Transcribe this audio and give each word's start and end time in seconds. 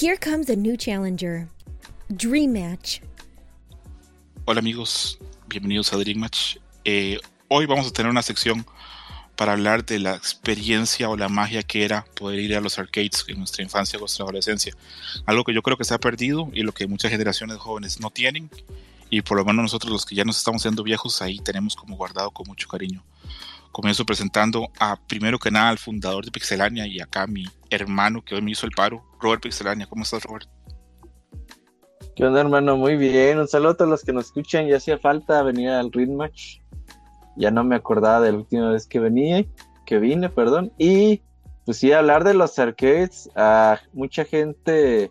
Here 0.00 0.16
comes 0.16 0.48
a 0.48 0.56
new 0.56 0.78
challenger. 0.78 1.46
Dream 2.08 2.54
Match. 2.54 3.02
Hola 4.46 4.60
amigos, 4.60 5.18
bienvenidos 5.46 5.92
a 5.92 5.98
Dream 5.98 6.20
Match. 6.20 6.56
Eh, 6.86 7.18
hoy 7.48 7.66
vamos 7.66 7.88
a 7.88 7.90
tener 7.90 8.10
una 8.10 8.22
sección 8.22 8.64
para 9.36 9.52
hablar 9.52 9.84
de 9.84 9.98
la 9.98 10.14
experiencia 10.14 11.10
o 11.10 11.18
la 11.18 11.28
magia 11.28 11.62
que 11.62 11.84
era 11.84 12.06
poder 12.14 12.38
ir 12.40 12.56
a 12.56 12.62
los 12.62 12.78
arcades 12.78 13.26
en 13.28 13.40
nuestra 13.40 13.62
infancia 13.62 13.98
o 13.98 14.00
nuestra 14.00 14.22
adolescencia. 14.22 14.74
Algo 15.26 15.44
que 15.44 15.52
yo 15.52 15.60
creo 15.60 15.76
que 15.76 15.84
se 15.84 15.92
ha 15.92 15.98
perdido 15.98 16.48
y 16.54 16.62
lo 16.62 16.72
que 16.72 16.86
muchas 16.86 17.10
generaciones 17.10 17.58
jóvenes 17.58 18.00
no 18.00 18.08
tienen. 18.08 18.48
Y 19.10 19.20
por 19.20 19.36
lo 19.36 19.44
menos 19.44 19.64
nosotros 19.64 19.92
los 19.92 20.06
que 20.06 20.14
ya 20.14 20.24
nos 20.24 20.38
estamos 20.38 20.62
haciendo 20.62 20.82
viejos, 20.82 21.20
ahí 21.20 21.40
tenemos 21.40 21.76
como 21.76 21.96
guardado 21.96 22.30
con 22.30 22.46
mucho 22.46 22.68
cariño. 22.68 23.04
Comienzo 23.72 24.04
presentando 24.04 24.68
a, 24.78 24.96
primero 25.06 25.38
que 25.38 25.50
nada, 25.50 25.68
al 25.68 25.78
fundador 25.78 26.24
de 26.24 26.30
Pixelania 26.30 26.86
y 26.86 27.00
acá 27.00 27.26
mi 27.26 27.44
hermano 27.70 28.22
que 28.22 28.34
hoy 28.34 28.42
me 28.42 28.50
hizo 28.50 28.66
el 28.66 28.72
paro, 28.72 29.04
Robert 29.20 29.42
Pixelania. 29.42 29.86
¿Cómo 29.86 30.02
estás, 30.02 30.24
Robert? 30.24 30.48
¿Qué 32.16 32.24
onda, 32.24 32.40
hermano? 32.40 32.76
Muy 32.76 32.96
bien. 32.96 33.38
Un 33.38 33.48
saludo 33.48 33.70
a 33.70 33.76
todos 33.76 33.90
los 33.90 34.04
que 34.04 34.12
nos 34.12 34.26
escuchan. 34.26 34.66
Ya 34.66 34.76
hacía 34.76 34.98
falta 34.98 35.42
venir 35.42 35.70
al 35.70 35.92
Ring 35.92 36.16
Match. 36.16 36.58
Ya 37.36 37.50
no 37.50 37.64
me 37.64 37.76
acordaba 37.76 38.20
de 38.20 38.32
la 38.32 38.38
última 38.38 38.70
vez 38.70 38.86
que 38.86 38.98
venía, 38.98 39.44
que 39.86 39.98
vine, 39.98 40.28
perdón. 40.28 40.72
Y 40.76 41.22
pues 41.64 41.78
sí, 41.78 41.92
hablar 41.92 42.24
de 42.24 42.34
los 42.34 42.58
arcades, 42.58 43.30
a 43.36 43.78
mucha 43.92 44.24
gente 44.24 45.10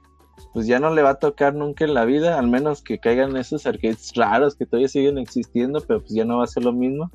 pues 0.53 0.67
ya 0.67 0.79
no 0.79 0.93
le 0.93 1.01
va 1.01 1.11
a 1.11 1.19
tocar 1.19 1.53
nunca 1.53 1.85
en 1.85 1.93
la 1.93 2.05
vida, 2.05 2.37
al 2.39 2.47
menos 2.47 2.81
que 2.81 2.99
caigan 2.99 3.35
esos 3.37 3.65
arcades 3.65 4.11
raros 4.15 4.55
que 4.55 4.65
todavía 4.65 4.87
siguen 4.87 5.17
existiendo, 5.17 5.81
pero 5.81 6.01
pues 6.01 6.13
ya 6.13 6.25
no 6.25 6.37
va 6.37 6.45
a 6.45 6.47
ser 6.47 6.63
lo 6.63 6.73
mismo. 6.73 7.11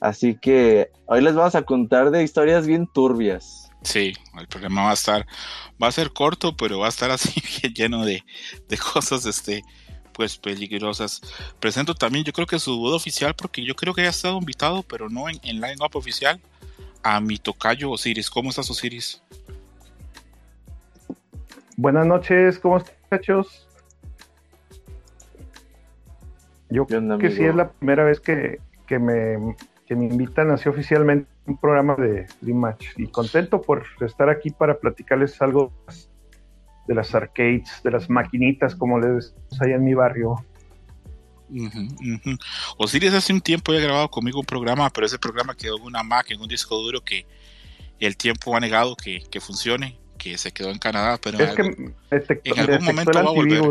Así 0.00 0.36
que 0.36 0.90
hoy 1.06 1.22
les 1.22 1.34
vamos 1.34 1.54
a 1.54 1.62
contar 1.62 2.10
de 2.10 2.22
historias 2.22 2.66
bien 2.66 2.86
turbias. 2.86 3.70
Sí, 3.82 4.12
el 4.38 4.48
programa 4.48 4.84
va 4.84 4.90
a 4.90 4.94
estar, 4.94 5.26
va 5.82 5.88
a 5.88 5.92
ser 5.92 6.12
corto, 6.12 6.56
pero 6.56 6.80
va 6.80 6.86
a 6.86 6.90
estar 6.90 7.10
así 7.10 7.40
bien 7.62 7.74
lleno 7.74 8.04
de, 8.04 8.24
de 8.68 8.78
cosas, 8.78 9.26
este, 9.26 9.62
pues 10.12 10.36
peligrosas. 10.36 11.20
Presento 11.60 11.94
también, 11.94 12.24
yo 12.24 12.32
creo 12.32 12.46
que 12.46 12.58
su 12.58 12.78
voz 12.78 12.94
oficial, 12.94 13.34
porque 13.34 13.64
yo 13.64 13.76
creo 13.76 13.94
que 13.94 14.02
ya 14.02 14.08
ha 14.08 14.10
estado 14.10 14.38
invitado, 14.38 14.82
pero 14.82 15.08
no 15.08 15.28
en, 15.28 15.38
en 15.42 15.60
line 15.60 15.76
up 15.80 15.94
oficial, 15.94 16.40
a 17.02 17.20
mi 17.20 17.38
tocayo 17.38 17.90
Osiris. 17.90 18.28
¿Cómo 18.28 18.50
estás, 18.50 18.68
Osiris? 18.70 19.22
Buenas 21.76 22.06
noches, 22.06 22.58
¿cómo 22.58 22.78
están, 22.78 22.94
muchachos? 23.10 23.68
Yo 26.70 26.86
creo 26.86 27.18
que 27.18 27.30
sí 27.30 27.44
es 27.44 27.54
la 27.54 27.70
primera 27.70 28.02
vez 28.02 28.18
que, 28.18 28.58
que 28.88 28.98
me 28.98 29.36
que 29.86 29.94
me 29.94 30.06
invitan 30.06 30.50
así 30.50 30.68
oficialmente 30.68 31.30
a 31.46 31.50
un 31.50 31.58
programa 31.58 31.94
de 31.94 32.26
Dream 32.40 32.58
Match. 32.58 32.86
Y 32.96 33.06
contento 33.06 33.62
por 33.62 33.84
estar 34.00 34.28
aquí 34.28 34.50
para 34.50 34.78
platicarles 34.78 35.40
algo 35.40 35.72
de 36.86 36.94
las 36.94 37.14
arcades, 37.14 37.80
de 37.82 37.90
las 37.90 38.10
maquinitas, 38.10 38.74
como 38.74 38.98
les 38.98 39.34
hay 39.60 39.72
en 39.72 39.84
mi 39.84 39.94
barrio. 39.94 40.44
Osiris 42.76 43.14
hace 43.14 43.32
un 43.32 43.40
tiempo 43.40 43.72
ya 43.72 43.80
grabado 43.80 44.10
conmigo 44.10 44.40
un 44.40 44.46
programa, 44.46 44.90
pero 44.90 45.06
ese 45.06 45.18
programa 45.18 45.54
quedó 45.54 45.78
en 45.78 45.84
una 45.84 46.02
Mac, 46.02 46.30
en 46.30 46.40
un 46.40 46.48
disco 46.48 46.76
duro 46.76 47.02
que 47.02 47.24
el 48.00 48.16
tiempo 48.16 48.56
ha 48.56 48.60
negado 48.60 48.96
que, 48.96 49.40
funcione, 49.40 49.98
que 50.18 50.36
se 50.38 50.52
quedó 50.52 50.70
en 50.70 50.78
Canadá, 50.78 51.18
pero 51.22 51.38
es 51.38 51.56
en, 51.58 51.94
que 52.10 52.50
en 52.50 52.58
algún 52.58 52.84
momento 52.84 53.12
va 53.12 53.30
a 53.30 53.32
volver. 53.32 53.62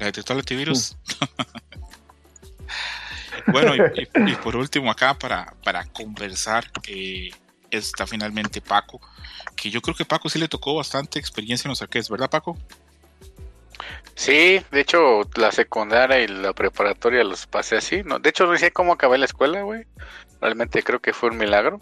¿La 0.00 0.06
detectó 0.06 0.32
el 0.32 0.40
antivirus? 0.40 0.96
Bueno, 3.46 3.72
y, 4.26 4.34
por 4.36 4.56
último 4.56 4.90
acá 4.90 5.14
para, 5.14 5.54
para 5.64 5.84
conversar 5.86 6.64
eh, 6.86 7.30
está 7.70 8.06
finalmente 8.06 8.60
Paco, 8.60 9.00
que 9.56 9.70
yo 9.70 9.80
creo 9.80 9.96
que 9.96 10.04
Paco 10.04 10.28
sí 10.28 10.38
le 10.38 10.48
tocó 10.48 10.74
bastante 10.74 11.18
experiencia 11.18 11.66
en 11.66 11.70
los 11.70 11.82
arcades, 11.82 12.08
¿verdad 12.08 12.30
Paco? 12.30 12.56
Sí, 14.14 14.62
de 14.70 14.80
hecho 14.80 15.22
la 15.36 15.50
secundaria 15.52 16.20
y 16.20 16.28
la 16.28 16.52
preparatoria 16.52 17.24
los 17.24 17.46
pasé 17.46 17.76
así, 17.76 18.02
¿no? 18.04 18.18
De 18.18 18.30
hecho 18.30 18.46
no 18.46 18.56
sé 18.56 18.70
cómo 18.70 18.92
acabé 18.92 19.18
la 19.18 19.24
escuela, 19.24 19.62
güey. 19.62 19.84
Realmente 20.40 20.82
creo 20.82 21.00
que 21.00 21.12
fue 21.12 21.30
un 21.30 21.38
milagro. 21.38 21.80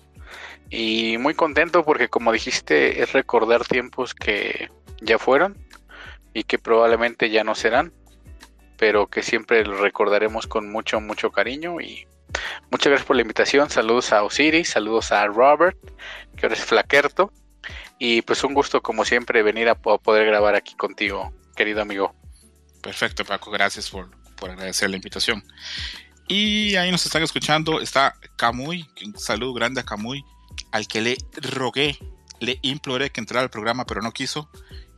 Y 0.71 1.19
muy 1.19 1.35
contento 1.35 1.85
porque 1.85 2.09
como 2.09 2.33
dijiste 2.33 3.03
es 3.03 3.13
recordar 3.13 3.67
tiempos 3.67 4.15
que 4.15 4.71
ya 5.01 5.19
fueron 5.19 5.59
y 6.33 6.45
que 6.45 6.59
probablemente 6.59 7.31
ya 7.31 7.43
no 7.43 7.55
serán 7.57 7.93
pero 8.81 9.09
que 9.09 9.23
siempre 9.23 9.63
lo 9.63 9.77
recordaremos 9.77 10.47
con 10.47 10.73
mucho, 10.73 11.03
mucho 11.03 11.31
cariño. 11.31 11.83
Y 11.83 12.07
muchas 12.71 12.87
gracias 12.87 13.07
por 13.07 13.15
la 13.15 13.21
invitación. 13.21 13.69
Saludos 13.69 14.11
a 14.11 14.23
Osiris, 14.23 14.71
saludos 14.71 15.13
a 15.13 15.27
Robert, 15.27 15.77
que 16.35 16.47
ahora 16.47 16.57
Flaquerto. 16.57 17.31
Y 17.99 18.23
pues 18.23 18.43
un 18.43 18.55
gusto, 18.55 18.81
como 18.81 19.05
siempre, 19.05 19.43
venir 19.43 19.69
a 19.69 19.75
poder 19.75 20.25
grabar 20.25 20.55
aquí 20.55 20.75
contigo, 20.77 21.31
querido 21.55 21.83
amigo. 21.83 22.15
Perfecto, 22.83 23.23
Paco, 23.27 23.51
gracias 23.51 23.91
por, 23.91 24.11
por 24.37 24.49
agradecer 24.49 24.89
la 24.89 24.97
invitación. 24.97 25.45
Y 26.27 26.77
ahí 26.77 26.91
nos 26.91 27.05
están 27.05 27.23
escuchando, 27.23 27.83
está 27.83 28.15
Camuy, 28.37 28.89
un 29.05 29.19
saludo 29.19 29.53
grande 29.53 29.83
a 29.83 29.85
Camuy, 29.85 30.25
al 30.73 30.89
que 30.89 31.03
le 31.03 31.19
rogué, 31.35 31.99
le 32.39 32.59
imploré 32.63 33.11
que 33.11 33.21
entrara 33.21 33.43
al 33.43 33.51
programa, 33.51 33.85
pero 33.85 34.01
no 34.01 34.13
quiso 34.13 34.49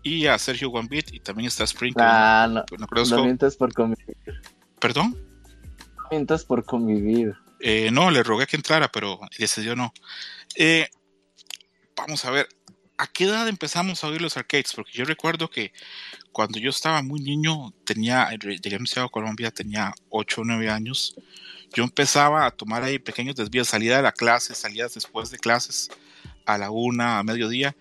y 0.03 0.27
a 0.27 0.39
Sergio 0.39 0.71
Bit 0.71 1.13
y 1.13 1.21
también 1.21 1.49
está 1.49 1.67
Sprinkle. 1.67 2.03
Ah, 2.05 2.49
no, 2.51 2.65
no, 2.79 3.25
mientas 3.25 3.57
por 3.57 3.73
convivir. 3.73 4.17
¿Perdón? 4.81 5.17
No 5.97 6.05
mientas 6.11 6.45
por 6.45 6.65
convivir. 6.65 7.35
Eh, 7.61 7.91
no, 7.93 8.11
le 8.11 8.23
rogué 8.23 8.47
que 8.47 8.57
entrara, 8.57 8.91
pero 8.91 9.21
decidió 9.39 9.77
no. 9.77 9.93
Eh, 10.57 10.89
vamos 11.97 12.25
a 12.25 12.31
ver, 12.33 12.49
¿a 12.99 13.07
qué 13.07 13.25
edad 13.25 13.49
empezamos 13.49 14.03
a 14.03 14.09
oír 14.09 14.21
los 14.21 14.37
arcades? 14.37 14.73
Porque 14.75 14.93
yo 14.93 15.05
recuerdo 15.05 15.49
que 15.49 15.73
cuando 16.33 16.59
yo 16.59 16.71
estaba 16.71 17.03
muy 17.03 17.21
niño, 17.21 17.73
tenía, 17.85 18.29
llegué 18.31 18.79
a 18.97 19.09
Colombia, 19.09 19.53
tenía 19.53 19.95
8 20.11 20.41
o 20.41 20.45
9 20.45 20.71
años. 20.71 21.15
Yo 21.75 21.85
empezaba 21.85 22.45
a 22.45 22.51
tomar 22.51 22.83
ahí 22.83 22.99
pequeños 22.99 23.37
desvíos, 23.37 23.69
salida 23.69 23.97
de 23.97 24.03
la 24.03 24.13
clase, 24.13 24.55
salidas 24.55 24.95
después 24.95 25.31
de 25.31 25.39
clases, 25.39 25.91
a 26.45 26.59
la 26.59 26.71
una, 26.71 27.19
a 27.19 27.23
mediodía, 27.23 27.77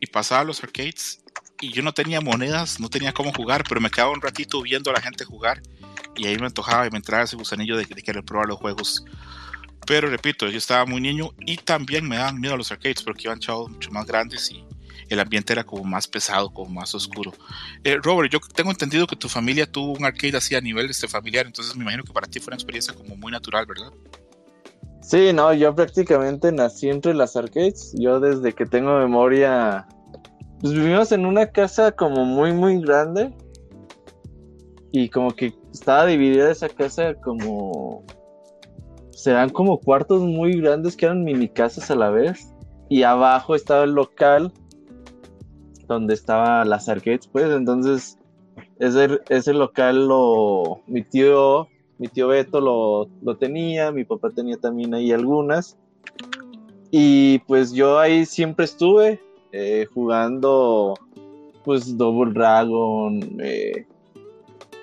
y 0.00 0.06
pasaba 0.06 0.42
a 0.42 0.44
los 0.44 0.62
arcades 0.62 1.23
y 1.64 1.72
yo 1.72 1.82
no 1.82 1.94
tenía 1.94 2.20
monedas, 2.20 2.78
no 2.78 2.90
tenía 2.90 3.12
cómo 3.12 3.32
jugar, 3.32 3.64
pero 3.66 3.80
me 3.80 3.90
quedaba 3.90 4.10
un 4.10 4.20
ratito 4.20 4.60
viendo 4.60 4.90
a 4.90 4.92
la 4.92 5.00
gente 5.00 5.24
jugar 5.24 5.62
y 6.14 6.26
ahí 6.26 6.36
me 6.36 6.46
antojaba 6.46 6.86
y 6.86 6.90
me 6.90 6.98
entraba 6.98 7.24
ese 7.24 7.36
gusanillo 7.36 7.76
de, 7.78 7.86
querer 7.86 8.22
probar 8.22 8.48
los 8.48 8.58
juegos. 8.58 9.02
Pero 9.86 10.08
repito, 10.10 10.46
yo 10.48 10.58
estaba 10.58 10.84
muy 10.84 11.00
niño 11.00 11.30
y 11.40 11.56
también 11.56 12.06
me 12.06 12.16
daban 12.16 12.38
miedo 12.38 12.54
a 12.54 12.58
los 12.58 12.70
arcades 12.70 13.02
porque 13.02 13.24
iban 13.24 13.40
chavos 13.40 13.70
mucho 13.70 13.90
más 13.90 14.06
grandes 14.06 14.50
y 14.50 14.62
el 15.08 15.20
ambiente 15.20 15.54
era 15.54 15.64
como 15.64 15.84
más 15.84 16.06
pesado, 16.06 16.52
como 16.52 16.70
más 16.70 16.94
oscuro. 16.94 17.32
Eh, 17.82 17.98
Robert, 18.02 18.30
yo 18.30 18.40
tengo 18.40 18.70
entendido 18.70 19.06
que 19.06 19.16
tu 19.16 19.28
familia 19.30 19.70
tuvo 19.70 19.92
un 19.92 20.04
arcade 20.04 20.36
así 20.36 20.54
a 20.54 20.60
nivel 20.60 20.90
este, 20.90 21.08
familiar, 21.08 21.46
entonces 21.46 21.74
me 21.76 21.82
imagino 21.82 22.04
que 22.04 22.12
para 22.12 22.26
ti 22.26 22.40
fue 22.40 22.50
una 22.50 22.56
experiencia 22.56 22.92
como 22.92 23.16
muy 23.16 23.32
natural, 23.32 23.64
¿verdad? 23.64 23.90
Sí, 25.00 25.32
no, 25.34 25.52
yo 25.52 25.74
prácticamente 25.74 26.50
nací 26.50 26.88
entre 26.88 27.12
las 27.12 27.36
arcades. 27.36 27.92
Yo 27.98 28.20
desde 28.20 28.54
que 28.54 28.64
tengo 28.64 28.98
memoria 28.98 29.86
pues 30.60 30.72
vivimos 30.72 31.12
en 31.12 31.26
una 31.26 31.46
casa 31.46 31.92
como 31.92 32.24
muy, 32.24 32.52
muy 32.52 32.80
grande. 32.80 33.34
Y 34.92 35.08
como 35.08 35.32
que 35.32 35.52
estaba 35.72 36.06
dividida 36.06 36.50
esa 36.50 36.68
casa 36.68 37.14
como... 37.14 38.04
Serán 39.10 39.50
como 39.50 39.78
cuartos 39.78 40.22
muy 40.22 40.60
grandes 40.60 40.96
que 40.96 41.06
eran 41.06 41.24
mini 41.24 41.48
casas 41.48 41.90
a 41.90 41.96
la 41.96 42.10
vez. 42.10 42.54
Y 42.88 43.02
abajo 43.02 43.54
estaba 43.54 43.84
el 43.84 43.92
local 43.92 44.52
donde 45.86 46.14
estaban 46.14 46.70
las 46.70 46.88
arcades, 46.88 47.26
pues. 47.26 47.50
Entonces, 47.50 48.18
ese, 48.78 49.20
ese 49.28 49.52
local 49.52 50.06
lo... 50.06 50.80
Mi 50.86 51.02
tío, 51.02 51.68
mi 51.98 52.08
tío 52.08 52.28
Beto 52.28 52.60
lo, 52.60 53.08
lo 53.22 53.36
tenía, 53.36 53.90
mi 53.90 54.04
papá 54.04 54.30
tenía 54.30 54.56
también 54.56 54.94
ahí 54.94 55.12
algunas. 55.12 55.76
Y 56.90 57.40
pues 57.40 57.72
yo 57.72 57.98
ahí 57.98 58.24
siempre 58.24 58.64
estuve 58.64 59.20
eh, 59.56 59.86
jugando 59.94 60.94
pues 61.64 61.96
Double 61.96 62.32
Dragon, 62.32 63.20
eh, 63.40 63.86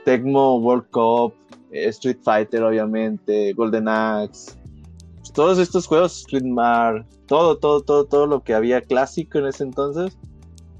Tecmo 0.05 0.59
World 0.59 0.89
Cup, 0.91 1.33
eh, 1.71 1.89
Street 1.89 2.19
Fighter 2.23 2.63
obviamente, 2.63 3.51
Golden 3.51 3.89
Axe, 3.89 4.53
pues, 5.17 5.33
todos 5.33 5.59
estos 5.59 5.85
juegos, 5.87 6.21
Street 6.21 6.45
Mar, 6.45 7.05
todo, 7.27 7.57
todo, 7.57 7.81
todo, 7.81 8.05
todo 8.05 8.25
lo 8.27 8.43
que 8.43 8.53
había 8.53 8.79
clásico 8.79 9.39
en 9.39 9.47
ese 9.47 9.65
entonces, 9.65 10.17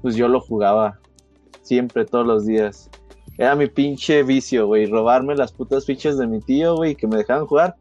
pues 0.00 0.16
yo 0.16 0.26
lo 0.26 0.40
jugaba 0.40 0.98
siempre, 1.60 2.06
todos 2.06 2.26
los 2.26 2.46
días. 2.46 2.88
Era 3.36 3.54
mi 3.56 3.66
pinche 3.66 4.22
vicio, 4.22 4.68
güey, 4.68 4.86
robarme 4.86 5.36
las 5.36 5.52
putas 5.52 5.84
fichas 5.84 6.16
de 6.16 6.26
mi 6.26 6.40
tío, 6.40 6.76
güey, 6.76 6.94
que 6.94 7.06
me 7.06 7.18
dejaban 7.18 7.46
jugar, 7.46 7.76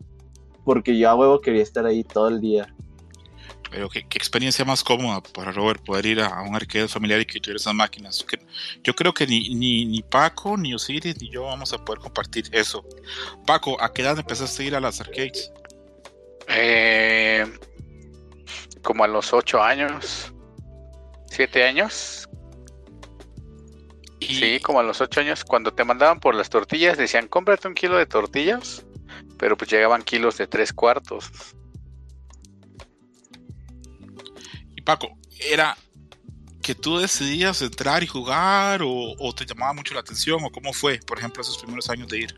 porque 0.66 0.98
yo 0.98 1.10
a 1.10 1.16
huevo 1.16 1.40
quería 1.40 1.64
estar 1.64 1.86
ahí 1.86 2.04
todo 2.04 2.28
el 2.28 2.42
día. 2.42 2.68
Pero 3.72 3.90
qué, 3.90 4.00
experiencia 4.00 4.66
más 4.66 4.84
cómoda 4.84 5.22
para 5.22 5.52
Robert 5.52 5.82
poder 5.84 6.06
ir 6.06 6.22
a, 6.22 6.42
un 6.42 6.56
arcade 6.56 6.88
familiar 6.88 7.22
y 7.22 7.26
que 7.26 7.40
tuviera 7.40 7.58
esas 7.58 7.74
máquinas. 7.74 8.24
Yo 8.84 8.94
creo 8.94 9.14
que 9.14 9.26
ni, 9.26 9.56
ni, 9.56 9.86
ni, 9.86 10.02
Paco, 10.04 10.58
ni 10.58 10.74
Osiris, 10.74 11.20
ni 11.22 11.30
yo 11.30 11.44
vamos 11.44 11.72
a 11.74 11.84
poder 11.84 12.00
compartir 12.00 12.50
eso. 12.52 12.86
Paco, 13.48 13.82
¿a 13.82 13.92
qué 13.94 14.02
edad 14.02 14.20
empezaste 14.20 14.64
a 14.64 14.66
ir 14.66 14.76
a 14.76 14.82
las 14.82 15.00
arcades? 15.00 15.52
Eh, 16.50 17.46
como 18.82 19.06
a 19.06 19.08
los 19.08 19.32
8 19.32 19.64
años, 19.64 20.34
7 21.30 21.64
años. 21.64 22.28
Sí, 24.20 24.60
como 24.60 24.80
a 24.80 24.84
los 24.84 25.02
ocho 25.02 25.20
años, 25.20 25.44
cuando 25.44 25.74
te 25.74 25.84
mandaban 25.84 26.20
por 26.20 26.36
las 26.36 26.50
tortillas, 26.50 26.98
decían, 26.98 27.28
cómprate 27.28 27.68
un 27.68 27.74
kilo 27.74 27.98
de 27.98 28.06
tortillas, 28.06 28.86
pero 29.38 29.58
pues 29.58 29.72
llegaban 29.72 30.04
kilos 30.04 30.38
de 30.38 30.48
tres 30.48 30.72
cuartos. 30.72 31.32
Paco, 34.82 35.18
¿era 35.40 35.78
que 36.62 36.76
tú 36.76 37.00
decidías 37.00 37.62
entrar 37.62 38.04
y 38.04 38.08
jugar 38.08 38.82
o, 38.84 39.34
te 39.36 39.46
llamaba 39.46 39.74
mucho 39.74 39.94
la 39.94 40.02
atención 40.02 40.44
o 40.44 40.52
cómo 40.52 40.74
fue, 40.74 41.00
por 41.00 41.18
ejemplo, 41.18 41.42
esos 41.42 41.58
primeros 41.58 41.90
años 41.90 42.08
de 42.08 42.20
ir? 42.20 42.36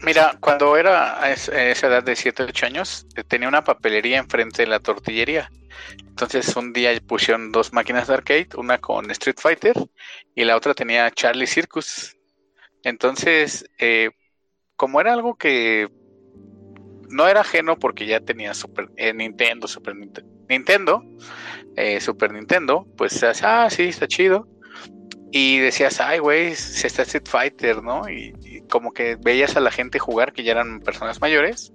Mira, 0.00 0.36
cuando 0.40 0.76
era 0.76 1.22
a 1.22 1.30
esa 1.30 1.86
edad 1.86 2.02
de 2.02 2.16
7, 2.16 2.42
8 2.42 2.66
años, 2.66 3.06
tenía 3.28 3.48
una 3.48 3.62
papelería 3.62 4.18
enfrente 4.18 4.62
de 4.62 4.68
la 4.68 4.80
tortillería. 4.80 5.50
Entonces 5.98 6.54
un 6.56 6.72
día 6.72 6.90
pusieron 7.06 7.52
dos 7.52 7.72
máquinas 7.72 8.08
de 8.08 8.14
arcade, 8.14 8.48
una 8.56 8.78
con 8.78 9.10
Street 9.10 9.38
Fighter 9.38 9.76
y 10.34 10.44
la 10.44 10.56
otra 10.56 10.74
tenía 10.74 11.10
Charlie 11.10 11.46
Circus. 11.46 12.16
Entonces, 12.82 13.64
eh, 13.78 14.10
como 14.76 15.00
era 15.00 15.12
algo 15.12 15.36
que 15.36 15.88
no 17.08 17.28
era 17.28 17.40
ajeno 17.40 17.78
porque 17.78 18.06
ya 18.06 18.20
tenía 18.20 18.54
Super 18.54 18.88
eh, 18.96 19.12
Nintendo, 19.12 19.68
Super 19.68 19.94
Nintendo, 19.94 20.30
eh, 21.76 22.00
Super 22.00 22.32
Nintendo, 22.32 22.86
pues 22.96 23.22
ah, 23.42 23.68
sí, 23.70 23.84
está 23.84 24.06
chido. 24.06 24.46
Y 25.34 25.58
decías, 25.60 25.98
ay, 26.00 26.18
güey, 26.18 26.54
se 26.54 26.86
está 26.86 27.02
Street 27.02 27.26
Fighter, 27.26 27.82
¿no? 27.82 28.08
Y, 28.08 28.62
como 28.68 28.92
que 28.92 29.16
veías 29.16 29.56
a 29.56 29.60
la 29.60 29.70
gente 29.70 29.98
jugar, 29.98 30.32
que 30.32 30.44
ya 30.44 30.52
eran 30.52 30.80
personas 30.80 31.20
mayores, 31.20 31.72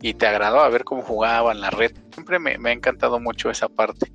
y 0.00 0.14
te 0.14 0.26
agradó 0.26 0.60
a 0.60 0.68
ver 0.68 0.82
cómo 0.82 1.02
jugaban 1.02 1.60
la 1.60 1.70
red. 1.70 1.92
Siempre 2.12 2.40
me, 2.40 2.58
me 2.58 2.70
ha 2.70 2.72
encantado 2.72 3.20
mucho 3.20 3.50
esa 3.50 3.68
parte. 3.68 4.12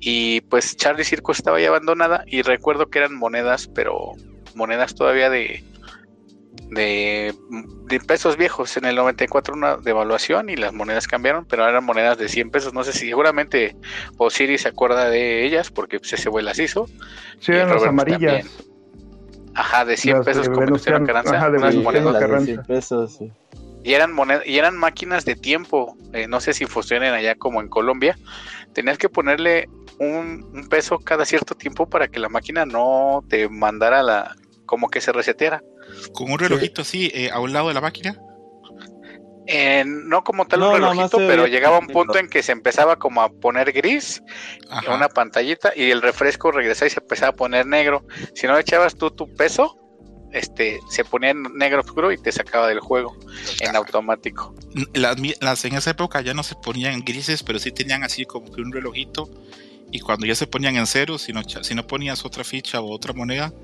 Y 0.00 0.40
pues 0.42 0.76
Charlie 0.76 1.04
Circus 1.04 1.38
estaba 1.38 1.60
ya 1.60 1.68
abandonada, 1.68 2.24
y 2.26 2.42
recuerdo 2.42 2.90
que 2.90 2.98
eran 2.98 3.14
monedas, 3.14 3.68
pero 3.68 4.14
monedas 4.54 4.94
todavía 4.94 5.30
de, 5.30 5.64
de, 6.70 7.34
pesos 8.06 8.36
viejos. 8.36 8.76
En 8.76 8.84
el 8.84 8.96
94 8.96 9.54
una 9.54 9.76
devaluación 9.76 10.50
y 10.50 10.56
las 10.56 10.72
monedas 10.72 11.06
cambiaron, 11.06 11.44
pero 11.44 11.68
eran 11.68 11.84
monedas 11.84 12.18
de 12.18 12.28
100 12.28 12.50
pesos. 12.50 12.74
No 12.74 12.84
sé 12.84 12.92
si 12.92 13.06
seguramente 13.06 13.76
Osiris 14.16 14.62
se 14.62 14.68
acuerda 14.68 15.08
de 15.08 15.44
ellas 15.44 15.70
porque 15.70 15.98
pues, 15.98 16.12
ese 16.12 16.28
güey 16.28 16.44
las 16.44 16.58
hizo. 16.58 16.86
Sí, 17.40 17.52
eran 17.52 17.70
las 17.70 17.84
amarillas. 17.84 18.46
Ajá, 19.54 19.84
de 19.84 19.96
100 19.96 20.22
pesos 20.22 20.48
como 20.48 20.60
Ajá, 20.60 21.50
de, 21.50 22.62
pesos, 22.66 23.18
Y 23.82 23.94
eran 23.94 24.12
monedas, 24.12 24.46
y 24.46 24.58
eran 24.58 24.76
máquinas 24.76 25.24
de 25.24 25.34
tiempo. 25.34 25.96
Eh, 26.12 26.28
no 26.28 26.40
sé 26.40 26.52
si 26.52 26.66
funcionan 26.66 27.14
allá 27.14 27.34
como 27.34 27.60
en 27.60 27.68
Colombia. 27.68 28.16
Tenías 28.72 28.98
que 28.98 29.08
ponerle 29.08 29.68
un, 29.98 30.48
un 30.54 30.68
peso 30.68 30.98
cada 31.00 31.24
cierto 31.24 31.56
tiempo 31.56 31.88
para 31.88 32.06
que 32.06 32.20
la 32.20 32.28
máquina 32.28 32.66
no 32.66 33.24
te 33.28 33.48
mandara 33.48 34.02
la 34.02 34.36
como 34.68 34.88
que 34.88 35.00
se 35.00 35.12
reseteara. 35.12 35.64
Con 36.12 36.30
un 36.30 36.38
relojito 36.38 36.82
así 36.82 37.10
eh, 37.14 37.30
a 37.30 37.40
un 37.40 37.52
lado 37.52 37.68
de 37.68 37.74
la 37.74 37.80
máquina. 37.80 38.20
Eh, 39.50 39.82
no 39.86 40.22
como 40.24 40.46
tal 40.46 40.62
un 40.62 40.74
relojito, 40.74 41.16
pero 41.16 41.46
llegaba 41.46 41.78
un 41.78 41.86
punto 41.86 42.18
en 42.18 42.28
que 42.28 42.42
se 42.42 42.52
empezaba 42.52 42.96
como 42.96 43.22
a 43.22 43.30
poner 43.30 43.72
gris, 43.72 44.22
una 44.94 45.08
pantallita, 45.08 45.72
y 45.74 45.90
el 45.90 46.02
refresco 46.02 46.50
regresaba 46.50 46.88
y 46.88 46.90
se 46.90 47.00
empezaba 47.00 47.30
a 47.30 47.34
poner 47.34 47.64
negro. 47.64 48.04
Si 48.34 48.46
no 48.46 48.58
echabas 48.58 48.94
tú 48.94 49.10
tu 49.10 49.32
peso, 49.34 49.78
este, 50.32 50.80
se 50.90 51.04
ponía 51.04 51.30
en 51.30 51.42
negro 51.54 51.80
oscuro 51.80 52.12
y 52.12 52.18
te 52.18 52.30
sacaba 52.30 52.68
del 52.68 52.80
juego 52.80 53.16
en 53.60 53.74
automático. 53.74 54.54
Las, 54.92 55.64
en 55.64 55.74
esa 55.74 55.90
época 55.90 56.20
ya 56.20 56.34
no 56.34 56.42
se 56.42 56.54
ponían 56.54 57.02
grises, 57.02 57.42
pero 57.42 57.58
sí 57.58 57.72
tenían 57.72 58.04
así 58.04 58.26
como 58.26 58.52
que 58.52 58.60
un 58.60 58.70
relojito. 58.70 59.30
Y 59.90 60.00
cuando 60.00 60.26
ya 60.26 60.34
se 60.34 60.46
ponían 60.46 60.76
en 60.76 60.86
cero, 60.86 61.16
si 61.16 61.32
no, 61.32 61.42
si 61.42 61.74
no 61.74 61.86
ponías 61.86 62.22
otra 62.26 62.44
ficha 62.44 62.80
o 62.80 62.90
otra 62.90 63.14
moneda, 63.14 63.54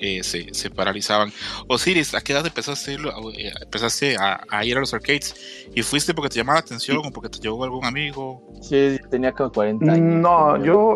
eh, 0.00 0.22
se, 0.22 0.54
se, 0.54 0.70
paralizaban. 0.70 1.30
Osiris, 1.66 2.14
¿a 2.14 2.20
qué 2.20 2.32
edad 2.32 2.46
empezaste, 2.46 2.94
eh, 2.94 3.52
empezaste 3.60 4.16
a, 4.18 4.64
ir 4.64 4.76
a 4.76 4.80
los 4.80 4.94
arcades? 4.94 5.68
¿Y 5.74 5.82
fuiste 5.82 6.14
porque 6.14 6.30
te 6.30 6.36
llamaba 6.36 6.58
la 6.58 6.60
atención 6.60 6.98
o 7.04 7.10
porque 7.10 7.28
te 7.28 7.38
llevó 7.38 7.64
algún 7.64 7.84
amigo? 7.84 8.42
Sí, 8.62 8.98
tenía 9.10 9.32
como 9.32 9.50
40 9.50 9.92
años. 9.92 10.22
No, 10.22 10.64
yo, 10.64 10.94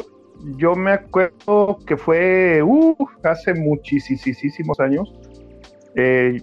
yo 0.56 0.74
me 0.74 0.92
acuerdo 0.92 1.78
que 1.86 1.96
fue 1.96 2.62
uh, 2.62 2.96
hace 3.24 3.54
muchísimos 3.54 4.78
años. 4.80 5.12
Eh, 5.96 6.40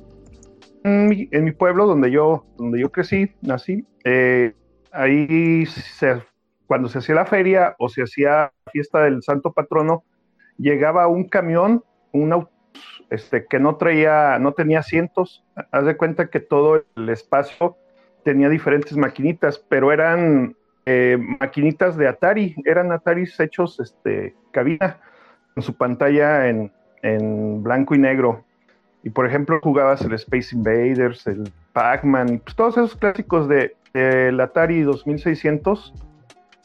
en, 0.84 1.44
mi, 1.44 1.52
pueblo 1.52 1.88
donde 1.88 2.12
yo, 2.12 2.46
donde 2.58 2.80
yo 2.80 2.92
crecí, 2.92 3.32
nací, 3.42 3.86
ahí 4.92 5.66
cuando 6.66 6.88
se 6.88 7.00
hacía 7.00 7.16
la 7.16 7.26
feria 7.26 7.76
o 7.80 7.90
se 7.90 8.04
hacía 8.04 8.52
fiesta 8.72 9.04
del 9.04 9.24
santo 9.24 9.52
patrono, 9.54 10.04
llegaba 10.58 11.08
un 11.08 11.28
camión 11.28 11.84
un 12.12 12.34
auto 12.34 12.52
este, 13.10 13.46
que 13.46 13.60
no 13.60 13.76
traía, 13.76 14.38
no 14.40 14.54
tenía 14.54 14.80
asientos. 14.80 15.44
Haz 15.72 15.86
de 15.86 15.98
cuenta 15.98 16.28
que 16.28 16.40
todo 16.40 16.84
el 16.96 17.10
espacio 17.10 17.76
tenía 18.24 18.50
diferentes 18.50 18.96
maquinitas, 18.96 19.58
pero 19.58 19.92
eran 19.92 20.56
eh, 20.86 21.18
maquinitas 21.40 21.98
de 21.98 22.08
Atari, 22.08 22.56
eran 22.66 22.92
Ataris 22.92 23.40
hechos 23.40 23.80
este, 23.80 24.36
cabina, 24.52 24.98
con 25.54 25.64
su 25.64 25.76
pantalla 25.76 26.48
en, 26.48 26.72
blanco 27.64 27.96
y 27.96 27.98
negro. 27.98 28.44
Y 29.04 29.10
por 29.10 29.26
ejemplo, 29.26 29.60
jugabas 29.64 30.02
el 30.02 30.14
Space 30.14 30.54
Invaders, 30.54 31.26
el 31.26 31.50
Pac-Man, 31.72 32.42
pues, 32.44 32.56
todos 32.56 32.78
esos 32.78 32.96
clásicos 32.96 33.48
del 33.48 33.72
de, 33.94 34.44
Atari 34.44 34.82
2600. 34.82 35.94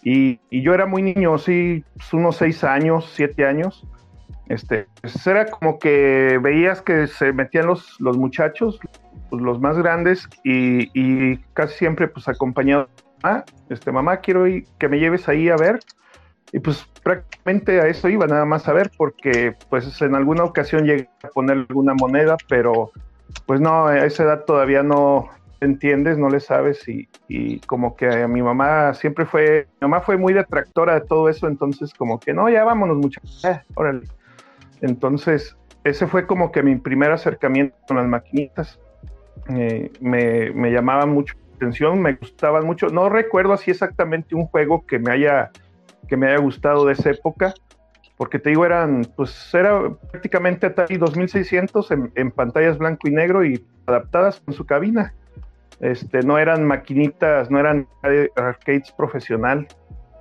Y, 0.03 0.41
y, 0.51 0.61
yo 0.61 0.75
era 0.75 0.85
muy 0.85 1.01
niño, 1.01 1.39
sí, 1.39 1.85
pues, 1.95 2.13
unos 2.13 2.37
6 2.37 2.65
años, 2.65 3.11
7 3.15 3.47
años 3.47 3.87
este, 4.49 4.87
pues 5.01 5.27
era 5.27 5.47
como 5.47 5.79
que 5.79 6.39
veías 6.43 6.83
que 6.83 7.07
se 7.07 7.33
metían 7.33 7.67
los, 7.67 7.99
los 8.01 8.17
muchachos, 8.17 8.79
pues 9.31 9.43
los 9.43 9.61
más 9.61 9.79
grandes, 9.79 10.29
y, 10.45 11.37
casi 11.55 11.79
siempre 11.79 12.09
pues 12.09 12.29
acompañado 12.29 12.89
a 13.23 13.45
este, 13.71 13.91
mamá, 13.91 14.19
quiero 14.19 14.45
que 14.79 14.89
me 14.89 14.99
lleves 14.99 15.29
ahí 15.29 15.49
a 15.49 15.57
ver. 15.57 15.81
Y 16.53 16.61
pues 16.61 16.87
prácticamente 17.03 17.81
a 17.81 17.89
eso 17.89 18.09
iba 18.09 18.27
nada 18.27 18.45
más 18.45 18.69
a 18.69 18.73
ver, 18.73 18.91
porque 18.97 19.57
pues 19.71 20.01
en 20.03 20.15
alguna 20.15 20.45
ocasión 20.45 20.85
llegué 20.85 21.09
a 21.25 21.29
poner 21.29 21.67
alguna 21.69 21.95
moneda, 21.95 22.37
pero 22.49 22.93
pues 23.47 23.61
no, 23.61 23.87
a 23.87 24.05
esa 24.05 24.23
edad 24.23 24.45
todavía 24.45 24.83
no 24.83 25.31
entiendes, 25.61 26.19
no 26.19 26.29
le 26.29 26.41
sabes, 26.41 26.87
y, 26.89 27.09
como 27.61 27.97
que 27.97 28.07
a 28.07 28.29
mi 28.29 28.43
mamá 28.43 28.95
siempre 28.95 29.25
fue, 29.25 29.67
mi 29.81 29.89
mamá 29.89 30.03
fue 30.03 30.17
muy 30.17 30.33
detractora 30.33 30.95
de 30.95 31.07
todo 31.07 31.29
eso, 31.29 31.49
entonces 31.49 31.93
como 31.95 32.21
que 32.21 32.33
no, 32.33 32.49
ya 32.49 32.63
vámonos 32.65 32.99
muchachos, 32.99 33.45
eh, 33.45 33.61
órale. 33.75 34.07
Entonces, 34.85 35.57
ese 35.83 36.07
fue 36.07 36.27
como 36.27 36.53
que 36.53 36.63
mi 36.63 36.77
primer 36.77 37.11
acercamiento 37.11 37.75
con 37.89 37.97
las 37.97 38.07
maquinitas. 38.07 38.79
Eh, 39.49 39.91
me, 40.01 40.51
me 40.51 40.71
llamaba 40.71 41.07
mucho 41.07 41.35
la 41.51 41.57
atención, 41.57 42.03
me 42.03 42.13
gustaban 42.15 42.67
mucho. 42.67 42.89
No 42.89 43.09
recuerdo 43.09 43.55
así 43.55 43.71
exactamente 43.71 44.35
un 44.35 44.47
juego 44.47 44.85
que 44.87 44.99
me 44.99 45.11
haya, 45.11 45.51
que 46.07 46.19
me 46.19 46.27
haya 46.27 46.39
gustado 46.39 46.85
de 46.85 46.93
esa 46.93 47.11
época, 47.11 47.55
porque 48.19 48.39
te 48.39 48.51
digo, 48.51 48.67
eran, 48.67 49.07
pues 49.17 49.55
era 49.55 49.91
prácticamente 50.11 50.67
Atari 50.67 50.99
2600 50.99 51.91
en, 52.15 52.31
pantallas 52.31 52.77
blanco 52.77 53.09
y 53.09 53.13
negro 53.13 53.43
y 53.43 53.65
adaptadas 53.87 54.41
con 54.41 54.53
su 54.53 54.67
cabina. 54.67 55.15
Este, 55.81 56.23
no 56.23 56.39
eran 56.39 56.65
maquinitas, 56.65 57.51
no 57.51 57.59
eran 57.59 57.89
arcades 58.37 58.93
profesional. 58.93 59.67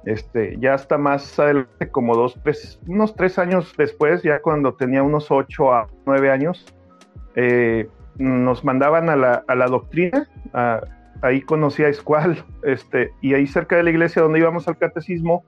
Este, 0.05 0.57
ya 0.59 0.73
hasta 0.73 0.97
más 0.97 1.39
adelante, 1.39 1.89
como 1.89 2.15
dos, 2.15 2.37
tres, 2.43 2.79
unos 2.87 3.15
tres 3.15 3.39
años 3.39 3.73
después, 3.77 4.21
ya 4.21 4.41
cuando 4.41 4.73
tenía 4.73 5.01
unos 5.01 5.31
ocho 5.31 5.73
a 5.73 5.87
nueve 6.05 6.29
años, 6.29 6.65
eh, 7.35 7.87
nos 8.17 8.65
mandaban 8.65 9.09
a 9.09 9.15
la, 9.15 9.43
a 9.47 9.55
la 9.55 9.67
doctrina, 9.67 10.27
ahí 11.21 11.41
conocí 11.41 11.83
a 11.83 11.87
Escual, 11.87 12.43
este, 12.63 13.11
y 13.21 13.33
ahí 13.33 13.47
cerca 13.47 13.77
de 13.77 13.83
la 13.83 13.91
iglesia 13.91 14.21
donde 14.21 14.39
íbamos 14.39 14.67
al 14.67 14.77
catecismo, 14.77 15.43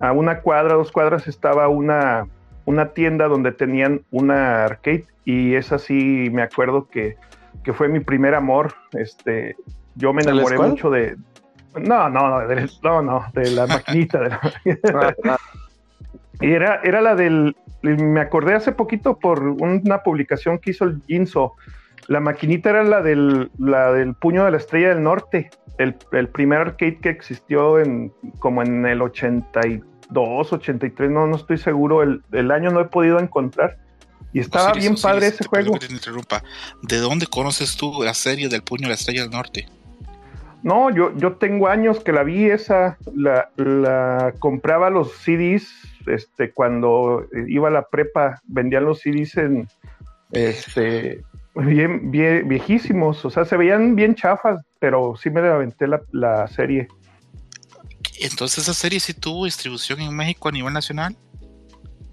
a 0.00 0.12
una 0.12 0.42
cuadra, 0.42 0.74
dos 0.74 0.92
cuadras, 0.92 1.26
estaba 1.26 1.68
una, 1.68 2.28
una 2.66 2.92
tienda 2.92 3.26
donde 3.26 3.52
tenían 3.52 4.02
una 4.10 4.64
arcade, 4.64 5.06
y 5.24 5.54
es 5.54 5.72
así, 5.72 6.28
me 6.30 6.42
acuerdo 6.42 6.88
que, 6.88 7.16
que 7.64 7.72
fue 7.72 7.88
mi 7.88 8.00
primer 8.00 8.34
amor, 8.34 8.74
este, 8.92 9.56
yo 9.94 10.12
me 10.12 10.22
enamoré 10.22 10.58
mucho 10.58 10.90
de, 10.90 11.16
no, 11.74 12.08
no, 12.08 12.28
no, 12.28 12.48
de, 12.48 12.70
no, 12.82 13.02
no, 13.02 13.24
de 13.32 13.50
la 13.50 13.66
maquinita. 13.66 14.20
De 14.20 14.28
la... 14.30 15.38
Y 16.40 16.52
era, 16.52 16.80
era 16.84 17.00
la 17.00 17.14
del. 17.14 17.56
Me 17.82 18.20
acordé 18.20 18.54
hace 18.54 18.72
poquito 18.72 19.18
por 19.18 19.42
una 19.42 20.02
publicación 20.02 20.58
que 20.58 20.70
hizo 20.70 20.84
el 20.84 21.00
Ginzo. 21.06 21.54
La 22.06 22.20
maquinita 22.20 22.70
era 22.70 22.82
la 22.84 23.02
del, 23.02 23.50
la 23.58 23.92
del 23.92 24.14
puño 24.14 24.44
de 24.44 24.52
la 24.52 24.56
estrella 24.56 24.88
del 24.90 25.02
norte. 25.02 25.50
El, 25.78 25.94
primer 26.28 26.58
arcade 26.58 26.98
que 26.98 27.08
existió 27.08 27.78
en 27.78 28.12
como 28.40 28.62
en 28.62 28.84
el 28.84 29.00
82, 29.00 30.52
83, 30.52 31.10
no, 31.10 31.26
no 31.26 31.36
estoy 31.36 31.58
seguro. 31.58 32.02
El, 32.02 32.22
el 32.32 32.50
año 32.50 32.70
no 32.70 32.80
he 32.80 32.86
podido 32.86 33.20
encontrar. 33.20 33.76
Y 34.32 34.40
estaba 34.40 34.72
bien 34.72 34.96
padre 35.00 35.28
ese 35.28 35.44
juego. 35.44 35.78
¿De 36.82 36.98
dónde 36.98 37.26
conoces 37.26 37.76
tú 37.76 38.02
la 38.02 38.14
serie 38.14 38.48
del 38.48 38.62
puño 38.62 38.82
de 38.82 38.88
la 38.88 38.94
estrella 38.94 39.22
del 39.22 39.30
norte? 39.30 39.66
No, 40.62 40.90
yo, 40.90 41.16
yo 41.16 41.36
tengo 41.36 41.68
años 41.68 42.00
que 42.00 42.12
la 42.12 42.24
vi 42.24 42.46
esa, 42.46 42.98
la, 43.14 44.34
compraba 44.38 44.90
los 44.90 45.12
CDs, 45.12 45.68
este, 46.06 46.50
cuando 46.52 47.26
iba 47.46 47.68
a 47.68 47.70
la 47.70 47.82
prepa, 47.82 48.40
vendían 48.44 48.84
los 48.84 49.00
CDs 49.00 49.36
en, 49.36 49.68
este, 50.32 51.22
bien, 51.54 52.10
bien 52.10 52.48
viejísimos, 52.48 53.24
o 53.24 53.30
sea, 53.30 53.44
se 53.44 53.56
veían 53.56 53.94
bien 53.94 54.14
chafas, 54.14 54.64
pero 54.80 55.14
sí 55.16 55.30
me 55.30 55.40
aventé 55.40 55.86
la, 55.86 56.02
la 56.12 56.48
serie. 56.48 56.88
Entonces 58.20 58.64
esa 58.64 58.74
serie 58.74 58.98
sí 58.98 59.14
tuvo 59.14 59.44
distribución 59.44 60.00
en 60.00 60.14
México 60.14 60.48
a 60.48 60.52
nivel 60.52 60.72
nacional. 60.72 61.16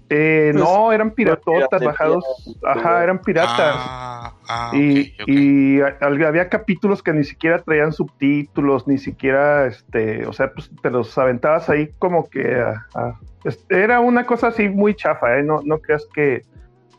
Eh, 0.08 0.50
pues, 0.52 0.64
no, 0.64 0.92
eran 0.92 1.10
piratotas 1.10 1.82
bajados. 1.82 2.24
Ajá, 2.64 3.02
eran 3.02 3.20
piratas. 3.20 3.74
Ah, 3.76 4.34
ah, 4.48 4.70
y, 4.74 5.80
había 6.00 6.48
capítulos 6.48 7.02
que 7.02 7.12
ni 7.12 7.24
siquiera 7.24 7.60
traían 7.62 7.92
subtítulos, 7.92 8.86
ni 8.86 8.98
siquiera, 8.98 9.66
este, 9.66 10.26
o 10.26 10.32
sea, 10.32 10.52
pues 10.52 10.70
te 10.80 10.90
los 10.90 11.16
aventabas 11.18 11.68
ahí 11.68 11.90
como 11.98 12.28
que 12.28 12.62
era 13.68 14.00
una 14.00 14.26
cosa 14.26 14.48
así 14.48 14.68
muy 14.68 14.94
chafa, 14.94 15.38
¿eh? 15.38 15.42
No, 15.42 15.60
no 15.64 15.78
creas 15.78 16.06
que, 16.14 16.42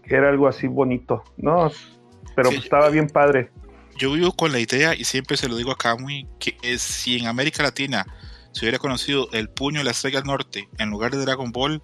era 0.04 0.30
algo 0.30 0.48
así 0.48 0.68
bonito, 0.68 1.24
¿no? 1.36 1.70
Pero 2.36 2.50
pues, 2.50 2.64
estaba 2.64 2.90
bien 2.90 3.08
padre. 3.08 3.52
Yo 3.98 4.14
vivo 4.14 4.32
con 4.32 4.52
la 4.52 4.60
idea, 4.60 4.96
y 4.96 5.04
siempre 5.04 5.38
se 5.38 5.50
lo 5.50 5.58
digo 5.58 5.72
acá 5.72 5.96
muy, 5.96 6.28
que 6.40 6.56
es, 6.62 6.82
si 6.82 7.18
en 7.18 7.28
América 7.28 7.64
Latina 7.64 8.06
se 8.52 8.66
hubiera 8.66 8.80
conocido 8.80 9.28
el 9.34 9.50
puño 9.50 9.80
de 9.80 9.86
la 9.86 9.92
estrella 9.92 10.20
del 10.20 10.28
norte 10.28 10.70
en 10.78 10.90
lugar 10.90 11.12
de 11.12 11.18
Dragon 11.18 11.52
Ball, 11.52 11.82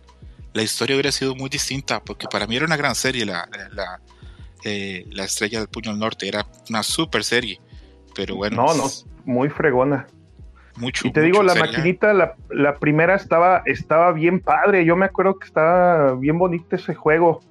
la 0.54 0.62
historia 0.62 0.96
hubiera 0.96 1.12
sido 1.12 1.36
muy 1.36 1.50
distinta, 1.50 2.00
porque 2.04 2.28
para 2.32 2.48
mí 2.48 2.56
era 2.56 2.66
una 2.66 2.78
gran 2.78 2.96
serie 2.96 3.26
la, 3.26 3.48
la, 3.72 4.00
eh, 4.64 5.06
la 5.12 5.24
Estrella 5.24 5.60
del 5.60 5.68
Puño 5.68 5.92
del 5.92 6.00
Norte, 6.00 6.28
era 6.28 6.46
una 6.70 6.84
super 6.84 7.24
serie, 7.24 7.60
pero 8.16 8.36
bueno. 8.36 8.58
No, 8.58 8.74
no, 8.76 8.84
muy 9.26 9.50
fregona. 9.50 10.08
Mucho, 10.76 11.08
y 11.08 11.12
te 11.12 11.22
digo, 11.22 11.44
la 11.44 11.54
maquinita, 11.54 12.14
la, 12.14 12.36
la, 12.50 12.78
primera 12.78 13.14
estaba, 13.14 13.62
estaba 13.66 14.12
bien 14.12 14.40
padre, 14.40 14.86
yo 14.86 14.96
me 14.96 15.06
acuerdo 15.06 15.38
que 15.38 15.46
estaba 15.46 16.16
bien 16.16 16.40
bonito 16.40 16.76
ese 16.76 16.96
juego. 16.96 17.42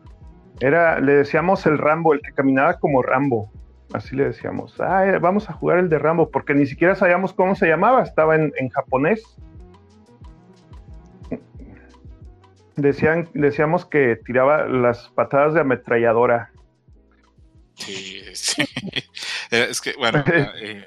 Era, 0.59 0.99
le 1.01 1.13
decíamos 1.13 1.65
el 1.67 1.79
Rambo, 1.79 2.15
el 2.15 2.21
que 2.21 2.33
caminaba 2.33 2.79
como 2.79 3.01
Rambo. 3.01 3.51
Así 3.93 4.17
le 4.17 4.25
decíamos, 4.25 4.81
ah, 4.81 5.07
eh, 5.07 5.19
vamos 5.19 5.49
a 5.51 5.53
jugar 5.53 5.79
el 5.79 5.89
de 5.89 5.99
Rambo, 5.99 6.31
porque 6.31 6.55
ni 6.55 6.67
siquiera 6.67 6.97
sabíamos 6.97 7.33
cómo 7.33 7.55
se 7.55 7.69
llamaba, 7.69 8.03
estaba 8.03 8.35
en, 8.35 8.53
en 8.59 8.71
japonés. 8.71 9.23
Decían, 12.77 13.29
decíamos 13.35 13.85
que 13.85 14.17
tiraba 14.25 14.67
las 14.67 15.09
patadas 15.11 15.55
de 15.55 15.61
ametralladora. 15.61 16.51
Sí, 17.77 18.23
sí. 18.35 18.65
Eh, 19.51 19.67
es 19.69 19.83
que, 19.83 19.93
bueno, 19.99 20.25
eh, 20.63 20.87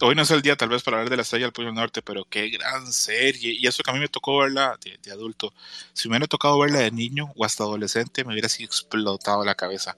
hoy 0.00 0.16
no 0.16 0.22
es 0.22 0.30
el 0.32 0.42
día 0.42 0.56
tal 0.56 0.68
vez 0.68 0.82
para 0.82 0.96
hablar 0.96 1.10
de 1.10 1.16
la 1.16 1.22
estrella 1.22 1.46
del 1.46 1.52
Puño 1.52 1.70
Norte, 1.70 2.02
pero 2.02 2.24
qué 2.24 2.48
gran 2.48 2.92
serie. 2.92 3.52
Y 3.56 3.68
eso 3.68 3.84
que 3.84 3.90
a 3.92 3.94
mí 3.94 4.00
me 4.00 4.08
tocó 4.08 4.38
verla 4.38 4.76
de, 4.82 5.12
adulto. 5.12 5.54
Si 5.92 6.08
me 6.08 6.14
hubiera 6.14 6.26
tocado 6.26 6.58
verla 6.58 6.80
de 6.80 6.90
niño 6.90 7.32
o 7.36 7.44
hasta 7.44 7.62
adolescente, 7.62 8.24
me 8.24 8.32
hubiera 8.32 8.46
así 8.46 8.64
explotado 8.64 9.44
la 9.44 9.54
cabeza. 9.54 9.96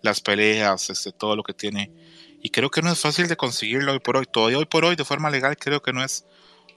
Las 0.00 0.22
peleas, 0.22 0.88
este, 0.88 1.12
todo 1.12 1.36
lo 1.36 1.42
que 1.42 1.52
tiene. 1.52 1.92
Y 2.42 2.48
creo 2.48 2.70
que 2.70 2.80
no 2.80 2.90
es 2.90 3.00
fácil 3.00 3.28
de 3.28 3.36
conseguirlo 3.36 3.92
hoy 3.92 4.00
por 4.00 4.16
hoy. 4.16 4.24
Todavía 4.24 4.56
hoy 4.56 4.66
por 4.66 4.86
hoy, 4.86 4.96
de 4.96 5.04
forma 5.04 5.28
legal, 5.28 5.56
creo 5.58 5.82
que 5.82 5.92
no 5.92 6.02
es 6.02 6.24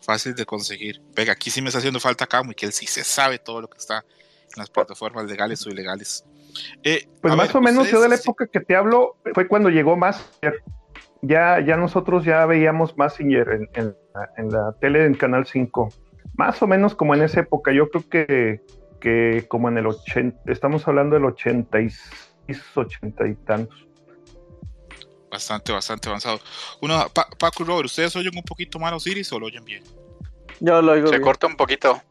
fácil 0.07 0.33
de 0.35 0.45
conseguir. 0.45 1.01
Venga, 1.13 1.33
aquí 1.33 1.51
sí 1.51 1.61
me 1.61 1.67
está 1.67 1.79
haciendo 1.79 1.99
falta 1.99 2.25
Camo 2.25 2.51
y 2.51 2.55
que 2.55 2.65
él 2.65 2.71
sí 2.71 2.87
se 2.87 3.03
sabe 3.03 3.39
todo 3.39 3.61
lo 3.61 3.67
que 3.67 3.77
está 3.77 3.97
en 3.97 4.55
las 4.55 4.69
plataformas 4.69 5.25
legales 5.25 5.67
o 5.67 5.69
ilegales. 5.69 6.25
Eh, 6.81 7.09
pues 7.21 7.35
más 7.35 7.53
o 7.53 7.59
menos 7.59 7.91
yo 7.91 7.99
de 7.99 8.07
la 8.07 8.15
época 8.15 8.47
que 8.47 8.61
te 8.61 8.75
hablo 8.75 9.17
fue 9.33 9.49
cuando 9.49 9.69
llegó 9.69 9.97
Massinger. 9.97 10.63
Ya, 11.21 11.59
ya 11.59 11.75
nosotros 11.75 12.23
ya 12.23 12.45
veíamos 12.45 12.97
Massinger 12.97 13.67
en, 13.73 13.95
en, 14.37 14.49
la 14.49 14.73
tele 14.79 15.03
en 15.05 15.13
Canal 15.13 15.45
5. 15.45 15.89
Más 16.37 16.61
o 16.61 16.67
menos 16.67 16.95
como 16.95 17.13
en 17.13 17.23
esa 17.23 17.41
época. 17.41 17.73
Yo 17.73 17.89
creo 17.89 18.07
que, 18.09 18.61
que 19.01 19.45
como 19.49 19.67
en 19.67 19.77
el 19.77 19.87
80, 19.87 20.49
estamos 20.49 20.87
hablando 20.87 21.15
del 21.15 21.25
86, 21.25 22.61
80 22.75 23.27
y 23.27 23.35
tantos 23.35 23.86
bastante, 25.29 25.71
bastante 25.71 26.09
avanzado. 26.09 26.39
Uno, 26.81 27.09
Paco 27.09 27.63
y 27.63 27.65
Robert, 27.65 27.85
¿ustedes 27.85 28.15
oyen 28.15 28.35
un 28.35 28.43
poquito 28.43 28.79
mal 28.79 28.93
Osiris 28.93 29.31
o 29.31 29.39
lo 29.39 29.47
oyen 29.47 29.63
bien? 29.63 29.83
Yo 30.59 30.81
lo 30.81 30.93
oigo. 30.93 31.07
Se 31.09 31.21
corta 31.21 31.47
un 31.47 31.55
poquito. 31.55 32.01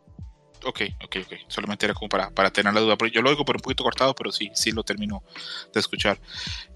Ok, 0.64 0.80
ok, 1.04 1.16
ok. 1.25 1.32
Solamente 1.49 1.87
era 1.87 1.94
como 1.94 2.08
para, 2.08 2.30
para 2.30 2.50
tener 2.50 2.75
la 2.75 2.80
duda. 2.80 2.96
Yo 3.12 3.23
lo 3.23 3.30
oigo 3.30 3.44
por 3.44 3.56
un 3.56 3.62
poquito 3.62 3.85
cortado, 3.85 4.14
pero 4.14 4.32
sí, 4.32 4.50
sí 4.54 4.73
lo 4.73 4.82
termino 4.82 5.23
de 5.73 5.80
escuchar. 5.80 6.18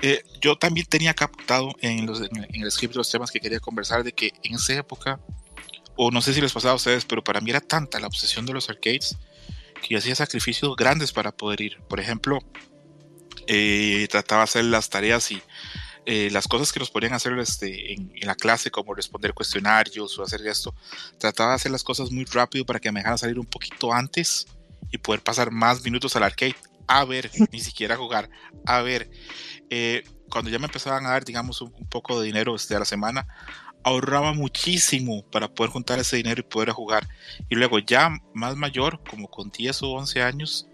Eh, 0.01 0.23
yo 0.41 0.57
también 0.57 0.87
tenía 0.87 1.15
captado 1.15 1.71
en, 1.81 2.07
los, 2.07 2.21
en, 2.21 2.63
el 2.63 2.71
script 2.71 2.95
los 2.95 3.11
temas 3.11 3.31
que 3.31 3.41
quería 3.41 3.59
conversar 3.59 4.05
de 4.05 4.13
que 4.13 4.33
en 4.43 4.55
esa 4.55 4.75
época, 4.75 5.19
o 5.97 6.11
no 6.11 6.23
sé 6.23 6.35
si 6.35 6.41
les 6.41 6.53
pasaba 6.53 6.73
a 6.73 6.77
ustedes, 6.77 7.05
pero 7.05 7.25
para 7.25 7.41
mí 7.41 7.51
era 7.51 7.61
tanta 7.61 7.99
la 7.99 8.07
obsesión 8.07 8.47
de 8.47 8.53
los 8.53 8.69
arcades 8.69 9.19
que 9.81 9.89
yo 9.89 9.99
hacía 9.99 10.15
sacrificios 10.15 10.77
grandes 10.77 11.13
para 11.13 11.33
poder 11.33 11.61
ir. 11.61 11.81
Por 11.89 12.01
ejemplo, 12.01 12.39
eh, 13.47 14.07
trataba 14.11 14.43
de 14.43 14.45
hacer 14.45 14.65
las 14.67 14.89
tareas 14.91 15.31
y 15.33 15.43
eh, 16.07 16.31
las 16.31 16.49
cosas 16.49 16.73
que 16.73 16.81
nos 16.81 16.91
podían 16.91 17.13
hacer 17.13 17.39
este, 17.39 17.93
en, 17.93 18.11
la 18.23 18.35
clase, 18.35 18.71
como 18.71 18.95
responder 18.95 19.35
cuestionarios 19.35 20.19
o 20.19 20.23
hacer 20.23 20.47
esto, 20.47 20.75
trataba 21.19 21.51
de 21.51 21.57
hacer 21.57 21.71
las 21.71 21.85
cosas 21.85 22.11
muy 22.11 22.25
rápido 22.25 22.65
para 22.65 22.81
que 22.81 22.91
me 22.91 23.01
dejaran 23.01 23.19
salir 23.19 23.39
un 23.39 23.47
poquito 23.47 23.93
antes 23.93 24.47
y 24.91 24.99
poder 24.99 25.23
pasar 25.23 25.51
más 25.51 25.83
minutos 25.85 26.17
al 26.17 26.23
arcade. 26.23 26.57
A 26.87 27.05
ver, 27.05 27.31
ni 27.53 27.61
siquiera 27.61 27.97
jugar. 27.97 28.31
A 28.67 28.81
ver, 28.81 29.11
eh, 29.69 30.03
cuando 30.31 30.51
ya 30.51 30.59
me 30.59 30.67
empezaban 30.67 31.07
a 31.07 31.11
dar, 31.11 31.25
digamos, 31.25 31.61
un, 31.61 31.73
poco 31.89 32.21
de 32.21 32.27
dinero 32.27 32.55
este, 32.55 32.75
a 32.75 32.79
la 32.79 32.85
semana, 32.85 33.27
ahorraba 33.83 34.33
muchísimo 34.33 35.25
para 35.31 35.49
poder 35.49 35.71
juntar 35.71 35.99
ese 35.99 36.17
dinero 36.17 36.41
y 36.41 36.45
poder 36.45 36.71
jugar. 36.71 37.09
Y 37.49 37.57
luego 37.57 37.79
ya 37.79 38.11
más 38.35 38.57
mayor, 38.57 39.03
como 39.09 39.29
con 39.29 39.51
10 39.51 39.83
o 39.83 39.91
11 39.91 40.23
años, 40.23 40.67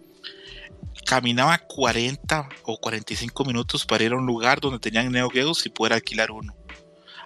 caminaba 1.07 1.57
40 1.57 2.49
o 2.65 2.79
45 2.79 3.45
minutos 3.45 3.87
para 3.87 4.05
ir 4.05 4.13
a 4.13 4.17
un 4.17 4.27
lugar 4.27 4.61
donde 4.61 4.81
tenían 4.81 5.11
Neo 5.11 5.31
Geos 5.31 5.65
y 5.65 5.71
poder 5.71 5.95
alquilar 5.95 6.31
uno. 6.31 6.55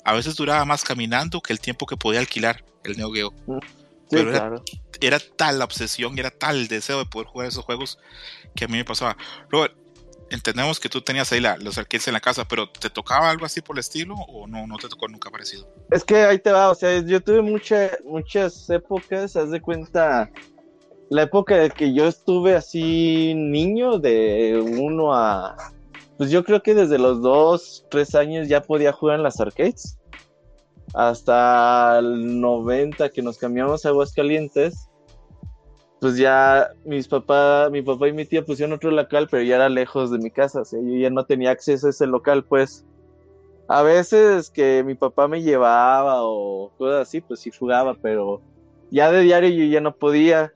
A 0.05 0.13
veces 0.13 0.37
duraba 0.37 0.65
más 0.65 0.85
caminando 0.85 1.41
que 1.41 1.53
el 1.53 1.61
tiempo 1.61 1.87
que 1.87 1.97
podía 1.97 2.21
alquilar 2.21 2.63
el 2.85 2.97
Neo 2.97 3.11
Geo. 3.13 3.33
Mm, 3.47 3.59
Pero 4.11 4.63
era, 5.01 5.19
tal 5.37 5.59
la 5.59 5.65
obsesión, 5.65 6.19
era 6.19 6.31
tal 6.31 6.57
el 6.57 6.69
deseo 6.69 6.99
de 6.99 7.07
poder 7.07 7.27
jugar 7.27 7.49
esos 7.49 7.65
juegos 7.65 7.99
que 8.55 8.67
a 8.67 8.69
mí 8.69 8.77
me 8.77 8.85
pasaba. 8.85 9.17
Robert, 9.49 9.75
entendemos 10.31 10.79
que 10.79 10.89
tú 10.89 11.01
tenías 11.01 11.33
ahí 11.33 11.41
los 11.41 11.79
arcades 11.79 12.07
en 12.09 12.15
la 12.15 12.21
casa, 12.21 12.47
pero 12.47 12.69
¿te 12.69 12.91
tocaba 12.91 13.31
algo 13.31 13.47
así 13.47 13.63
por 13.63 13.77
el 13.77 13.81
estilo 13.81 14.15
o 14.15 14.47
no, 14.47 14.67
no 14.67 14.77
te 14.77 14.89
tocó 14.89 15.09
nunca 15.09 15.31
parecido? 15.31 15.69
Es 15.91 16.05
que 16.05 16.17
ahí 16.17 16.39
te 16.39 16.53
va, 16.53 16.71
o 16.71 16.75
sea, 16.75 17.01
yo 17.01 17.21
tuve 17.21 17.43
muchas 17.43 18.71
épocas, 18.71 19.37
haz 19.37 19.51
de 19.51 19.61
cuenta, 19.61 20.31
la 21.11 21.23
época 21.23 21.57
de 21.57 21.71
que 21.71 21.93
yo 21.93 22.07
estuve 22.07 22.55
así 22.55 23.35
niño, 23.35 23.99
de 23.99 24.65
uno 24.81 25.13
a. 25.13 25.57
Pues 26.17 26.31
yo 26.31 26.45
creo 26.45 26.63
que 26.63 26.73
desde 26.73 26.99
los 26.99 27.21
dos, 27.21 27.85
tres 27.91 28.15
años 28.15 28.49
ya 28.49 28.63
podía 28.63 28.93
jugar 28.93 29.17
en 29.17 29.25
las 29.25 29.41
arcades. 29.41 29.99
Hasta 30.95 31.99
el 31.99 32.41
90 32.41 33.09
que 33.11 33.23
nos 33.23 33.39
cambiamos 33.39 33.85
a 33.85 33.89
Aguascalientes. 33.89 34.89
Pues 36.01 36.17
ya 36.17 36.71
mis 36.85 37.09
papá, 37.09 37.69
mi 37.73 37.83
papá 37.83 38.09
y 38.09 38.13
mi 38.13 38.25
tía 38.25 38.45
pusieron 38.45 38.75
otro 38.75 38.93
local, 38.93 39.27
pero 39.29 39.43
ya 39.43 39.57
era 39.57 39.69
lejos 39.69 40.13
de 40.13 40.19
mi 40.19 40.31
casa. 40.31 40.63
O 40.63 40.65
yo 40.65 40.97
ya 40.97 41.11
no 41.11 41.27
tenía 41.27 41.51
acceso 41.51 41.89
a 41.89 41.91
ese 41.91 42.07
local, 42.07 42.45
pues. 42.45 42.87
A 43.67 43.83
veces 43.83 44.49
que 44.51 44.85
mi 44.85 44.95
papá 44.95 45.27
me 45.27 45.43
llevaba 45.43 46.23
o 46.23 46.71
cosas 46.79 47.09
así, 47.09 47.21
pues 47.21 47.41
sí 47.41 47.51
jugaba, 47.51 47.95
pero 48.01 48.41
ya 48.91 49.11
de 49.11 49.23
diario 49.23 49.51
yo 49.51 49.65
ya 49.65 49.81
no 49.81 49.95
podía 49.95 50.53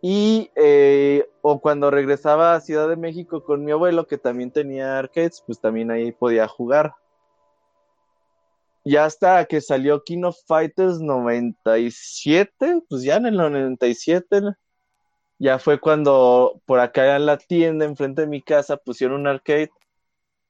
y 0.00 0.50
eh, 0.54 1.28
o 1.42 1.60
cuando 1.60 1.90
regresaba 1.90 2.54
a 2.54 2.60
Ciudad 2.60 2.88
de 2.88 2.96
México 2.96 3.42
con 3.42 3.64
mi 3.64 3.72
abuelo, 3.72 4.06
que 4.06 4.18
también 4.18 4.50
tenía 4.50 4.98
arcades, 4.98 5.42
pues 5.44 5.60
también 5.60 5.90
ahí 5.90 6.12
podía 6.12 6.46
jugar. 6.46 6.94
Ya 8.84 9.04
hasta 9.04 9.44
que 9.46 9.60
salió 9.60 10.02
King 10.04 10.22
of 10.22 10.38
Fighters 10.46 11.00
97, 11.00 12.82
pues 12.88 13.02
ya 13.02 13.16
en 13.16 13.26
el 13.26 13.36
97, 13.36 14.40
ya 15.38 15.58
fue 15.58 15.80
cuando 15.80 16.60
por 16.64 16.80
acá 16.80 17.16
en 17.16 17.26
la 17.26 17.36
tienda 17.36 17.84
enfrente 17.84 18.22
de 18.22 18.28
mi 18.28 18.40
casa 18.40 18.76
pusieron 18.76 19.20
un 19.20 19.26
arcade. 19.26 19.70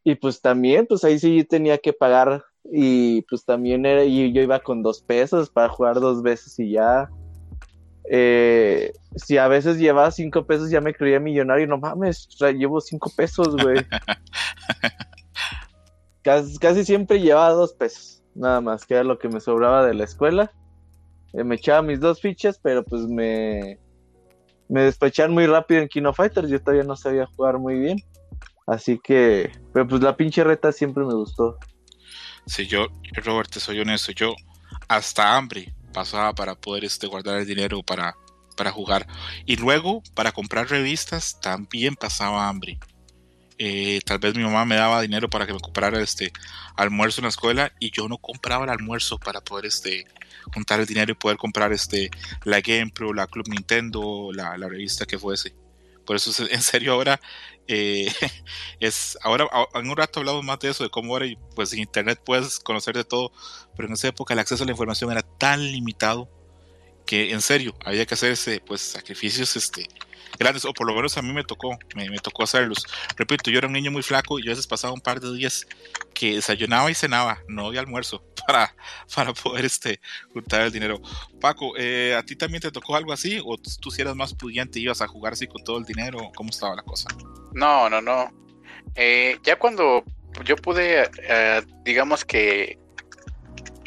Y 0.05 0.15
pues 0.15 0.41
también, 0.41 0.87
pues 0.87 1.05
ahí 1.05 1.19
sí 1.19 1.45
tenía 1.45 1.79
que 1.79 1.93
pagar. 1.93 2.45
Y 2.71 3.23
pues 3.23 3.45
también 3.45 3.87
era, 3.87 4.05
y 4.05 4.33
yo 4.33 4.43
iba 4.43 4.61
con 4.61 4.83
dos 4.83 5.03
pesos 5.03 5.51
para 5.51 5.69
jugar 5.69 6.01
dos 6.01 6.23
veces 6.23 6.59
y 6.59 6.73
ya 6.73 7.11
eh, 8.11 8.93
si 9.17 9.37
a 9.37 9.49
veces 9.49 9.79
llevaba 9.79 10.11
cinco 10.11 10.47
pesos 10.47 10.71
ya 10.71 10.81
me 10.81 10.95
creía 10.95 11.21
millonario, 11.21 11.67
no 11.67 11.79
mames, 11.79 12.29
llevo 12.57 12.81
cinco 12.81 13.13
pesos, 13.15 13.57
güey. 13.57 13.85
casi, 16.61 16.85
siempre 16.85 17.21
llevaba 17.21 17.51
dos 17.51 17.73
pesos, 17.75 18.23
nada 18.35 18.61
más, 18.61 18.87
que 18.87 18.95
era 18.95 19.05
lo 19.05 19.19
que 19.19 19.29
me 19.29 19.41
sobraba 19.41 19.87
de 19.87 19.95
la 19.95 20.05
escuela. 20.05 20.53
Eh, 21.35 21.45
me 21.45 21.57
echaba 21.57 21.83
mis 21.83 22.01
dos 22.01 22.21
fichas, 22.21 22.59
pero 22.63 22.83
pues 22.85 23.03
me, 23.03 23.79
me 24.69 24.83
despecharon 24.83 25.35
muy 25.35 25.47
rápido 25.47 25.83
en 25.83 25.89
Kino 25.89 26.15
Fighters, 26.15 26.49
yo 26.49 26.61
todavía 26.61 26.85
no 26.85 26.97
sabía 26.97 27.27
jugar 27.27 27.59
muy 27.59 27.79
bien. 27.79 27.99
Así 28.67 28.99
que, 29.03 29.51
pero 29.73 29.87
pues 29.89 30.03
la 30.03 30.17
pinche 30.17 30.45
reta 30.45 30.73
siempre 30.73 31.05
me 31.05 31.15
gustó. 31.15 31.59
Si 32.47 32.67
yo, 32.67 32.87
Robert, 33.25 33.51
te 33.51 33.61
soy 33.61 33.81
honesto, 33.81 34.13
yo 34.13 34.35
hasta 34.89 35.37
hambre 35.37 35.75
pasaba 35.93 36.35
para 36.35 36.55
poder 36.55 36.85
este, 36.85 37.07
guardar 37.07 37.39
el 37.39 37.47
dinero 37.47 37.83
para, 37.83 38.17
para 38.57 38.71
jugar. 38.71 39.07
Y 39.47 39.57
luego, 39.57 40.03
para 40.15 40.33
comprar 40.33 40.69
revistas, 40.69 41.41
también 41.41 41.95
pasaba 41.95 42.49
hambre. 42.49 42.79
Eh, 43.61 44.01
tal 44.05 44.21
vez 44.21 44.37
mi 44.37 44.45
mamá 44.45 44.65
me 44.65 44.77
daba 44.77 45.03
dinero 45.03 45.29
para 45.29 45.45
que 45.45 45.53
me 45.53 45.59
comprara 45.59 46.01
este 46.01 46.33
almuerzo 46.77 47.21
en 47.21 47.25
la 47.25 47.31
escuela 47.31 47.73
y 47.81 47.91
yo 47.91 48.09
no 48.09 48.19
compraba 48.19 48.65
el 48.65 48.71
almuerzo 48.71 49.19
para 49.19 49.41
poder 49.41 49.67
este 49.67 50.07
juntar 50.55 50.79
el 50.79 50.87
dinero 50.87 51.11
y 51.11 51.17
poder 51.17 51.39
comprar 51.39 51.73
este 51.73 52.09
la 52.45 52.61
GamePro, 52.61 53.13
la 53.13 53.27
Club 53.27 53.49
Nintendo, 53.49 54.31
la, 54.33 54.57
la 54.57 54.69
revista 54.69 55.07
que 55.07 55.19
fuese. 55.19 55.57
Por 56.07 56.15
eso 56.15 56.47
en 56.51 56.63
serio 56.63 56.93
ahora 56.93 57.21
eh, 57.69 58.11
es 58.81 59.17
ahora 59.23 59.47
en 59.75 59.89
un 59.89 59.97
rato 59.97 60.21
hablamos 60.21 60.45
más 60.45 60.59
de 60.59 60.71
eso, 60.71 60.85
de 60.85 60.91
cómo 60.91 61.13
ahora 61.13 61.27
pues 61.55 61.73
en 61.73 61.81
internet 61.81 62.21
puedes 62.25 62.59
conocer 62.59 62.97
de 62.97 63.05
todo, 63.05 63.31
pero 63.77 63.89
en 63.89 63.95
esa 63.95 64.09
época 64.09 64.35
el 64.35 64.41
acceso 64.41 64.65
a 64.65 64.67
la 64.67 64.73
información 64.73 65.13
era 65.13 65.23
tan 65.23 65.63
limitado 65.63 66.29
que 67.07 67.31
en 67.33 67.41
serio 67.41 67.75
había 67.85 68.05
que 68.07 68.15
hacerse 68.15 68.61
pues 68.61 68.81
sacrificios 68.81 69.57
este 69.57 69.89
grandes, 70.39 70.65
o 70.65 70.73
por 70.73 70.87
lo 70.87 70.95
menos 70.95 71.17
a 71.17 71.23
mí 71.23 71.33
me 71.33 71.45
tocó, 71.45 71.79
me, 71.95 72.19
tocó 72.19 72.45
hacerlos. 72.45 72.87
Repito, 73.17 73.51
yo 73.51 73.59
era 73.59 73.67
un 73.67 73.73
niño 73.73 73.91
muy 73.91 74.03
flaco 74.03 74.39
y 74.39 74.45
yo 74.45 74.51
a 74.51 74.55
veces 74.55 74.67
pasaba 74.67 74.93
un 74.93 75.01
par 75.01 75.21
de 75.21 75.33
días 75.35 75.67
que 76.15 76.35
desayunaba 76.35 76.91
y 76.91 76.95
cenaba, 76.95 77.43
no 77.49 77.67
había 77.67 77.81
almuerzo 77.81 78.25
para, 78.47 78.75
para 79.15 79.33
poder 79.33 79.65
este, 79.65 80.01
juntar 80.33 80.63
el 80.63 80.73
dinero. 80.73 81.01
Paco, 81.41 81.75
eh, 81.77 82.15
¿a 82.17 82.23
ti 82.23 82.37
también 82.37 82.63
te 82.63 82.71
tocó 82.71 82.97
algo 82.97 83.13
así? 83.13 83.41
¿O 83.45 83.57
tú 83.57 83.91
si 83.91 84.03
eras 84.03 84.17
más 84.17 84.35
pudiente 84.35 84.81
ibas 84.81 85.03
a 85.03 85.09
jugar 85.09 85.35
así 85.35 85.47
con 85.47 85.63
todo 85.63 85.79
el 85.79 85.85
dinero? 85.85 86.31
¿Cómo 86.35 86.51
estaba 86.51 86.75
la 86.75 86.83
cosa? 86.83 87.09
No, 87.53 87.89
no, 87.89 88.01
no. 88.01 88.33
Eh, 88.95 89.39
ya 89.43 89.59
cuando 89.59 90.05
yo 90.45 90.57
pude, 90.57 91.11
eh, 91.23 91.63
digamos 91.85 92.25
que 92.25 92.79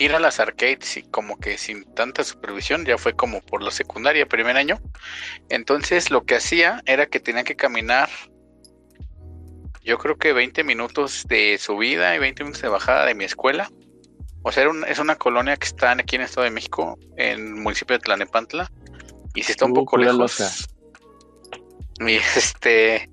ir 0.01 0.15
a 0.15 0.19
las 0.19 0.39
arcades 0.39 0.97
y 0.97 1.03
como 1.03 1.37
que 1.37 1.57
sin 1.59 1.83
tanta 1.93 2.23
supervisión, 2.23 2.85
ya 2.85 2.97
fue 2.97 3.13
como 3.13 3.41
por 3.41 3.61
la 3.61 3.69
secundaria, 3.69 4.25
primer 4.25 4.57
año. 4.57 4.79
Entonces 5.49 6.09
lo 6.09 6.23
que 6.25 6.35
hacía 6.35 6.81
era 6.85 7.05
que 7.05 7.19
tenía 7.19 7.43
que 7.43 7.55
caminar, 7.55 8.09
yo 9.83 9.99
creo 9.99 10.17
que 10.17 10.33
20 10.33 10.63
minutos 10.63 11.25
de 11.27 11.57
subida 11.59 12.15
y 12.15 12.19
20 12.19 12.43
minutos 12.43 12.63
de 12.63 12.69
bajada 12.69 13.05
de 13.05 13.13
mi 13.13 13.25
escuela. 13.25 13.69
O 14.43 14.51
sea, 14.51 14.67
es 14.87 14.97
una 14.97 15.17
colonia 15.17 15.55
que 15.55 15.67
está 15.67 15.91
aquí 15.91 16.15
en 16.15 16.23
el 16.23 16.25
Estado 16.25 16.45
de 16.45 16.51
México, 16.51 16.97
en 17.17 17.39
el 17.39 17.55
municipio 17.55 17.95
de 17.95 17.99
Tlanepantla. 17.99 18.71
Y 19.35 19.43
si 19.43 19.51
está 19.51 19.65
un 19.65 19.71
uh, 19.71 19.75
poco 19.75 19.97
lejos. 19.97 20.67
Y 21.99 22.15
este. 22.15 23.11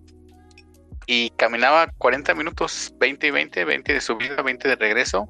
Y 1.06 1.28
caminaba 1.30 1.88
40 1.98 2.34
minutos, 2.34 2.94
20 2.98 3.26
y 3.26 3.30
20, 3.30 3.64
20 3.66 3.92
de 3.92 4.00
subida, 4.00 4.40
20 4.40 4.66
de 4.66 4.76
regreso 4.76 5.28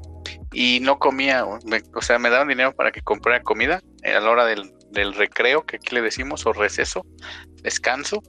y 0.53 0.81
no 0.81 0.99
comía, 0.99 1.45
o 1.45 2.03
sea, 2.03 2.19
me 2.19 2.31
daban 2.31 2.49
dinero 2.49 2.75
para 2.75 2.91
que 2.91 3.03
comprara 3.03 3.43
comida 3.43 3.83
a 4.03 4.21
la 4.21 4.31
hora 4.31 4.47
del, 4.47 4.73
recreo, 5.15 5.65
que 5.65 5.77
aquí 5.77 5.95
le 5.95 6.03
decimos, 6.03 6.47
o 6.47 6.53
receso, 6.53 7.05
descanso, 7.63 8.23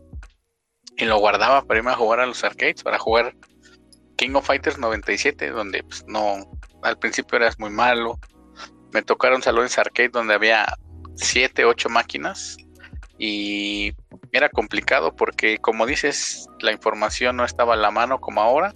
y 0.98 1.06
lo 1.06 1.18
guardaba 1.18 1.64
para 1.64 1.80
irme 1.80 1.92
a 1.92 1.96
jugar 1.96 2.20
a 2.20 2.26
los 2.26 2.44
arcades, 2.44 2.84
para 2.84 3.00
jugar 3.00 3.36
King 4.18 4.32
of 4.36 4.46
Fighters 4.46 4.78
97, 4.78 5.50
donde 5.50 5.82
pues, 5.84 6.04
no, 6.08 6.52
al 6.84 7.00
principio 7.00 7.38
eras 7.38 7.58
muy 7.58 7.70
malo. 7.70 8.20
Me 8.92 9.02
tocaron 9.02 9.42
salones 9.42 9.78
arcade 9.78 10.10
donde 10.10 10.34
había 10.34 10.66
7, 11.16 11.64
8 11.64 11.90
máquinas 11.90 12.58
y 13.18 13.94
era 14.32 14.50
complicado 14.50 15.16
porque, 15.16 15.58
como 15.60 15.86
dices, 15.86 16.48
la 16.60 16.72
información 16.72 17.38
no 17.38 17.46
estaba 17.46 17.76
a 17.76 17.78
la 17.78 17.92
mano 17.92 18.20
como 18.20 18.42
ahora 18.42 18.74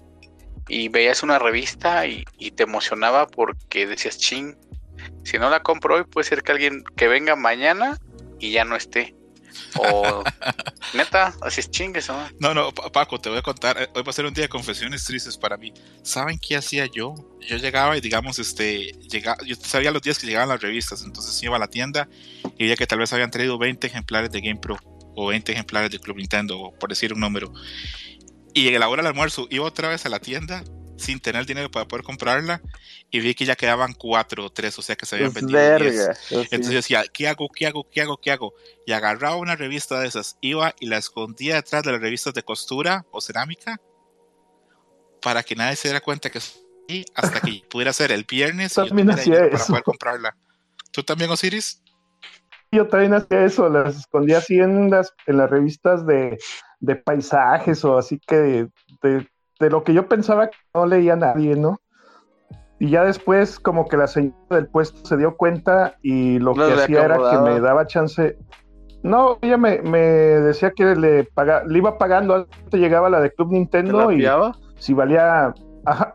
y 0.67 0.89
veías 0.89 1.23
una 1.23 1.39
revista 1.39 2.05
y, 2.07 2.25
te 2.55 2.63
emocionaba 2.63 3.27
porque 3.27 3.87
decías, 3.87 4.17
ching, 4.17 4.55
si 5.23 5.37
no 5.37 5.49
la 5.49 5.61
compro 5.63 5.95
hoy 5.95 6.03
puede 6.03 6.27
ser 6.27 6.43
que 6.43 6.51
alguien 6.51 6.83
que 6.95 7.07
venga 7.07 7.35
mañana 7.35 7.99
y 8.39 8.51
ya 8.51 8.65
no 8.65 8.75
esté. 8.75 9.15
O 9.77 10.23
neta, 10.93 11.33
así 11.41 11.59
es 11.59 11.69
chingues, 11.69 12.09
¿no? 12.09 12.27
No, 12.39 12.53
no, 12.53 12.71
Paco, 12.73 13.19
te 13.19 13.29
voy 13.29 13.39
a 13.39 13.41
contar. 13.41 13.81
Eh, 13.81 13.87
hoy 13.93 14.03
va 14.03 14.09
a 14.09 14.13
ser 14.13 14.25
un 14.25 14.33
día 14.33 14.43
de 14.43 14.49
confesiones 14.49 15.03
tristes 15.03 15.37
para 15.37 15.57
mí. 15.57 15.73
¿Saben 16.01 16.39
qué 16.39 16.57
hacía 16.57 16.85
yo? 16.87 17.15
Yo 17.41 17.57
llegaba 17.57 17.97
y, 17.97 18.01
digamos, 18.01 18.39
este, 18.39 18.93
llegaba, 19.09 19.37
yo 19.45 19.55
sabía 19.55 19.91
los 19.91 20.01
días 20.01 20.17
que 20.17 20.27
llegaban 20.27 20.49
las 20.49 20.61
revistas, 20.61 21.03
entonces 21.03 21.41
iba 21.43 21.55
a 21.55 21.59
la 21.59 21.67
tienda 21.67 22.07
y 22.57 22.63
veía 22.63 22.75
que 22.75 22.87
tal 22.87 22.99
vez 22.99 23.13
habían 23.13 23.31
traído 23.31 23.57
20 23.57 23.85
ejemplares 23.85 24.31
de 24.31 24.41
Game 24.41 24.59
Pro 24.59 24.77
o 25.15 25.27
20 25.27 25.51
ejemplares 25.51 25.91
de 25.91 25.99
Club 25.99 26.17
Nintendo, 26.17 26.73
por 26.79 26.89
decir 26.89 27.13
un 27.13 27.19
número. 27.19 27.53
Y 28.53 28.73
a 28.73 28.79
la 28.79 28.89
hora 28.89 29.01
del 29.01 29.07
almuerzo 29.07 29.47
iba 29.49 29.65
otra 29.65 29.89
vez 29.89 30.05
a 30.05 30.09
la 30.09 30.19
tienda 30.19 30.63
sin 30.97 31.19
tener 31.19 31.45
dinero 31.45 31.69
para 31.71 31.87
poder 31.87 32.05
comprarla 32.05 32.61
y 33.09 33.19
vi 33.19 33.33
que 33.33 33.45
ya 33.45 33.55
quedaban 33.55 33.93
cuatro 33.93 34.45
o 34.45 34.51
tres, 34.51 34.77
o 34.79 34.81
sea 34.81 34.95
que 34.95 35.05
se 35.05 35.15
habían 35.15 35.33
vendido 35.33 35.79
diez. 35.79 36.09
Entonces 36.29 36.69
yo 36.69 36.77
decía, 36.77 37.03
¿qué 37.11 37.27
hago? 37.27 37.49
¿Qué 37.49 37.67
hago? 37.67 37.89
¿Qué 37.89 38.01
hago? 38.01 38.17
¿Qué 38.17 38.31
hago? 38.31 38.53
Y 38.85 38.91
agarraba 38.91 39.35
una 39.35 39.55
revista 39.55 39.99
de 39.99 40.07
esas, 40.07 40.37
iba 40.41 40.73
y 40.79 40.87
la 40.87 40.97
escondía 40.97 41.55
detrás 41.55 41.83
de 41.83 41.91
las 41.91 42.01
revistas 42.01 42.33
de 42.33 42.43
costura 42.43 43.05
o 43.11 43.21
cerámica 43.21 43.79
para 45.21 45.43
que 45.43 45.55
nadie 45.55 45.75
se 45.75 45.87
diera 45.87 46.01
cuenta 46.01 46.29
que 46.29 46.39
hasta 47.15 47.41
que 47.41 47.63
pudiera 47.69 47.93
ser 47.93 48.11
el 48.11 48.25
viernes 48.25 48.77
y 48.77 48.89
para 48.89 49.65
poder 49.65 49.83
comprarla. 49.83 50.35
¿Tú 50.91 51.03
también, 51.03 51.31
Osiris? 51.31 51.81
Yo 52.73 52.87
también 52.87 53.13
hacía 53.13 53.45
eso, 53.45 53.69
las 53.69 53.97
escondía 53.97 54.39
así 54.39 54.59
en 54.59 54.89
las, 54.89 55.13
en 55.27 55.37
las 55.37 55.49
revistas 55.49 56.05
de 56.05 56.37
de 56.83 56.97
paisajes 56.97 57.83
o 57.85 57.97
así 57.97 58.19
que 58.19 58.67
de, 59.01 59.69
lo 59.69 59.83
que 59.85 59.93
yo 59.93 60.09
pensaba 60.09 60.49
que 60.49 60.57
no 60.73 60.85
leía 60.85 61.15
nadie, 61.15 61.55
¿no? 61.55 61.79
Y 62.77 62.89
ya 62.89 63.05
después 63.05 63.57
como 63.57 63.87
que 63.87 63.95
la 63.95 64.07
señora 64.07 64.35
del 64.49 64.67
puesto 64.67 65.05
se 65.05 65.15
dio 65.15 65.37
cuenta 65.37 65.95
y 66.01 66.39
lo 66.39 66.53
que 66.53 66.63
hacía 66.63 67.05
era 67.05 67.17
que 67.31 67.37
me 67.37 67.61
daba 67.61 67.87
chance. 67.87 68.37
No, 69.01 69.37
ella 69.41 69.55
me, 69.55 69.79
decía 69.79 70.71
que 70.71 70.93
le 70.95 71.23
paga, 71.23 71.63
le 71.63 71.77
iba 71.77 71.97
pagando, 71.97 72.45
te 72.69 72.77
llegaba 72.77 73.09
la 73.09 73.21
de 73.21 73.31
Club 73.31 73.53
Nintendo 73.53 74.11
y 74.11 74.27
si 74.77 74.93
valía, 74.93 75.53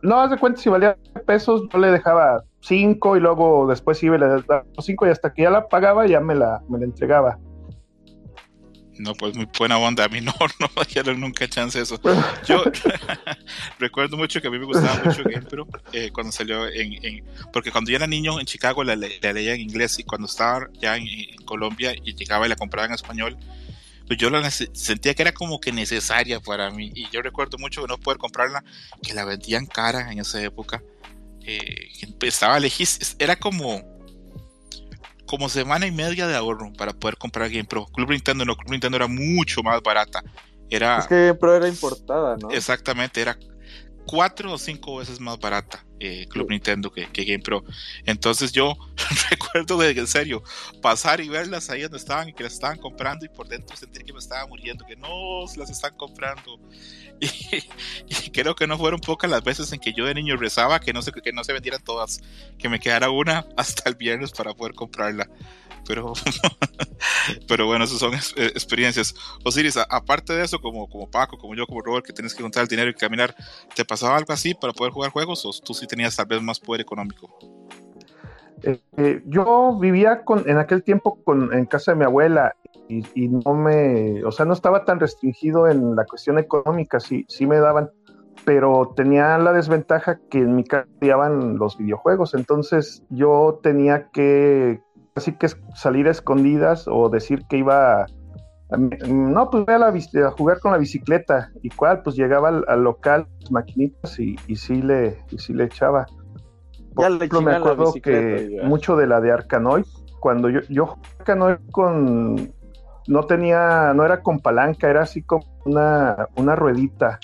no, 0.03 0.21
haz 0.21 0.31
de 0.31 0.39
cuenta, 0.39 0.61
si 0.61 0.69
valía 0.69 0.99
pesos, 1.27 1.63
yo 1.73 1.79
le 1.79 1.91
dejaba 1.91 2.45
cinco 2.61 3.17
y 3.17 3.21
luego 3.21 3.67
después 3.69 4.03
iba 4.03 4.17
y 4.17 4.21
le 4.21 4.27
daba 4.27 4.65
cinco 4.81 5.07
y 5.07 5.11
hasta 5.11 5.33
que 5.33 5.43
ya 5.43 5.51
la 5.51 5.69
pagaba 5.69 6.07
ya 6.07 6.21
me 6.21 6.35
la, 6.35 6.63
me 6.69 6.79
la 6.79 6.85
entregaba. 6.85 7.39
No, 8.99 9.15
pues 9.15 9.37
muy 9.37 9.49
buena 9.57 9.79
onda. 9.79 10.05
A 10.05 10.09
mí 10.09 10.21
no, 10.21 10.35
no 10.61 10.71
me 10.77 10.85
dieron 10.93 11.21
nunca 11.21 11.49
chance 11.49 11.81
eso. 11.81 12.01
Yo 12.47 12.65
recuerdo 13.79 14.17
mucho 14.17 14.41
que 14.41 14.49
a 14.49 14.51
mí 14.51 14.59
me 14.59 14.67
gustaba 14.67 15.03
mucho 15.05 15.23
GamePro 15.25 15.67
eh, 15.93 16.11
cuando 16.13 16.33
salió 16.33 16.67
en, 16.69 17.25
Porque 17.53 17.71
cuando 17.71 17.91
yo 17.91 17.97
era 17.97 18.07
niño 18.07 18.41
en 18.41 18.47
Chicago 18.47 18.85
la, 18.85 18.97
leía 18.97 19.55
en 19.55 19.61
inglés 19.61 19.99
y 19.99 20.05
cuando 20.05 20.27
estaba 20.27 20.69
ya 20.81 20.97
en, 20.97 21.07
Colombia 21.45 21.95
y 21.95 22.15
llegaba 22.15 22.45
y 22.45 22.49
la 22.51 22.57
compraba 22.57 22.87
en 22.87 22.95
español, 22.95 23.37
pues 24.07 24.19
yo 24.19 24.29
la 24.29 24.51
sentía 24.51 25.15
que 25.15 25.23
era 25.23 25.33
como 25.33 25.61
que 25.61 25.73
necesaria 25.73 26.41
para 26.41 26.71
mí. 26.71 26.91
Y 26.95 27.09
yo 27.11 27.23
recuerdo 27.23 27.57
mucho 27.59 27.83
de 27.83 27.89
no 27.89 27.99
poder 27.99 28.19
comprarla, 28.19 28.65
que 29.03 29.15
la 29.15 29.25
vendían 29.25 29.67
cara 29.67 30.13
en 30.13 30.19
esa 30.19 30.43
época. 30.43 30.83
Eh, 31.51 31.89
estaba 32.23 32.61
lejísima. 32.61 33.07
Era 33.19 33.37
como 33.37 33.83
como 35.27 35.49
semana 35.49 35.87
y 35.87 35.91
media 35.91 36.27
de 36.27 36.35
ahorro 36.35 36.73
para 36.73 36.93
poder 36.93 37.17
comprar 37.17 37.51
Game 37.51 37.65
Pro. 37.65 37.87
Club 37.87 38.11
Nintendo 38.11 38.45
no, 38.45 38.57
Club 38.57 38.71
Nintendo 38.71 38.97
era 38.97 39.07
mucho 39.07 39.63
más 39.63 39.83
barata. 39.83 40.23
Era, 40.71 40.99
es 40.99 41.07
que 41.07 41.15
Game 41.15 41.35
Pro 41.35 41.57
era 41.57 41.69
importada, 41.69 42.37
¿no? 42.37 42.51
Exactamente, 42.51 43.21
era 43.21 43.39
cuatro 44.07 44.53
o 44.53 44.59
cinco 44.59 44.97
veces 44.97 45.21
más 45.21 45.39
barata 45.39 45.85
eh, 46.01 46.27
Club 46.29 46.51
Nintendo 46.51 46.91
que, 46.91 47.07
que, 47.11 47.25
Game 47.25 47.43
Pro. 47.43 47.65
Entonces 48.05 48.53
yo 48.53 48.77
recuerdo 49.31 49.79
de 49.79 49.91
en 49.91 50.07
serio 50.07 50.43
pasar 50.81 51.21
y 51.21 51.29
verlas 51.29 51.71
ahí 51.71 51.83
donde 51.83 51.99
estaban 51.99 52.29
y 52.29 52.33
que 52.33 52.45
las 52.45 52.55
estaban 52.55 52.79
comprando 52.79 53.25
y 53.25 53.29
por 53.29 53.49
dentro 53.49 53.77
sentir 53.77 54.05
que 54.05 54.13
me 54.13 54.19
estaba 54.19 54.47
muriendo, 54.47 54.85
que 54.87 54.97
no 54.97 55.45
las 55.57 55.71
están 55.71 55.97
comprando. 55.97 56.59
Y, 58.09 58.31
creo 58.31 58.55
que 58.55 58.69
no 58.69 58.79
fueron 58.79 59.01
pocas 59.01 59.29
las 59.29 59.43
veces 59.43 59.73
en 59.73 59.81
que 59.81 59.93
yo 59.93 60.05
de 60.05 60.15
niño 60.15 60.37
rezaba 60.37 60.79
que 60.79 60.93
no 60.93 61.03
se, 61.03 61.11
que 61.11 61.33
no 61.33 61.43
se 61.43 61.53
vendieran 61.53 61.83
todas, 61.83 62.21
que 62.59 62.69
me 62.69 62.79
quedara 62.79 63.11
una 63.11 63.45
hasta 63.57 63.89
el 63.89 63.97
viernes 63.97 64.31
para 64.31 64.55
poder 64.55 64.75
comprarla. 64.75 65.29
Pero, 65.85 66.13
pero 67.49 67.67
bueno, 67.67 67.85
esas 67.85 67.99
son 67.99 68.15
eh, 68.15 68.21
experiencias. 68.37 69.15
Osiris, 69.43 69.77
aparte 69.77 70.35
de 70.35 70.45
eso, 70.45 70.61
como, 70.61 70.89
como 70.89 71.11
Paco, 71.11 71.39
como 71.39 71.55
yo, 71.55 71.67
como 71.67 71.81
Robert, 71.81 72.07
que 72.07 72.13
tienes 72.13 72.35
que 72.35 72.43
contar 72.43 72.63
el 72.63 72.69
dinero 72.69 72.91
y 72.91 72.95
caminar, 72.95 73.35
¿te 73.75 73.85
pasaba 73.85 74.17
algo 74.17 74.33
así 74.33 74.55
para 74.55 74.73
poder 74.73 74.93
jugar 74.93 75.11
juegos 75.11 75.45
o 75.45 75.51
tú 75.65 75.75
sí 75.75 75.87
tenías 75.89 76.17
tal 76.17 76.27
vez 76.27 76.43
más 76.43 76.61
poder 76.61 76.81
económico? 76.81 77.37
Eh, 78.63 78.81
eh, 78.97 79.23
yo 79.27 79.79
vivía 79.79 80.25
con, 80.25 80.49
en 80.49 80.59
aquel 80.59 80.83
tiempo 80.83 81.23
con, 81.25 81.53
en 81.53 81.67
casa 81.67 81.93
de 81.93 81.99
mi 81.99 82.05
abuela 82.05 82.55
y, 82.89 83.29
no 83.29 83.55
me, 83.55 84.25
o 84.25 84.33
sea, 84.33 84.47
no 84.47 84.55
estaba 84.55 84.85
tan 84.85 84.99
restringido 84.99 85.69
en 85.69 85.95
la 85.95 86.07
cuestión 86.07 86.39
económica, 86.39 87.01
sí, 87.01 87.27
sí 87.29 87.47
me 87.47 87.59
daban, 87.59 87.91
pero 88.45 88.95
tenía 88.97 89.37
la 89.37 89.53
desventaja 89.53 90.21
que 90.31 90.39
en 90.39 90.57
mi 90.57 90.65
casa 90.65 90.89
los 91.29 91.77
videojuegos, 91.77 92.33
entonces 92.35 93.03
yo 93.11 93.61
tenía 93.63 94.09
que, 94.11 94.81
así 95.15 95.33
que 95.33 95.49
salir 95.75 96.09
a 96.09 96.13
escondidas 96.13 96.87
o 96.89 97.11
decir 97.11 97.45
que 97.49 97.59
iba 97.59 98.05
a, 98.05 98.07
no, 98.77 99.51
pues 99.51 99.65
voy 99.65 99.75
a, 99.75 99.79
la, 99.79 99.87
a, 99.89 100.31
jugar 100.33 100.61
con 100.61 100.73
la 100.73 100.79
bicicleta. 100.79 101.51
¿Y 101.63 101.71
cuál? 101.71 102.03
Pues 102.03 102.17
llegaba 102.17 102.49
al, 102.49 102.83
local, 102.83 103.27
maquinitas, 103.51 104.19
y, 104.19 104.37
y, 104.47 104.57
sí 104.57 104.83
le, 104.83 105.19
y 105.31 105.39
sí 105.39 105.55
le 105.55 105.65
echaba. 105.65 106.07
por 106.95 107.07
ejemplo, 107.07 107.41
me 107.41 107.55
acuerdo 107.55 107.95
que 107.95 108.61
mucho 108.65 108.97
de 108.97 109.07
la 109.07 109.21
de 109.21 109.33
Arkanoid, 109.33 109.87
cuando 110.21 110.51
yo, 110.51 110.61
yo 110.69 110.97
Arkanoid 111.21 111.59
con 111.71 112.53
no 113.07 113.23
tenía, 113.25 113.95
no 113.95 114.05
era 114.05 114.23
con 114.23 114.41
palanca, 114.41 114.91
era 114.91 115.03
así 115.03 115.23
como 115.23 115.45
una, 115.65 116.29
una 116.37 116.55
ruedita. 116.55 117.19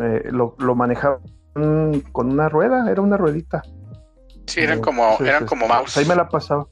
Eh, 0.00 0.30
lo, 0.30 0.56
lo 0.58 0.74
manejaban 0.74 1.20
con 2.12 2.32
una 2.32 2.48
rueda, 2.48 2.90
era 2.90 3.02
una 3.02 3.16
ruedita. 3.16 3.62
Sí, 4.46 4.60
eran 4.60 4.80
como, 4.80 5.18
eran 5.20 5.46
como 5.46 5.68
mouse. 5.68 5.98
Ahí 5.98 6.06
me 6.06 6.16
la 6.16 6.28
pasaba. 6.28 6.66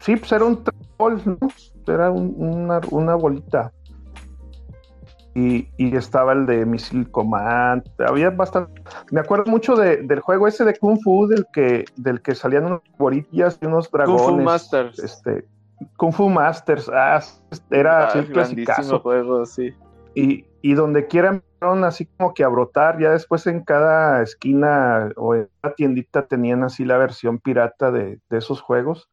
Sí, 0.00 0.16
pues 0.16 0.32
era 0.32 0.44
un 0.44 0.62
¿no? 1.08 1.38
Era 1.86 2.10
una, 2.10 2.80
una, 2.90 3.14
bolita. 3.14 3.72
Y, 5.34 5.68
y, 5.76 5.96
estaba 5.96 6.32
el 6.32 6.46
de 6.46 6.66
Missile 6.66 7.10
Command. 7.10 7.84
Había 7.98 8.30
bastante. 8.30 8.82
Me 9.12 9.20
acuerdo 9.20 9.50
mucho 9.50 9.76
de, 9.76 9.98
del 9.98 10.20
juego 10.20 10.48
ese 10.48 10.64
de 10.64 10.76
Kung 10.76 10.98
Fu, 11.02 11.26
del 11.26 11.46
que, 11.52 11.84
del 11.96 12.20
que 12.20 12.34
salían 12.34 12.66
unos 12.66 12.82
borillas 12.98 13.58
y 13.62 13.66
unos 13.66 13.90
dragones. 13.90 14.22
Kung 14.22 14.38
Fu 14.38 14.42
Masters. 14.42 14.98
Este, 14.98 15.44
Kung 15.96 16.12
Fu 16.12 16.28
Masters. 16.28 16.90
Ah, 16.92 17.20
era 17.70 18.08
ah, 18.08 18.12
un 18.14 18.98
juego, 18.98 19.46
sí. 19.46 19.72
Y, 20.14 20.44
y 20.62 20.74
donde 20.74 21.06
quiera 21.06 21.40
así 21.84 22.06
como 22.06 22.34
que 22.34 22.44
a 22.44 22.48
brotar, 22.48 22.98
ya 22.98 23.10
después 23.10 23.46
en 23.46 23.62
cada 23.62 24.22
esquina 24.22 25.10
o 25.16 25.34
en 25.34 25.48
cada 25.60 25.74
tiendita 25.74 26.26
tenían 26.26 26.64
así 26.64 26.84
la 26.84 26.96
versión 26.98 27.38
pirata 27.38 27.90
de, 27.90 28.18
esos 28.30 28.60
juegos. 28.60 29.08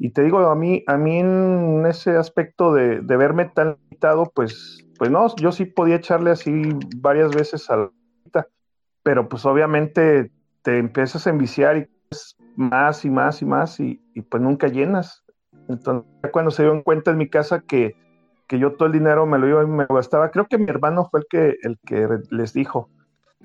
Y 0.00 0.10
te 0.10 0.22
digo, 0.22 0.40
a 0.40 0.56
mí, 0.56 0.82
a 0.88 0.96
mí 0.96 1.20
en 1.20 1.84
ese 1.86 2.16
aspecto 2.16 2.72
de, 2.74 3.00
verme 3.00 3.44
tan 3.44 3.76
limitado, 3.84 4.32
pues, 4.34 4.84
pues 4.98 5.10
no, 5.10 5.32
yo 5.36 5.52
sí 5.52 5.66
podía 5.66 5.96
echarle 5.96 6.32
así 6.32 6.70
varias 6.96 7.30
veces 7.32 7.70
a 7.70 7.76
la 7.76 7.90
pero 9.02 9.30
pues 9.30 9.46
obviamente 9.46 10.30
te 10.60 10.76
empiezas 10.76 11.26
a 11.26 11.30
enviciar 11.30 11.78
y 11.78 11.88
más 12.54 13.04
y 13.06 13.10
más 13.10 13.40
y 13.40 13.46
más 13.46 13.80
y, 13.80 14.02
y 14.14 14.20
pues 14.20 14.42
nunca 14.42 14.68
llenas. 14.68 15.24
Entonces, 15.68 16.04
cuando 16.30 16.50
se 16.50 16.64
dieron 16.64 16.82
cuenta 16.82 17.12
en 17.12 17.16
mi 17.16 17.30
casa 17.30 17.60
que 17.60 17.94
que 18.50 18.58
yo 18.58 18.72
todo 18.72 18.86
el 18.86 18.92
dinero 18.92 19.26
me 19.26 19.38
lo 19.38 19.48
iba 19.48 19.62
y 19.62 19.66
me 19.66 19.86
gastaba. 19.86 20.32
Creo 20.32 20.48
que 20.48 20.58
mi 20.58 20.68
hermano 20.68 21.08
fue 21.08 21.20
el 21.20 21.26
que, 21.30 21.56
el 21.62 21.78
que 21.86 22.08
les 22.30 22.52
dijo. 22.52 22.90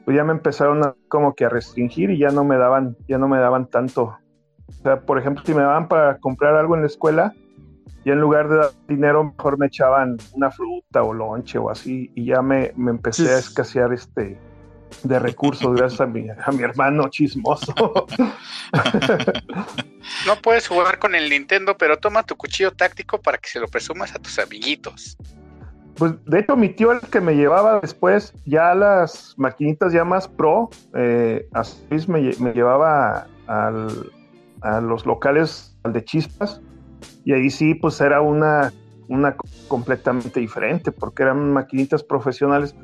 Pues 0.04 0.18
ya 0.18 0.24
me 0.24 0.32
empezaron 0.32 0.84
a, 0.84 0.96
como 1.10 1.36
que 1.36 1.46
a 1.46 1.50
restringir 1.50 2.10
y 2.10 2.18
ya 2.18 2.30
no 2.30 2.44
me 2.44 2.58
daban, 2.58 2.98
ya 3.08 3.20
no 3.20 3.28
me 3.28 3.38
daban 3.38 3.68
tanto. 3.68 4.18
O 4.68 4.84
sea, 4.84 5.00
por 5.02 5.20
ejemplo, 5.20 5.44
si 5.46 5.54
me 5.54 5.62
daban 5.62 5.88
para 5.88 6.18
comprar 6.20 6.56
algo 6.56 6.76
en 6.76 6.82
la 6.82 6.88
escuela, 6.88 7.34
y 8.04 8.12
en 8.12 8.20
lugar 8.20 8.48
de 8.50 8.58
dar 8.58 8.70
dinero, 8.88 9.24
mejor 9.24 9.58
me 9.58 9.66
echaban 9.66 10.18
una 10.34 10.52
fruta 10.52 11.02
o 11.02 11.14
lonche 11.14 11.58
o 11.58 11.72
así, 11.72 12.12
y 12.14 12.26
ya 12.26 12.42
me, 12.42 12.72
me 12.76 12.92
empecé 12.92 13.34
a 13.34 13.40
escasear 13.40 13.92
este 13.94 14.38
de 15.04 15.20
recursos 15.20 15.76
gracias 15.76 16.02
a 16.02 16.06
mi, 16.06 16.28
a 16.30 16.52
mi 16.52 16.64
hermano 16.64 17.10
chismoso. 17.10 17.74
No 20.26 20.36
puedes 20.42 20.68
jugar 20.68 21.00
con 21.00 21.16
el 21.16 21.30
Nintendo, 21.30 21.78
pero 21.78 21.98
toma 21.98 22.24
tu 22.24 22.36
cuchillo 22.36 22.72
táctico 22.72 23.20
para 23.20 23.38
que 23.38 23.50
se 23.50 23.60
lo 23.60 23.68
presumas 23.68 24.14
a 24.14 24.20
tus 24.20 24.38
amiguitos. 24.38 25.18
Pues 25.96 26.14
de 26.26 26.40
hecho 26.40 26.56
mi 26.56 26.70
tío 26.70 26.92
el 26.92 27.00
que 27.02 27.22
me 27.22 27.36
llevaba 27.36 27.80
después 27.80 28.34
ya 28.46 28.76
las 28.76 29.34
maquinitas 29.38 29.94
ya 29.94 30.04
más 30.04 30.28
pro, 30.28 30.70
eh, 30.94 31.48
así 31.54 31.86
me, 32.08 32.32
me 32.40 32.54
llevaba 32.54 33.28
al, 33.48 34.12
a 34.66 34.82
los 34.82 35.06
locales 35.06 35.78
al 35.84 35.94
de 35.94 36.04
chispas 36.04 36.62
y 37.24 37.34
ahí 37.34 37.50
sí 37.50 37.76
pues 37.76 38.02
era 38.02 38.22
una, 38.22 38.74
una 39.08 39.36
completamente 39.68 40.40
diferente 40.40 40.92
porque 40.92 41.24
eran 41.24 41.54
maquinitas 41.54 42.04
profesionales, 42.04 42.76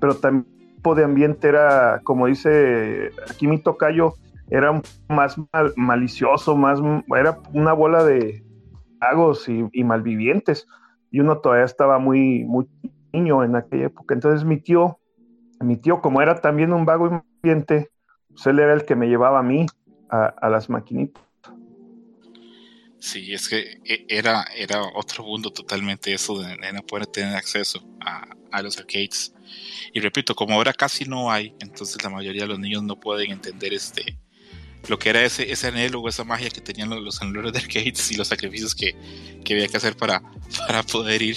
pero 0.00 0.14
también 0.16 0.46
el 0.60 0.74
tipo 0.76 0.94
de 0.94 1.04
ambiente 1.04 1.48
era 1.48 2.00
como 2.04 2.26
dice 2.26 3.10
aquí 3.30 3.46
mi 3.46 3.58
tocayo, 3.58 4.14
era 4.50 4.82
más 5.08 5.36
malicioso, 5.76 6.56
más 6.56 6.80
era 7.16 7.38
una 7.52 7.72
bola 7.72 8.04
de 8.04 8.44
magos 9.00 9.48
y, 9.48 9.84
malvivientes. 9.84 10.66
Y 11.10 11.20
uno 11.20 11.38
todavía 11.38 11.64
estaba 11.64 11.98
muy, 11.98 12.44
muy 12.44 12.68
niño 13.12 13.42
en 13.42 13.56
aquella 13.56 13.86
época. 13.86 14.14
Entonces 14.14 14.44
mi 14.44 14.58
tío, 14.58 14.98
mi 15.60 15.76
tío, 15.76 16.00
como 16.00 16.20
era 16.20 16.40
también 16.40 16.72
un 16.72 16.84
vago 16.84 17.06
y 17.06 17.10
malviviente, 17.10 17.90
pues 18.28 18.46
él 18.46 18.58
era 18.58 18.74
el 18.74 18.84
que 18.84 18.96
me 18.96 19.08
llevaba 19.08 19.40
a 19.40 19.42
mí 19.42 19.66
a, 20.10 20.48
las 20.50 20.68
maquinitas. 20.68 21.22
Sí, 23.00 23.32
es 23.32 23.48
que 23.48 23.80
e, 23.84 24.04
era, 24.08 24.44
era 24.54 24.82
otro 24.94 25.24
mundo 25.24 25.50
totalmente 25.50 26.12
eso 26.12 26.40
de, 26.40 26.56
no 26.72 26.82
poder 26.82 27.06
tener 27.06 27.34
acceso 27.34 27.82
a, 28.00 28.28
a, 28.52 28.62
los 28.62 28.76
arcades. 28.78 29.32
Y 29.92 30.00
repito, 30.00 30.34
como 30.34 30.54
ahora 30.54 30.74
casi 30.74 31.06
no 31.06 31.32
hay, 31.32 31.54
entonces 31.60 32.02
la 32.02 32.10
mayoría 32.10 32.42
de 32.42 32.48
los 32.48 32.58
niños 32.58 32.82
no 32.82 33.00
pueden 33.00 33.30
entender 33.32 33.72
este, 33.72 34.18
lo 34.86 34.98
que 34.98 35.08
era 35.08 35.24
ese, 35.24 35.50
ese 35.50 35.68
anhelo 35.68 36.00
o 36.00 36.08
esa 36.08 36.24
magia 36.24 36.50
que 36.50 36.60
tenían 36.60 36.90
los, 36.90 37.02
los 37.02 37.52
de 37.52 37.58
arcades 37.58 38.12
y 38.12 38.16
los 38.16 38.28
sacrificios 38.28 38.74
que, 38.74 38.94
que, 39.44 39.54
había 39.54 39.68
que 39.68 39.78
hacer 39.78 39.96
para, 39.96 40.22
para 40.66 40.82
poder 40.82 41.22
ir. 41.22 41.36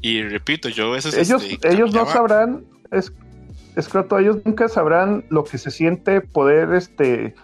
Y 0.00 0.22
repito, 0.22 0.68
yo 0.68 0.86
a 0.86 0.94
veces... 0.94 1.14
Ellos, 1.14 1.44
este, 1.44 1.72
ellos 1.72 1.94
no 1.94 2.06
sabrán, 2.06 2.64
es, 2.90 3.12
escroto, 3.76 4.18
ellos 4.18 4.38
nunca 4.44 4.68
sabrán 4.68 5.24
lo 5.28 5.44
que 5.44 5.58
se 5.58 5.70
siente 5.70 6.20
poder 6.20 6.74
este 6.74 7.34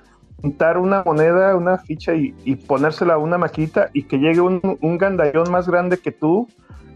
juntar 0.41 0.79
una 0.79 1.03
moneda, 1.05 1.57
una 1.57 1.79
ficha 1.79 2.15
y, 2.15 2.35
y 2.45 2.57
ponérsela 2.57 3.15
a 3.15 3.19
una 3.19 3.39
maquita 3.39 3.91
y 3.93 4.05
que 4.05 4.19
llegue 4.19 4.41
un, 4.41 4.79
un 4.81 4.99
gandallón 4.99 5.51
más 5.51 5.69
grande 5.69 5.99
que 5.99 6.13
tú 6.13 6.49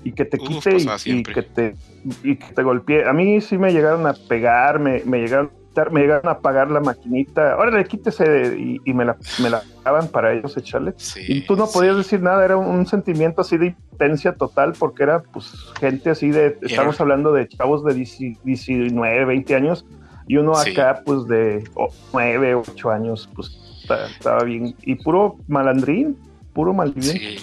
y 0.05 0.13
que 0.13 0.25
te 0.25 0.39
quite 0.39 0.71
pues, 0.71 1.07
y, 1.07 1.23
que 1.23 1.43
te, 1.43 1.75
y 2.23 2.37
que 2.37 2.53
te 2.55 2.63
golpee. 2.63 3.09
A 3.09 3.13
mí 3.13 3.41
sí 3.41 3.59
me 3.59 3.73
llegaron 3.73 4.07
a 4.07 4.15
pegar, 4.15 4.79
me, 4.79 5.03
me 5.05 5.19
llegaron 5.19 5.51
me 5.93 6.01
llegaron 6.01 6.27
a 6.27 6.33
apagar 6.33 6.71
la 6.71 6.81
maquinita, 6.81 7.57
órale, 7.57 7.85
quítese 7.85 8.57
y, 8.59 8.79
y 8.85 8.93
me 8.93 9.05
la 9.05 9.17
me 9.41 9.49
la 9.49 9.63
daban 9.85 10.09
para 10.09 10.33
ellos 10.33 10.57
echarle. 10.57 10.95
y 11.29 11.43
tú 11.43 11.57
no 11.57 11.69
podías 11.69 11.97
decir 11.97 12.21
nada, 12.21 12.45
era 12.45 12.57
un, 12.57 12.87
sentimiento 12.87 13.43
así 13.43 13.57
de 13.57 13.67
impetencia 13.67 14.33
total 14.35 14.73
porque 14.79 15.05
era 15.05 15.21
pues 15.21 15.53
gente 15.79 16.11
así 16.11 16.31
de, 16.31 16.59
estamos 16.63 17.01
hablando 17.01 17.33
de 17.33 17.47
chavos 17.49 17.85
de 17.85 17.95
19, 17.95 19.25
20 19.25 19.55
años 19.55 19.87
y 20.29 20.37
uno 20.37 20.57
acá 20.57 21.03
pues 21.05 21.27
de 21.27 21.65
9, 22.13 22.55
8 22.55 22.91
años, 22.91 23.29
pues 23.35 23.51
estaba 23.83 24.45
bien. 24.45 24.77
Y 24.83 24.95
puro 24.97 25.39
malandrín, 25.49 26.17
puro 26.53 26.73
malandrín. 26.73 27.03
Sí, 27.03 27.39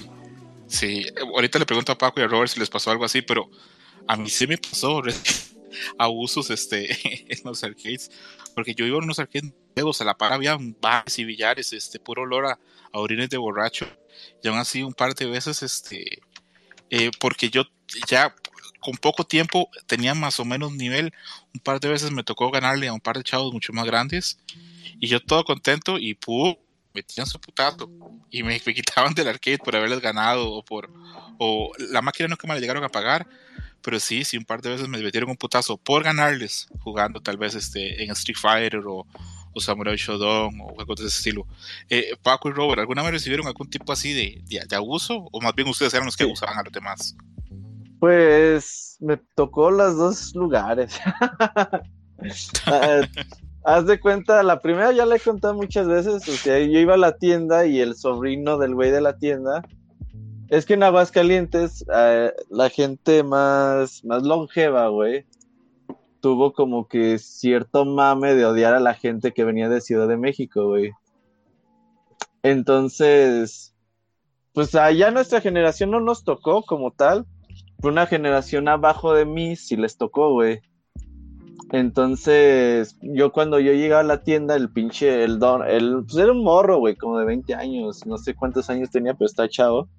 sí. 0.67 1.05
Ahorita 1.33 1.59
le 1.59 1.65
pregunto 1.65 1.91
a 1.91 1.97
Paco 1.97 2.19
y 2.19 2.23
a 2.23 2.27
Robert 2.27 2.49
si 2.49 2.59
les 2.59 2.69
pasó 2.69 2.91
algo 2.91 3.05
así, 3.05 3.21
pero 3.21 3.49
a 4.07 4.15
mí 4.15 4.29
sí 4.29 4.47
me 4.47 4.57
pasó 4.57 5.01
abusos 5.97 6.49
este, 6.49 6.91
en 7.33 7.39
los 7.43 7.63
arcades, 7.63 8.11
porque 8.53 8.75
yo 8.75 8.85
iba 8.85 8.97
a 8.97 8.99
unos 8.99 9.19
arcades 9.19 9.51
nuevos, 9.75 10.01
a 10.01 10.05
la 10.05 10.17
par 10.17 10.33
había 10.33 10.57
bares 10.81 11.17
y 11.19 11.25
billares, 11.25 11.73
este, 11.73 11.99
puro 11.99 12.23
olor 12.23 12.45
a, 12.45 12.59
orines 12.93 13.29
de 13.29 13.37
borracho, 13.37 13.85
y 14.41 14.47
aún 14.47 14.57
así 14.57 14.83
un 14.83 14.93
par 14.93 15.13
de 15.15 15.25
veces, 15.25 15.63
este, 15.63 16.21
eh, 16.89 17.11
porque 17.19 17.49
yo 17.49 17.63
ya 18.07 18.33
con 18.85 18.95
poco 18.97 19.25
tiempo 19.25 19.69
tenía 19.87 20.13
más 20.13 20.39
o 20.39 20.45
menos 20.45 20.73
nivel, 20.73 21.11
un 21.53 21.59
par 21.59 21.79
de 21.79 21.89
veces 21.89 22.11
me 22.11 22.23
tocó 22.23 22.51
ganarle 22.51 22.87
a 22.87 22.93
un 22.93 23.01
par 23.01 23.17
de 23.17 23.23
chavos 23.23 23.51
mucho 23.51 23.73
más 23.73 23.85
grandes, 23.85 24.39
y 24.99 25.07
yo 25.07 25.19
todo 25.19 25.43
contento, 25.43 25.97
y 25.97 26.13
pudo 26.13 26.59
me 26.93 27.03
tiran 27.03 27.27
su 27.27 27.41
putato 27.41 27.91
y 28.29 28.41
me, 28.43 28.61
me, 28.65 28.73
quitaban 28.73 29.13
del 29.13 29.27
arcade 29.27 29.57
por 29.57 29.75
haberles 29.75 29.99
ganado 29.99 30.49
o 30.49 30.63
por 30.63 30.89
o 31.39 31.73
la 31.77 32.01
máquina 32.01 32.29
no 32.29 32.37
que 32.37 32.47
me 32.47 32.53
la 32.53 32.61
llegaron 32.61 32.85
a 32.85 32.89
pagar 32.89 33.27
pero 33.85 33.99
sí, 33.99 34.23
sí, 34.23 34.35
un 34.35 34.45
par 34.45 34.63
de 34.63 34.71
veces 34.71 34.87
me 34.87 34.97
metieron 34.97 35.29
un 35.29 35.37
putazo 35.37 35.77
por 35.77 36.03
ganarles, 36.03 36.67
jugando 36.79 37.21
tal 37.21 37.37
vez 37.37 37.53
este, 37.53 38.03
en 38.03 38.09
Street 38.11 38.35
Fighter 38.35 38.79
o, 38.79 39.05
o 39.53 39.61
Samurai 39.61 39.95
Shodown 39.95 40.59
o 40.59 40.79
algo 40.79 40.95
de 40.95 41.05
ese 41.05 41.17
estilo. 41.17 41.45
Eh, 41.87 42.15
Paco 42.23 42.49
y 42.49 42.51
Robert, 42.51 42.79
¿alguna 42.79 43.03
vez 43.03 43.11
recibieron 43.11 43.45
algún 43.45 43.69
tipo 43.69 43.93
así 43.93 44.11
de, 44.11 44.41
de, 44.47 44.75
abuso? 44.75 45.29
¿O 45.31 45.39
más 45.39 45.53
bien 45.53 45.67
ustedes 45.67 45.93
eran 45.93 46.07
los 46.07 46.17
que 46.17 46.23
abusaban 46.23 46.57
a 46.57 46.63
los 46.63 46.73
demás? 46.73 47.15
Pues 47.99 48.97
me 48.99 49.17
tocó 49.35 49.71
los 49.71 49.97
dos 49.97 50.35
lugares. 50.35 50.99
Ah, 52.65 53.01
haz 53.65 53.85
de 53.85 53.99
cuenta, 53.99 54.41
la 54.41 54.61
primera 54.61 54.93
ya 54.93 55.05
la 55.05 55.17
he 55.17 55.19
contado 55.19 55.53
muchas 55.53 55.85
veces, 55.85 56.27
o 56.27 56.31
sea, 56.31 56.57
yo 56.59 56.79
iba 56.79 56.93
a 56.93 56.97
la 56.97 57.17
tienda 57.17 57.65
y 57.67 57.81
el 57.81 57.93
sobrino 57.95 58.57
del 58.57 58.73
güey 58.73 58.89
de 58.89 59.01
la 59.01 59.17
tienda 59.17 59.61
es 60.49 60.65
que 60.65 60.75
en 60.75 60.83
Aguascalientes, 60.83 61.85
eh, 61.93 62.31
la 62.49 62.69
gente 62.69 63.23
más, 63.23 64.03
más 64.05 64.23
longeva, 64.23 64.87
güey, 64.89 65.25
tuvo 66.21 66.53
como 66.53 66.87
que 66.87 67.17
cierto 67.17 67.85
mame 67.85 68.35
de 68.35 68.45
odiar 68.45 68.73
a 68.73 68.79
la 68.79 68.93
gente 68.93 69.33
que 69.33 69.43
venía 69.43 69.69
de 69.69 69.81
Ciudad 69.81 70.07
de 70.07 70.17
México, 70.17 70.67
güey. 70.67 70.91
Entonces, 72.43 73.73
pues 74.53 74.75
allá 74.75 75.09
nuestra 75.09 75.41
generación 75.41 75.89
no 75.91 75.99
nos 75.99 76.23
tocó 76.23 76.63
como 76.63 76.91
tal. 76.91 77.25
Una 77.83 78.07
generación 78.07 78.67
abajo 78.67 79.13
de 79.13 79.25
mí 79.25 79.55
sí 79.55 79.75
les 79.75 79.97
tocó, 79.97 80.31
güey. 80.31 80.61
Entonces, 81.71 82.97
yo 83.01 83.31
cuando 83.31 83.59
yo 83.59 83.73
llegaba 83.73 84.01
a 84.01 84.05
la 84.05 84.23
tienda, 84.23 84.55
el 84.55 84.71
pinche, 84.71 85.23
el 85.23 85.39
don, 85.39 85.67
el, 85.67 86.03
pues 86.05 86.17
era 86.17 86.31
un 86.31 86.43
morro, 86.43 86.77
güey, 86.77 86.95
como 86.95 87.17
de 87.19 87.25
20 87.25 87.53
años, 87.55 88.05
no 88.05 88.17
sé 88.17 88.35
cuántos 88.35 88.69
años 88.69 88.91
tenía, 88.91 89.13
pero 89.13 89.25
está 89.25 89.49
chavo 89.49 89.89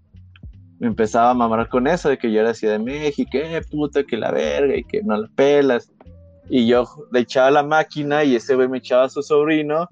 me 0.78 0.88
empezaba 0.88 1.30
a 1.30 1.34
mamar 1.34 1.68
con 1.68 1.86
eso 1.86 2.08
de 2.08 2.18
que 2.18 2.30
yo 2.30 2.40
era 2.40 2.54
Ciudad 2.54 2.74
de 2.74 2.84
México, 2.84 3.30
eh, 3.34 3.62
puta, 3.70 4.04
que 4.04 4.16
la 4.16 4.30
verga 4.30 4.76
y 4.76 4.84
que 4.84 5.02
no 5.02 5.16
la 5.16 5.28
pelas. 5.34 5.90
Y 6.48 6.66
yo 6.66 6.86
le 7.12 7.20
echaba 7.20 7.50
la 7.50 7.62
máquina 7.62 8.24
y 8.24 8.36
ese 8.36 8.54
güey 8.54 8.68
me 8.68 8.78
echaba 8.78 9.04
a 9.04 9.08
su 9.08 9.22
sobrino. 9.22 9.88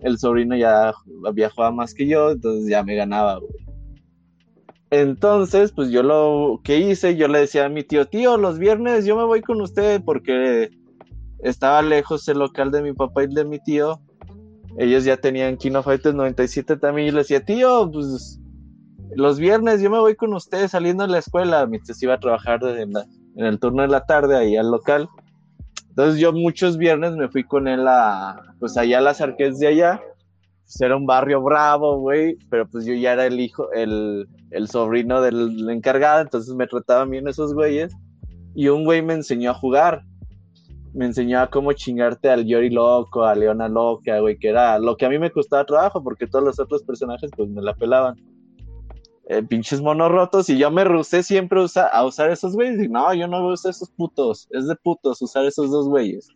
El 0.00 0.18
sobrino 0.18 0.56
ya 0.56 0.92
había 1.24 1.50
jugado 1.50 1.72
más 1.72 1.94
que 1.94 2.06
yo, 2.06 2.32
entonces 2.32 2.68
ya 2.68 2.82
me 2.82 2.96
ganaba, 2.96 3.38
güey. 3.38 3.52
Entonces, 4.92 5.72
pues 5.72 5.88
yo 5.88 6.02
lo 6.02 6.60
que 6.62 6.76
hice, 6.76 7.16
yo 7.16 7.26
le 7.26 7.38
decía 7.38 7.64
a 7.64 7.70
mi 7.70 7.82
tío, 7.82 8.04
tío, 8.08 8.36
los 8.36 8.58
viernes 8.58 9.06
yo 9.06 9.16
me 9.16 9.24
voy 9.24 9.40
con 9.40 9.62
usted 9.62 10.02
porque 10.04 10.68
estaba 11.42 11.80
lejos 11.80 12.28
el 12.28 12.38
local 12.40 12.70
de 12.70 12.82
mi 12.82 12.92
papá 12.92 13.24
y 13.24 13.28
de 13.28 13.46
mi 13.46 13.58
tío. 13.58 14.02
Ellos 14.76 15.04
ya 15.04 15.16
tenían 15.16 15.56
Kino 15.56 15.82
Fighters 15.82 16.14
97 16.14 16.76
también. 16.76 17.08
Y 17.08 17.10
le 17.10 17.20
decía, 17.20 17.42
tío, 17.42 17.90
pues 17.90 18.38
los 19.16 19.38
viernes 19.38 19.80
yo 19.80 19.88
me 19.88 19.98
voy 19.98 20.14
con 20.14 20.34
usted 20.34 20.68
saliendo 20.68 21.06
de 21.06 21.12
la 21.12 21.18
escuela. 21.20 21.64
Mientras 21.66 22.02
iba 22.02 22.12
a 22.12 22.20
trabajar 22.20 22.62
en, 22.62 22.92
el 23.36 23.58
turno 23.58 23.80
de 23.80 23.88
la 23.88 24.04
tarde 24.04 24.36
ahí 24.36 24.58
al 24.58 24.70
local. 24.70 25.08
Entonces 25.88 26.20
yo 26.20 26.34
muchos 26.34 26.76
viernes 26.76 27.16
me 27.16 27.30
fui 27.30 27.44
con 27.44 27.66
él 27.66 27.88
a, 27.88 28.42
pues 28.60 28.76
allá 28.76 28.98
a 28.98 29.00
las 29.00 29.22
arcades 29.22 29.58
de 29.58 29.68
allá 29.68 30.02
pues, 30.72 30.80
era 30.80 30.96
un 30.96 31.04
barrio 31.04 31.42
bravo, 31.42 31.98
güey, 31.98 32.38
pero 32.48 32.66
pues 32.66 32.86
yo 32.86 32.94
ya 32.94 33.12
era 33.12 33.26
el 33.26 33.38
hijo, 33.40 33.70
el, 33.72 34.26
el 34.50 34.68
sobrino 34.68 35.20
del 35.20 35.68
encargado, 35.68 36.22
entonces 36.22 36.54
me 36.54 36.66
trataban 36.66 37.10
bien 37.10 37.28
esos 37.28 37.52
güeyes. 37.52 37.94
Y 38.54 38.68
un 38.68 38.84
güey 38.84 39.02
me 39.02 39.14
enseñó 39.14 39.50
a 39.50 39.54
jugar. 39.54 40.02
Me 40.94 41.06
enseñó 41.06 41.40
a 41.40 41.48
cómo 41.48 41.72
chingarte 41.72 42.30
al 42.30 42.46
Yori 42.46 42.70
Loco, 42.70 43.24
a 43.24 43.34
Leona 43.34 43.68
Loca, 43.68 44.20
güey, 44.20 44.38
que 44.38 44.48
era 44.48 44.78
lo 44.78 44.96
que 44.96 45.06
a 45.06 45.08
mí 45.08 45.18
me 45.18 45.30
costaba 45.30 45.64
trabajo, 45.64 46.02
porque 46.02 46.26
todos 46.26 46.44
los 46.44 46.58
otros 46.58 46.82
personajes 46.82 47.30
pues 47.36 47.48
me 47.50 47.62
la 47.62 47.74
pelaban. 47.74 48.16
Eh, 49.28 49.42
pinches 49.42 49.80
monos 49.80 50.10
rotos, 50.10 50.50
y 50.50 50.58
yo 50.58 50.70
me 50.70 50.84
rusé 50.84 51.22
siempre 51.22 51.60
a 51.60 52.04
usar 52.04 52.30
esos 52.30 52.54
güeyes. 52.54 52.82
Y 52.82 52.88
no, 52.88 53.12
yo 53.14 53.28
no 53.28 53.42
voy 53.42 53.54
esos 53.54 53.90
putos, 53.90 54.48
es 54.50 54.66
de 54.66 54.76
putos 54.76 55.20
usar 55.20 55.44
esos 55.44 55.70
dos 55.70 55.88
güeyes. 55.88 56.28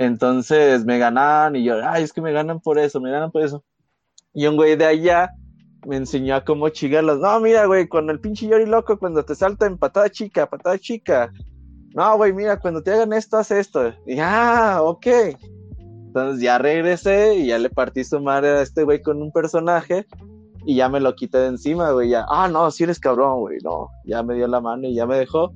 Entonces 0.00 0.86
me 0.86 0.96
ganaban 0.96 1.56
y 1.56 1.62
yo, 1.62 1.74
ay, 1.86 2.02
es 2.02 2.14
que 2.14 2.22
me 2.22 2.32
ganan 2.32 2.58
por 2.58 2.78
eso, 2.78 3.02
me 3.02 3.10
ganan 3.10 3.30
por 3.30 3.42
eso. 3.42 3.62
Y 4.32 4.46
un 4.46 4.56
güey 4.56 4.74
de 4.74 4.86
allá 4.86 5.30
me 5.86 5.96
enseñó 5.96 6.36
a 6.36 6.42
cómo 6.42 6.70
chigarlos. 6.70 7.18
No, 7.18 7.38
mira, 7.38 7.66
güey, 7.66 7.86
con 7.86 8.08
el 8.08 8.18
pinche 8.18 8.48
Yori 8.48 8.64
loco, 8.64 8.98
cuando 8.98 9.22
te 9.22 9.34
salta 9.34 9.66
en 9.66 9.76
patada 9.76 10.08
chica, 10.08 10.48
patada 10.48 10.78
chica. 10.78 11.30
No, 11.94 12.16
güey, 12.16 12.32
mira, 12.32 12.58
cuando 12.58 12.82
te 12.82 12.92
hagan 12.92 13.12
esto, 13.12 13.36
haz 13.36 13.50
esto. 13.50 13.92
Y 14.06 14.18
ah, 14.20 14.80
ok. 14.82 15.06
Entonces 16.06 16.42
ya 16.42 16.56
regresé 16.56 17.34
y 17.34 17.48
ya 17.48 17.58
le 17.58 17.68
partí 17.68 18.02
su 18.02 18.20
madre 18.20 18.48
a 18.48 18.62
este 18.62 18.84
güey 18.84 19.02
con 19.02 19.20
un 19.20 19.30
personaje 19.30 20.06
y 20.64 20.76
ya 20.76 20.88
me 20.88 21.00
lo 21.00 21.14
quité 21.14 21.36
de 21.36 21.48
encima, 21.48 21.90
güey. 21.90 22.08
Ya, 22.08 22.24
ah, 22.26 22.48
no, 22.48 22.70
si 22.70 22.84
eres 22.84 22.98
cabrón, 22.98 23.40
güey, 23.40 23.58
no. 23.62 23.90
Ya 24.06 24.22
me 24.22 24.34
dio 24.34 24.46
la 24.46 24.62
mano 24.62 24.88
y 24.88 24.94
ya 24.94 25.04
me 25.04 25.18
dejó. 25.18 25.52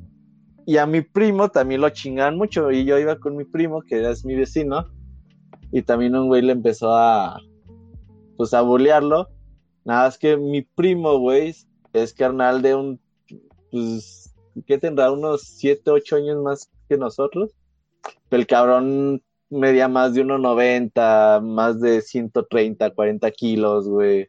Y 0.67 0.79
a 0.79 0.87
mi 0.87 1.03
primo 1.03 1.51
también 1.51 1.81
lo 1.81 1.91
chingan 1.91 2.37
mucho. 2.37 2.71
Y 2.71 2.85
yo 2.85 2.99
iba 2.99 3.19
con 3.19 3.37
mi 3.37 3.45
primo, 3.45 3.83
que 3.83 4.09
es 4.09 4.25
mi 4.25 4.35
vecino. 4.35 4.87
Y 5.73 5.83
también 5.83 6.17
un 6.17 6.29
güey 6.29 6.43
le 6.43 6.53
empezó 6.53 6.95
a. 6.95 7.41
Pues 8.37 8.55
a 8.55 8.63
bullearlo. 8.63 9.29
Nada 9.85 10.05
más 10.05 10.19
que 10.19 10.37
mi 10.37 10.63
primo, 10.63 11.19
güey, 11.19 11.55
es 11.93 12.15
carnal 12.15 12.63
de 12.63 12.75
un. 12.75 13.01
Pues. 13.71 14.35
¿Qué 14.67 14.79
tendrá? 14.79 15.11
Unos 15.11 15.43
7, 15.43 15.91
8 15.91 16.17
años 16.17 16.43
más 16.43 16.71
que 16.89 16.97
nosotros. 16.97 17.51
El 18.31 18.47
cabrón 18.47 19.23
medía 19.51 19.89
más 19.89 20.15
de 20.15 20.25
1,90, 20.25 21.43
más 21.43 21.81
de 21.81 22.01
130, 22.01 22.91
40 22.91 23.31
kilos, 23.33 23.89
güey. 23.89 24.29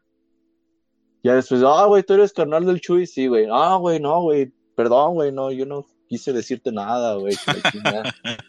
Ya 1.24 1.36
después, 1.36 1.64
ah, 1.66 1.86
güey, 1.86 2.04
tú 2.04 2.14
eres 2.14 2.34
carnal 2.34 2.66
del 2.66 2.82
Chuy, 2.82 3.08
sí, 3.08 3.28
güey. 3.28 3.48
Ah, 3.52 3.78
güey, 3.78 4.00
no, 4.00 4.22
güey, 4.22 4.52
perdón, 4.76 5.16
güey, 5.16 5.32
no, 5.32 5.52
yo 5.52 5.66
no 5.66 5.86
quise 6.08 6.34
decirte 6.34 6.72
nada, 6.72 7.16
güey. 7.16 7.36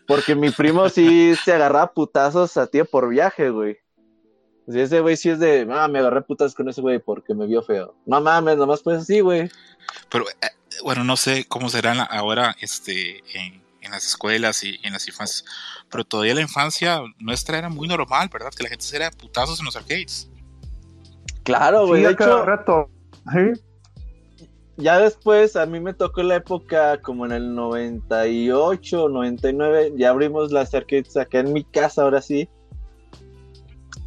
Porque 0.07 0.35
mi 0.35 0.51
primo 0.51 0.89
sí 0.89 1.35
se 1.45 1.53
agarraba 1.53 1.93
putazos 1.93 2.57
a 2.57 2.67
ti 2.67 2.83
por 2.85 3.09
viaje, 3.09 3.51
güey. 3.51 3.79
Si 4.69 4.81
ese 4.81 5.01
güey 5.01 5.17
sí 5.17 5.31
es 5.31 5.39
de, 5.39 5.67
ah, 5.71 5.87
me 5.87 6.01
agarré 6.01 6.23
putas 6.23 6.55
con 6.55 6.69
ese 6.69 6.81
güey 6.81 6.99
porque 6.99 7.35
me 7.35 7.47
vio 7.47 7.63
feo. 7.63 7.95
No 8.05 8.21
mames, 8.21 8.57
nomás 8.57 8.83
pues 8.83 9.03
así, 9.03 9.21
güey. 9.21 9.49
Pero, 10.11 10.29
eh, 10.29 10.49
bueno, 10.83 11.05
no 11.05 11.17
sé 11.17 11.47
cómo 11.47 11.69
serán 11.69 11.99
ahora 12.11 12.57
este, 12.61 13.23
en, 13.35 13.65
las 13.89 14.05
escuelas 14.05 14.65
y 14.65 14.81
en 14.83 14.93
las 14.93 15.07
infancias. 15.07 15.45
Pero 15.89 16.03
todavía 16.03 16.35
la 16.35 16.41
infancia 16.41 17.01
nuestra 17.21 17.59
era 17.59 17.69
muy 17.69 17.87
normal, 17.87 18.29
¿verdad? 18.33 18.51
Que 18.51 18.65
la 18.65 18.69
gente 18.69 18.85
se 18.85 18.97
era 18.97 19.13
putazos 19.13 19.61
en 19.61 19.67
los 19.67 19.77
arcades. 19.77 20.29
Claro, 21.45 21.87
güey. 21.87 22.03
de 22.03 22.11
hecho, 22.11 22.45
rato. 22.45 22.91
¿Sí? 23.33 23.61
Ya 24.77 24.99
después 24.99 25.57
a 25.57 25.67
mí 25.67 25.81
me 25.81 25.95
tocó 25.95 26.23
la 26.23 26.37
época 26.37 27.01
como 27.01 27.25
en 27.25 27.33
el 27.33 27.55
98, 27.55 29.09
99, 29.09 29.95
ya 29.97 30.11
abrimos 30.11 30.53
las 30.53 30.75
arcades 30.75 31.17
acá 31.17 31.41
en 31.41 31.53
mi 31.53 31.65
casa, 31.65 32.03
ahora 32.03 32.21
sí. 32.21 32.49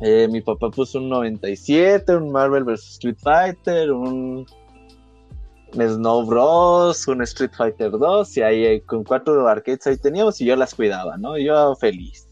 Eh, 0.02 0.28
mi 0.32 0.42
papá 0.42 0.70
puso 0.70 1.00
un 1.00 1.10
97, 1.10 2.16
un 2.16 2.32
Marvel 2.32 2.64
vs. 2.64 2.92
Street 2.92 3.18
Fighter, 3.22 3.92
un 3.92 4.46
Snow 5.74 6.26
Bros, 6.26 7.08
un 7.08 7.22
Street 7.24 7.52
Fighter 7.56 7.92
2, 7.92 8.38
y 8.38 8.42
ahí 8.42 8.66
eh, 8.66 8.84
con 8.86 9.04
cuatro 9.04 9.48
arcades 9.48 9.86
ahí 9.88 9.98
teníamos 9.98 10.40
y 10.40 10.46
yo 10.46 10.56
las 10.56 10.76
cuidaba, 10.76 11.18
¿no? 11.18 11.38
Yo 11.38 11.76
feliz. 11.76 12.28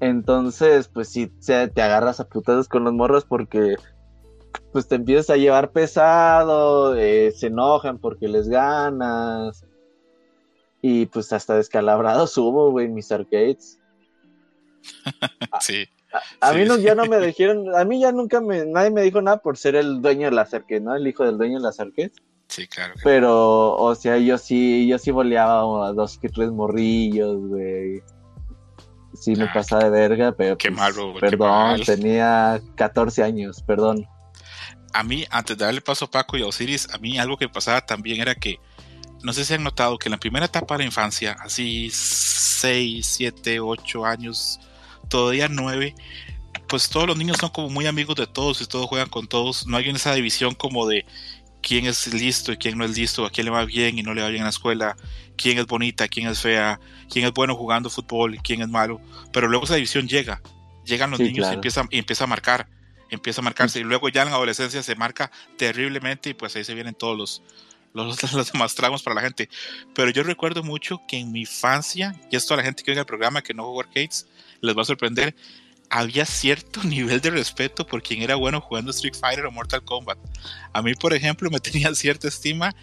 Entonces, 0.00 0.88
pues 0.88 1.08
sí, 1.08 1.26
te 1.44 1.82
agarras 1.82 2.20
a 2.20 2.28
putadas 2.28 2.68
con 2.68 2.84
los 2.84 2.92
morros 2.92 3.24
porque 3.24 3.74
pues 4.72 4.86
te 4.86 4.96
empiezas 4.96 5.30
a 5.30 5.36
llevar 5.36 5.70
pesado, 5.70 6.96
eh, 6.96 7.32
se 7.32 7.46
enojan 7.46 7.98
porque 7.98 8.28
les 8.28 8.48
ganas. 8.48 9.64
Y 10.80 11.06
pues 11.06 11.32
hasta 11.32 11.56
descalabrado 11.56 12.26
subo, 12.26 12.70
güey, 12.70 12.88
mis 12.88 13.10
arcades. 13.10 13.78
sí. 15.60 15.86
A, 16.40 16.52
mí 16.52 16.64
no, 16.64 16.78
ya 16.78 16.94
no 16.94 17.04
me 17.04 17.18
dijeron, 17.18 17.74
a 17.76 17.84
mí 17.84 18.00
ya 18.00 18.12
nunca 18.12 18.40
me, 18.40 18.64
nadie 18.64 18.90
me 18.90 19.02
dijo 19.02 19.20
nada 19.20 19.38
por 19.38 19.58
ser 19.58 19.74
el 19.74 20.00
dueño 20.00 20.30
de 20.30 20.36
las 20.36 20.54
arcades, 20.54 20.82
¿no? 20.82 20.96
El 20.96 21.06
hijo 21.06 21.24
del 21.24 21.36
dueño 21.36 21.58
de 21.58 21.64
las 21.64 21.80
arcades. 21.80 22.12
Sí, 22.48 22.66
claro. 22.66 22.94
Pero, 23.04 23.76
o 23.76 23.94
sea, 23.94 24.16
yo 24.16 24.38
sí, 24.38 24.86
yo 24.86 24.98
sí 24.98 25.10
boleaba 25.10 25.88
a 25.88 25.92
dos 25.92 26.18
que 26.18 26.28
tres 26.28 26.50
morrillos, 26.50 27.36
güey. 27.48 28.02
Sí, 29.12 29.34
me 29.36 29.44
ah, 29.44 29.50
pasaba 29.52 29.84
de 29.84 29.90
verga, 29.90 30.32
pero. 30.32 30.56
Qué 30.56 30.70
pues, 30.70 30.80
malo. 30.80 31.14
Perdón, 31.20 31.80
tenía 31.84 32.60
14 32.76 33.22
años, 33.22 33.62
perdón 33.62 34.06
a 34.92 35.02
mí, 35.02 35.24
antes 35.30 35.56
de 35.56 35.64
darle 35.64 35.80
paso 35.80 36.06
a 36.06 36.10
Paco 36.10 36.36
y 36.36 36.42
a 36.42 36.46
Osiris, 36.46 36.88
a 36.92 36.98
mí 36.98 37.18
algo 37.18 37.36
que 37.36 37.48
pasaba 37.48 37.80
también 37.80 38.20
era 38.20 38.34
que, 38.34 38.58
no 39.22 39.32
sé 39.32 39.44
si 39.44 39.54
han 39.54 39.64
notado 39.64 39.98
que 39.98 40.08
en 40.08 40.12
la 40.12 40.18
primera 40.18 40.46
etapa 40.46 40.74
de 40.74 40.78
la 40.78 40.86
infancia, 40.86 41.36
así 41.40 41.90
6, 41.92 43.06
7, 43.06 43.60
8 43.60 44.06
años, 44.06 44.60
todavía 45.08 45.48
9, 45.48 45.94
pues 46.68 46.88
todos 46.88 47.06
los 47.06 47.16
niños 47.16 47.38
son 47.38 47.50
como 47.50 47.70
muy 47.70 47.86
amigos 47.86 48.16
de 48.16 48.26
todos 48.26 48.60
y 48.60 48.66
todos 48.66 48.86
juegan 48.86 49.08
con 49.08 49.26
todos. 49.26 49.66
No 49.66 49.76
hay 49.76 49.88
esa 49.88 50.14
división 50.14 50.54
como 50.54 50.86
de 50.86 51.06
quién 51.62 51.86
es 51.86 52.12
listo 52.12 52.52
y 52.52 52.56
quién 52.56 52.78
no 52.78 52.84
es 52.84 52.96
listo, 52.96 53.24
a 53.24 53.30
quién 53.30 53.46
le 53.46 53.50
va 53.50 53.64
bien 53.64 53.98
y 53.98 54.02
no 54.02 54.14
le 54.14 54.22
va 54.22 54.28
bien 54.28 54.40
en 54.40 54.44
la 54.44 54.50
escuela, 54.50 54.96
quién 55.36 55.58
es 55.58 55.66
bonita, 55.66 56.08
quién 56.08 56.28
es 56.28 56.40
fea, 56.40 56.78
quién 57.10 57.24
es 57.24 57.32
bueno 57.32 57.56
jugando 57.56 57.90
fútbol 57.90 58.34
y 58.34 58.38
quién 58.38 58.62
es 58.62 58.68
malo. 58.68 59.00
Pero 59.32 59.48
luego 59.48 59.64
esa 59.64 59.74
división 59.76 60.06
llega, 60.06 60.42
llegan 60.84 61.10
los 61.10 61.20
niños 61.20 61.48
y, 61.50 61.54
empieza, 61.54 61.84
y 61.90 61.98
empieza 61.98 62.24
a 62.24 62.28
marcar 62.28 62.68
empieza 63.10 63.40
a 63.40 63.44
marcarse 63.44 63.80
y 63.80 63.84
luego 63.84 64.08
ya 64.08 64.22
en 64.22 64.30
la 64.30 64.34
adolescencia 64.34 64.82
se 64.82 64.94
marca 64.94 65.30
terriblemente 65.56 66.30
y 66.30 66.34
pues 66.34 66.54
ahí 66.56 66.64
se 66.64 66.74
vienen 66.74 66.94
todos 66.94 67.16
los, 67.16 67.42
los, 67.94 68.32
los, 68.32 68.52
demás 68.52 68.74
para 68.74 69.14
la 69.14 69.22
gente. 69.22 69.48
Pero 69.94 70.10
yo 70.10 70.22
recuerdo 70.22 70.62
mucho 70.62 71.00
que 71.08 71.18
en 71.18 71.32
mi 71.32 71.40
infancia, 71.40 72.14
y 72.30 72.36
esto 72.36 72.54
a 72.54 72.56
la 72.56 72.62
gente 72.62 72.82
que 72.82 72.90
oiga 72.90 73.00
el 73.00 73.06
programa 73.06 73.42
que 73.42 73.54
no 73.54 73.64
jugó 73.64 73.80
arcades, 73.80 74.26
les 74.60 74.76
va 74.76 74.82
a 74.82 74.84
sorprender, 74.84 75.34
había 75.90 76.24
cierto 76.26 76.82
nivel 76.84 77.20
de 77.20 77.30
respeto 77.30 77.86
por 77.86 78.02
quien 78.02 78.22
era 78.22 78.36
bueno 78.36 78.60
jugando 78.60 78.90
Street 78.90 79.16
Fighter 79.18 79.46
o 79.46 79.52
Mortal 79.52 79.82
Kombat. 79.82 80.18
A 80.72 80.82
mí, 80.82 80.94
por 80.94 81.14
ejemplo, 81.14 81.50
me 81.50 81.60
tenía 81.60 81.94
cierta 81.94 82.28
estima 82.28 82.74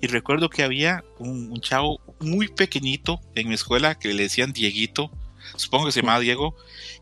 y 0.00 0.06
recuerdo 0.06 0.50
que 0.50 0.62
había 0.62 1.04
un, 1.18 1.50
un 1.50 1.60
chavo 1.60 2.00
muy 2.20 2.48
pequeñito 2.48 3.20
en 3.34 3.48
mi 3.48 3.54
escuela 3.54 3.98
que 3.98 4.12
le 4.12 4.24
decían 4.24 4.52
Dieguito, 4.52 5.10
supongo 5.56 5.86
que 5.86 5.92
se 5.92 6.00
llamaba 6.00 6.20
Diego, 6.20 6.56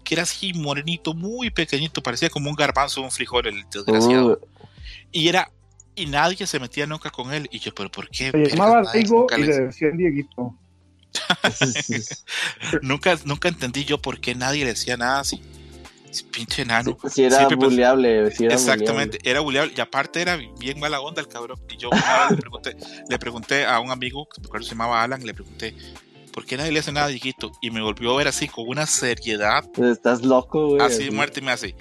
que 0.04 0.14
era 0.14 0.24
así 0.24 0.52
morenito, 0.52 1.14
muy 1.14 1.50
pequeñito, 1.50 2.02
parecía 2.02 2.30
como 2.30 2.50
un 2.50 2.56
garbanzo, 2.56 3.02
un 3.02 3.10
frijol, 3.10 3.46
el 3.46 3.64
desgraciado. 3.70 4.40
Uh. 4.40 4.66
Y 5.10 5.28
era, 5.28 5.50
y 5.94 6.06
nadie 6.06 6.46
se 6.46 6.58
metía 6.58 6.86
nunca 6.86 7.10
con 7.10 7.32
él. 7.32 7.48
Y 7.52 7.58
yo, 7.58 7.74
pero 7.74 7.90
¿por 7.90 8.08
qué? 8.08 8.30
Se 8.30 8.56
llamaba 8.56 8.90
Diego 8.92 9.26
y 9.36 9.42
le 9.42 9.60
decían 9.60 9.96
Dieguito. 9.96 10.56
nunca, 12.82 13.18
nunca 13.24 13.48
entendí 13.48 13.84
yo 13.84 14.00
por 14.00 14.18
qué 14.20 14.34
nadie 14.34 14.64
le 14.64 14.70
decía 14.70 14.96
nada 14.96 15.20
así. 15.20 15.42
Pinche 16.30 16.62
enano. 16.62 16.98
Sí, 17.10 17.24
era 17.24 17.48
buleable. 17.48 18.26
exactamente, 18.26 19.18
era 19.22 19.40
buleable. 19.40 19.72
Y 19.74 19.80
aparte 19.80 20.20
era 20.20 20.36
bien 20.36 20.78
mala 20.78 21.00
onda 21.00 21.22
el 21.22 21.28
cabrón. 21.28 21.58
Y 21.70 21.78
yo 21.78 21.88
le 22.30 22.36
pregunté, 22.36 22.76
le 23.08 23.18
pregunté 23.18 23.64
a 23.64 23.80
un 23.80 23.90
amigo, 23.90 24.26
que 24.26 24.40
me 24.40 24.46
acuerdo 24.46 24.66
se 24.66 24.72
llamaba 24.72 25.02
Alan, 25.02 25.24
le 25.24 25.32
pregunté, 25.32 25.74
¿por 26.33 26.47
qué 26.47 26.57
nadie 26.57 26.73
le 26.73 26.81
hace 26.81 26.92
nada 26.92 27.07
a 27.07 27.11
Dieguito? 27.11 27.53
Y 27.61 27.71
me 27.71 27.81
volvió 27.81 28.12
a 28.12 28.16
ver 28.16 28.29
así 28.29 28.49
con 28.49 28.68
una 28.68 28.87
seriedad. 28.87 29.64
Estás 29.79 30.23
loco, 30.23 30.68
güey. 30.68 30.81
Así 30.81 31.05
de 31.05 31.11
muerte 31.11 31.40
me 31.40 31.53
hace. 31.53 31.77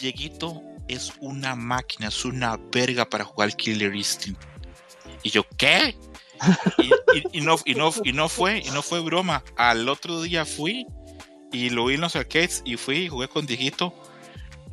Dieguito 0.00 0.62
es 0.86 1.12
una 1.20 1.54
máquina, 1.54 2.08
es 2.08 2.24
una 2.24 2.56
verga 2.56 3.08
para 3.08 3.24
jugar 3.24 3.54
Killer 3.56 3.94
Instinct. 3.94 4.40
Y 5.22 5.30
yo, 5.30 5.44
¿qué? 5.56 5.96
Y, 7.32 7.40
no, 7.40 7.56
y, 7.64 7.74
no, 7.74 7.92
y 8.04 8.12
no 8.12 8.28
fue, 8.28 8.60
y 8.64 8.70
no 8.70 8.82
fue 8.82 9.00
broma. 9.00 9.42
Al 9.56 9.88
otro 9.88 10.22
día 10.22 10.44
fui 10.44 10.86
y 11.52 11.70
lo 11.70 11.86
vi 11.86 11.94
en 11.94 12.02
los 12.02 12.14
arcades 12.14 12.62
y 12.64 12.76
fui 12.76 12.98
y 12.98 13.08
jugué 13.08 13.28
con 13.28 13.46
Digito. 13.46 13.92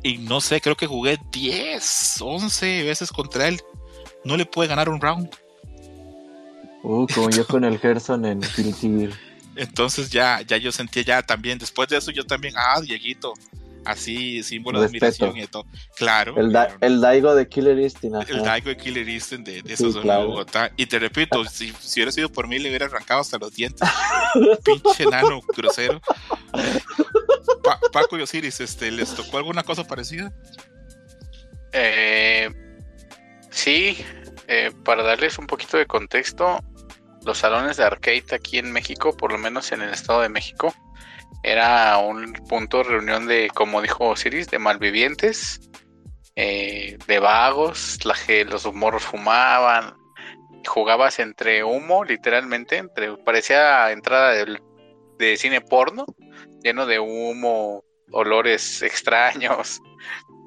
Y 0.02 0.18
no 0.18 0.40
sé, 0.40 0.60
creo 0.60 0.76
que 0.76 0.86
jugué 0.86 1.18
10, 1.32 2.18
11 2.20 2.84
veces 2.84 3.10
contra 3.10 3.48
él. 3.48 3.60
No 4.24 4.36
le 4.36 4.46
pude 4.46 4.68
ganar 4.68 4.88
un 4.88 5.00
round. 5.00 5.28
Uh, 6.88 7.04
como 7.12 7.30
yo 7.30 7.44
con 7.44 7.64
el 7.64 7.80
Gerson 7.80 8.24
en 8.24 8.40
Guilty 8.40 9.10
Entonces 9.56 10.08
ya, 10.08 10.40
ya 10.42 10.56
yo 10.56 10.70
sentía 10.70 11.02
ya 11.02 11.22
también, 11.22 11.58
después 11.58 11.88
de 11.88 11.96
eso 11.96 12.12
yo 12.12 12.24
también, 12.24 12.54
ah, 12.56 12.80
Dieguito, 12.80 13.34
así, 13.84 14.40
símbolo 14.44 14.78
de 14.78 14.86
admiración 14.86 15.36
y 15.36 15.48
todo. 15.48 15.66
Claro. 15.96 16.36
El, 16.38 16.56
el 16.80 17.00
Daigo 17.00 17.34
de 17.34 17.48
Killer 17.48 17.76
Instinct. 17.76 18.30
El 18.30 18.44
Daigo 18.44 18.68
de 18.68 18.76
Killer 18.76 19.08
Instinct 19.08 19.48
de, 19.48 19.62
de 19.62 19.74
esos 19.74 19.94
de 19.94 20.00
Bogotá. 20.00 20.70
Y 20.76 20.86
te 20.86 21.00
repito, 21.00 21.44
si, 21.50 21.72
si, 21.80 21.98
hubiera 21.98 22.12
sido 22.12 22.28
por 22.30 22.46
mí, 22.46 22.60
le 22.60 22.68
hubiera 22.68 22.86
arrancado 22.86 23.20
hasta 23.20 23.36
los 23.36 23.52
dientes. 23.52 23.88
Pinche 24.64 25.06
nano 25.06 25.40
grosero. 25.56 26.00
Paco 27.92 28.16
y 28.16 28.22
Osiris, 28.22 28.60
este, 28.60 28.92
¿les 28.92 29.12
tocó 29.12 29.38
alguna 29.38 29.64
cosa 29.64 29.82
parecida? 29.82 30.32
Eh, 31.72 32.48
sí, 33.50 33.98
eh, 34.46 34.70
para 34.84 35.02
darles 35.02 35.38
un 35.38 35.48
poquito 35.48 35.76
de 35.76 35.86
contexto, 35.86 36.62
los 37.26 37.38
salones 37.38 37.76
de 37.76 37.84
arcade 37.84 38.24
aquí 38.32 38.58
en 38.58 38.72
México, 38.72 39.16
por 39.16 39.32
lo 39.32 39.38
menos 39.38 39.72
en 39.72 39.82
el 39.82 39.90
Estado 39.90 40.22
de 40.22 40.28
México, 40.28 40.72
era 41.42 41.98
un 41.98 42.32
punto 42.48 42.78
de 42.78 42.84
reunión 42.84 43.26
de, 43.26 43.50
como 43.52 43.82
dijo 43.82 44.08
Osiris, 44.08 44.48
de 44.48 44.58
malvivientes, 44.58 45.60
eh, 46.36 46.96
de 47.06 47.18
vagos, 47.18 47.98
la, 48.04 48.14
los 48.44 48.72
morros 48.72 49.02
fumaban, 49.04 49.94
jugabas 50.66 51.18
entre 51.18 51.64
humo, 51.64 52.04
literalmente, 52.04 52.76
entre 52.76 53.16
parecía 53.18 53.90
entrada 53.90 54.32
de 55.18 55.36
cine 55.36 55.60
porno, 55.60 56.06
lleno 56.62 56.86
de 56.86 57.00
humo, 57.00 57.82
olores 58.12 58.82
extraños. 58.82 59.80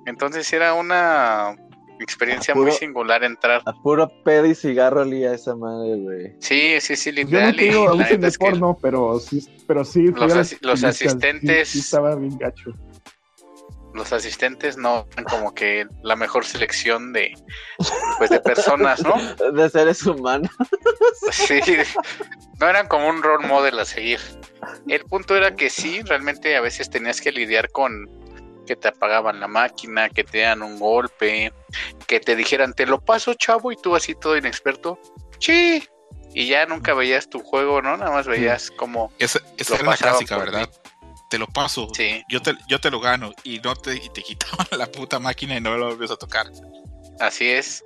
Entonces 0.05 0.51
era 0.53 0.73
una 0.73 1.55
experiencia 2.03 2.55
muy 2.55 2.71
singular 2.71 3.23
entrar. 3.23 3.61
A 3.65 3.73
puro 3.73 4.11
pedo 4.23 4.45
y 4.45 4.55
cigarro 4.55 5.01
olía 5.01 5.33
esa 5.33 5.55
madre, 5.55 5.95
güey. 5.97 6.35
Sí, 6.39 6.79
sí, 6.79 6.95
sí, 6.95 7.11
literal. 7.11 7.55
Yo 7.55 7.95
no 7.95 7.97
tengo 7.97 8.15
un 8.15 8.21
de 8.21 8.31
porno, 8.31 8.77
pero 8.81 9.19
sí, 9.19 9.47
pero 9.67 9.83
sí. 9.85 10.07
Los, 10.07 10.83
asistentes. 10.83 11.69
Sí, 11.69 11.79
estaba 11.79 12.15
bien 12.15 12.37
gacho. 12.37 12.71
Los 13.93 14.13
asistentes 14.13 14.77
no 14.77 15.07
eran 15.13 15.25
como 15.25 15.53
que 15.53 15.87
la 16.03 16.15
mejor 16.15 16.45
selección 16.45 17.11
de, 17.11 17.33
pues, 18.19 18.29
de 18.29 18.39
personas, 18.39 19.01
¿no? 19.03 19.15
De 19.51 19.69
seres 19.69 20.05
humanos. 20.05 20.51
Sí, 21.31 21.59
no 22.59 22.69
eran 22.69 22.87
como 22.87 23.09
un 23.09 23.23
role 23.23 23.47
model 23.47 23.79
a 23.79 23.85
seguir. 23.85 24.19
El 24.87 25.03
punto 25.05 25.35
era 25.35 25.55
que 25.55 25.69
sí, 25.69 26.01
realmente 26.03 26.55
a 26.55 26.61
veces 26.61 26.89
tenías 26.89 27.19
que 27.19 27.31
lidiar 27.31 27.71
con 27.71 28.07
que 28.69 28.75
te 28.75 28.89
apagaban 28.89 29.39
la 29.39 29.47
máquina, 29.47 30.09
que 30.09 30.23
te 30.23 30.41
dan 30.41 30.61
un 30.61 30.77
golpe, 30.77 31.51
que 32.05 32.19
te 32.19 32.35
dijeran, 32.35 32.75
te 32.75 32.85
lo 32.85 33.01
paso, 33.01 33.33
chavo, 33.33 33.71
y 33.71 33.75
tú 33.75 33.95
así 33.95 34.13
todo 34.13 34.37
inexperto, 34.37 34.99
sí, 35.39 35.83
y 36.35 36.47
ya 36.49 36.67
nunca 36.67 36.93
veías 36.93 37.27
tu 37.27 37.39
juego, 37.39 37.81
¿no? 37.81 37.97
Nada 37.97 38.11
más 38.11 38.27
veías 38.27 38.69
como... 38.69 39.11
Esa, 39.17 39.39
esa 39.57 39.73
era 39.73 39.85
la 39.85 39.97
clásica, 39.97 40.37
¿verdad? 40.37 40.69
Te 41.31 41.39
lo 41.39 41.47
paso, 41.47 41.87
sí. 41.95 42.23
yo, 42.29 42.43
te, 42.43 42.53
yo 42.67 42.79
te 42.79 42.91
lo 42.91 42.99
gano, 42.99 43.33
y 43.43 43.57
no 43.57 43.75
te, 43.75 43.95
y 43.95 44.07
te 44.09 44.21
quitaban 44.27 44.67
la 44.77 44.85
puta 44.85 45.17
máquina 45.17 45.57
y 45.57 45.61
no 45.61 45.75
lo 45.75 45.87
volvías 45.87 46.11
a 46.11 46.17
tocar. 46.17 46.45
Así 47.19 47.49
es. 47.49 47.83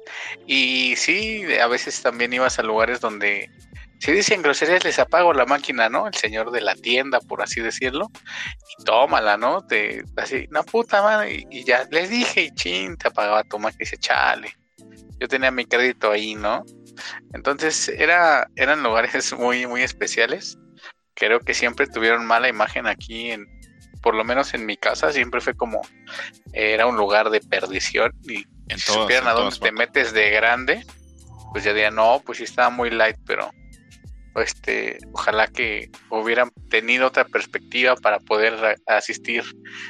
Y 0.47 0.95
sí, 0.97 1.45
a 1.61 1.67
veces 1.67 2.01
también 2.01 2.33
ibas 2.33 2.59
a 2.59 2.63
lugares 2.63 2.99
donde 2.99 3.49
si 4.03 4.11
dicen 4.11 4.41
groserías, 4.41 4.83
les 4.83 4.99
apago 4.99 5.31
la 5.31 5.45
máquina, 5.45 5.87
¿no? 5.87 6.07
El 6.07 6.13
señor 6.13 6.51
de 6.51 6.59
la 6.59 6.75
tienda, 6.75 7.21
por 7.21 7.41
así 7.41 7.61
decirlo. 7.61 8.11
Y 8.77 8.83
tómala, 8.83 9.37
¿no? 9.37 9.65
Te, 9.65 10.03
así, 10.17 10.45
una 10.49 10.61
puta 10.63 11.01
madre. 11.01 11.47
Y, 11.49 11.63
ya 11.63 11.87
les 11.89 12.09
dije, 12.09 12.41
y 12.41 12.51
chin, 12.51 12.97
te 12.97 13.07
apagaba 13.07 13.45
tu 13.45 13.57
máquina 13.59 13.77
y 13.79 13.85
dice, 13.85 13.97
chale. 13.97 14.57
Yo 15.21 15.29
tenía 15.29 15.51
mi 15.51 15.63
crédito 15.63 16.11
ahí, 16.11 16.35
¿no? 16.35 16.65
Entonces, 17.33 17.87
era, 17.87 18.45
eran 18.57 18.83
lugares 18.83 19.31
muy, 19.39 19.67
muy 19.67 19.83
especiales. 19.83 20.57
Creo 21.13 21.39
que 21.39 21.53
siempre 21.53 21.87
tuvieron 21.87 22.25
mala 22.25 22.49
imagen 22.49 22.87
aquí 22.87 23.31
en, 23.31 23.47
por 24.01 24.15
lo 24.15 24.25
menos 24.25 24.53
en 24.53 24.65
mi 24.65 24.75
casa, 24.75 25.13
siempre 25.13 25.39
fue 25.39 25.53
como, 25.53 25.79
era 26.51 26.87
un 26.87 26.97
lugar 26.97 27.29
de 27.29 27.39
perdición. 27.39 28.11
Y 28.23 28.43
en 28.67 28.79
si 28.79 28.91
supieran 28.91 29.29
a 29.29 29.31
dónde 29.31 29.57
te 29.57 29.71
metes 29.71 30.11
de 30.11 30.29
grande, 30.31 30.85
pues 31.53 31.63
ya 31.63 31.71
dirían, 31.71 31.95
no, 31.95 32.21
pues 32.25 32.39
sí 32.39 32.43
estaba 32.43 32.69
muy 32.69 32.89
light, 32.89 33.15
pero 33.25 33.49
este, 34.35 34.97
ojalá 35.11 35.47
que 35.47 35.89
hubieran 36.09 36.51
tenido 36.69 37.07
otra 37.07 37.25
perspectiva 37.25 37.95
para 37.95 38.19
poder 38.19 38.77
asistir 38.87 39.43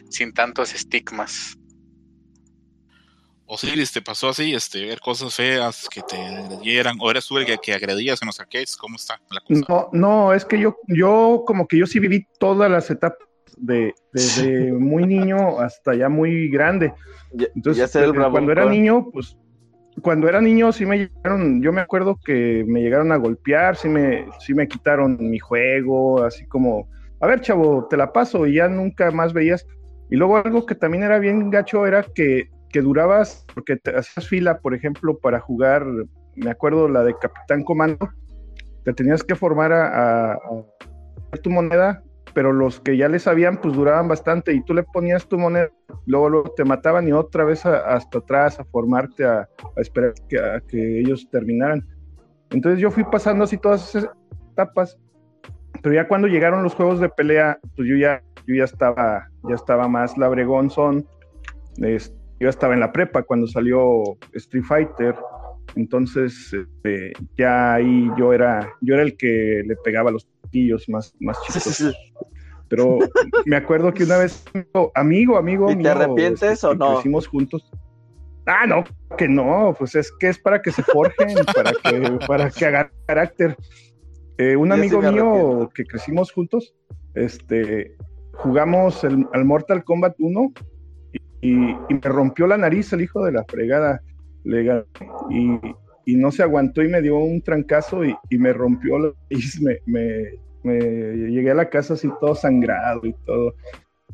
sin 0.09 0.33
tantos 0.33 0.73
estigmas. 0.73 1.57
Osiris, 3.45 3.91
¿te 3.91 4.01
pasó 4.01 4.29
así, 4.29 4.53
este, 4.53 4.85
ver 4.85 4.99
cosas 4.99 5.35
feas 5.35 5.87
que 5.89 6.01
te 6.01 6.15
agredieran? 6.17 6.97
¿O 6.99 7.11
eres 7.11 7.27
tú 7.27 7.37
el 7.37 7.45
que, 7.45 7.73
agredías 7.73 8.21
en 8.21 8.27
los 8.27 8.39
arcades? 8.39 8.75
¿Cómo 8.75 8.95
está 8.95 9.19
la 9.29 9.41
cosa? 9.41 9.65
No, 9.67 9.89
no, 9.91 10.33
es 10.33 10.45
que 10.45 10.59
yo, 10.59 10.77
yo 10.87 11.43
como 11.45 11.67
que 11.67 11.77
yo 11.77 11.85
sí 11.85 11.99
viví 11.99 12.25
todas 12.39 12.71
las 12.71 12.89
etapas 12.89 13.27
de, 13.57 13.93
desde 14.11 14.71
muy 14.73 15.05
niño 15.05 15.59
hasta 15.59 15.93
ya 15.93 16.09
muy 16.09 16.49
grande. 16.49 16.93
Entonces, 17.55 17.91
cuando 17.91 18.51
era 18.51 18.65
niño, 18.65 19.09
pues 19.11 19.37
cuando 20.01 20.27
era 20.27 20.41
niño 20.41 20.71
sí 20.71 20.85
me 20.85 20.97
llegaron, 20.97 21.61
yo 21.61 21.71
me 21.71 21.81
acuerdo 21.81 22.17
que 22.23 22.65
me 22.67 22.81
llegaron 22.81 23.11
a 23.11 23.17
golpear, 23.17 23.75
sí 23.75 23.89
me, 23.89 24.25
sí 24.39 24.53
me 24.53 24.67
quitaron 24.67 25.17
mi 25.19 25.39
juego, 25.39 26.23
así 26.23 26.45
como, 26.45 26.87
a 27.19 27.27
ver 27.27 27.41
chavo, 27.41 27.87
te 27.89 27.97
la 27.97 28.11
paso 28.11 28.47
y 28.47 28.55
ya 28.55 28.67
nunca 28.67 29.11
más 29.11 29.33
veías. 29.33 29.65
Y 30.09 30.15
luego 30.15 30.37
algo 30.37 30.65
que 30.65 30.75
también 30.75 31.03
era 31.03 31.19
bien 31.19 31.49
gacho 31.49 31.85
era 31.85 32.03
que, 32.03 32.49
que 32.69 32.81
durabas, 32.81 33.45
porque 33.53 33.75
te 33.77 33.95
hacías 33.95 34.27
fila, 34.27 34.59
por 34.59 34.73
ejemplo, 34.73 35.17
para 35.17 35.39
jugar, 35.39 35.85
me 36.35 36.49
acuerdo 36.49 36.87
la 36.87 37.03
de 37.03 37.15
Capitán 37.19 37.63
Comando, 37.63 38.09
te 38.83 38.93
tenías 38.93 39.23
que 39.23 39.35
formar 39.35 39.71
a, 39.71 40.33
a 40.33 41.37
tu 41.41 41.49
moneda 41.49 42.03
pero 42.33 42.51
los 42.51 42.79
que 42.79 42.97
ya 42.97 43.07
le 43.07 43.19
sabían, 43.19 43.57
pues 43.57 43.75
duraban 43.75 44.07
bastante 44.07 44.53
y 44.53 44.63
tú 44.63 44.73
le 44.73 44.83
ponías 44.83 45.27
tu 45.27 45.37
moneda, 45.37 45.69
luego, 46.05 46.29
luego 46.29 46.53
te 46.55 46.65
mataban 46.65 47.07
y 47.07 47.11
otra 47.11 47.43
vez 47.43 47.65
hasta 47.65 48.19
atrás 48.19 48.59
a 48.59 48.65
formarte, 48.65 49.25
a, 49.25 49.47
esperar 49.77 50.13
que, 50.27 50.39
a 50.39 50.59
que 50.61 50.99
ellos 50.99 51.29
terminaran. 51.29 51.85
Entonces 52.49 52.79
yo 52.79 52.91
fui 52.91 53.03
pasando 53.03 53.43
así 53.43 53.57
todas 53.57 53.95
esas 53.95 54.09
etapas, 54.51 54.97
pero 55.81 55.95
ya 55.95 56.07
cuando 56.07 56.27
llegaron 56.27 56.63
los 56.63 56.75
juegos 56.75 56.99
de 56.99 57.09
pelea, 57.09 57.59
pues 57.75 57.87
yo 57.87 57.95
ya, 57.95 58.21
yo 58.47 58.55
ya 58.55 58.63
estaba, 58.63 59.29
ya 59.47 59.55
estaba 59.55 59.87
más 59.87 60.17
labregón 60.17 60.69
son, 60.69 61.05
yo 61.77 62.49
estaba 62.49 62.73
en 62.73 62.79
la 62.79 62.91
prepa 62.91 63.23
cuando 63.23 63.47
salió 63.47 64.03
Street 64.33 64.63
Fighter, 64.63 65.15
entonces 65.75 66.53
este, 66.53 67.13
ya 67.37 67.75
ahí 67.75 68.09
yo 68.17 68.33
era, 68.33 68.71
yo 68.81 68.93
era 68.93 69.03
el 69.03 69.17
que 69.17 69.63
le 69.65 69.75
pegaba 69.77 70.11
los 70.11 70.27
más, 70.87 71.13
más 71.19 71.37
chicos. 71.43 71.95
Pero 72.69 72.99
me 73.45 73.55
acuerdo 73.55 73.93
que 73.93 74.03
una 74.03 74.17
vez, 74.17 74.43
amigo, 74.95 75.37
amigo, 75.37 75.71
¿Y 75.71 75.75
¿Te 75.75 75.89
arrepientes 75.89 76.51
este, 76.53 76.67
o 76.67 76.75
no? 76.75 76.93
Crecimos 76.95 77.27
juntos. 77.27 77.69
Ah, 78.45 78.65
no, 78.67 78.83
que 79.17 79.27
no, 79.27 79.75
pues 79.77 79.95
es 79.95 80.11
que 80.19 80.29
es 80.29 80.39
para 80.39 80.61
que 80.61 80.71
se 80.71 80.83
forjen, 80.83 81.29
para 81.55 81.71
que, 81.71 82.19
para 82.27 82.49
que 82.49 82.65
hagan 82.65 82.89
carácter. 83.05 83.55
Eh, 84.37 84.55
un 84.55 84.71
amigo 84.71 85.01
mío 85.01 85.69
que 85.73 85.85
crecimos 85.85 86.31
juntos, 86.31 86.73
este, 87.13 87.95
jugamos 88.33 89.03
el, 89.03 89.27
al 89.33 89.45
Mortal 89.45 89.83
Kombat 89.83 90.15
1 90.17 90.53
y, 91.41 91.51
y, 91.51 91.93
me 91.93 92.01
rompió 92.01 92.47
la 92.47 92.57
nariz 92.57 92.91
el 92.93 93.01
hijo 93.01 93.23
de 93.23 93.33
la 93.33 93.43
fregada. 93.45 94.01
legal 94.43 94.85
y, 95.29 95.59
y 96.05 96.15
no 96.15 96.31
se 96.31 96.43
aguantó 96.43 96.81
y 96.81 96.87
me 96.87 97.01
dio 97.01 97.17
un 97.17 97.41
trancazo 97.41 98.03
y, 98.03 98.15
y 98.29 98.37
me 98.37 98.51
rompió 98.51 98.97
la 98.97 99.13
nariz, 99.29 99.61
me, 99.61 99.77
me, 99.85 100.31
me, 100.63 100.79
llegué 100.79 101.51
a 101.51 101.55
la 101.55 101.69
casa 101.69 101.93
así 101.93 102.09
todo 102.19 102.35
sangrado 102.35 103.01
y 103.05 103.13
todo. 103.25 103.53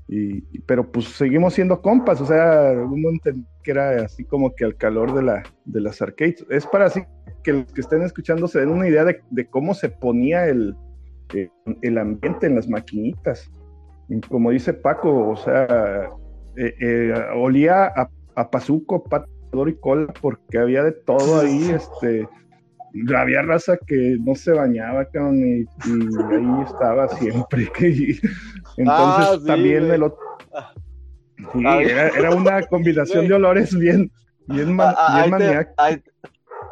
Y, 0.08 0.42
pero 0.62 0.92
pues 0.92 1.06
seguimos 1.06 1.54
siendo 1.54 1.82
compas, 1.82 2.20
o 2.20 2.26
sea, 2.26 2.72
entendía 2.72 3.48
que 3.64 3.72
era 3.72 4.06
así 4.06 4.24
como 4.26 4.56
que 4.56 4.66
al 4.66 4.76
calor 4.76 5.14
de, 5.14 5.22
la, 5.22 5.44
de 5.66 5.82
las 5.82 6.02
arcades. 6.02 6.46
Es 6.50 6.66
para 6.66 6.86
así 6.86 7.02
que 7.44 7.54
los 7.54 7.72
que 7.72 7.82
estén 7.82 8.02
escuchando 8.02 8.48
se 8.48 8.60
den 8.60 8.70
una 8.70 8.88
idea 8.88 9.06
de, 9.06 9.22
de 9.30 9.46
cómo 9.48 9.76
se 9.76 9.90
ponía 9.90 10.48
el, 10.48 10.76
eh, 11.34 11.50
el 11.82 11.98
ambiente 11.98 12.48
en 12.48 12.56
las 12.56 12.68
maquinitas. 12.68 13.52
como 14.30 14.50
dice 14.50 14.74
Paco, 14.74 15.30
o 15.30 15.36
sea, 15.36 16.10
eh, 16.58 16.74
eh, 16.80 17.14
olía 17.36 17.86
a, 17.86 18.10
a 18.36 18.50
pazuco, 18.50 19.04
pato 19.04 19.30
y 19.68 19.76
cola 19.76 20.12
porque 20.22 20.58
había 20.58 20.84
de 20.84 20.92
todo 20.92 21.42
ahí, 21.42 21.70
este, 21.76 22.28
había 23.16 23.42
raza 23.42 23.78
que 23.78 24.18
no 24.20 24.36
se 24.36 24.52
bañaba, 24.52 25.04
y, 25.04 25.18
ahí 25.18 26.64
estaba 26.66 27.08
siempre. 27.10 27.72
entonces 28.78 28.86
ah, 28.88 29.38
también 29.46 29.92
el 29.92 30.04
otro... 30.04 30.20
era, 31.56 32.36
una 32.36 32.62
combinación 32.64 33.28
de 33.28 33.34
olores 33.34 33.78
bien, 33.78 34.12
bien, 34.48 34.78
ahí, 35.78 36.02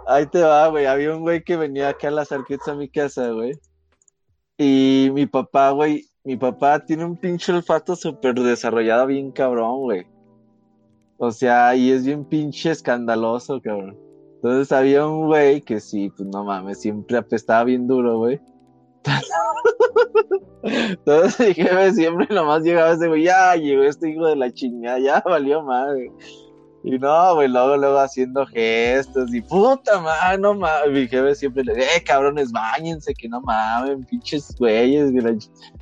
ahí 0.07 0.26
te 0.28 0.41
va, 0.41 0.68
güey. 0.70 0.86
Había 0.86 1.15
un 1.15 1.22
güey 1.22 1.43
que 1.43 1.57
venía 1.57 1.89
acá 1.89 2.07
a 2.07 2.11
las 2.11 2.32
arquetas 2.32 2.70
a 2.70 2.76
mi 2.76 2.89
casa, 2.89 3.30
güey. 3.30 3.53
Y 4.57 5.09
mi 5.13 5.28
papá, 5.28 5.70
güey, 5.72 6.07
mi 6.24 6.36
papá 6.36 6.84
tiene 6.84 7.05
un 7.05 7.15
pinche 7.15 7.53
olfato 7.53 7.95
súper 7.95 8.34
desarrollado, 8.36 9.05
bien 9.05 9.32
cabrón, 9.32 9.82
güey. 9.82 10.07
O 11.18 11.32
sea, 11.32 11.76
y 11.76 11.91
es 11.91 12.05
bien 12.05 12.26
pinche 12.26 12.72
escandaloso, 12.72 13.61
cabrón. 13.61 14.07
Entonces 14.38 14.71
había 14.71 15.07
un 15.07 15.25
güey 15.25 15.61
que 15.61 15.79
sí, 15.79 16.11
pues 16.15 16.29
no 16.29 16.43
mames, 16.43 16.79
siempre 16.79 17.17
apestaba 17.17 17.63
bien 17.63 17.88
duro, 17.88 18.19
güey. 18.19 18.39
Entonces 20.63 21.39
mi 21.47 21.53
jefe 21.53 21.91
siempre 21.93 22.27
nomás 22.29 22.61
llegaba 22.63 22.91
ese 22.91 23.07
güey, 23.07 23.23
ya 23.23 23.55
llegó 23.55 23.83
este 23.83 24.11
hijo 24.11 24.27
de 24.27 24.35
la 24.35 24.51
chingada, 24.51 24.99
ya 24.99 25.23
valió 25.25 25.63
madre. 25.63 26.11
Y 26.89 26.97
no, 26.99 27.35
güey, 27.35 27.49
luego, 27.49 27.75
luego 27.75 27.99
haciendo 27.99 28.45
gestos 28.45 29.33
y 29.33 29.41
puta 29.41 29.99
madre, 29.99 30.38
no 30.38 30.53
mames. 30.53 30.89
Mi 30.93 31.05
jefe 31.05 31.35
siempre 31.35 31.65
le 31.65 31.73
decía, 31.73 31.97
eh, 31.97 32.01
cabrones, 32.01 32.49
bañense, 32.53 33.13
que 33.13 33.27
no 33.27 33.41
mames, 33.41 34.05
pinches 34.05 34.55
güeyes. 34.57 35.11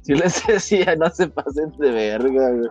Si 0.01 0.15
les 0.15 0.47
decía, 0.47 0.95
no 0.95 1.07
se 1.11 1.27
pasen 1.27 1.71
de 1.77 1.91
verga, 1.91 2.49
güey. 2.49 2.69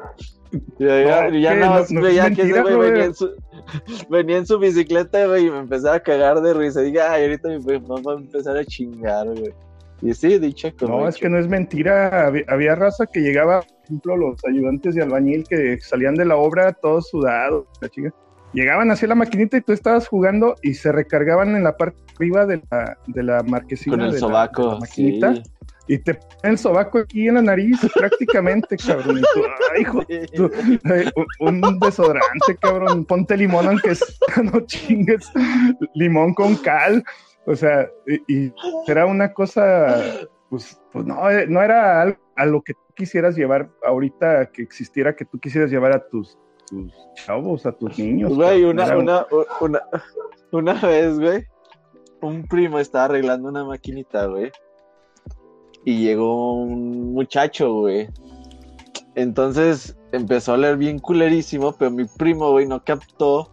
Ya, 0.80 1.28
no, 1.28 1.38
ya 1.38 1.54
no, 1.54 2.02
veía 2.02 2.28
que 2.32 2.42
ese 2.42 2.60
güey 2.60 2.76
venía 2.76 3.04
en, 3.04 3.14
su, 3.14 3.30
venía 4.10 4.38
en 4.38 4.46
su 4.46 4.58
bicicleta, 4.58 5.26
güey, 5.26 5.46
y 5.46 5.50
me 5.52 5.60
empezaba 5.60 5.94
a 5.94 6.00
cagar 6.00 6.40
de 6.40 6.54
risa. 6.54 6.82
Y 6.82 6.86
dije, 6.86 7.02
ay, 7.02 7.22
ahorita 7.22 7.48
mi 7.50 7.58
mamá 7.60 8.00
va 8.04 8.12
a 8.14 8.16
empezar 8.16 8.56
a 8.56 8.64
chingar, 8.64 9.28
güey. 9.28 9.54
Y 10.02 10.12
sí, 10.12 10.38
dicho 10.40 10.70
como. 10.76 11.02
No, 11.02 11.08
es 11.08 11.18
que 11.18 11.28
no 11.28 11.38
es 11.38 11.46
mentira. 11.46 12.26
Había, 12.48 12.74
raza 12.74 13.06
que 13.06 13.20
llegaba, 13.20 13.60
por 13.60 13.84
ejemplo, 13.84 14.16
los 14.16 14.44
ayudantes 14.44 14.96
de 14.96 15.04
albañil 15.04 15.44
que 15.48 15.78
salían 15.78 16.16
de 16.16 16.24
la 16.24 16.34
obra 16.34 16.72
todos 16.72 17.08
sudados, 17.10 17.66
la 17.80 17.88
chica 17.88 18.12
llegaban 18.54 18.90
hacia 18.90 19.08
la 19.08 19.14
maquinita 19.14 19.56
y 19.56 19.60
tú 19.60 19.72
estabas 19.72 20.08
jugando 20.08 20.54
y 20.62 20.74
se 20.74 20.92
recargaban 20.92 21.54
en 21.56 21.64
la 21.64 21.76
parte 21.76 21.98
arriba 22.16 22.46
de 22.46 22.62
la, 22.70 22.96
de 23.06 23.22
la 23.22 23.42
marquesina. 23.42 23.96
Con 23.96 24.06
el 24.06 24.12
de 24.12 24.18
sobaco, 24.18 24.72
la, 24.72 24.78
maquinita. 24.80 25.34
Y 25.86 25.98
te 25.98 26.14
ponen 26.14 26.52
el 26.52 26.58
sobaco 26.58 26.98
aquí 26.98 27.28
en 27.28 27.34
la 27.34 27.42
nariz, 27.42 27.78
prácticamente, 27.94 28.76
cabrón. 28.76 29.20
ay, 29.74 29.82
hijo, 29.82 30.00
un, 31.40 31.78
desodorante, 31.80 32.56
cabrón. 32.60 33.04
Ponte 33.04 33.36
limón, 33.36 33.66
aunque 33.66 33.92
no 34.42 34.60
chingues. 34.60 35.30
Limón 35.94 36.32
con 36.32 36.56
cal. 36.56 37.04
O 37.46 37.54
sea, 37.54 37.90
y, 38.06 38.50
era 38.86 39.04
una 39.04 39.32
cosa, 39.34 40.02
pues, 40.48 40.80
pues 40.92 41.04
no, 41.04 41.30
eh, 41.30 41.46
no 41.46 41.60
era 41.62 42.00
algo 42.00 42.18
a 42.36 42.46
lo 42.46 42.62
que 42.62 42.72
tú 42.72 42.80
quisieras 42.96 43.36
llevar 43.36 43.68
ahorita 43.84 44.46
que 44.46 44.62
existiera, 44.62 45.14
que 45.14 45.26
tú 45.26 45.38
quisieras 45.38 45.70
llevar 45.70 45.92
a 45.92 46.08
tus 46.08 46.38
tus 46.74 46.92
chavos, 47.14 47.66
a 47.66 47.72
tus 47.72 47.98
niños. 47.98 48.34
Güey, 48.34 48.64
una, 48.64 48.96
una, 48.96 49.26
una, 49.60 49.80
una 50.50 50.74
vez, 50.74 51.18
güey, 51.18 51.44
un 52.20 52.46
primo 52.46 52.78
estaba 52.78 53.04
arreglando 53.06 53.48
una 53.48 53.64
maquinita, 53.64 54.26
güey. 54.26 54.50
Y 55.84 55.98
llegó 55.98 56.54
un 56.54 57.12
muchacho, 57.12 57.72
güey. 57.74 58.08
Entonces 59.14 59.96
empezó 60.12 60.54
a 60.54 60.56
leer 60.56 60.76
bien 60.76 60.98
culerísimo, 60.98 61.72
pero 61.72 61.90
mi 61.90 62.04
primo, 62.04 62.50
güey, 62.50 62.66
no 62.66 62.82
captó 62.82 63.50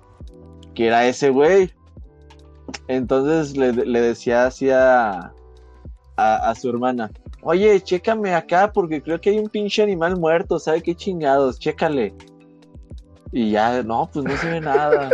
que 0.74 0.88
era 0.88 1.06
ese 1.06 1.30
güey. 1.30 1.72
Entonces 2.88 3.58
le, 3.58 4.02
decía 4.02 4.46
así 4.46 4.70
a, 4.70 5.34
a, 6.16 6.56
su 6.56 6.70
hermana, 6.70 7.12
oye, 7.42 7.82
chécame 7.82 8.34
acá 8.34 8.72
porque 8.72 9.02
creo 9.02 9.20
que 9.20 9.32
hay 9.32 9.40
un 9.40 9.50
pinche 9.50 9.84
animal 9.84 10.18
muerto, 10.18 10.58
¿sabe 10.58 10.82
qué 10.82 10.96
chingados? 10.96 11.60
Chécale. 11.60 12.14
Y 13.32 13.52
ya, 13.52 13.82
no, 13.84 14.10
pues 14.12 14.26
no 14.26 14.36
se 14.38 14.50
ve 14.50 14.62
nada. 14.62 15.10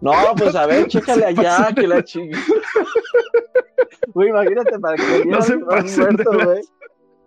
No, 0.00 0.12
pues 0.36 0.54
a 0.54 0.66
ver, 0.66 0.86
chécale 0.86 1.26
allá, 1.26 1.68
que 1.74 1.86
la 1.86 2.02
chingue. 2.02 2.38
Güey, 4.08 4.30
imagínate 4.30 4.78
para 4.78 4.96
que 4.96 5.24
no 5.26 5.42
se 5.42 5.56
muerto, 5.56 6.30
güey. 6.44 6.62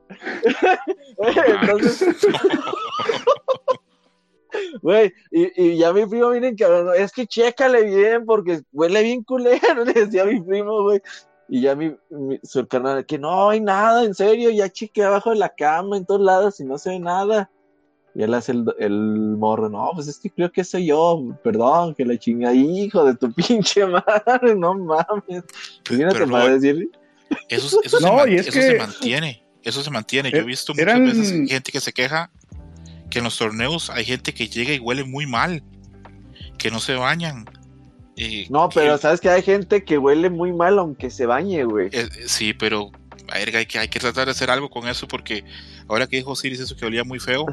Entonces. 1.62 2.28
Güey, 4.82 5.14
y, 5.32 5.64
y, 5.64 5.78
ya 5.78 5.94
mi 5.94 6.06
primo 6.06 6.30
viene 6.30 6.56
cabrón, 6.56 6.94
es 6.98 7.12
que 7.12 7.28
chécale 7.28 7.84
bien, 7.84 8.26
porque 8.26 8.62
huele 8.72 9.04
bien 9.04 9.24
culero, 9.24 9.60
le 9.86 9.94
decía 9.94 10.24
a 10.24 10.26
mi 10.26 10.42
primo, 10.42 10.84
güey. 10.84 11.02
Y 11.48 11.62
ya 11.62 11.76
mi, 11.76 11.96
su 12.44 12.68
canal, 12.68 13.06
que 13.06 13.18
no 13.18 13.50
hay 13.50 13.60
nada, 13.60 14.04
en 14.04 14.14
serio, 14.14 14.50
ya 14.52 14.70
chique 14.70 15.04
abajo 15.04 15.32
de 15.32 15.38
la 15.38 15.50
cama, 15.50 15.98
en 15.98 16.06
todos 16.06 16.22
lados, 16.22 16.60
y 16.60 16.66
no 16.66 16.78
se 16.78 16.92
ve 16.92 17.00
nada. 17.00 17.50
Y 18.16 18.24
él 18.24 18.34
hace 18.34 18.54
el, 18.54 18.66
el, 18.80 19.38
morro, 19.38 19.70
no, 19.70 19.92
pues 19.94 20.08
es 20.08 20.18
que 20.18 20.30
creo 20.30 20.52
que 20.52 20.64
soy 20.64 20.88
yo, 20.88 21.38
perdón, 21.44 21.94
que 21.94 22.06
la 22.06 22.18
chinga, 22.18 22.54
hijo 22.54 23.06
de 23.06 23.16
tu 23.16 23.32
pinche 23.34 23.86
madre, 23.86 24.56
no 24.56 24.74
mames. 24.74 25.44
Imagínate 25.90 26.28
para 26.28 26.50
decir. 26.50 26.90
Eso, 27.48 27.80
eso, 27.84 28.00
no, 28.00 28.24
se, 28.24 28.36
eso 28.36 28.52
se 28.52 28.78
mantiene, 28.78 29.44
eso 29.64 29.84
se 29.84 29.92
mantiene. 29.92 30.32
Yo 30.32 30.38
he 30.38 30.42
eh, 30.42 30.46
visto 30.46 30.74
muchas 30.74 31.00
veces 31.00 31.50
gente 31.50 31.72
que 31.72 31.80
se 31.80 31.94
queja 31.94 32.32
que 33.10 33.20
en 33.20 33.26
los 33.26 33.38
torneos 33.38 33.90
hay 33.90 34.06
gente 34.06 34.34
que 34.34 34.48
llega 34.48 34.74
y 34.74 34.80
huele 34.80 35.04
muy 35.04 35.26
mal, 35.26 35.64
que 36.58 36.72
no 36.72 36.80
se 36.80 36.96
bañan. 36.96 37.46
Eh, 38.16 38.48
no, 38.50 38.70
pero 38.70 38.98
sabes 38.98 39.22
que 39.22 39.30
hay 39.30 39.42
gente 39.42 39.84
que 39.84 39.98
huele 39.98 40.30
muy 40.30 40.52
mal 40.52 40.78
aunque 40.80 41.10
se 41.10 41.26
bañe, 41.26 41.64
güey. 41.64 41.90
Eh, 41.92 42.10
sí, 42.28 42.54
pero 42.54 42.92
hay 43.30 43.66
que, 43.66 43.80
hay 43.80 43.88
que 43.88 44.00
tratar 44.00 44.26
de 44.26 44.32
hacer 44.32 44.50
algo 44.50 44.70
con 44.70 44.88
eso 44.88 45.08
porque 45.08 45.44
ahora 45.88 46.08
que 46.08 46.18
dijo 46.18 46.32
Osiris 46.32 46.60
eso 46.60 46.76
que 46.76 46.86
olía 46.86 47.04
muy 47.04 47.20
feo, 47.20 47.46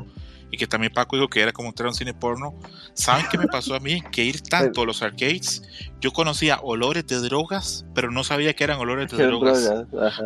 y 0.57 0.59
que 0.59 0.67
también 0.67 0.91
Paco 0.91 1.17
dijo 1.17 1.29
que 1.29 1.43
era 1.43 1.53
como 1.53 1.69
entrar 1.69 1.87
a 1.87 1.91
un 1.91 1.95
cine 1.95 2.15
porno. 2.15 2.55
¿Saben 2.95 3.27
qué 3.31 3.37
me 3.37 3.47
pasó 3.47 3.75
a 3.75 3.81
mí? 3.81 4.01
Que 4.11 4.25
ir 4.25 4.41
tanto 4.41 4.81
a 4.81 4.87
los 4.87 5.03
arcades, 5.03 5.63
yo 6.01 6.13
conocía 6.13 6.61
olores 6.63 7.07
de 7.07 7.21
drogas, 7.21 7.85
pero 7.95 8.11
no 8.11 8.25
sabía 8.25 8.55
que 8.55 8.65
eran 8.65 8.79
olores 8.79 9.11
de 9.11 9.17
drogas. 9.27 9.71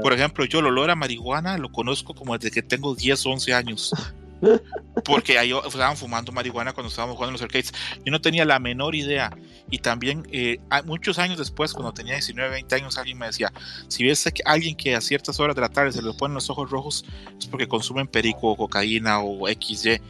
Por 0.01 0.13
ejemplo, 0.13 0.45
yo 0.45 0.61
el 0.61 0.67
olor 0.67 0.91
a 0.91 0.95
marihuana 0.95 1.59
lo 1.59 1.73
conozco 1.73 2.15
como 2.15 2.39
desde 2.39 2.53
que 2.53 2.63
tengo 2.63 2.95
10 2.95 3.27
o 3.27 3.31
11 3.31 3.55
años. 3.55 3.93
Porque 5.05 5.37
ahí 5.37 5.53
estaban 5.53 5.97
fumando 5.97 6.31
marihuana 6.31 6.73
cuando 6.73 6.91
estábamos 6.91 7.17
jugando 7.17 7.31
en 7.31 7.35
los 7.35 7.43
arcades. 7.43 7.75
Yo 8.05 8.13
no 8.13 8.21
tenía 8.21 8.45
la 8.45 8.61
menor 8.61 8.95
idea. 8.95 9.37
Y 9.71 9.79
también, 9.79 10.27
eh, 10.33 10.59
muchos 10.85 11.19
años 11.19 11.39
después, 11.39 11.73
cuando 11.73 11.93
tenía 11.93 12.15
19, 12.15 12.51
20 12.51 12.75
años, 12.75 12.99
alguien 12.99 13.19
me 13.19 13.27
decía: 13.27 13.53
si 13.89 14.05
ves 14.05 14.27
a 14.27 14.31
alguien 14.45 14.77
que 14.77 14.95
a 14.95 15.01
ciertas 15.01 15.39
horas 15.39 15.55
de 15.55 15.63
la 15.63 15.69
tarde 15.69 15.93
se 15.93 16.03
le 16.03 16.13
ponen 16.15 16.35
los 16.35 16.51
ojos 16.51 16.71
rojos, 16.71 17.05
es 17.39 17.47
porque 17.47 17.69
consumen 17.69 18.07
perico 18.09 18.49
o 18.49 18.57
cocaína 18.57 19.21
o 19.21 19.47
XY. 19.47 20.01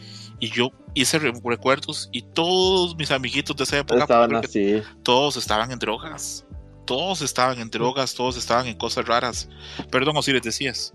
Y 0.42 0.50
yo 0.50 0.70
hice 0.94 1.18
recuerdos 1.18 2.08
y 2.12 2.22
todos 2.22 2.96
mis 2.96 3.10
amiguitos 3.10 3.54
de 3.56 3.64
esa 3.64 3.78
época, 3.78 4.00
estaban 4.00 4.34
así. 4.36 4.82
todos 5.02 5.36
estaban 5.36 5.70
en 5.70 5.78
drogas. 5.78 6.46
Todos 6.86 7.20
estaban 7.22 7.60
en 7.60 7.70
drogas, 7.70 8.14
todos 8.14 8.36
estaban 8.36 8.66
en 8.66 8.76
cosas 8.76 9.06
raras. 9.06 9.48
Perdón, 9.92 10.16
o 10.16 10.22
si 10.22 10.32
les 10.32 10.42
decías. 10.42 10.94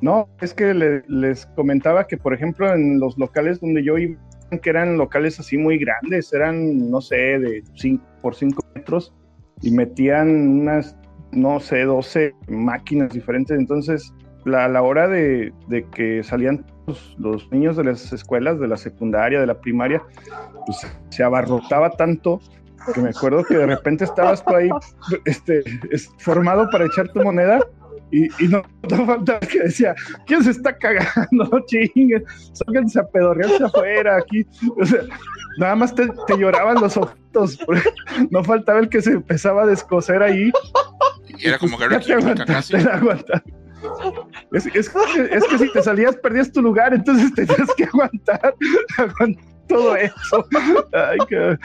No, 0.00 0.28
es 0.40 0.54
que 0.54 0.72
les 1.08 1.46
comentaba 1.56 2.06
que, 2.06 2.16
por 2.16 2.32
ejemplo, 2.32 2.72
en 2.72 3.00
los 3.00 3.18
locales 3.18 3.60
donde 3.60 3.84
yo 3.84 3.98
iba, 3.98 4.16
que 4.56 4.70
eran 4.70 4.96
locales 4.96 5.38
así 5.38 5.58
muy 5.58 5.78
grandes, 5.78 6.32
eran, 6.32 6.90
no 6.90 7.00
sé, 7.00 7.38
de 7.38 7.62
5 7.74 8.02
por 8.22 8.34
5 8.34 8.62
metros, 8.74 9.14
y 9.60 9.70
metían 9.70 10.60
unas, 10.60 10.96
no 11.32 11.60
sé, 11.60 11.82
12 11.84 12.34
máquinas 12.48 13.12
diferentes. 13.12 13.58
Entonces, 13.58 14.14
la, 14.44 14.68
la 14.68 14.82
hora 14.82 15.08
de, 15.08 15.52
que 15.94 16.22
salían 16.22 16.64
los, 17.18 17.50
niños 17.50 17.76
de 17.76 17.84
las 17.84 18.12
escuelas, 18.12 18.58
de 18.58 18.68
la 18.68 18.76
secundaria, 18.76 19.40
de 19.40 19.46
la 19.46 19.60
primaria, 19.60 20.02
pues 20.66 20.86
se 21.10 21.22
abarrotaba 21.22 21.90
tanto 21.90 22.40
que 22.94 23.02
me 23.02 23.10
acuerdo 23.10 23.44
que 23.44 23.58
de 23.58 23.66
repente 23.66 24.04
estabas 24.04 24.42
tú 24.42 24.54
ahí 24.54 24.70
este, 25.26 25.62
formado 26.18 26.70
para 26.70 26.86
echar 26.86 27.08
tu 27.08 27.22
moneda 27.22 27.60
y, 28.10 28.44
y 28.44 28.48
no, 28.48 28.62
no 28.90 29.06
falta 29.06 29.38
que 29.40 29.60
decía, 29.60 29.94
¿quién 30.26 30.42
se 30.42 30.50
está 30.50 30.76
cagando? 30.76 31.64
Chingue, 31.66 32.24
sáquense 32.52 33.00
a 33.00 33.06
pedorrearse 33.06 33.64
afuera 33.64 34.16
aquí. 34.16 34.46
O 34.78 34.84
sea, 34.84 35.00
nada 35.58 35.76
más 35.76 35.94
te, 35.94 36.08
te 36.26 36.36
lloraban 36.36 36.80
los 36.80 36.96
ojos. 36.96 37.14
No 38.30 38.42
faltaba 38.42 38.80
el 38.80 38.88
que 38.88 39.00
se 39.00 39.12
empezaba 39.12 39.62
a 39.62 39.66
descoser 39.66 40.22
ahí. 40.22 40.50
Y 41.38 41.46
era 41.46 41.58
como 41.58 41.78
que 41.78 41.84
era 41.84 42.00
casi. 42.46 42.74
Es, 44.52 44.66
es, 44.66 44.74
es, 44.74 45.44
que 45.44 45.58
si 45.58 45.72
te 45.72 45.82
salías 45.82 46.16
perdías 46.16 46.50
tu 46.50 46.62
lugar, 46.62 46.94
entonces 46.94 47.32
tenías 47.34 47.72
que 47.76 47.84
aguantar, 47.84 48.54
aguantar 48.96 49.44
todo 49.68 49.94
eso. 49.94 50.46
Ay, 50.92 51.18
que... 51.28 51.56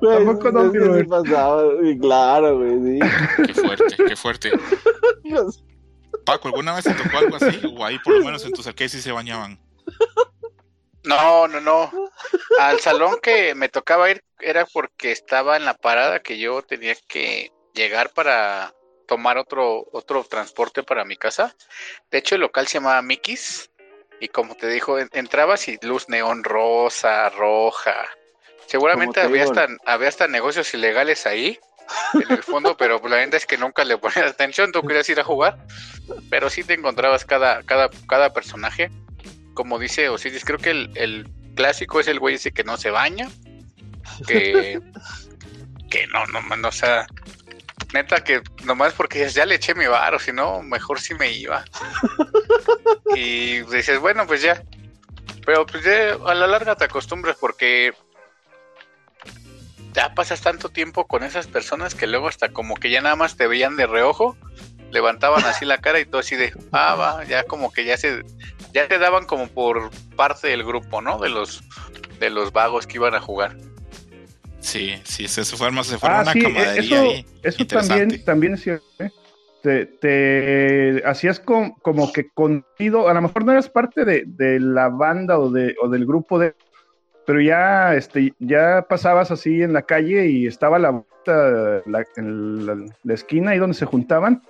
Tampoco 0.00 0.50
no, 0.50 0.72
sí 0.72 1.04
pasaba, 1.04 1.62
claro, 2.00 2.58
güey, 2.58 3.00
Qué 3.46 3.54
fuerte, 3.54 3.96
qué 3.96 4.16
fuerte. 4.16 4.52
Paco, 6.24 6.48
¿alguna 6.48 6.74
vez 6.74 6.84
te 6.84 6.94
tocó 6.94 7.18
algo 7.18 7.36
así? 7.36 7.60
O 7.76 7.84
ahí 7.84 7.98
por 7.98 8.14
lo 8.14 8.24
menos 8.24 8.44
en 8.44 8.52
tus 8.52 8.66
arcades 8.66 8.92
sí 8.92 9.02
se 9.02 9.12
bañaban. 9.12 9.58
No, 11.04 11.46
no, 11.48 11.60
no. 11.60 11.90
Al 12.58 12.80
salón 12.80 13.18
que 13.22 13.54
me 13.54 13.68
tocaba 13.68 14.10
ir 14.10 14.24
era 14.40 14.64
porque 14.64 15.12
estaba 15.12 15.56
en 15.56 15.66
la 15.66 15.74
parada 15.74 16.20
que 16.20 16.38
yo 16.38 16.62
tenía 16.62 16.94
que 17.08 17.52
llegar 17.74 18.10
para 18.14 18.74
tomar 19.06 19.36
otro, 19.36 19.86
otro 19.92 20.24
transporte 20.24 20.82
para 20.82 21.04
mi 21.04 21.16
casa. 21.16 21.54
De 22.10 22.18
hecho, 22.18 22.36
el 22.36 22.40
local 22.40 22.66
se 22.66 22.78
llamaba 22.78 23.02
Mickey's. 23.02 23.70
Y 24.20 24.28
como 24.28 24.54
te 24.54 24.68
dijo, 24.68 24.98
entrabas 24.98 25.68
y 25.68 25.78
luz 25.82 26.08
neón 26.08 26.44
rosa, 26.44 27.28
roja, 27.30 28.06
Seguramente 28.66 29.20
había 29.20 29.44
hasta, 29.44 29.68
había 29.86 30.08
hasta 30.08 30.28
negocios 30.28 30.72
ilegales 30.74 31.26
ahí, 31.26 31.58
en 32.14 32.30
el 32.30 32.42
fondo, 32.42 32.76
pero 32.78 33.00
la 33.04 33.16
verdad 33.16 33.34
es 33.34 33.46
que 33.46 33.58
nunca 33.58 33.84
le 33.84 33.98
ponías 33.98 34.30
atención, 34.30 34.72
tú 34.72 34.82
querías 34.82 35.08
ir 35.08 35.20
a 35.20 35.24
jugar, 35.24 35.58
pero 36.30 36.50
sí 36.50 36.64
te 36.64 36.74
encontrabas 36.74 37.24
cada, 37.24 37.62
cada, 37.62 37.90
cada 38.08 38.32
personaje. 38.32 38.90
Como 39.54 39.78
dice 39.78 40.08
Osiris, 40.08 40.44
creo 40.44 40.58
que 40.58 40.70
el, 40.70 41.30
clásico 41.54 42.00
es 42.00 42.08
el 42.08 42.18
güey 42.18 42.34
ese 42.34 42.50
que 42.50 42.64
no 42.64 42.76
se 42.76 42.90
baña, 42.90 43.28
que, 44.26 44.80
que 45.90 46.06
no, 46.08 46.26
no, 46.26 46.56
no, 46.56 46.68
o 46.68 46.72
sea, 46.72 47.06
neta 47.94 48.24
que 48.24 48.42
nomás 48.64 48.92
porque 48.92 49.28
ya 49.28 49.46
le 49.46 49.54
eché 49.54 49.74
mi 49.74 49.86
bar, 49.86 50.14
o 50.14 50.18
si 50.18 50.32
no, 50.32 50.62
mejor 50.62 51.00
si 51.00 51.14
me 51.14 51.32
iba. 51.32 51.64
y 53.14 53.60
dices, 53.60 53.98
bueno, 54.00 54.26
pues 54.26 54.42
ya. 54.42 54.62
Pero 55.46 55.64
pues 55.66 55.84
ya 55.84 56.16
a 56.26 56.34
la 56.34 56.46
larga 56.46 56.74
te 56.74 56.84
acostumbras 56.84 57.36
porque 57.36 57.94
ya 59.94 60.14
pasas 60.14 60.40
tanto 60.40 60.68
tiempo 60.68 61.06
con 61.06 61.22
esas 61.22 61.46
personas 61.46 61.94
que 61.94 62.06
luego 62.06 62.28
hasta 62.28 62.50
como 62.50 62.74
que 62.74 62.90
ya 62.90 63.00
nada 63.00 63.16
más 63.16 63.36
te 63.36 63.46
veían 63.46 63.76
de 63.76 63.86
reojo, 63.86 64.36
levantaban 64.90 65.44
así 65.44 65.64
la 65.64 65.78
cara 65.78 66.00
y 66.00 66.04
todo 66.04 66.20
así 66.20 66.36
de, 66.36 66.52
ah, 66.72 66.94
va, 66.96 67.24
ya 67.24 67.44
como 67.44 67.72
que 67.72 67.84
ya 67.84 67.96
se, 67.96 68.22
ya 68.72 68.88
te 68.88 68.98
daban 68.98 69.24
como 69.24 69.46
por 69.48 69.90
parte 70.16 70.48
del 70.48 70.64
grupo, 70.64 71.00
¿no? 71.00 71.18
De 71.18 71.28
los, 71.28 71.62
de 72.18 72.30
los 72.30 72.52
vagos 72.52 72.86
que 72.86 72.96
iban 72.96 73.14
a 73.14 73.20
jugar. 73.20 73.56
Sí, 74.58 74.94
sí, 75.04 75.28
se 75.28 75.44
forma, 75.44 75.84
se 75.84 75.98
forma 75.98 76.18
ah, 76.18 76.22
una 76.22 76.32
sí, 76.32 76.40
e, 76.40 76.78
eso, 76.78 77.26
eso 77.42 77.66
también, 77.66 78.24
también 78.24 78.54
es 78.54 78.62
cierto, 78.62 78.86
¿eh? 78.98 79.10
Te, 79.62 79.86
te, 79.86 81.02
hacías 81.06 81.40
como 81.40 82.12
que 82.12 82.28
contigo, 82.28 83.08
a 83.08 83.14
lo 83.14 83.22
mejor 83.22 83.46
no 83.46 83.52
eras 83.52 83.70
parte 83.70 84.04
de, 84.04 84.24
de 84.26 84.60
la 84.60 84.90
banda 84.90 85.38
o, 85.38 85.50
de, 85.50 85.74
o 85.80 85.88
del 85.88 86.04
grupo 86.04 86.38
de 86.38 86.54
pero 87.26 87.40
ya, 87.40 87.94
este, 87.94 88.34
ya 88.38 88.86
pasabas 88.88 89.30
así 89.30 89.62
en 89.62 89.72
la 89.72 89.82
calle 89.82 90.26
y 90.26 90.46
estaba 90.46 90.78
la, 90.78 91.02
la, 91.26 92.04
en 92.16 92.66
la, 92.66 93.14
esquina 93.14 93.52
ahí 93.52 93.58
donde 93.58 93.76
se 93.76 93.86
juntaban 93.86 94.42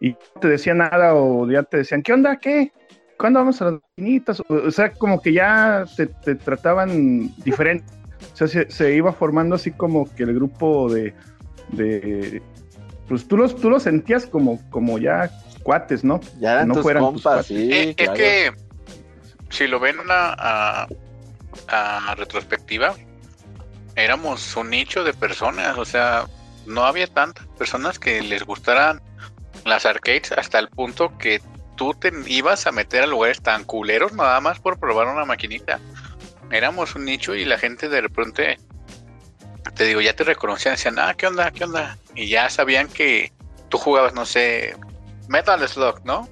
y 0.00 0.10
no 0.10 0.40
te 0.40 0.48
decían 0.48 0.78
nada 0.78 1.14
o 1.14 1.48
ya 1.50 1.62
te 1.62 1.78
decían, 1.78 2.02
¿qué 2.02 2.12
onda? 2.12 2.36
¿Qué? 2.36 2.72
¿Cuándo 3.18 3.40
vamos 3.40 3.60
a 3.60 3.66
las 3.66 3.74
maquinitas? 3.74 4.42
O 4.48 4.70
sea, 4.70 4.92
como 4.92 5.20
que 5.20 5.32
ya 5.32 5.84
te, 5.96 6.34
trataban 6.34 7.34
diferente. 7.44 7.84
O 8.32 8.36
sea, 8.36 8.66
se, 8.68 8.94
iba 8.94 9.12
formando 9.12 9.54
así 9.56 9.70
como 9.70 10.12
que 10.14 10.22
el 10.22 10.34
grupo 10.34 10.92
de, 10.92 11.14
de 11.72 12.42
pues 13.08 13.26
tú 13.28 13.36
los, 13.36 13.56
tú 13.56 13.68
los 13.68 13.82
sentías 13.82 14.26
como, 14.26 14.58
como 14.70 14.98
ya 14.98 15.30
cuates, 15.62 16.04
¿no? 16.04 16.20
Ya 16.38 16.64
no 16.64 16.76
fueran 16.76 17.02
compas, 17.02 17.46
sí, 17.46 17.70
eh, 17.72 17.94
Es 17.96 18.10
que 18.10 18.52
si 19.50 19.66
lo 19.66 19.80
ven 19.80 19.96
a, 20.08 20.34
a 20.38 20.88
retrospectiva, 22.16 22.94
éramos 23.96 24.56
un 24.56 24.70
nicho 24.70 25.04
de 25.04 25.12
personas, 25.12 25.78
o 25.78 25.84
sea, 25.84 26.26
no 26.66 26.84
había 26.84 27.06
tantas 27.06 27.46
personas 27.58 27.98
que 27.98 28.22
les 28.22 28.44
gustaran 28.44 29.02
las 29.64 29.86
arcades 29.86 30.32
hasta 30.32 30.58
el 30.58 30.68
punto 30.68 31.16
que 31.18 31.40
tú 31.76 31.94
te 31.94 32.12
ibas 32.26 32.66
a 32.66 32.72
meter 32.72 33.02
a 33.02 33.06
lugares 33.06 33.40
tan 33.40 33.64
culeros 33.64 34.12
nada 34.12 34.40
más 34.40 34.60
por 34.60 34.78
probar 34.78 35.08
una 35.08 35.24
maquinita. 35.24 35.80
Éramos 36.50 36.94
un 36.94 37.04
nicho 37.04 37.34
y 37.34 37.44
la 37.44 37.58
gente 37.58 37.88
de 37.88 38.00
repente, 38.00 38.58
te 39.74 39.84
digo, 39.84 40.00
ya 40.00 40.14
te 40.14 40.24
reconocían, 40.24 40.74
decían, 40.74 40.98
ah, 40.98 41.14
¿qué 41.14 41.26
onda? 41.26 41.50
¿Qué 41.50 41.64
onda? 41.64 41.96
Y 42.14 42.28
ya 42.28 42.50
sabían 42.50 42.88
que 42.88 43.32
tú 43.68 43.78
jugabas, 43.78 44.14
no 44.14 44.26
sé, 44.26 44.76
Metal 45.28 45.66
Slug, 45.68 46.04
¿no? 46.04 46.28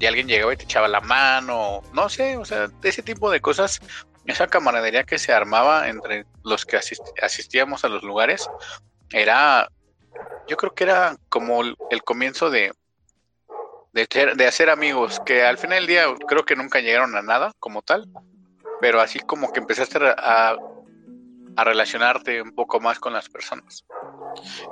Y 0.00 0.06
alguien 0.06 0.26
llegaba 0.26 0.52
y 0.52 0.56
te 0.56 0.64
echaba 0.64 0.88
la 0.88 1.00
mano, 1.00 1.82
no 1.92 2.08
sé, 2.08 2.36
o 2.36 2.44
sea, 2.44 2.68
ese 2.82 3.02
tipo 3.02 3.30
de 3.30 3.40
cosas 3.40 3.80
esa 4.26 4.46
camaradería 4.46 5.04
que 5.04 5.18
se 5.18 5.32
armaba 5.32 5.88
entre 5.88 6.26
los 6.42 6.64
que 6.64 6.78
asistíamos 7.22 7.84
a 7.84 7.88
los 7.88 8.02
lugares 8.02 8.48
era, 9.10 9.68
yo 10.48 10.56
creo 10.56 10.74
que 10.74 10.84
era 10.84 11.16
como 11.28 11.62
el, 11.62 12.02
comienzo 12.04 12.50
de, 12.50 12.72
de, 13.92 14.46
hacer 14.46 14.70
amigos, 14.70 15.20
que 15.26 15.44
al 15.44 15.58
final 15.58 15.78
del 15.80 15.86
día 15.86 16.06
creo 16.26 16.44
que 16.44 16.56
nunca 16.56 16.80
llegaron 16.80 17.14
a 17.16 17.22
nada 17.22 17.52
como 17.60 17.82
tal, 17.82 18.08
pero 18.80 19.00
así 19.00 19.20
como 19.20 19.52
que 19.52 19.60
empezaste 19.60 19.98
a, 20.02 20.56
a 21.56 21.64
relacionarte 21.64 22.42
un 22.42 22.52
poco 22.52 22.80
más 22.80 22.98
con 22.98 23.12
las 23.12 23.28
personas. 23.28 23.84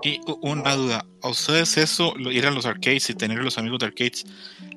Y 0.03 0.21
una 0.41 0.75
duda, 0.75 1.05
¿a 1.23 1.29
ustedes 1.29 1.77
eso, 1.77 2.15
ir 2.17 2.47
a 2.47 2.51
los 2.51 2.67
arcades 2.67 3.09
y 3.11 3.15
tener 3.15 3.39
los 3.39 3.59
amigos 3.59 3.79
de 3.81 3.87
arcades, 3.87 4.25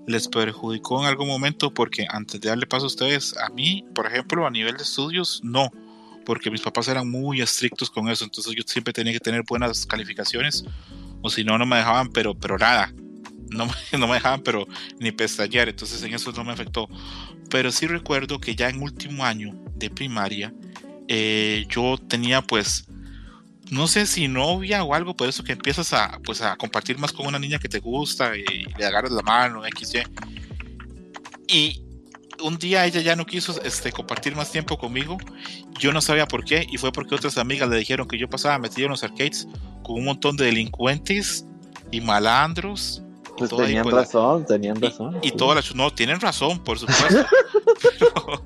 les 0.07 0.27
perjudicó 0.27 1.01
en 1.01 1.07
algún 1.07 1.27
momento? 1.27 1.73
Porque 1.73 2.05
antes 2.09 2.39
de 2.41 2.49
darle 2.49 2.65
paso 2.65 2.85
a 2.85 2.87
ustedes, 2.87 3.35
a 3.37 3.49
mí, 3.49 3.85
por 3.93 4.07
ejemplo, 4.07 4.45
a 4.45 4.51
nivel 4.51 4.77
de 4.77 4.83
estudios, 4.83 5.41
no, 5.43 5.71
porque 6.25 6.51
mis 6.51 6.61
papás 6.61 6.87
eran 6.87 7.09
muy 7.09 7.41
estrictos 7.41 7.89
con 7.89 8.09
eso, 8.09 8.25
entonces 8.25 8.53
yo 8.55 8.63
siempre 8.65 8.93
tenía 8.93 9.13
que 9.13 9.19
tener 9.19 9.43
buenas 9.47 9.85
calificaciones, 9.85 10.65
o 11.21 11.29
si 11.29 11.43
no, 11.43 11.57
no 11.57 11.65
me 11.65 11.77
dejaban, 11.77 12.09
pero, 12.09 12.35
pero 12.35 12.57
nada. 12.57 12.93
No, 13.49 13.67
no 13.97 14.07
me 14.07 14.15
dejaban, 14.15 14.41
pero 14.41 14.67
ni 14.99 15.11
pestallar, 15.11 15.69
entonces 15.69 16.01
en 16.03 16.13
eso 16.13 16.31
no 16.31 16.43
me 16.43 16.53
afectó. 16.53 16.87
Pero 17.49 17.71
sí 17.71 17.87
recuerdo 17.87 18.39
que 18.39 18.55
ya 18.55 18.69
en 18.69 18.81
último 18.81 19.23
año 19.23 19.53
de 19.75 19.89
primaria, 19.89 20.53
eh, 21.07 21.65
yo 21.69 21.97
tenía 21.97 22.41
pues 22.41 22.87
no 23.71 23.87
sé 23.87 24.05
si 24.05 24.27
novia 24.27 24.83
o 24.83 24.93
algo, 24.93 25.15
por 25.15 25.27
eso 25.27 25.43
que 25.43 25.53
empiezas 25.53 25.93
a, 25.93 26.19
pues, 26.23 26.41
a 26.41 26.55
compartir 26.55 26.97
más 26.97 27.11
con 27.11 27.25
una 27.27 27.39
niña 27.39 27.59
que 27.59 27.69
te 27.69 27.79
gusta 27.79 28.35
y 28.35 28.43
le 28.77 28.85
agarras 28.85 29.11
la 29.11 29.21
mano, 29.21 29.63
XY. 29.63 30.03
Y 31.47 31.81
un 32.43 32.57
día 32.57 32.85
ella 32.85 33.01
ya 33.01 33.15
no 33.15 33.25
quiso 33.25 33.59
este, 33.63 33.91
compartir 33.91 34.35
más 34.35 34.51
tiempo 34.51 34.77
conmigo. 34.77 35.17
Yo 35.79 35.91
no 35.91 36.01
sabía 36.01 36.27
por 36.27 36.43
qué, 36.45 36.65
y 36.69 36.77
fue 36.77 36.91
porque 36.91 37.15
otras 37.15 37.37
amigas 37.37 37.69
le 37.69 37.77
dijeron 37.77 38.07
que 38.07 38.17
yo 38.17 38.29
pasaba 38.29 38.59
metido 38.59 38.85
en 38.85 38.91
los 38.91 39.03
arcades 39.03 39.47
con 39.83 39.95
un 39.95 40.05
montón 40.05 40.37
de 40.37 40.45
delincuentes 40.45 41.45
y 41.91 42.01
malandros. 42.01 43.01
Pues 43.37 43.49
tenían 43.49 43.89
razón, 43.89 44.45
tenían 44.45 44.81
razón. 44.81 45.17
Y, 45.21 45.31
todas 45.31 45.55
las. 45.55 45.75
No, 45.75 45.91
tienen 45.91 46.19
razón, 46.19 46.59
por 46.59 46.79
supuesto. 46.79 47.25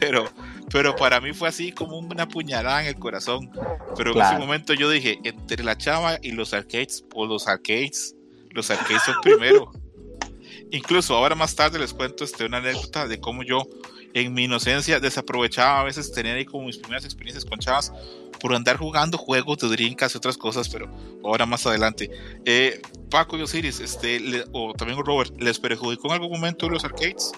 pero, 0.00 0.26
pero 0.70 0.94
para 0.94 1.20
mí 1.20 1.32
fue 1.32 1.48
así 1.48 1.72
como 1.72 1.98
una 1.98 2.28
puñalada 2.28 2.82
en 2.82 2.88
el 2.88 2.96
corazón. 2.96 3.50
Pero 3.96 4.12
en 4.12 4.20
ese 4.20 4.38
momento 4.38 4.74
yo 4.74 4.90
dije, 4.90 5.18
entre 5.24 5.64
la 5.64 5.78
chava 5.78 6.18
y 6.22 6.32
los 6.32 6.52
arcades, 6.52 7.04
pues 7.08 7.28
los 7.28 7.48
arcades, 7.48 8.14
los 8.50 8.70
arcades 8.70 9.02
son 9.04 9.14
primero. 9.22 9.72
Incluso 10.70 11.14
ahora 11.14 11.34
más 11.34 11.54
tarde 11.54 11.78
les 11.78 11.94
cuento 11.94 12.24
este, 12.24 12.44
una 12.44 12.58
anécdota 12.58 13.06
de 13.06 13.20
cómo 13.20 13.42
yo 13.42 13.62
en 14.16 14.32
mi 14.32 14.44
inocencia 14.44 14.98
desaprovechaba 14.98 15.80
a 15.80 15.84
veces 15.84 16.10
tener 16.10 16.38
ahí 16.38 16.46
como 16.46 16.64
mis 16.64 16.78
primeras 16.78 17.04
experiencias 17.04 17.44
con 17.44 17.58
chavas 17.58 17.92
por 18.40 18.54
andar 18.54 18.78
jugando 18.78 19.18
juegos 19.18 19.58
de 19.58 19.68
drinkas 19.68 20.14
y 20.14 20.16
otras 20.16 20.38
cosas, 20.38 20.70
pero 20.70 20.88
ahora 21.22 21.44
más 21.44 21.66
adelante. 21.66 22.10
Eh, 22.46 22.80
Paco 23.10 23.36
y 23.36 23.42
Osiris, 23.42 23.78
este, 23.80 24.44
o 24.52 24.72
también 24.72 24.98
Robert, 25.04 25.38
¿les 25.38 25.58
perjudicó 25.58 26.08
en 26.08 26.14
algún 26.14 26.30
momento 26.30 26.66
los 26.70 26.82
arcades? 26.82 27.32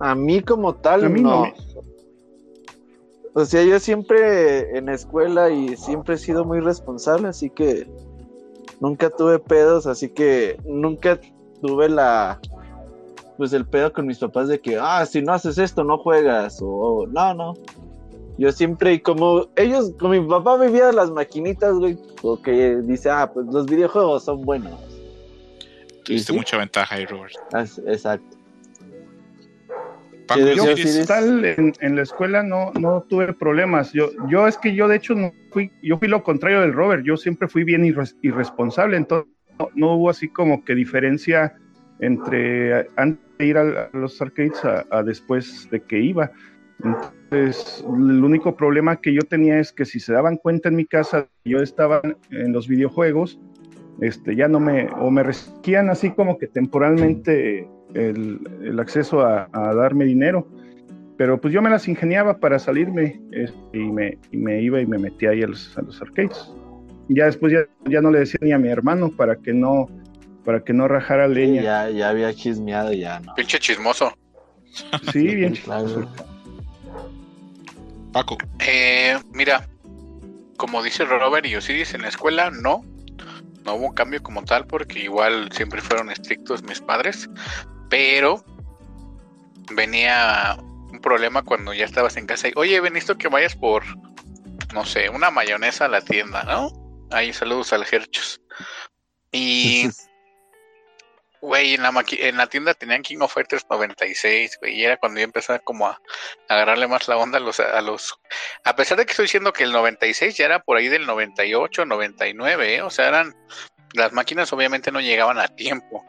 A 0.00 0.14
mí 0.14 0.42
como 0.42 0.74
tal, 0.74 1.22
no. 1.22 1.50
O 3.32 3.44
sea, 3.46 3.62
yo 3.62 3.80
siempre 3.80 4.76
en 4.76 4.90
escuela 4.90 5.48
y 5.48 5.78
siempre 5.78 6.16
he 6.16 6.18
sido 6.18 6.44
muy 6.44 6.60
responsable, 6.60 7.28
así 7.28 7.48
que 7.48 7.88
nunca 8.80 9.08
tuve 9.08 9.38
pedos, 9.38 9.86
así 9.86 10.10
que 10.10 10.58
nunca 10.66 11.18
tuve 11.62 11.88
la 11.88 12.38
pues 13.40 13.54
el 13.54 13.64
pedo 13.64 13.90
con 13.90 14.06
mis 14.06 14.18
papás 14.18 14.48
de 14.48 14.60
que, 14.60 14.76
ah, 14.78 15.06
si 15.06 15.22
no 15.22 15.32
haces 15.32 15.56
esto 15.56 15.82
no 15.82 15.96
juegas 15.96 16.58
o 16.60 17.06
no, 17.06 17.32
no. 17.32 17.54
Yo 18.36 18.52
siempre, 18.52 18.92
y 18.92 19.00
como 19.00 19.48
ellos, 19.56 19.94
como 19.98 20.12
mi 20.12 20.20
papá 20.20 20.58
vivía 20.58 20.92
las 20.92 21.10
maquinitas, 21.10 21.72
güey, 21.74 21.98
o 22.20 22.40
que 22.40 22.76
dice, 22.82 23.08
ah, 23.08 23.30
pues 23.32 23.46
los 23.46 23.64
videojuegos 23.64 24.24
son 24.24 24.42
buenos. 24.42 24.78
Tuviste 26.04 26.34
mucha 26.34 26.58
ventaja 26.58 26.96
ahí, 26.96 27.06
Robert. 27.06 27.32
exacto 27.86 28.36
yo 30.38 31.06
tal 31.06 31.44
en, 31.80 31.96
la 31.96 32.02
escuela 32.02 32.42
no, 32.42 32.72
no 32.78 33.02
tuve 33.08 33.32
problemas. 33.32 33.92
Yo, 33.92 34.10
yo 34.28 34.46
es 34.46 34.56
que 34.58 34.74
yo 34.74 34.86
de 34.86 34.96
hecho 34.96 35.14
no 35.14 35.32
fui, 35.50 35.72
yo 35.82 35.98
fui 35.98 36.08
lo 36.08 36.22
contrario 36.22 36.60
del 36.60 36.72
Robert. 36.72 37.04
Yo 37.04 37.16
siempre 37.16 37.48
fui 37.48 37.64
bien 37.64 37.84
irresponsable. 38.22 38.96
Entonces 38.96 39.32
no, 39.74 39.94
hubo 39.94 40.10
así 40.10 40.28
como 40.28 40.64
que 40.64 40.74
diferencia 40.74 41.56
entre 42.00 42.88
antes 42.96 43.29
ir 43.44 43.58
a, 43.58 43.90
los 43.92 44.20
arcades 44.20 44.64
a, 44.64 45.02
después 45.02 45.68
de 45.70 45.80
que 45.80 45.98
iba. 45.98 46.30
Entonces, 46.82 47.84
el 47.86 48.24
único 48.24 48.56
problema 48.56 48.96
que 48.96 49.12
yo 49.12 49.20
tenía 49.22 49.58
es 49.58 49.72
que 49.72 49.84
si 49.84 50.00
se 50.00 50.12
daban 50.12 50.36
cuenta 50.36 50.68
en 50.68 50.76
mi 50.76 50.86
casa, 50.86 51.28
yo 51.44 51.58
estaba 51.58 52.00
en 52.30 52.52
los 52.52 52.68
videojuegos, 52.68 53.38
este, 54.00 54.34
ya 54.34 54.48
no 54.48 54.60
me, 54.60 54.88
o 54.98 55.10
me 55.10 55.22
restringían 55.22 55.90
así 55.90 56.10
como 56.10 56.38
que 56.38 56.46
temporalmente 56.46 57.68
el, 57.94 58.78
acceso 58.78 59.20
a, 59.20 59.48
darme 59.52 60.04
dinero. 60.04 60.48
Pero 61.16 61.38
pues 61.38 61.52
yo 61.52 61.60
me 61.60 61.68
las 61.68 61.86
ingeniaba 61.86 62.38
para 62.38 62.58
salirme 62.58 63.20
este, 63.30 63.78
y, 63.78 63.92
me, 63.92 64.16
me 64.32 64.62
iba 64.62 64.80
y 64.80 64.86
me 64.86 64.98
metía 64.98 65.30
ahí 65.30 65.42
a 65.42 65.48
los, 65.48 65.76
arcades. 66.00 66.50
Ya 67.08 67.26
después 67.26 67.52
ya, 67.52 67.60
ya, 67.90 68.00
no 68.00 68.10
le 68.10 68.20
decía 68.20 68.38
ni 68.40 68.52
a 68.52 68.58
mi 68.58 68.68
hermano 68.68 69.10
para 69.10 69.36
que 69.36 69.52
no 69.52 69.88
para 70.44 70.64
que 70.64 70.72
no 70.72 70.88
rajara 70.88 71.28
leña. 71.28 71.62
ya, 71.62 71.90
ya 71.90 72.08
había 72.08 72.34
chismeado 72.34 72.92
ya, 72.92 73.20
¿no? 73.20 73.34
Pinche 73.34 73.58
chismoso. 73.58 74.16
Sí, 75.12 75.34
bien. 75.34 75.58
Paco. 78.12 78.38
Eh, 78.58 79.18
mira, 79.32 79.68
como 80.56 80.82
dice 80.82 81.04
Robert 81.04 81.46
y 81.46 81.56
Osiris, 81.56 81.94
en 81.94 82.02
la 82.02 82.08
escuela 82.08 82.50
no, 82.50 82.84
no 83.64 83.74
hubo 83.74 83.86
un 83.86 83.94
cambio 83.94 84.22
como 84.22 84.44
tal 84.44 84.66
porque 84.66 85.00
igual 85.00 85.50
siempre 85.52 85.80
fueron 85.80 86.10
estrictos 86.10 86.62
mis 86.62 86.80
padres, 86.80 87.28
pero 87.88 88.44
venía 89.72 90.56
un 90.92 91.00
problema 91.00 91.42
cuando 91.42 91.72
ya 91.72 91.84
estabas 91.84 92.16
en 92.16 92.26
casa 92.26 92.48
y, 92.48 92.52
oye, 92.56 92.80
ven 92.80 92.96
esto 92.96 93.16
que 93.16 93.28
vayas 93.28 93.54
por, 93.54 93.84
no 94.74 94.84
sé, 94.84 95.08
una 95.08 95.30
mayonesa 95.30 95.84
a 95.86 95.88
la 95.88 96.00
tienda, 96.00 96.42
¿no? 96.44 96.72
Ahí 97.10 97.32
saludos 97.32 97.72
al 97.72 97.84
Gerchos. 97.84 98.40
Y 99.32 99.88
Güey, 101.42 101.74
en 101.74 101.82
la, 101.82 102.04
en 102.18 102.36
la 102.36 102.46
tienda 102.48 102.74
tenían 102.74 103.02
King 103.02 103.18
of 103.20 103.32
Fighters 103.32 103.64
96, 103.70 104.58
güey, 104.60 104.74
y 104.74 104.84
era 104.84 104.98
cuando 104.98 105.20
yo 105.20 105.24
empezaba 105.24 105.58
como 105.58 105.86
a, 105.86 105.98
agarrarle 106.48 106.86
más 106.86 107.08
la 107.08 107.16
onda 107.16 107.38
a 107.38 107.40
los, 107.40 107.58
a 107.60 107.80
los... 107.80 108.20
A 108.64 108.76
pesar 108.76 108.98
de 108.98 109.06
que 109.06 109.12
estoy 109.12 109.24
diciendo 109.24 109.52
que 109.52 109.64
el 109.64 109.72
96 109.72 110.36
ya 110.36 110.44
era 110.44 110.62
por 110.62 110.76
ahí 110.76 110.88
del 110.88 111.06
98, 111.06 111.86
99, 111.86 112.74
¿eh? 112.74 112.82
o 112.82 112.90
sea, 112.90 113.08
eran... 113.08 113.34
Las 113.94 114.12
máquinas 114.12 114.52
obviamente 114.52 114.92
no 114.92 115.00
llegaban 115.00 115.38
a 115.38 115.48
tiempo. 115.48 116.04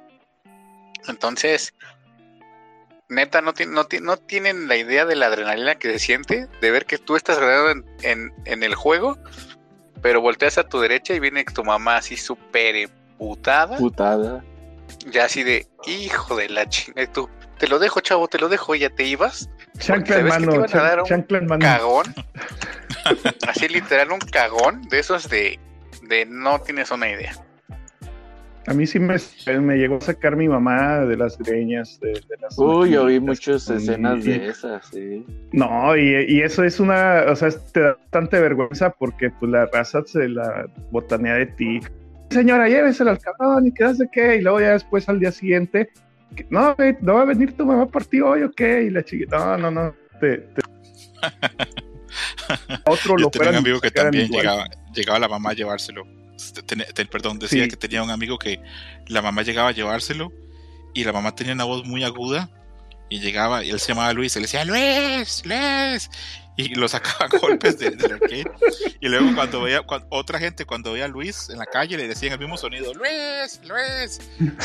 Entonces, 1.07 1.73
neta, 3.09 3.41
no, 3.41 3.53
no, 3.67 3.87
no 4.01 4.17
tienen 4.17 4.67
la 4.67 4.75
idea 4.75 5.05
de 5.05 5.15
la 5.15 5.27
adrenalina 5.27 5.75
que 5.75 5.93
se 5.93 5.99
siente 5.99 6.47
de 6.59 6.71
ver 6.71 6.85
que 6.85 6.99
tú 6.99 7.15
estás 7.15 7.39
grabado 7.39 7.71
en, 7.71 7.85
en, 8.03 8.33
en 8.45 8.63
el 8.63 8.75
juego, 8.75 9.17
pero 10.03 10.21
volteas 10.21 10.59
a 10.59 10.67
tu 10.67 10.79
derecha 10.79 11.13
y 11.15 11.19
viene 11.19 11.43
tu 11.45 11.63
mamá 11.63 11.95
así 11.95 12.17
súper 12.17 12.89
putada. 13.17 13.77
Putada 13.77 14.43
ya 15.11 15.25
así 15.25 15.43
de, 15.43 15.67
hijo 15.85 16.35
de 16.35 16.49
la 16.49 16.67
chingada, 16.67 17.11
tú, 17.11 17.29
te 17.57 17.67
lo 17.67 17.79
dejo, 17.79 17.99
chavo, 17.99 18.27
te 18.27 18.39
lo 18.39 18.49
dejo, 18.49 18.75
ya 18.75 18.89
te 18.89 19.03
ibas. 19.03 19.49
Chancla 19.77 20.19
en 20.19 20.27
mano, 20.27 20.65
chancla 21.05 21.37
en 21.37 21.45
mano. 21.45 21.65
Cagón. 21.65 22.05
así 23.47 23.67
literal, 23.67 24.11
un 24.11 24.19
cagón 24.19 24.81
de 24.89 24.99
esos 24.99 25.29
de, 25.29 25.59
de 26.03 26.25
no 26.25 26.59
tienes 26.61 26.91
una 26.91 27.09
idea. 27.09 27.33
A 28.67 28.73
mí 28.73 28.85
sí 28.85 28.99
me, 28.99 29.15
me 29.59 29.77
llegó 29.77 29.97
a 29.97 30.01
sacar 30.01 30.35
mi 30.35 30.47
mamá 30.47 30.99
de 30.99 31.17
las 31.17 31.37
greñas. 31.37 31.99
De, 31.99 32.21
las 32.39 32.57
Uy, 32.59 32.91
yo 32.91 33.05
vi 33.05 33.19
muchas 33.19 33.67
escenas 33.69 34.23
de 34.23 34.47
esas, 34.47 34.85
sí. 34.87 35.25
No, 35.51 35.97
y, 35.97 36.25
y, 36.27 36.41
eso 36.41 36.63
es 36.63 36.79
una, 36.79 37.25
o 37.27 37.35
sea, 37.35 37.49
te 37.49 37.79
da 37.79 37.93
bastante 37.93 38.39
vergüenza 38.39 38.91
porque 38.91 39.31
pues 39.31 39.51
la 39.51 39.65
raza 39.65 40.03
se 40.05 40.29
la 40.29 40.67
botanea 40.91 41.35
de 41.35 41.47
ti 41.47 41.79
señora, 42.31 42.67
lléveselo 42.67 43.11
al 43.11 43.19
cabrón 43.19 43.67
y 43.67 43.73
qué 43.73 43.93
qué. 44.11 44.37
Y 44.37 44.41
luego 44.41 44.59
ya 44.59 44.73
después 44.73 45.07
al 45.09 45.19
día 45.19 45.31
siguiente, 45.31 45.89
no, 46.49 46.75
no 47.01 47.13
va 47.15 47.21
a 47.21 47.25
venir 47.25 47.55
tu 47.55 47.65
mamá 47.65 47.85
por 47.87 48.05
ti 48.05 48.21
hoy 48.21 48.43
o 48.43 48.51
qué. 48.51 48.83
Y 48.83 48.89
la 48.89 49.03
chiquita, 49.03 49.57
no, 49.57 49.69
no, 49.69 49.71
no. 49.71 49.95
Te, 50.19 50.47
Otro 52.85 53.17
Yo 53.17 53.25
lo 53.25 53.29
tenía 53.29 53.49
un 53.51 53.55
amigo 53.57 53.79
que 53.79 53.91
también 53.91 54.29
llegaba, 54.29 54.67
llegaba 54.93 55.19
la 55.19 55.27
mamá 55.27 55.51
a 55.51 55.53
llevárselo. 55.53 56.03
Este, 56.35 57.05
perdón, 57.05 57.39
decía 57.39 57.67
que 57.67 57.75
tenía 57.75 58.03
un 58.03 58.09
amigo 58.09 58.37
que 58.39 58.59
la 59.07 59.21
mamá 59.21 59.43
llegaba 59.43 59.69
a 59.69 59.71
llevárselo 59.71 60.31
y 60.93 61.03
la 61.03 61.13
mamá 61.13 61.35
tenía 61.35 61.53
una 61.53 61.65
voz 61.65 61.85
muy 61.85 62.03
aguda 62.03 62.49
y 63.09 63.19
llegaba 63.19 63.63
y 63.63 63.69
él 63.69 63.79
se 63.79 63.89
llamaba 63.89 64.13
Luis, 64.13 64.35
y 64.35 64.39
le 64.39 64.43
decía 64.43 64.65
Luis, 64.65 65.43
Luis, 65.45 66.09
y 66.57 66.75
lo 66.75 66.87
sacaban 66.87 67.29
golpes 67.39 67.79
del 67.79 67.97
arcade. 68.03 68.51
Y 68.99 69.07
luego 69.07 69.33
cuando 69.35 69.61
veía, 69.61 69.81
otra 70.09 70.39
gente 70.39 70.65
cuando 70.65 70.93
veía 70.93 71.05
a 71.05 71.07
Luis 71.07 71.49
en 71.49 71.57
la 71.57 71.65
calle 71.65 71.97
le 71.97 72.07
decían 72.07 72.33
el 72.33 72.39
mismo 72.39 72.57
sonido, 72.57 72.93
Luis, 72.93 73.61
Luis. 73.63 74.19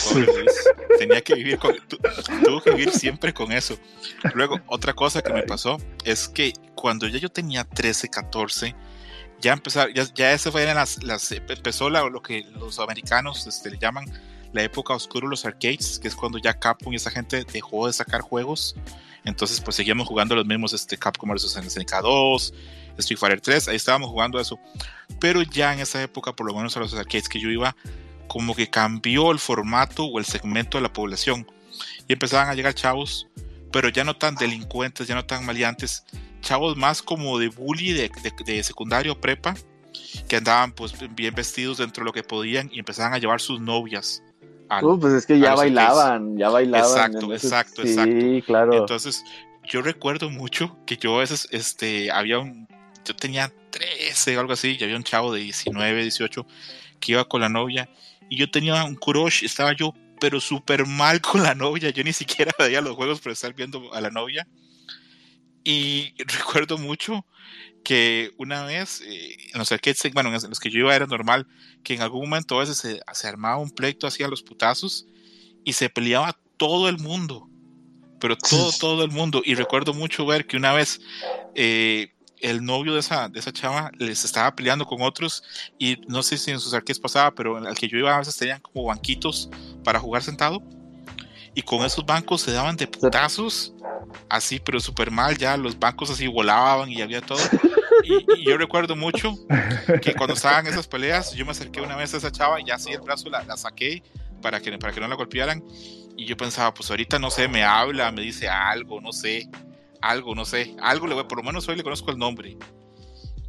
Pobre 0.05 0.27
Luis, 0.27 0.53
tenía 0.99 1.21
que 1.21 1.35
vivir 1.35 1.59
con, 1.59 1.77
tuvo 2.45 2.61
que 2.61 2.71
vivir 2.71 2.91
siempre 2.91 3.33
con 3.33 3.53
eso. 3.53 3.79
Luego, 4.35 4.61
otra 4.67 4.93
cosa 4.93 5.23
que 5.23 5.33
me 5.33 5.43
pasó 5.43 5.79
es 6.05 6.29
que 6.29 6.53
cuando 6.75 7.07
ya 7.07 7.19
yo 7.19 7.31
tenía 7.31 7.65
13, 7.65 8.09
14, 8.09 8.75
ya 9.41 9.53
empezaron, 9.53 9.95
ya, 9.95 10.05
ya 10.15 10.33
ese 10.33 10.51
fue 10.51 10.65
las, 10.67 11.03
las 11.03 11.31
empezó 11.33 11.91
lo 11.91 12.23
que 12.23 12.45
los 12.59 12.79
americanos 12.79 13.47
este, 13.47 13.71
le 13.71 13.79
llaman 13.79 14.07
la 14.53 14.63
época 14.63 14.95
oscura 14.95 15.27
de 15.27 15.31
los 15.31 15.45
arcades, 15.45 15.99
que 15.99 16.09
es 16.09 16.17
cuando 16.17 16.39
ya 16.39 16.55
Capcom 16.55 16.93
y 16.93 16.97
esa 16.97 17.11
gente 17.11 17.45
dejó 17.45 17.87
de 17.87 17.93
sacar 17.93 18.23
juegos 18.23 18.75
entonces, 19.27 19.61
pues 19.61 19.75
seguíamos 19.75 20.07
jugando 20.07 20.37
los 20.37 20.47
mismos 20.47 20.73
este, 20.73 20.97
Capcom 20.97 21.29
vs 21.31 21.53
SNK 21.53 22.01
2, 22.01 22.55
Street 22.99 23.19
Fighter 23.19 23.41
3, 23.41 23.69
ahí 23.69 23.77
estábamos 23.77 24.09
jugando 24.09 24.39
eso. 24.39 24.59
Pero 25.21 25.43
ya 25.43 25.75
en 25.75 25.81
esa 25.81 26.01
época, 26.01 26.33
por 26.33 26.47
lo 26.47 26.55
menos 26.55 26.77
a 26.77 26.81
los 26.81 26.95
arcades 26.95 27.29
que 27.29 27.41
yo 27.41 27.51
iba, 27.51 27.77
como 28.29 28.55
que 28.55 28.71
cambió 28.71 29.33
el 29.33 29.41
formato 29.41 30.05
o 30.05 30.21
el 30.21 30.25
segmento 30.25 30.79
de 30.79 30.83
la 30.83 30.93
población. 30.93 31.45
Y 32.07 32.13
empezaban 32.13 32.49
a 32.49 32.55
llegar 32.55 32.75
chavos, 32.75 33.27
pero 33.73 33.89
ya 33.89 34.05
no 34.05 34.17
tan 34.17 34.37
delincuentes, 34.37 35.09
ya 35.09 35.17
no 35.17 35.27
tan 35.27 35.45
maleantes, 35.45 36.05
chavos 36.41 36.77
más 36.77 37.03
como 37.03 37.37
de 37.41 37.49
bully 37.49 37.93
de, 37.95 38.11
de, 38.47 38.63
secundario 38.63 39.21
prepa, 39.21 39.57
que 40.29 40.37
andaban 40.37 40.71
pues 40.71 40.95
bien 41.17 41.35
vestidos 41.35 41.79
dentro 41.79 42.05
de 42.05 42.07
lo 42.07 42.13
que 42.13 42.23
podían 42.23 42.71
y 42.73 42.79
empezaban 42.79 43.13
a 43.13 43.19
llevar 43.19 43.41
sus 43.41 43.61
novias 43.61 44.23
Uh, 44.71 44.99
pues 44.99 45.15
es 45.15 45.27
que 45.27 45.39
ya 45.39 45.55
bailaban, 45.55 46.37
ya 46.37 46.49
bailaban. 46.49 46.89
Exacto, 46.89 47.33
exacto, 47.33 47.83
exacto. 47.83 48.21
Sí, 48.21 48.43
claro. 48.43 48.75
Entonces, 48.75 49.25
yo 49.65 49.83
recuerdo 49.83 50.31
mucho 50.31 50.77
que 50.87 50.97
yo 50.97 51.17
a 51.17 51.21
veces, 51.21 51.49
este, 51.51 52.11
había 52.11 52.39
un, 52.39 52.67
yo 53.05 53.15
tenía 53.15 53.53
13 53.71 54.37
o 54.37 54.41
algo 54.41 54.53
así, 54.53 54.77
y 54.79 54.85
había 54.85 54.97
un 54.97 55.05
chavo 55.05 55.33
de 55.33 55.41
19, 55.41 56.03
18 56.03 56.47
que 57.01 57.13
iba 57.13 57.25
con 57.25 57.41
la 57.41 57.49
novia 57.49 57.89
y 58.29 58.37
yo 58.37 58.51
tenía 58.51 58.85
un 58.85 58.97
crush, 58.97 59.45
estaba 59.45 59.73
yo 59.73 59.93
pero 60.19 60.41
súper 60.41 60.87
mal 60.87 61.21
con 61.21 61.43
la 61.43 61.55
novia, 61.55 61.91
yo 61.91 62.03
ni 62.03 62.13
siquiera 62.13 62.53
veía 62.59 62.81
los 62.81 62.97
juegos 62.97 63.21
por 63.21 63.33
estar 63.33 63.55
viendo 63.55 63.93
a 63.93 64.01
la 64.01 64.11
novia. 64.11 64.47
Y 65.65 66.15
recuerdo 66.19 66.79
mucho 66.79 67.27
que 67.87 68.33
una 68.37 68.65
vez, 68.65 69.01
eh, 69.03 69.37
en 69.53 69.61
los 69.61 69.71
arcades, 69.71 70.03
bueno, 70.13 70.35
en 70.35 70.49
los 70.51 70.59
que 70.59 70.71
yo 70.71 70.81
iba 70.81 70.97
era 70.97 71.07
normal, 71.07 71.47
que 71.85 71.95
en 71.95 72.03
algún 72.03 72.23
momento 72.23 72.57
a 72.57 72.59
veces 72.59 72.79
se, 72.79 73.01
se 73.13 73.29
armaba 73.29 73.59
un 73.59 73.71
pleito 73.71 74.09
hacia 74.09 74.27
los 74.27 74.43
putazos 74.43 75.07
y 75.65 75.73
se 75.73 75.89
peleaba 75.89 76.37
todo 76.57 76.89
el 76.89 76.99
mundo, 76.99 77.49
pero 78.19 78.37
todo, 78.37 78.73
todo 78.81 79.05
el 79.05 79.13
mundo. 79.13 79.41
Y 79.45 79.55
recuerdo 79.55 79.95
mucho 79.95 80.27
ver 80.27 80.49
que 80.49 80.57
una 80.57 80.73
vez 80.73 81.01
eh, 81.55 82.13
el 82.41 82.65
novio 82.65 82.93
de 82.93 82.99
esa, 82.99 83.29
de 83.29 83.39
esa 83.39 83.53
chava 83.53 83.93
les 83.97 84.25
estaba 84.25 84.57
peleando 84.57 84.85
con 84.85 85.01
otros 85.03 85.45
y 85.79 85.99
no 86.09 86.25
sé 86.25 86.39
si 86.39 86.51
en 86.51 86.59
sus 86.59 86.75
arcades 86.75 86.99
pasaba, 86.99 87.37
pero 87.37 87.57
en 87.57 87.67
el 87.67 87.77
que 87.77 87.87
yo 87.87 87.99
iba 87.99 88.13
a 88.13 88.19
veces 88.19 88.37
tenían 88.37 88.61
como 88.63 88.87
banquitos 88.87 89.49
para 89.85 90.01
jugar 90.01 90.25
sentado 90.25 90.61
y 91.55 91.63
con 91.63 91.85
esos 91.85 92.05
bancos 92.05 92.41
se 92.41 92.51
daban 92.51 92.77
de 92.77 92.89
putazos 92.89 93.73
así, 94.29 94.59
pero 94.59 94.81
súper 94.81 95.13
mal, 95.13 95.39
ya 95.39 95.57
los 95.57 95.79
bancos 95.79 96.11
así 96.11 96.27
volaban 96.27 96.91
y 96.91 97.01
había 97.01 97.21
todo. 97.21 97.39
Y, 98.05 98.45
yo 98.45 98.57
recuerdo 98.57 98.97
mucho 98.97 99.35
que 100.03 100.15
cuando 100.15 100.35
estaban 100.35 100.67
esas 100.67 100.87
peleas, 100.87 101.35
yo 101.35 101.45
me 101.45 101.53
acerqué 101.53 101.81
una 101.81 101.97
vez 101.97 102.15
a 102.15 102.19
esa 102.19 102.31
chava 102.31 102.61
y 102.61 102.71
así 102.71 102.93
el 102.93 103.01
brazo 103.01 103.29
la, 103.31 103.43
la 103.45 103.57
saqué 103.57 104.03
para 104.43 104.61
que, 104.61 104.77
para 104.79 104.93
que 104.93 105.01
no 105.01 105.09
la 105.09 105.17
golpearan. 105.17 105.63
Y 106.17 106.25
yo 106.25 106.37
pensaba, 106.37 106.73
pues 106.73 106.91
ahorita 106.91 107.19
no 107.19 107.31
sé, 107.31 107.49
me 107.49 107.65
habla, 107.65 108.11
me 108.13 108.23
dice 108.23 108.49
algo, 108.49 109.01
no 109.01 109.13
sé, 109.13 109.49
algo, 110.01 110.35
no 110.35 110.45
sé, 110.45 110.75
algo 110.81 111.07
le 111.07 111.15
voy, 111.15 111.25
por 111.25 111.39
lo 111.39 111.45
menos 111.45 111.69
hoy 111.69 111.77
le 111.77 111.83
conozco 111.83 112.11
el 112.11 112.19
nombre. 112.19 112.57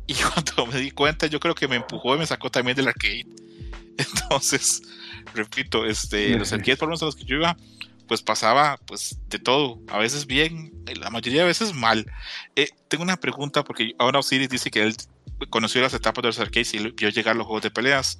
Y 0.06 0.14
cuando 0.34 0.66
me 0.66 0.80
di 0.80 0.92
cuenta, 0.92 1.28
yo 1.28 1.40
creo 1.40 1.56
que 1.56 1.68
me 1.68 1.78
empujó 1.78 2.16
y 2.16 2.20
me 2.20 2.26
sacó 2.26 2.50
también 2.50 2.76
del 2.76 2.88
arcade. 2.88 3.26
Entonces, 3.98 4.82
repito, 5.34 5.86
este, 5.86 6.38
los 6.38 6.52
arcades 6.54 6.78
por 6.78 6.88
lo 6.88 6.92
menos 6.92 7.04
a 7.04 7.06
los 7.06 7.16
que 7.16 7.26
yo 7.26 7.36
iba, 7.38 7.58
pues 8.08 8.22
pasaba 8.22 8.80
pues 8.86 9.20
de 9.28 9.40
todo, 9.40 9.80
a 9.90 9.98
veces 9.98 10.26
bien, 10.26 10.74
la 11.00 11.10
mayoría 11.10 11.42
de 11.42 11.48
veces 11.48 11.74
mal. 11.74 12.06
Eh, 12.56 12.70
tengo 12.88 13.04
una 13.04 13.18
pregunta 13.18 13.64
porque 13.64 13.94
ahora 14.00 14.20
Osiris 14.20 14.50
dice 14.50 14.72
que 14.72 14.84
él 14.84 14.96
conoció 15.50 15.82
las 15.82 15.94
etapas 15.94 16.24
de 16.24 16.30
los 16.30 16.40
arcades 16.40 16.74
y 16.74 16.80
vio 16.92 17.10
llegar 17.10 17.36
los 17.36 17.46
juegos 17.46 17.64
de 17.64 17.70
peleas. 17.70 18.18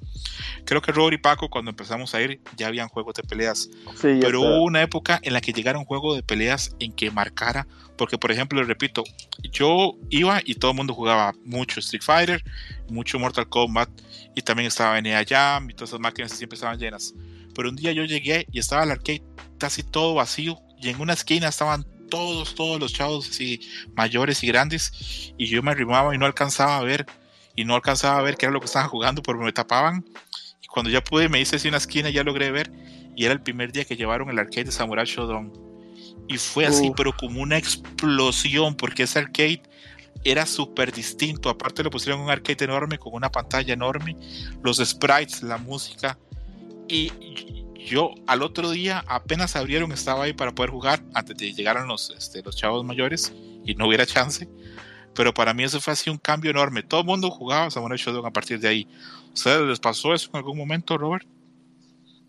Creo 0.64 0.80
que 0.80 0.92
Robert 0.92 1.14
y 1.14 1.18
Paco 1.18 1.48
cuando 1.50 1.70
empezamos 1.70 2.14
a 2.14 2.22
ir 2.22 2.40
ya 2.56 2.68
habían 2.68 2.88
juegos 2.88 3.14
de 3.14 3.22
peleas, 3.22 3.68
pero 4.00 4.40
hubo 4.40 4.62
una 4.62 4.82
época 4.82 5.18
en 5.22 5.32
la 5.32 5.40
que 5.40 5.52
llegaron 5.52 5.84
juegos 5.84 6.16
de 6.16 6.22
peleas 6.22 6.76
en 6.78 6.92
que 6.92 7.10
marcara, 7.10 7.66
porque 7.96 8.18
por 8.18 8.30
ejemplo, 8.30 8.62
repito, 8.62 9.02
yo 9.50 9.94
iba 10.10 10.40
y 10.44 10.54
todo 10.54 10.70
el 10.70 10.76
mundo 10.76 10.94
jugaba 10.94 11.34
mucho 11.44 11.80
Street 11.80 12.02
Fighter, 12.02 12.44
mucho 12.88 13.18
Mortal 13.18 13.48
Kombat 13.48 13.90
y 14.36 14.42
también 14.42 14.68
estaba 14.68 15.00
NEA 15.00 15.24
Jam 15.28 15.70
y 15.70 15.74
todas 15.74 15.90
esas 15.90 16.00
máquinas 16.00 16.32
siempre 16.32 16.54
estaban 16.54 16.78
llenas. 16.78 17.14
Pero 17.54 17.70
un 17.70 17.76
día 17.76 17.90
yo 17.90 18.04
llegué 18.04 18.46
y 18.52 18.60
estaba 18.60 18.84
el 18.84 18.92
arcade 18.92 19.24
casi 19.58 19.82
todo 19.82 20.14
vacío 20.14 20.58
y 20.80 20.88
en 20.88 21.00
una 21.00 21.12
esquina 21.12 21.48
estaban 21.48 21.84
todos, 22.10 22.54
todos 22.54 22.80
los 22.80 22.92
chavos 22.92 23.28
así 23.28 23.60
mayores 23.94 24.42
y 24.42 24.46
grandes 24.46 25.32
y 25.36 25.46
yo 25.46 25.62
me 25.62 25.72
arrimaba 25.72 26.14
y 26.14 26.18
no 26.18 26.26
alcanzaba 26.26 26.78
a 26.78 26.82
ver 26.82 27.06
y 27.54 27.64
no 27.64 27.74
alcanzaba 27.74 28.18
a 28.18 28.22
ver 28.22 28.36
qué 28.36 28.46
era 28.46 28.52
lo 28.52 28.60
que 28.60 28.66
estaban 28.66 28.88
jugando 28.88 29.22
porque 29.22 29.44
me 29.44 29.52
tapaban 29.52 30.04
y 30.62 30.66
cuando 30.68 30.90
ya 30.90 31.02
pude 31.02 31.28
me 31.28 31.40
hice 31.40 31.56
así 31.56 31.68
una 31.68 31.76
esquina 31.76 32.08
ya 32.08 32.24
logré 32.24 32.50
ver 32.50 32.72
y 33.18 33.24
era 33.24 33.34
el 33.34 33.40
primer 33.40 33.72
día 33.72 33.84
que 33.84 33.96
llevaron 33.96 34.30
el 34.30 34.38
arcade 34.38 34.66
de 34.66 34.70
Samurai 34.70 35.04
Shodown. 35.04 35.52
Y 36.28 36.38
fue 36.38 36.66
así 36.66 36.92
pero 36.96 37.12
como 37.16 37.42
una 37.42 37.58
explosión 37.58 38.76
porque 38.76 39.02
ese 39.02 39.18
arcade 39.18 39.60
era 40.22 40.46
súper 40.46 40.92
distinto. 40.92 41.50
Aparte 41.50 41.82
le 41.82 41.90
pusieron 41.90 42.20
un 42.20 42.30
arcade 42.30 42.64
enorme 42.64 42.96
con 42.96 43.12
una 43.14 43.28
pantalla 43.28 43.74
enorme 43.74 44.16
los 44.62 44.76
sprites 44.76 45.42
la 45.42 45.58
música 45.58 46.16
y 46.86 47.10
yo 47.88 48.14
al 48.26 48.42
otro 48.42 48.70
día 48.70 49.04
apenas 49.08 49.56
abrieron, 49.56 49.92
estaba 49.92 50.24
ahí 50.24 50.32
para 50.32 50.52
poder 50.52 50.70
jugar 50.70 51.02
antes 51.14 51.36
de 51.36 51.52
llegaran 51.52 51.88
los, 51.88 52.10
este, 52.10 52.42
los 52.42 52.56
chavos 52.56 52.84
mayores 52.84 53.32
y 53.64 53.74
no 53.74 53.88
hubiera 53.88 54.06
chance. 54.06 54.48
pero 55.14 55.34
para 55.34 55.52
mí 55.52 55.64
eso 55.64 55.80
fue 55.80 55.94
así 55.94 56.10
un 56.10 56.18
cambio 56.18 56.50
enorme. 56.50 56.82
Todo 56.82 57.00
el 57.00 57.06
mundo 57.06 57.30
jugaba 57.30 57.70
Samurai 57.70 57.98
Shodown 57.98 58.26
a 58.26 58.32
partir 58.32 58.60
de 58.60 58.68
ahí. 58.68 58.88
¿Ustedes 59.34 59.62
les 59.62 59.80
pasó 59.80 60.14
eso 60.14 60.30
en 60.32 60.36
algún 60.36 60.56
momento, 60.56 60.96
Robert? 60.96 61.26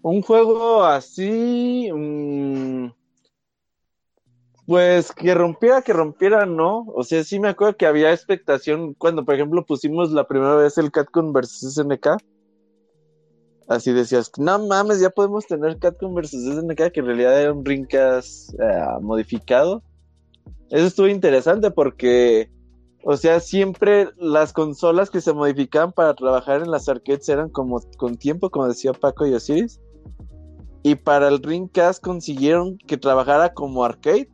Un 0.01 0.21
juego 0.21 0.83
así, 0.83 1.89
mm, 1.93 2.87
pues 4.65 5.11
que 5.11 5.33
rompiera, 5.33 5.81
que 5.81 5.93
rompiera, 5.93 6.45
no. 6.45 6.85
O 6.93 7.03
sea, 7.03 7.23
sí 7.23 7.39
me 7.39 7.49
acuerdo 7.49 7.75
que 7.75 7.85
había 7.85 8.13
expectación 8.13 8.93
cuando, 8.93 9.25
por 9.25 9.35
ejemplo, 9.35 9.65
pusimos 9.65 10.11
la 10.11 10.27
primera 10.27 10.55
vez 10.55 10.77
el 10.77 10.91
Catcon 10.91 11.33
versus 11.33 11.73
SNK. 11.75 12.17
Así 13.69 13.93
decías, 13.93 14.31
no 14.39 14.65
mames, 14.65 14.99
ya 14.99 15.11
podemos 15.11 15.45
tener 15.45 15.77
Catcon 15.77 16.15
versus 16.15 16.43
SNK, 16.43 16.91
que 16.91 17.01
en 17.01 17.05
realidad 17.05 17.39
era 17.39 17.53
un 17.53 17.63
Ringcast 17.63 18.55
eh, 18.55 18.83
modificado. 18.99 19.83
Eso 20.71 20.87
estuvo 20.87 21.07
interesante 21.07 21.69
porque, 21.69 22.49
o 23.03 23.15
sea, 23.15 23.39
siempre 23.39 24.09
las 24.17 24.53
consolas 24.53 25.11
que 25.11 25.21
se 25.21 25.33
modificaban 25.33 25.91
para 25.91 26.15
trabajar 26.15 26.63
en 26.63 26.71
las 26.71 26.89
arcades 26.89 27.29
eran 27.29 27.49
como 27.49 27.79
con 27.97 28.17
tiempo, 28.17 28.49
como 28.49 28.67
decía 28.67 28.91
Paco 28.91 29.27
y 29.27 29.35
Osiris. 29.35 29.79
Y 30.81 30.95
para 30.95 31.27
el 31.27 31.43
Ringcast 31.43 32.03
consiguieron 32.03 32.79
que 32.79 32.97
trabajara 32.97 33.53
como 33.53 33.85
arcade. 33.85 34.31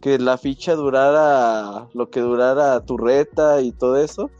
Que 0.00 0.20
la 0.20 0.38
ficha 0.38 0.76
durara 0.76 1.88
lo 1.94 2.10
que 2.10 2.20
durara 2.20 2.84
tu 2.84 2.96
reta 2.96 3.60
y 3.60 3.72
todo 3.72 3.96
eso. 3.96 4.30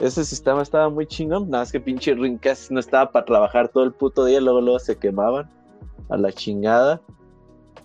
Ese 0.00 0.24
sistema 0.24 0.62
estaba 0.62 0.88
muy 0.88 1.06
chingón. 1.06 1.50
Nada 1.50 1.62
más 1.62 1.72
que 1.72 1.80
pinche 1.80 2.14
Ringcast 2.14 2.70
no 2.70 2.78
estaba 2.78 3.10
para 3.10 3.24
trabajar 3.24 3.68
todo 3.68 3.84
el 3.84 3.92
puto 3.92 4.24
día. 4.24 4.40
Luego, 4.40 4.60
luego 4.60 4.78
se 4.78 4.96
quemaban 4.96 5.50
a 6.08 6.16
la 6.16 6.32
chingada. 6.32 7.00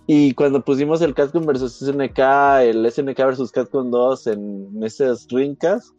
Y 0.06 0.32
cuando 0.34 0.62
pusimos 0.62 1.00
el 1.00 1.14
Capcom 1.14 1.46
versus 1.46 1.78
SNK, 1.78 2.18
el 2.62 2.90
SNK 2.90 3.16
versus 3.16 3.50
Capcom 3.50 3.90
2 3.90 4.26
en 4.28 4.82
esas 4.82 5.26
rincas, 5.28 5.94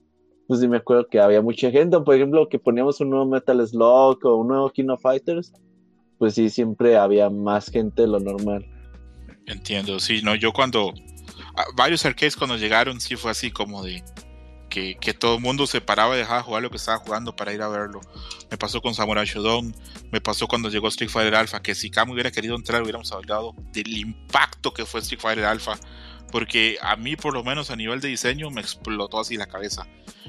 pues 0.48 0.60
sí 0.60 0.68
me 0.68 0.78
acuerdo 0.78 1.08
que 1.08 1.20
había 1.20 1.42
mucha 1.42 1.72
gente. 1.72 2.00
Por 2.00 2.16
ejemplo, 2.16 2.48
que 2.48 2.60
poníamos 2.60 3.02
un 3.02 3.10
nuevo 3.10 3.26
Metal 3.26 3.68
Slug 3.68 4.24
o 4.26 4.36
un 4.36 4.50
nuevo 4.50 4.70
King 4.70 4.96
Fighters, 5.02 5.52
pues 6.20 6.36
sí, 6.36 6.50
siempre 6.50 6.98
había 6.98 7.30
más 7.30 7.70
gente 7.70 8.04
de 8.04 8.08
lo 8.08 8.20
normal. 8.20 8.66
Entiendo, 9.48 10.00
sí, 10.00 10.22
no, 10.24 10.36
yo 10.36 10.54
cuando. 10.54 10.94
Varios 11.76 12.06
arcades 12.06 12.36
cuando 12.36 12.58
llegaron, 12.58 13.00
sí 13.00 13.16
fue 13.16 13.32
así 13.32 13.50
como 13.50 13.84
de 13.84 14.04
que, 14.70 15.14
todo 15.18 15.36
el 15.36 15.42
mundo 15.42 15.68
se 15.68 15.82
paraba 15.82 16.16
y 16.16 16.20
dejaba 16.20 16.44
jugar 16.44 16.64
lo 16.64 16.70
que 16.70 16.78
estaba 16.78 16.98
jugando 16.98 17.36
para 17.36 17.54
ir 17.54 17.62
a 17.62 17.68
verlo. 17.68 18.02
Me 18.52 18.58
pasó 18.58 18.82
con 18.82 18.94
Samurai 18.94 19.26
Shodown, 19.26 19.76
me 20.12 20.22
pasó 20.22 20.48
cuando 20.48 20.70
llegó 20.70 20.88
Street 20.90 21.10
Fighter 21.10 21.36
Alpha, 21.36 21.62
que 21.62 21.76
si 21.76 21.90
Cam 21.90 22.10
hubiera 22.10 22.32
querido 22.32 22.56
entrar 22.56 22.82
hubiéramos 22.82 23.12
hablado 23.12 23.54
del 23.72 23.98
impacto 23.98 24.74
que 24.74 24.86
fue 24.86 25.00
Street 25.00 25.22
Fighter 25.22 25.46
Alpha, 25.46 25.80
porque 26.32 26.78
a 26.82 26.96
mí 26.96 27.16
por 27.16 27.34
lo 27.34 27.44
menos 27.44 27.72
a 27.72 27.76
nivel 27.76 28.02
de 28.02 28.10
diseño 28.10 28.50
me 28.50 28.62
explotó 28.62 29.20
así 29.20 29.38
la 29.38 29.48
cabeza. 29.48 29.88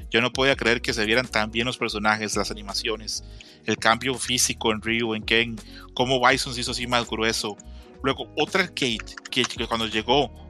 Yo 0.09 0.21
no 0.21 0.31
podía 0.31 0.55
creer 0.55 0.81
que 0.81 0.93
se 0.93 1.05
vieran 1.05 1.27
tan 1.27 1.51
bien 1.51 1.65
los 1.65 1.77
personajes, 1.77 2.35
las 2.37 2.51
animaciones, 2.51 3.23
el 3.65 3.77
cambio 3.77 4.13
físico 4.15 4.71
en 4.71 4.81
Ryu, 4.81 5.13
en 5.15 5.23
Ken, 5.23 5.55
cómo 5.93 6.25
Bison 6.25 6.53
se 6.53 6.61
hizo 6.61 6.71
así 6.71 6.87
más 6.87 7.07
grueso. 7.07 7.57
Luego, 8.03 8.31
otra 8.37 8.63
arcade 8.63 8.99
que 9.29 9.43
cuando 9.67 9.87
llegó 9.87 10.46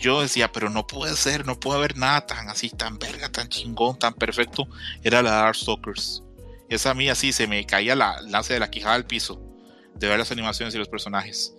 yo 0.00 0.22
decía, 0.22 0.52
pero 0.52 0.70
no 0.70 0.86
puede 0.86 1.16
ser, 1.16 1.46
no 1.46 1.58
puede 1.58 1.78
haber 1.78 1.96
nada 1.96 2.26
tan 2.26 2.48
así, 2.48 2.70
tan 2.70 2.98
verga, 2.98 3.30
tan 3.30 3.48
chingón, 3.48 3.98
tan 3.98 4.14
perfecto. 4.14 4.66
Era 5.02 5.22
la 5.22 5.30
Darkstalkers. 5.32 6.22
Esa 6.68 6.90
a 6.90 6.94
mí 6.94 7.08
así 7.08 7.32
se 7.32 7.46
me 7.46 7.64
caía 7.66 7.96
la 7.96 8.20
lance 8.22 8.52
de 8.54 8.60
la 8.60 8.70
quijada 8.70 8.94
al 8.94 9.06
piso 9.06 9.40
de 9.94 10.08
ver 10.08 10.18
las 10.18 10.32
animaciones 10.32 10.74
y 10.74 10.78
los 10.78 10.88
personajes. 10.88 11.54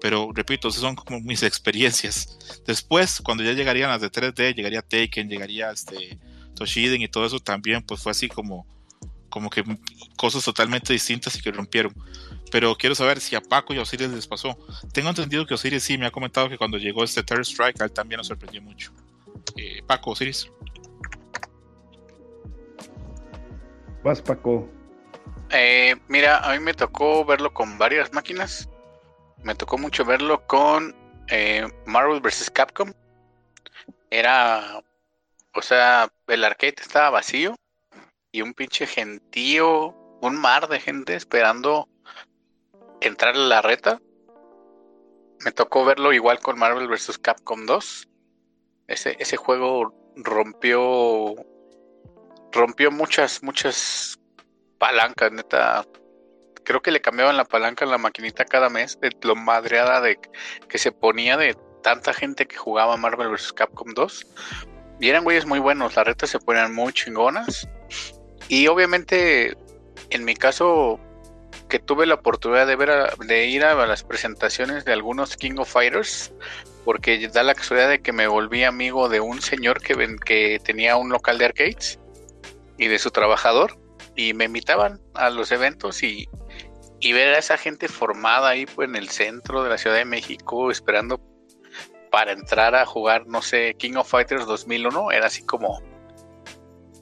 Pero 0.00 0.30
repito, 0.34 0.68
esas 0.68 0.80
son 0.80 0.94
como 0.94 1.20
mis 1.20 1.42
experiencias. 1.42 2.38
Después, 2.66 3.20
cuando 3.22 3.44
ya 3.44 3.52
llegarían 3.52 3.90
las 3.90 4.00
de 4.00 4.10
3D, 4.10 4.54
llegaría 4.54 4.82
Taken, 4.82 5.28
llegaría 5.28 5.70
este, 5.70 6.18
Toshiden 6.54 7.02
y 7.02 7.08
todo 7.08 7.26
eso 7.26 7.40
también, 7.40 7.82
pues 7.82 8.02
fue 8.02 8.12
así 8.12 8.28
como, 8.28 8.66
como 9.28 9.50
que 9.50 9.64
cosas 10.16 10.44
totalmente 10.44 10.92
distintas 10.92 11.36
y 11.36 11.42
que 11.42 11.50
rompieron 11.50 11.94
pero 12.52 12.76
quiero 12.76 12.94
saber 12.94 13.18
si 13.18 13.34
a 13.34 13.40
Paco 13.40 13.72
y 13.72 13.78
a 13.78 13.82
Osiris 13.82 14.10
les 14.10 14.26
pasó. 14.26 14.58
Tengo 14.92 15.08
entendido 15.08 15.46
que 15.46 15.54
Osiris 15.54 15.82
sí 15.82 15.96
me 15.96 16.04
ha 16.04 16.10
comentado 16.10 16.50
que 16.50 16.58
cuando 16.58 16.76
llegó 16.76 17.02
este 17.02 17.22
Third 17.22 17.46
Strike, 17.46 17.80
a 17.80 17.84
él 17.86 17.92
también 17.92 18.18
nos 18.18 18.26
sorprendió 18.26 18.60
mucho. 18.60 18.92
Eh, 19.56 19.82
Paco, 19.86 20.10
Osiris. 20.10 20.52
Vas, 24.04 24.20
Paco. 24.20 24.68
Eh, 25.48 25.96
mira, 26.08 26.40
a 26.40 26.52
mí 26.52 26.58
me 26.58 26.74
tocó 26.74 27.24
verlo 27.24 27.54
con 27.54 27.78
varias 27.78 28.12
máquinas. 28.12 28.68
Me 29.42 29.54
tocó 29.54 29.78
mucho 29.78 30.04
verlo 30.04 30.46
con 30.46 30.94
eh, 31.28 31.66
Marvel 31.86 32.20
vs. 32.20 32.50
Capcom. 32.50 32.92
Era, 34.10 34.82
o 35.54 35.62
sea, 35.62 36.12
el 36.26 36.44
arcade 36.44 36.74
estaba 36.82 37.08
vacío 37.08 37.54
y 38.30 38.42
un 38.42 38.52
pinche 38.52 38.86
gentío, 38.86 39.96
un 40.20 40.36
mar 40.36 40.68
de 40.68 40.80
gente 40.80 41.14
esperando 41.14 41.88
entrar 43.02 43.34
a 43.34 43.38
la 43.38 43.62
reta. 43.62 44.00
Me 45.44 45.52
tocó 45.52 45.84
verlo 45.84 46.12
igual 46.12 46.38
con 46.40 46.58
Marvel 46.58 46.88
vs. 46.88 47.18
Capcom 47.18 47.66
2. 47.66 48.08
Ese, 48.88 49.16
ese 49.18 49.36
juego 49.36 49.94
rompió 50.16 51.34
rompió 52.52 52.90
muchas, 52.90 53.42
muchas 53.42 54.18
palancas, 54.78 55.32
neta. 55.32 55.84
Creo 56.64 56.80
que 56.80 56.92
le 56.92 57.00
cambiaban 57.00 57.36
la 57.36 57.44
palanca 57.44 57.84
a 57.84 57.88
la 57.88 57.98
maquinita 57.98 58.44
cada 58.44 58.68
mes 58.68 59.00
de 59.00 59.10
lo 59.22 59.34
madreada 59.34 60.00
de 60.00 60.18
que 60.68 60.78
se 60.78 60.92
ponía 60.92 61.36
de 61.36 61.56
tanta 61.82 62.12
gente 62.12 62.46
que 62.46 62.56
jugaba 62.56 62.96
Marvel 62.96 63.30
vs. 63.30 63.52
Capcom 63.52 63.88
2. 63.94 64.26
Y 65.00 65.08
eran 65.08 65.24
güeyes 65.24 65.46
muy 65.46 65.58
buenos, 65.58 65.96
las 65.96 66.06
retas 66.06 66.30
se 66.30 66.38
ponían 66.38 66.72
muy 66.72 66.92
chingonas. 66.92 67.68
Y 68.48 68.68
obviamente, 68.68 69.56
en 70.10 70.24
mi 70.24 70.34
caso, 70.34 71.00
que 71.72 71.78
tuve 71.78 72.04
la 72.04 72.16
oportunidad 72.16 72.66
de 72.66 72.76
ver 72.76 73.16
de 73.16 73.46
ir 73.46 73.64
a 73.64 73.86
las 73.86 74.04
presentaciones 74.04 74.84
de 74.84 74.92
algunos 74.92 75.38
King 75.38 75.54
of 75.56 75.72
Fighters 75.72 76.30
porque 76.84 77.28
da 77.28 77.42
la 77.42 77.54
casualidad 77.54 77.88
de 77.88 78.02
que 78.02 78.12
me 78.12 78.26
volví 78.26 78.62
amigo 78.62 79.08
de 79.08 79.20
un 79.20 79.40
señor 79.40 79.80
que, 79.80 79.96
que 80.22 80.60
tenía 80.62 80.96
un 80.96 81.08
local 81.08 81.38
de 81.38 81.46
arcades 81.46 81.98
y 82.76 82.88
de 82.88 82.98
su 82.98 83.10
trabajador 83.10 83.78
y 84.14 84.34
me 84.34 84.44
invitaban 84.44 85.00
a 85.14 85.30
los 85.30 85.50
eventos 85.50 86.02
y, 86.02 86.28
y 87.00 87.14
ver 87.14 87.34
a 87.34 87.38
esa 87.38 87.56
gente 87.56 87.88
formada 87.88 88.50
ahí 88.50 88.66
pues, 88.66 88.90
en 88.90 88.96
el 88.96 89.08
centro 89.08 89.62
de 89.62 89.70
la 89.70 89.78
Ciudad 89.78 89.96
de 89.96 90.04
México 90.04 90.70
esperando 90.70 91.22
para 92.10 92.32
entrar 92.32 92.74
a 92.74 92.84
jugar, 92.84 93.26
no 93.28 93.40
sé, 93.40 93.76
King 93.78 93.94
of 93.94 94.10
Fighters 94.10 94.44
2001, 94.44 95.10
era 95.10 95.24
así 95.24 95.42
como 95.46 95.80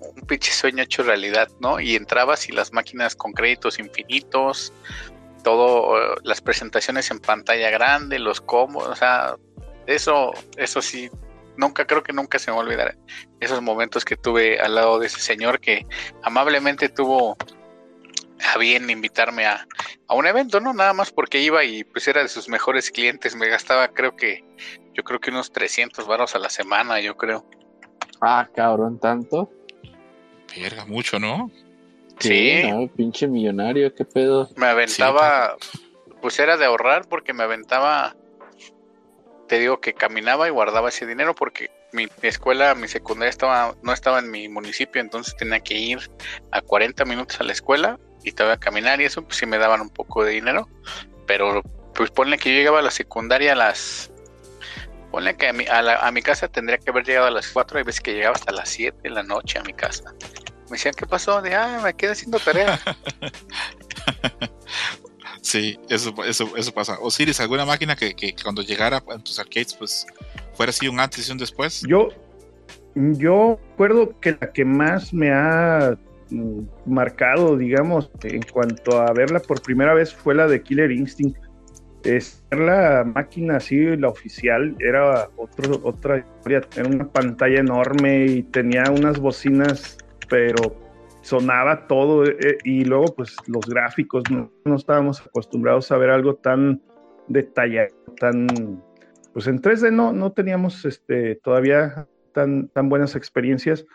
un 0.00 0.22
pinche 0.26 0.52
sueño 0.52 0.82
hecho 0.82 1.02
realidad, 1.02 1.48
¿no? 1.60 1.80
Y 1.80 1.96
entrabas 1.96 2.48
y 2.48 2.52
las 2.52 2.72
máquinas 2.72 3.14
con 3.14 3.32
créditos 3.32 3.78
infinitos, 3.78 4.72
todo, 5.42 6.16
las 6.22 6.40
presentaciones 6.40 7.10
en 7.10 7.18
pantalla 7.18 7.70
grande, 7.70 8.18
los 8.18 8.40
combos, 8.40 8.86
o 8.86 8.94
sea, 8.94 9.36
eso, 9.86 10.32
eso 10.56 10.82
sí, 10.82 11.10
nunca, 11.56 11.86
creo 11.86 12.02
que 12.02 12.12
nunca 12.12 12.38
se 12.38 12.50
me 12.50 12.56
va 12.56 12.62
a 12.62 12.66
olvidar 12.66 12.96
esos 13.40 13.62
momentos 13.62 14.04
que 14.04 14.16
tuve 14.16 14.60
al 14.60 14.74
lado 14.74 14.98
de 14.98 15.06
ese 15.06 15.20
señor 15.20 15.60
que 15.60 15.86
amablemente 16.22 16.88
tuvo 16.88 17.36
a 18.54 18.58
bien 18.58 18.88
invitarme 18.88 19.46
a, 19.46 19.66
a 20.08 20.14
un 20.14 20.26
evento, 20.26 20.60
¿no? 20.60 20.72
Nada 20.72 20.92
más 20.92 21.12
porque 21.12 21.40
iba 21.40 21.62
y 21.64 21.84
pues 21.84 22.08
era 22.08 22.22
de 22.22 22.28
sus 22.28 22.48
mejores 22.48 22.90
clientes, 22.90 23.36
me 23.36 23.48
gastaba 23.48 23.88
creo 23.88 24.16
que, 24.16 24.44
yo 24.94 25.04
creo 25.04 25.20
que 25.20 25.30
unos 25.30 25.52
300 25.52 26.06
varos 26.06 26.34
a 26.34 26.38
la 26.38 26.50
semana, 26.50 27.00
yo 27.00 27.16
creo. 27.16 27.44
Ah, 28.20 28.48
cabrón, 28.54 28.98
tanto. 28.98 29.50
Verga, 30.56 30.84
mucho, 30.84 31.18
¿no? 31.18 31.50
Sí. 32.18 32.62
No, 32.68 32.88
pinche 32.88 33.26
millonario, 33.26 33.94
qué 33.94 34.04
pedo. 34.04 34.50
Me 34.56 34.66
aventaba, 34.66 35.56
pues 36.20 36.38
era 36.38 36.56
de 36.56 36.66
ahorrar 36.66 37.08
porque 37.08 37.32
me 37.32 37.42
aventaba, 37.42 38.14
te 39.48 39.58
digo 39.58 39.80
que 39.80 39.94
caminaba 39.94 40.46
y 40.46 40.50
guardaba 40.50 40.90
ese 40.90 41.06
dinero 41.06 41.34
porque 41.34 41.70
mi, 41.92 42.08
escuela, 42.22 42.74
mi 42.74 42.88
secundaria 42.88 43.30
estaba, 43.30 43.74
no 43.82 43.92
estaba 43.92 44.18
en 44.18 44.30
mi 44.30 44.48
municipio, 44.48 45.00
entonces 45.00 45.36
tenía 45.36 45.60
que 45.60 45.74
ir 45.74 46.10
a 46.50 46.60
40 46.60 47.04
minutos 47.04 47.40
a 47.40 47.44
la 47.44 47.52
escuela 47.52 47.98
y 48.22 48.32
te 48.32 48.42
a 48.42 48.58
caminar 48.58 49.00
y 49.00 49.04
eso 49.04 49.22
pues 49.22 49.38
sí 49.38 49.46
me 49.46 49.58
daban 49.58 49.80
un 49.80 49.90
poco 49.90 50.24
de 50.24 50.32
dinero, 50.32 50.68
pero 51.26 51.62
pues 51.94 52.10
ponle 52.10 52.38
que 52.38 52.50
yo 52.50 52.56
llegaba 52.56 52.80
a 52.80 52.82
la 52.82 52.90
secundaria 52.90 53.52
a 53.52 53.56
las 53.56 54.09
Ponle 55.10 55.36
que 55.36 55.48
a 55.48 55.52
mi, 55.52 55.64
a, 55.68 56.10
mi 56.12 56.22
casa 56.22 56.46
tendría 56.46 56.78
que 56.78 56.90
haber 56.90 57.04
llegado 57.04 57.26
a 57.26 57.30
las 57.30 57.48
4, 57.48 57.78
hay 57.78 57.84
veces 57.84 58.00
que 58.00 58.14
llegaba 58.14 58.36
hasta 58.36 58.52
las 58.52 58.68
7 58.68 58.96
de 59.02 59.10
la 59.10 59.22
noche 59.22 59.58
a 59.58 59.64
mi 59.64 59.72
casa. 59.72 60.14
Me 60.70 60.76
decían, 60.76 60.94
¿qué 60.96 61.04
pasó? 61.04 61.42
De, 61.42 61.54
ah, 61.54 61.80
me 61.82 61.94
quedé 61.94 62.12
haciendo 62.12 62.38
tarea. 62.38 62.78
sí, 65.42 65.80
eso, 65.88 66.14
eso, 66.24 66.56
eso 66.56 66.72
pasa. 66.72 66.96
Osiris, 67.00 67.40
¿alguna 67.40 67.64
máquina 67.64 67.96
que, 67.96 68.14
que, 68.14 68.34
cuando 68.40 68.62
llegara 68.62 68.98
a 68.98 69.18
tus 69.18 69.40
arcades, 69.40 69.74
pues 69.74 70.06
fuera 70.54 70.70
así 70.70 70.86
un 70.86 71.00
antes 71.00 71.28
y 71.28 71.32
un 71.32 71.38
después? 71.38 71.82
Yo, 71.88 72.10
yo 72.94 73.58
recuerdo 73.70 74.20
que 74.20 74.38
la 74.40 74.52
que 74.52 74.64
más 74.64 75.12
me 75.12 75.32
ha 75.32 75.98
mm, 76.30 76.60
marcado, 76.86 77.56
digamos, 77.56 78.08
en 78.22 78.42
cuanto 78.42 79.00
a 79.00 79.12
verla 79.12 79.40
por 79.40 79.60
primera 79.60 79.92
vez 79.92 80.14
fue 80.14 80.36
la 80.36 80.46
de 80.46 80.62
Killer 80.62 80.92
Instinct 80.92 81.36
es, 82.04 82.42
la 82.50 83.04
máquina 83.04 83.56
así, 83.56 83.96
la 83.96 84.08
oficial, 84.08 84.76
era 84.80 85.28
otro, 85.36 85.80
otra 85.82 86.18
historia. 86.18 86.62
Era 86.76 86.88
una 86.88 87.08
pantalla 87.08 87.60
enorme 87.60 88.26
y 88.26 88.42
tenía 88.42 88.84
unas 88.90 89.18
bocinas, 89.18 89.98
pero 90.28 90.76
sonaba 91.22 91.86
todo. 91.86 92.24
Eh, 92.24 92.58
y 92.64 92.84
luego, 92.84 93.14
pues 93.14 93.36
los 93.46 93.66
gráficos, 93.66 94.24
no, 94.30 94.50
no, 94.64 94.76
estábamos 94.76 95.20
acostumbrados 95.20 95.90
a 95.92 95.98
ver 95.98 96.10
algo 96.10 96.36
tan 96.36 96.80
detallado, 97.28 97.94
tan. 98.18 98.82
Pues 99.32 99.46
en 99.46 99.60
3D 99.60 99.92
no, 99.92 100.12
no 100.12 100.32
teníamos 100.32 100.84
este, 100.84 101.36
todavía 101.36 102.08
tan, 102.32 102.68
tan 102.68 102.88
buenas 102.88 103.14
experiencias. 103.14 103.86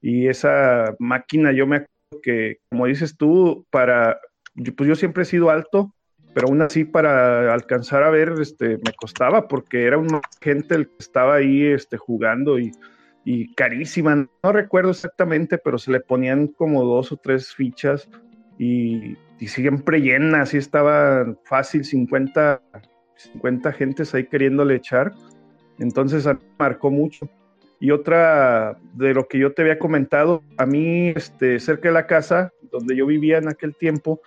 Y 0.00 0.28
esa 0.28 0.94
máquina, 0.98 1.50
yo 1.52 1.66
me 1.66 1.76
acuerdo 1.76 2.22
que, 2.22 2.58
como 2.68 2.86
dices 2.86 3.16
tú, 3.16 3.66
para. 3.70 4.20
Pues 4.76 4.88
yo 4.88 4.94
siempre 4.94 5.24
he 5.24 5.26
sido 5.26 5.50
alto 5.50 5.93
pero 6.34 6.48
aún 6.48 6.62
así 6.62 6.84
para 6.84 7.54
alcanzar 7.54 8.02
a 8.02 8.10
ver 8.10 8.34
este 8.40 8.78
me 8.78 8.92
costaba 8.96 9.48
porque 9.48 9.84
era 9.84 9.98
una 9.98 10.20
gente 10.40 10.74
el 10.74 10.88
que 10.88 10.96
estaba 10.98 11.36
ahí 11.36 11.64
este 11.64 11.96
jugando 11.96 12.58
y, 12.58 12.72
y 13.24 13.54
carísima. 13.54 14.28
No 14.42 14.52
recuerdo 14.52 14.90
exactamente 14.90 15.58
pero 15.58 15.78
se 15.78 15.92
le 15.92 16.00
ponían 16.00 16.48
como 16.48 16.84
dos 16.84 17.12
o 17.12 17.16
tres 17.16 17.54
fichas 17.54 18.08
y, 18.58 19.16
y 19.38 19.48
siempre 19.48 20.00
llenas 20.00 20.54
y 20.54 20.58
estaba 20.58 21.34
fácil 21.44 21.84
50 21.84 22.60
50 23.16 23.72
gentes 23.72 24.14
ahí 24.14 24.26
queriéndole 24.26 24.74
echar. 24.74 25.12
Entonces 25.78 26.28
marcó 26.58 26.90
mucho. 26.90 27.28
Y 27.80 27.90
otra 27.90 28.78
de 28.94 29.14
lo 29.14 29.26
que 29.28 29.38
yo 29.38 29.52
te 29.52 29.62
había 29.62 29.78
comentado 29.78 30.42
a 30.56 30.66
mí 30.66 31.08
este 31.08 31.60
cerca 31.60 31.88
de 31.88 31.94
la 31.94 32.06
casa 32.06 32.52
donde 32.70 32.96
yo 32.96 33.06
vivía 33.06 33.38
en 33.38 33.48
aquel 33.48 33.74
tiempo 33.74 34.20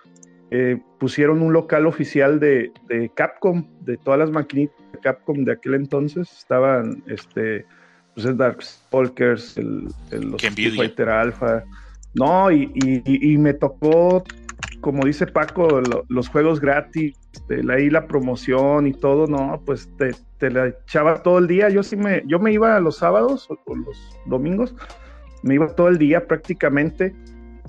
eh, 0.50 0.80
pusieron 0.98 1.42
un 1.42 1.52
local 1.52 1.86
oficial 1.86 2.40
de, 2.40 2.72
Capcom, 3.14 3.66
de 3.80 3.96
todas 3.96 4.18
las 4.18 4.30
maquinitas 4.30 4.76
de 4.92 4.98
Capcom 4.98 5.44
de 5.44 5.52
aquel 5.52 5.74
entonces. 5.74 6.30
Estaban 6.32 7.02
este, 7.06 7.66
pues 8.14 8.26
el 8.26 8.36
Darkstalkers, 8.36 9.58
el, 9.58 9.88
el 10.10 10.30
los 10.30 10.42
Fighter 10.42 11.08
Alpha. 11.08 11.64
No, 12.14 12.50
y, 12.50 13.36
me 13.38 13.54
tocó, 13.54 14.24
como 14.80 15.04
dice 15.04 15.26
Paco, 15.26 15.80
los 16.08 16.28
juegos 16.28 16.60
gratis, 16.60 17.16
este, 17.32 17.62
ahí 17.72 17.90
la 17.90 18.06
promoción 18.06 18.86
y 18.86 18.92
todo, 18.92 19.26
no, 19.26 19.62
pues 19.64 19.88
te, 19.96 20.50
la 20.50 20.68
echaba 20.68 21.22
todo 21.22 21.38
el 21.38 21.46
día. 21.46 21.68
Yo 21.68 21.82
sí 21.82 21.96
me, 21.96 22.22
yo 22.26 22.38
me 22.38 22.52
iba 22.52 22.80
los 22.80 22.96
sábados 22.96 23.46
o 23.50 23.76
los 23.76 24.18
domingos, 24.26 24.74
me 25.42 25.54
iba 25.54 25.68
todo 25.74 25.88
el 25.88 25.98
día 25.98 26.26
prácticamente 26.26 27.14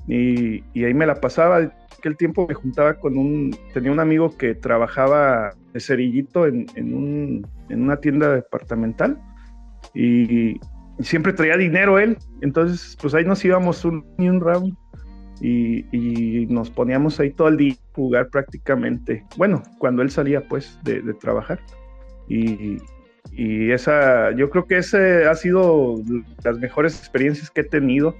y, 0.07 0.63
ahí 0.83 0.93
me 0.93 1.05
la 1.05 1.21
pasaba. 1.21 1.71
Aquel 1.99 2.17
tiempo 2.17 2.47
me 2.47 2.53
juntaba 2.53 2.93
con 2.95 3.17
un, 3.17 3.55
tenía 3.73 3.91
un 3.91 3.99
amigo 3.99 4.37
que 4.37 4.55
trabajaba 4.55 5.53
de 5.73 5.79
cerillito 5.79 6.47
en, 6.47 6.65
en, 6.75 7.45
una 7.69 7.97
tienda 7.97 8.33
departamental 8.33 9.19
y, 9.93 10.59
siempre 11.01 11.33
traía 11.33 11.57
dinero 11.57 11.99
él. 11.99 12.17
Entonces, 12.41 12.97
pues 13.01 13.13
ahí 13.13 13.23
nos 13.23 13.43
íbamos 13.43 13.85
un, 13.85 14.05
un 14.17 14.39
round 14.39 14.75
y, 15.41 16.45
nos 16.49 16.69
poníamos 16.69 17.19
ahí 17.19 17.31
todo 17.31 17.47
el 17.49 17.57
día 17.57 17.75
jugar 17.93 18.29
prácticamente. 18.29 19.25
Bueno, 19.37 19.63
cuando 19.77 20.01
él 20.01 20.09
salía 20.09 20.47
pues 20.47 20.79
de, 20.83 21.01
trabajar. 21.15 21.59
Y, 22.27 22.77
y, 23.31 23.71
esa, 23.71 24.31
yo 24.31 24.49
creo 24.49 24.65
que 24.65 24.77
ese 24.77 25.25
ha 25.27 25.35
sido 25.35 25.95
las 26.43 26.57
mejores 26.59 26.97
experiencias 26.97 27.49
que 27.49 27.61
he 27.61 27.65
tenido. 27.65 28.15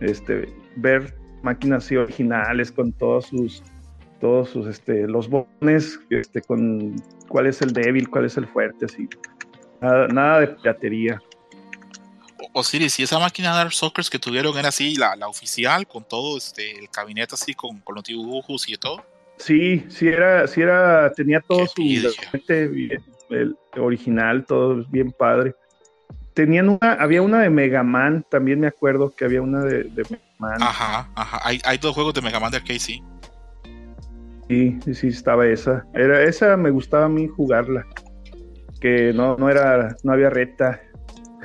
Este, 0.00 0.48
ver 0.76 1.14
máquinas 1.48 1.90
originales 1.92 2.70
con 2.70 2.92
todos 2.92 3.26
sus 3.26 3.62
todos 4.20 4.50
sus 4.50 4.66
este 4.66 5.06
los 5.06 5.28
bones 5.28 5.98
este 6.10 6.42
con 6.42 6.96
cuál 7.28 7.46
es 7.46 7.62
el 7.62 7.72
débil 7.72 8.08
cuál 8.08 8.24
es 8.24 8.36
el 8.36 8.46
fuerte 8.46 8.86
así 8.86 9.08
nada, 9.80 10.40
de 10.40 10.48
piratería 10.48 11.20
Osiris, 12.52 12.94
si 12.94 13.02
esa 13.02 13.18
máquina 13.18 13.50
de 13.50 13.58
Dark 13.58 13.72
Sockers 13.72 14.10
que 14.10 14.18
tuvieron 14.18 14.56
era 14.56 14.68
así, 14.68 14.96
la, 14.96 15.14
la 15.16 15.28
oficial, 15.28 15.86
con 15.86 16.04
todo 16.04 16.38
este, 16.38 16.78
el 16.78 16.88
gabinete 16.94 17.34
así, 17.34 17.54
con, 17.54 17.78
con 17.80 17.94
los 17.94 18.04
dibujos 18.04 18.68
y 18.68 18.76
todo. 18.76 19.04
Sí, 19.36 19.84
sí 19.88 20.08
era, 20.08 20.46
sí 20.46 20.62
era, 20.62 21.12
tenía 21.12 21.40
todo 21.40 21.66
su 21.66 21.82
el 23.30 23.56
original, 23.76 24.44
todo 24.46 24.84
bien 24.88 25.12
padre. 25.12 25.54
Tenían 26.34 26.68
una, 26.68 26.94
había 26.94 27.22
una 27.22 27.42
de 27.42 27.50
Mega 27.50 27.82
Man, 27.82 28.24
también 28.28 28.60
me 28.60 28.66
acuerdo 28.66 29.14
que 29.14 29.24
había 29.24 29.42
una 29.42 29.60
de, 29.60 29.84
de 29.84 30.18
Man. 30.38 30.62
Ajá, 30.62 31.08
ajá. 31.14 31.40
Hay, 31.42 31.60
hay, 31.64 31.78
dos 31.78 31.94
juegos 31.94 32.14
de 32.14 32.22
Mega 32.22 32.40
Man 32.40 32.50
de 32.50 32.58
arcade, 32.58 32.78
sí. 32.78 33.02
Sí, 34.48 34.78
sí, 34.94 35.08
estaba 35.08 35.46
esa. 35.46 35.84
Era, 35.94 36.22
esa 36.22 36.56
me 36.56 36.70
gustaba 36.70 37.06
a 37.06 37.08
mí 37.08 37.28
jugarla. 37.28 37.86
Que 38.80 39.12
no, 39.12 39.36
no 39.36 39.50
era, 39.50 39.96
no 40.02 40.12
había 40.12 40.30
reta. 40.30 40.80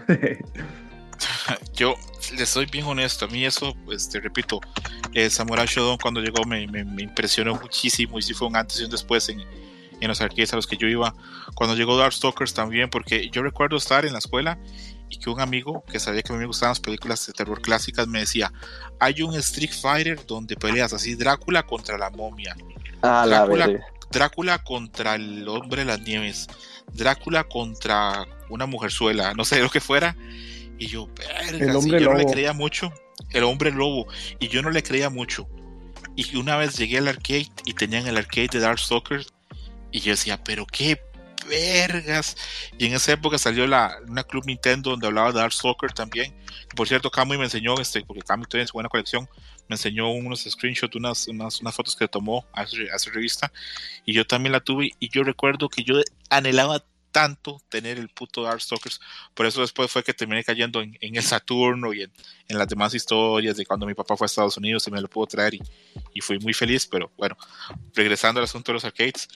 Yo 1.73 1.95
le 2.37 2.45
soy 2.45 2.65
bien 2.67 2.85
honesto, 2.85 3.25
a 3.25 3.27
mí 3.27 3.45
eso, 3.45 3.75
pues 3.85 4.09
te 4.09 4.19
repito, 4.19 4.61
eh, 5.13 5.29
Samurai 5.29 5.65
Shodown 5.67 5.97
cuando 5.97 6.21
llegó 6.21 6.43
me, 6.45 6.67
me, 6.67 6.83
me, 6.83 7.03
impresionó 7.03 7.55
muchísimo 7.55 8.17
y 8.19 8.21
sí 8.21 8.33
fue 8.33 8.47
un 8.47 8.55
antes 8.55 8.79
y 8.79 8.83
un 8.83 8.89
después 8.91 9.27
en, 9.29 9.41
en 9.99 10.07
los 10.07 10.21
arcades 10.21 10.53
a 10.53 10.55
los 10.55 10.67
que 10.67 10.77
yo 10.77 10.87
iba. 10.87 11.13
Cuando 11.55 11.75
llegó 11.75 11.97
Darkstalkers 11.97 12.53
también, 12.53 12.89
porque 12.89 13.29
yo 13.29 13.41
recuerdo 13.41 13.77
estar 13.77 14.05
en 14.05 14.13
la 14.13 14.19
escuela 14.19 14.57
y 15.13 15.17
que 15.17 15.29
un 15.29 15.39
amigo 15.39 15.83
que 15.91 15.99
sabía 15.99 16.23
que 16.23 16.33
a 16.33 16.35
mí 16.35 16.39
me 16.39 16.47
gustaban 16.47 16.71
las 16.71 16.79
películas 16.79 17.27
de 17.27 17.33
terror 17.33 17.61
clásicas 17.61 18.07
me 18.07 18.21
decía, 18.21 18.51
hay 18.99 19.21
un 19.21 19.35
Street 19.35 19.69
Fighter 19.71 20.25
donde 20.25 20.55
peleas 20.55 20.91
así 20.91 21.13
Drácula 21.13 21.61
contra 21.61 21.99
la 21.99 22.09
momia. 22.09 22.55
Ah, 23.03 23.23
Drácula, 23.27 23.69
Drácula 24.09 24.63
contra 24.63 25.13
el 25.13 25.47
hombre 25.47 25.81
de 25.81 25.85
las 25.85 26.01
nieves. 26.01 26.47
Drácula 26.93 27.43
contra 27.43 28.25
una 28.49 28.65
mujerzuela, 28.65 29.35
no 29.35 29.45
sé 29.45 29.61
lo 29.61 29.69
que 29.69 29.79
fuera. 29.79 30.15
Y 30.79 30.87
yo, 30.87 31.07
verga, 31.15 31.79
yo 31.99 32.09
no 32.09 32.15
le 32.15 32.25
creía 32.25 32.53
mucho. 32.53 32.91
El 33.29 33.43
hombre 33.43 33.69
lobo. 33.69 34.07
Y 34.39 34.47
yo 34.47 34.63
no 34.63 34.71
le 34.71 34.81
creía 34.81 35.11
mucho. 35.11 35.47
Y 36.15 36.35
una 36.37 36.57
vez 36.57 36.75
llegué 36.75 36.97
al 36.97 37.07
arcade 37.07 37.51
y 37.65 37.73
tenían 37.73 38.07
el 38.07 38.17
arcade 38.17 38.47
de 38.51 38.59
Darkstalkers 38.59 39.31
y 39.91 39.99
yo 39.99 40.11
decía, 40.11 40.43
pero 40.43 40.65
qué 40.65 40.99
vergas. 41.47 42.35
Y 42.77 42.85
en 42.85 42.93
esa 42.93 43.13
época 43.13 43.37
salió 43.37 43.67
la, 43.67 43.97
una 44.07 44.23
Club 44.23 44.45
Nintendo 44.45 44.91
donde 44.91 45.07
hablaba 45.07 45.31
de 45.31 45.39
Dark 45.39 45.53
Soccer 45.53 45.91
también. 45.91 46.33
Por 46.75 46.87
cierto, 46.87 47.09
Kamui 47.11 47.37
me 47.37 47.45
enseñó, 47.45 47.75
este, 47.79 48.01
porque 48.01 48.21
Kamui 48.21 48.45
tiene 48.47 48.67
su 48.67 48.73
buena 48.73 48.89
colección, 48.89 49.27
me 49.67 49.75
enseñó 49.75 50.11
unos 50.11 50.43
screenshots, 50.43 50.95
unas, 50.95 51.27
unas, 51.27 51.61
unas 51.61 51.75
fotos 51.75 51.95
que 51.95 52.07
tomó 52.07 52.45
a 52.53 52.63
esa, 52.63 53.11
revista. 53.11 53.51
Y 54.05 54.13
yo 54.13 54.25
también 54.25 54.51
la 54.51 54.59
tuve. 54.59 54.91
Y 54.99 55.09
yo 55.09 55.23
recuerdo 55.23 55.69
que 55.69 55.83
yo 55.83 55.95
anhelaba 56.29 56.83
tanto 57.13 57.61
tener 57.69 57.99
el 57.99 58.09
puto 58.09 58.41
Darkstalkers. 58.43 58.99
Por 59.33 59.45
eso 59.45 59.61
después 59.61 59.89
fue 59.89 60.03
que 60.03 60.13
terminé 60.13 60.43
cayendo 60.43 60.81
en, 60.81 60.97
en 60.99 61.15
el 61.15 61.23
Saturno 61.23 61.93
y 61.93 62.01
en, 62.01 62.11
en, 62.47 62.57
las 62.57 62.67
demás 62.67 62.93
historias 62.95 63.55
de 63.55 63.65
cuando 63.65 63.85
mi 63.85 63.93
papá 63.93 64.17
fue 64.17 64.25
a 64.25 64.27
Estados 64.27 64.57
Unidos 64.57 64.87
y 64.87 64.91
me 64.91 64.99
lo 64.99 65.07
pudo 65.07 65.27
traer 65.27 65.53
y, 65.53 65.61
y 66.13 66.21
fui 66.21 66.39
muy 66.39 66.53
feliz. 66.53 66.87
Pero 66.87 67.11
bueno, 67.15 67.37
regresando 67.93 68.39
al 68.39 68.45
asunto 68.45 68.71
de 68.71 68.73
los 68.73 68.85
arcades, 68.85 69.29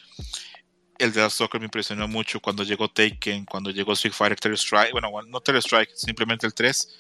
el 1.00 1.14
de 1.14 1.30
Soccer 1.30 1.60
me 1.60 1.66
impresionó 1.66 2.08
mucho 2.08 2.40
cuando 2.40 2.64
llegó 2.64 2.90
Taken, 2.90 3.46
cuando 3.46 3.70
llegó 3.72 3.94
Street 3.94 4.14
Fighter 4.14 4.54
Strike, 4.54 4.92
bueno, 4.92 5.10
no 5.28 5.42
Terror 5.42 5.62
Strike, 5.62 5.92
simplemente 5.96 6.46
el 6.46 6.54
3, 6.54 6.98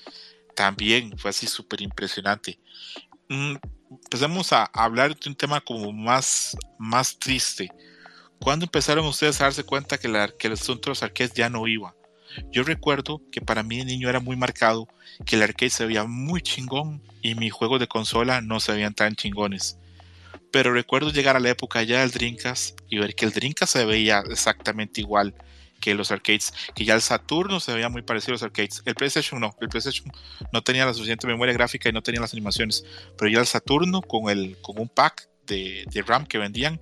también 0.56 1.18
fue 1.18 1.30
así 1.30 1.48
súper 1.48 1.82
impresionante. 1.82 2.60
Mm, 3.30 3.56
empecemos 3.90 4.54
a 4.54 4.66
hablar 4.66 5.16
de 5.16 5.30
un 5.30 5.36
tema 5.36 5.62
como 5.62 5.92
más, 5.92 6.56
más 6.78 7.18
triste. 7.18 7.72
¿Cuándo 8.40 8.66
empezaron 8.66 9.06
ustedes 9.06 9.42
a 9.42 9.46
darse 9.46 9.64
cuenta 9.64 9.98
que, 9.98 10.08
el 10.08 10.54
asunto 10.54 10.86
de 10.86 10.92
los 10.92 11.04
arcades 11.04 11.34
ya 11.34 11.50
no 11.50 11.68
iba? 11.68 11.96
Yo 12.52 12.64
recuerdo 12.64 13.22
que 13.32 13.42
para 13.42 13.64
mí 13.64 13.78
de 13.78 13.86
niño 13.86 14.10
era 14.10 14.20
muy 14.20 14.36
marcado 14.36 14.88
que 15.26 15.36
el 15.36 15.44
arcade 15.44 15.72
se 15.72 15.86
veía 15.86 16.04
muy 16.04 16.42
chingón 16.42 17.02
y 17.22 17.36
mis 17.36 17.52
juegos 17.52 17.80
de 17.80 17.88
consola 17.88 18.42
no 18.42 18.60
se 18.60 18.74
veían 18.74 18.94
tan 18.94 19.16
chingones. 19.16 19.78
Pero 20.52 20.74
recuerdo 20.74 21.12
llegar 21.12 21.36
a 21.36 21.40
la 21.40 21.50
época 21.50 21.84
ya 21.84 22.02
del 22.02 22.12
Dreamcast 22.12 22.80
y 22.90 22.98
ver 23.00 23.16
que 23.16 23.26
el 23.26 23.32
Dreamcast 23.32 23.74
se 23.74 23.86
veía 23.86 24.24
exactamente 24.30 25.02
igual 25.02 25.34
que 25.80 25.94
los 25.94 26.12
arcades, 26.12 26.54
que 26.76 26.86
ya 26.86 26.96
el 26.96 27.02
Saturno 27.02 27.60
se 27.60 27.74
veía 27.74 27.90
muy 27.90 28.02
parecido 28.02 28.32
a 28.32 28.36
los 28.36 28.44
arcades. 28.44 28.82
El 28.86 28.96
PlayStation 28.96 29.40
no, 29.40 29.56
el 29.62 29.70
PlayStation 29.70 30.12
no 30.52 30.64
tenía 30.64 30.86
la 30.86 30.94
suficiente 30.94 31.28
memoria 31.28 31.54
gráfica 31.54 31.90
y 31.90 31.92
no 31.92 32.02
tenía 32.02 32.22
las 32.22 32.34
animaciones, 32.34 32.84
pero 33.18 33.30
ya 33.30 33.40
el 33.40 33.46
Saturno 33.46 34.02
con, 34.02 34.30
el, 34.30 34.58
con 34.62 34.80
un 34.80 34.90
pack 34.90 35.30
de, 35.46 35.86
de 35.92 36.02
RAM 36.02 36.26
que 36.26 36.38
vendían 36.38 36.80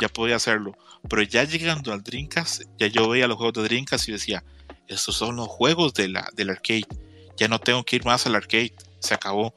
ya 0.00 0.08
podía 0.08 0.36
hacerlo. 0.36 0.76
Pero 1.08 1.22
ya 1.22 1.44
llegando 1.44 1.92
al 1.92 2.02
Dreamcast, 2.02 2.62
ya 2.78 2.86
yo 2.86 3.08
veía 3.08 3.28
los 3.28 3.36
juegos 3.36 3.54
de 3.54 3.68
Dreamcast 3.68 4.08
y 4.08 4.12
decía, 4.12 4.44
estos 4.86 5.16
son 5.16 5.36
los 5.36 5.48
juegos 5.48 5.94
de 5.94 6.08
la, 6.08 6.28
del 6.34 6.50
arcade, 6.50 6.86
ya 7.36 7.48
no 7.48 7.58
tengo 7.58 7.84
que 7.84 7.96
ir 7.96 8.04
más 8.04 8.26
al 8.26 8.34
arcade, 8.34 8.72
se 9.00 9.14
acabó. 9.14 9.54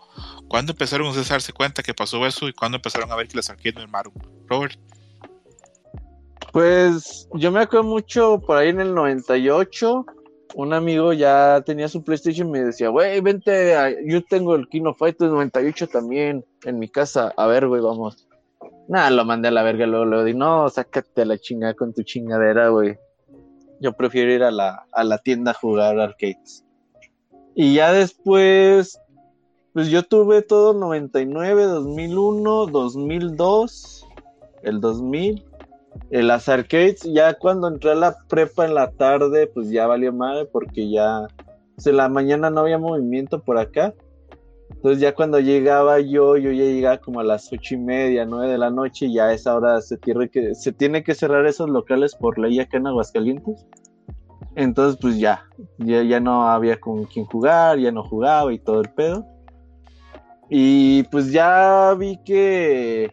¿Cuándo 0.48 0.72
empezaron 0.72 1.08
a 1.08 1.24
darse 1.24 1.54
cuenta 1.54 1.84
que 1.84 1.94
pasó 1.94 2.26
eso 2.26 2.48
y 2.48 2.54
cuándo 2.54 2.78
empezaron 2.78 3.12
a 3.12 3.16
ver 3.16 3.28
que 3.28 3.38
las 3.38 3.50
arcades 3.50 3.76
no 3.76 3.82
armaron? 3.82 4.14
Robert. 4.48 4.78
Pues 6.52 7.30
yo 7.34 7.52
me 7.52 7.62
acuerdo 7.62 7.88
mucho 7.88 8.42
por 8.46 8.58
ahí 8.58 8.70
en 8.70 8.82
el 8.82 8.94
98. 8.94 10.06
Un 10.54 10.74
amigo 10.74 11.14
ya 11.14 11.64
tenía 11.66 11.88
su 11.88 12.04
PlayStation 12.04 12.50
y 12.50 12.52
me 12.52 12.64
decía, 12.64 12.90
güey, 12.90 13.22
vente, 13.22 13.74
yo 14.06 14.22
tengo 14.26 14.56
el 14.56 14.68
Kino 14.68 14.94
Fighters 14.94 15.32
98 15.32 15.88
también 15.88 16.44
en 16.66 16.80
mi 16.80 16.90
casa. 16.90 17.34
A 17.38 17.48
ver, 17.48 17.68
güey, 17.68 17.82
vamos. 17.82 18.28
Nada, 18.90 19.10
lo 19.12 19.24
mandé 19.24 19.48
a 19.48 19.52
la 19.52 19.64
verga, 19.64 19.86
luego 19.86 20.06
le 20.06 20.26
di, 20.26 20.34
no, 20.34 20.68
sácate 20.68 21.22
a 21.22 21.26
la 21.26 21.38
chingada 21.38 21.74
con 21.74 21.94
tu 21.94 22.04
chingadera, 22.04 22.68
güey. 22.68 22.98
Yo 23.80 23.94
prefiero 23.94 24.34
ir 24.34 24.44
a 24.44 24.52
la, 24.52 24.86
a 24.92 25.04
la 25.06 25.20
tienda 25.20 25.52
a 25.52 25.54
jugar 25.54 25.98
arcades. 25.98 26.66
Y 27.56 27.76
ya 27.76 27.94
después, 27.94 29.00
pues 29.74 29.88
yo 29.90 30.04
tuve 30.04 30.42
todo 30.42 30.74
99, 30.74 31.64
2001, 31.64 32.68
2002, 32.68 34.08
el 34.64 34.82
2000. 34.82 35.46
En 36.10 36.28
las 36.28 36.48
arcades, 36.48 37.04
ya 37.04 37.34
cuando 37.34 37.68
entré 37.68 37.92
a 37.92 37.96
la 37.96 38.16
prepa 38.30 38.66
en 38.66 38.76
la 38.76 38.92
tarde, 38.92 39.48
pues 39.48 39.70
ya 39.70 39.88
valió 39.88 40.14
madre 40.14 40.46
porque 40.46 40.90
ya, 40.90 41.28
pues 41.76 41.88
en 41.88 41.98
la 41.98 42.08
mañana 42.10 42.50
no 42.50 42.62
había 42.62 42.78
movimiento 42.78 43.42
por 43.42 43.58
acá. 43.58 43.94
Entonces 44.70 45.02
ya 45.02 45.14
cuando 45.14 45.40
llegaba 45.40 46.00
yo, 46.00 46.38
yo 46.38 46.52
ya 46.52 46.64
llegaba 46.64 46.98
como 46.98 47.20
a 47.20 47.24
las 47.24 47.52
ocho 47.52 47.76
y 47.76 47.78
media, 47.78 48.26
nueve 48.26 48.52
de 48.52 48.58
la 48.58 48.70
noche, 48.70 49.08
y 49.08 49.16
ya 49.16 49.26
a 49.26 49.34
esa 49.34 49.56
hora 49.56 49.82
se 49.82 49.98
tiene 49.98 50.30
que, 50.30 50.56
se 50.56 50.72
tiene 50.72 51.04
que 51.04 51.14
cerrar 51.14 51.46
esos 51.46 51.70
locales 51.70 52.16
por 52.16 52.40
ley 52.40 52.60
acá 52.60 52.78
en 52.78 52.88
Aguascalientes. 52.88 53.66
Entonces 54.56 55.00
pues 55.00 55.18
ya, 55.18 55.44
ya, 55.78 56.04
ya 56.04 56.20
no 56.20 56.48
había 56.48 56.80
con 56.80 57.04
quién 57.06 57.26
jugar, 57.26 57.80
ya 57.80 57.92
no 57.92 58.04
jugaba 58.04 58.52
y 58.54 58.60
todo 58.60 58.82
el 58.82 58.90
pedo. 58.90 59.26
Y 60.54 61.04
pues 61.04 61.32
ya 61.32 61.96
vi 61.98 62.18
que 62.26 63.10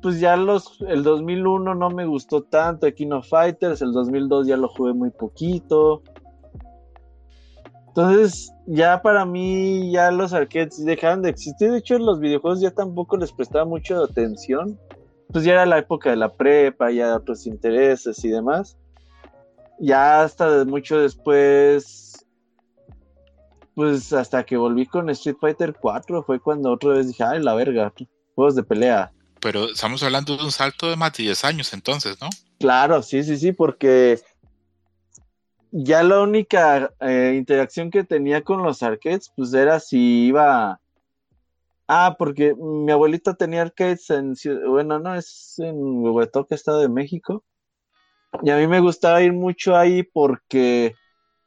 pues 0.00 0.18
ya 0.20 0.38
los 0.38 0.80
el 0.88 1.02
2001 1.02 1.74
no 1.74 1.90
me 1.90 2.06
gustó 2.06 2.42
tanto 2.42 2.90
Kino 2.94 3.22
Fighters, 3.22 3.82
el 3.82 3.92
2002 3.92 4.46
ya 4.46 4.56
lo 4.56 4.68
jugué 4.68 4.94
muy 4.94 5.10
poquito. 5.10 6.02
Entonces, 7.88 8.50
ya 8.66 9.02
para 9.02 9.26
mí, 9.26 9.92
ya 9.92 10.10
los 10.10 10.32
arcades 10.32 10.82
dejaron 10.82 11.20
de 11.20 11.28
existir. 11.28 11.72
De 11.72 11.78
hecho, 11.78 11.98
los 11.98 12.20
videojuegos 12.20 12.62
ya 12.62 12.70
tampoco 12.70 13.18
les 13.18 13.32
prestaba 13.32 13.66
mucha 13.66 14.02
atención. 14.02 14.78
Pues 15.30 15.44
ya 15.44 15.52
era 15.52 15.66
la 15.66 15.78
época 15.78 16.08
de 16.08 16.16
la 16.16 16.32
prepa, 16.32 16.90
ya 16.90 17.16
otros 17.16 17.46
intereses 17.46 18.24
y 18.24 18.28
demás. 18.28 18.78
Ya 19.78 20.22
hasta 20.22 20.64
mucho 20.64 21.00
después, 21.00 22.09
pues 23.80 24.12
hasta 24.12 24.44
que 24.44 24.58
volví 24.58 24.84
con 24.84 25.08
Street 25.08 25.38
Fighter 25.40 25.74
4, 25.80 26.22
fue 26.22 26.38
cuando 26.38 26.70
otra 26.70 26.90
vez 26.90 27.08
dije, 27.08 27.24
ay, 27.24 27.42
la 27.42 27.54
verga, 27.54 27.90
juegos 28.34 28.54
de 28.54 28.62
pelea. 28.62 29.10
Pero 29.40 29.70
estamos 29.70 30.02
hablando 30.02 30.36
de 30.36 30.44
un 30.44 30.52
salto 30.52 30.90
de 30.90 30.96
más 30.96 31.14
de 31.14 31.22
10 31.22 31.44
años 31.46 31.72
entonces, 31.72 32.20
¿no? 32.20 32.28
Claro, 32.58 33.02
sí, 33.02 33.24
sí, 33.24 33.38
sí, 33.38 33.52
porque 33.52 34.20
ya 35.70 36.02
la 36.02 36.20
única 36.20 36.92
eh, 37.00 37.32
interacción 37.38 37.90
que 37.90 38.04
tenía 38.04 38.42
con 38.42 38.62
los 38.62 38.82
arcades, 38.82 39.32
pues 39.34 39.54
era 39.54 39.80
si 39.80 40.26
iba. 40.26 40.78
Ah, 41.88 42.16
porque 42.18 42.54
mi 42.54 42.92
abuelita 42.92 43.32
tenía 43.32 43.62
arcades 43.62 44.10
en. 44.10 44.34
Bueno, 44.68 44.98
no, 44.98 45.14
es 45.14 45.54
en 45.56 45.74
Huehuetoca, 46.02 46.54
Estado 46.54 46.80
de 46.80 46.90
México. 46.90 47.42
Y 48.42 48.50
a 48.50 48.58
mí 48.58 48.66
me 48.66 48.80
gustaba 48.80 49.22
ir 49.22 49.32
mucho 49.32 49.74
ahí 49.74 50.02
porque, 50.02 50.96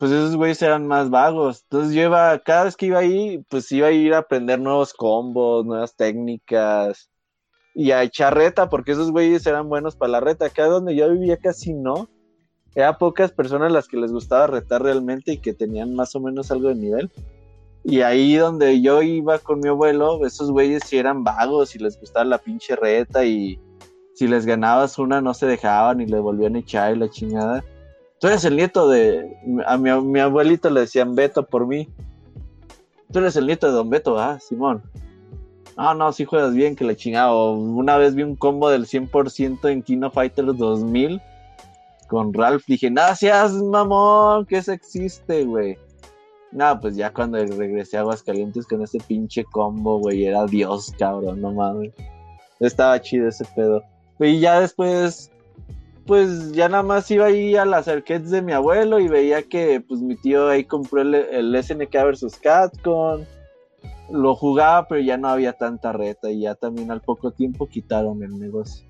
pues 0.03 0.11
esos 0.11 0.35
güeyes 0.35 0.61
eran 0.61 0.85
más 0.85 1.09
vagos. 1.09 1.63
Entonces 1.63 1.95
yo 1.95 2.01
iba, 2.01 2.37
cada 2.39 2.65
vez 2.65 2.75
que 2.75 2.87
iba 2.87 2.99
ahí, 2.99 3.41
pues 3.47 3.71
iba 3.71 3.87
a 3.87 3.91
ir 3.93 4.13
a 4.13 4.17
aprender 4.17 4.59
nuevos 4.59 4.93
combos, 4.93 5.65
nuevas 5.65 5.95
técnicas. 5.95 7.09
Y 7.73 7.91
a 7.91 8.03
echar 8.03 8.35
reta, 8.35 8.67
porque 8.67 8.91
esos 8.91 9.11
güeyes 9.11 9.47
eran 9.47 9.69
buenos 9.69 9.95
para 9.95 10.11
la 10.11 10.19
reta. 10.19 10.47
Acá 10.47 10.65
donde 10.65 10.93
yo 10.93 11.09
vivía 11.09 11.37
casi 11.37 11.71
no 11.71 12.09
era 12.75 12.97
pocas 12.97 13.31
personas 13.31 13.71
las 13.71 13.87
que 13.87 13.95
les 13.95 14.11
gustaba 14.11 14.47
retar 14.47 14.83
realmente 14.83 15.31
y 15.31 15.37
que 15.37 15.53
tenían 15.53 15.95
más 15.95 16.13
o 16.17 16.19
menos 16.19 16.51
algo 16.51 16.67
de 16.67 16.75
nivel. 16.75 17.09
Y 17.85 18.01
ahí 18.01 18.35
donde 18.35 18.81
yo 18.81 19.01
iba 19.03 19.39
con 19.39 19.61
mi 19.61 19.69
abuelo, 19.69 20.25
esos 20.25 20.51
güeyes 20.51 20.83
sí 20.85 20.97
eran 20.97 21.23
vagos 21.23 21.77
y 21.77 21.79
les 21.79 21.97
gustaba 21.97 22.25
la 22.25 22.39
pinche 22.39 22.75
reta 22.75 23.23
y 23.23 23.57
si 24.15 24.27
les 24.27 24.45
ganabas 24.45 24.99
una 24.99 25.21
no 25.21 25.33
se 25.33 25.45
dejaban 25.45 26.01
y 26.01 26.07
le 26.07 26.19
volvían 26.19 26.57
a 26.57 26.59
echar 26.59 26.93
y 26.93 26.99
la 26.99 27.09
chingada. 27.09 27.63
Tú 28.23 28.29
eres 28.29 28.45
el 28.45 28.55
nieto 28.55 28.87
de... 28.87 29.35
A 29.67 29.75
mi, 29.75 29.91
mi 30.01 30.21
abuelito 30.21 30.69
le 30.69 30.79
decían 30.79 31.13
Beto 31.13 31.45
por 31.45 31.67
mí. 31.67 31.89
Tú 33.11 33.19
eres 33.19 33.35
el 33.35 33.45
nieto 33.45 33.67
de 33.67 33.73
Don 33.73 33.89
Beto, 33.89 34.17
ah, 34.17 34.39
Simón. 34.39 34.81
No, 35.75 35.93
no, 35.93 36.13
si 36.13 36.23
juegas 36.23 36.53
bien, 36.53 36.77
que 36.77 36.85
la 36.85 36.95
chingada. 36.95 37.35
una 37.35 37.97
vez 37.97 38.15
vi 38.15 38.23
un 38.23 38.37
combo 38.37 38.69
del 38.69 38.85
100% 38.85 39.69
en 39.69 39.83
Kino 39.83 40.09
Fighters 40.09 40.57
2000 40.57 41.21
con 42.07 42.33
Ralph 42.33 42.63
dije, 42.65 42.89
seas 43.17 43.51
mamón, 43.55 44.45
que 44.45 44.59
eso 44.59 44.71
existe, 44.71 45.43
güey. 45.43 45.77
No, 46.53 46.79
pues 46.79 46.95
ya 46.95 47.11
cuando 47.11 47.39
regresé 47.45 47.97
a 47.97 48.01
Aguascalientes 48.01 48.65
con 48.67 48.81
ese 48.83 48.99
pinche 48.99 49.43
combo, 49.43 49.99
güey, 49.99 50.23
era 50.23 50.45
Dios, 50.45 50.93
cabrón, 50.97 51.41
no 51.41 51.51
mames. 51.51 51.91
Estaba 52.61 53.01
chido 53.01 53.27
ese 53.27 53.43
pedo. 53.53 53.83
Y 54.21 54.39
ya 54.39 54.61
después, 54.61 55.29
pues 56.05 56.51
ya 56.51 56.67
nada 56.69 56.83
más 56.83 57.09
iba 57.11 57.25
ahí 57.25 57.55
a 57.55 57.65
las 57.65 57.87
arcades 57.87 58.29
de 58.29 58.41
mi 58.41 58.51
abuelo 58.51 58.99
y 58.99 59.07
veía 59.07 59.43
que 59.43 59.79
pues 59.81 60.01
mi 60.01 60.15
tío 60.15 60.49
ahí 60.49 60.65
compró 60.65 61.01
el, 61.01 61.15
el 61.15 61.63
SNK 61.63 61.91
vs. 61.91 62.39
Catcon. 62.41 63.25
Lo 64.09 64.35
jugaba, 64.35 64.87
pero 64.87 65.01
ya 65.01 65.17
no 65.17 65.29
había 65.29 65.53
tanta 65.53 65.93
reta 65.93 66.29
y 66.29 66.41
ya 66.41 66.55
también 66.55 66.91
al 66.91 67.01
poco 67.01 67.31
tiempo 67.31 67.67
quitaron 67.67 68.21
el 68.21 68.37
negocio. 68.37 68.85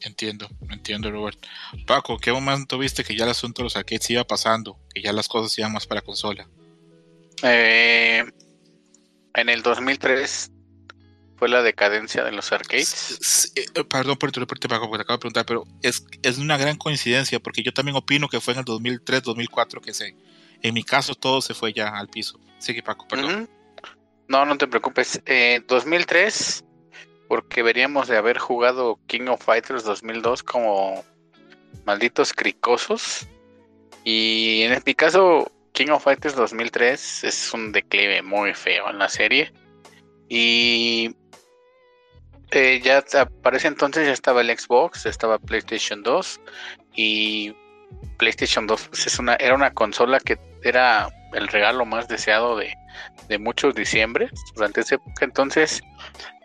Entiendo, 0.00 0.48
entiendo, 0.70 1.10
Robert. 1.10 1.38
Paco, 1.86 2.18
¿qué 2.18 2.32
momento 2.32 2.78
viste 2.78 3.02
que 3.02 3.16
ya 3.16 3.24
el 3.24 3.30
asunto 3.30 3.62
de 3.62 3.64
los 3.64 3.76
arcades 3.76 4.08
iba 4.10 4.24
pasando? 4.24 4.78
Que 4.94 5.02
ya 5.02 5.12
las 5.12 5.28
cosas 5.28 5.58
iban 5.58 5.72
más 5.72 5.86
para 5.86 6.02
consola. 6.02 6.48
Eh, 7.42 8.24
en 9.34 9.48
el 9.48 9.62
2003 9.62 10.52
fue 11.38 11.48
la 11.48 11.62
decadencia 11.62 12.24
de 12.24 12.32
los 12.32 12.52
arcades. 12.52 13.52
Eh, 13.54 13.84
perdón 13.84 14.16
por 14.16 14.28
interrumpirte, 14.28 14.68
Paco, 14.68 14.88
porque 14.88 14.98
te 14.98 15.02
acabo 15.02 15.16
de 15.16 15.20
preguntar, 15.20 15.46
pero 15.46 15.64
es, 15.82 16.04
es 16.22 16.38
una 16.38 16.56
gran 16.56 16.76
coincidencia, 16.76 17.38
porque 17.40 17.62
yo 17.62 17.72
también 17.72 17.96
opino 17.96 18.28
que 18.28 18.40
fue 18.40 18.54
en 18.54 18.60
el 18.60 18.64
2003, 18.64 19.22
2004 19.22 19.80
que 19.80 19.94
se. 19.94 20.14
En 20.62 20.74
mi 20.74 20.82
caso, 20.82 21.14
todo 21.14 21.40
se 21.40 21.54
fue 21.54 21.72
ya 21.72 21.88
al 21.88 22.08
piso. 22.08 22.40
Sigue, 22.58 22.82
Paco, 22.82 23.06
perdón. 23.06 23.48
No, 24.26 24.44
no 24.44 24.58
te 24.58 24.66
preocupes. 24.66 25.22
Eh, 25.24 25.62
2003 25.66 26.64
porque 27.28 27.62
veríamos 27.62 28.08
de 28.08 28.16
haber 28.16 28.38
jugado 28.38 28.98
King 29.06 29.28
of 29.28 29.44
Fighters 29.44 29.84
2002 29.84 30.42
como 30.42 31.04
malditos 31.84 32.32
cricosos. 32.32 33.28
Y 34.02 34.62
en 34.62 34.82
mi 34.84 34.94
caso, 34.94 35.52
King 35.72 35.90
of 35.90 36.02
Fighters 36.02 36.34
2003 36.34 37.24
es 37.24 37.52
un 37.52 37.70
declive 37.70 38.22
muy 38.22 38.54
feo 38.54 38.90
en 38.90 38.98
la 38.98 39.10
serie. 39.10 39.52
Y 40.28 41.14
eh, 42.50 42.80
ya 42.82 43.04
aparece 43.20 43.68
entonces, 43.68 44.06
ya 44.06 44.12
estaba 44.12 44.40
el 44.40 44.56
Xbox, 44.56 45.06
estaba 45.06 45.38
PlayStation 45.38 46.02
2 46.02 46.40
y 46.94 47.54
PlayStation 48.18 48.66
2 48.66 48.88
pues, 48.88 49.06
es 49.06 49.18
una, 49.18 49.34
era 49.34 49.54
una 49.54 49.72
consola 49.72 50.20
que 50.20 50.38
era 50.62 51.08
el 51.32 51.48
regalo 51.48 51.84
más 51.84 52.08
deseado 52.08 52.56
de, 52.56 52.74
de 53.28 53.38
muchos 53.38 53.74
diciembre 53.74 54.30
durante 54.54 54.80
esa 54.80 54.96
época. 54.96 55.24
Entonces, 55.24 55.82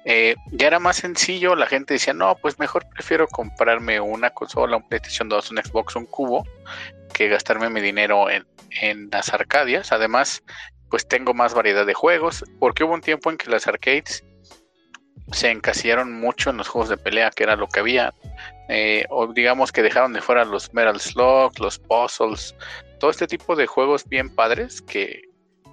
eh, 0.06 0.36
ya 0.52 0.68
era 0.68 0.80
más 0.80 0.98
sencillo, 0.98 1.56
la 1.56 1.68
gente 1.68 1.94
decía, 1.94 2.14
no, 2.14 2.36
pues 2.36 2.60
mejor 2.60 2.86
prefiero 2.90 3.28
comprarme 3.28 4.00
una 4.00 4.30
consola, 4.32 4.78
un 4.78 4.88
PlayStation 4.88 5.30
2, 5.30 5.52
un 5.52 5.58
Xbox, 5.58 5.96
un 5.96 6.06
cubo, 6.06 6.46
que 7.14 7.30
gastarme 7.30 7.70
mi 7.70 7.80
dinero 7.80 8.30
en, 8.30 8.46
en 8.82 9.10
las 9.12 9.34
arcadias. 9.34 9.92
Además, 9.94 10.44
pues 10.90 11.08
tengo 11.08 11.34
más 11.34 11.54
variedad 11.54 11.86
de 11.86 11.94
juegos, 11.94 12.44
porque 12.60 12.84
hubo 12.84 12.94
un 12.94 13.02
tiempo 13.02 13.32
en 13.32 13.38
que 13.38 13.50
las 13.50 13.68
arcades 13.68 14.24
se 15.32 15.50
encasillaron 15.50 16.12
mucho 16.14 16.50
en 16.50 16.58
los 16.58 16.68
juegos 16.68 16.90
de 16.90 16.98
pelea, 16.98 17.32
que 17.32 17.44
era 17.44 17.56
lo 17.56 17.68
que 17.68 17.80
había. 17.80 18.14
Eh, 18.70 19.06
o 19.10 19.28
digamos 19.28 19.72
que 19.72 19.82
dejaron 19.82 20.14
de 20.14 20.22
fuera 20.22 20.46
los 20.46 20.74
Metal 20.74 21.00
Slug, 21.00 21.60
los 21.60 21.80
puzzles, 21.80 22.56
todo 23.00 23.12
este 23.12 23.28
tipo 23.28 23.56
de 23.56 23.68
juegos 23.68 24.08
bien 24.08 24.34
padres 24.34 24.82
que 24.82 25.22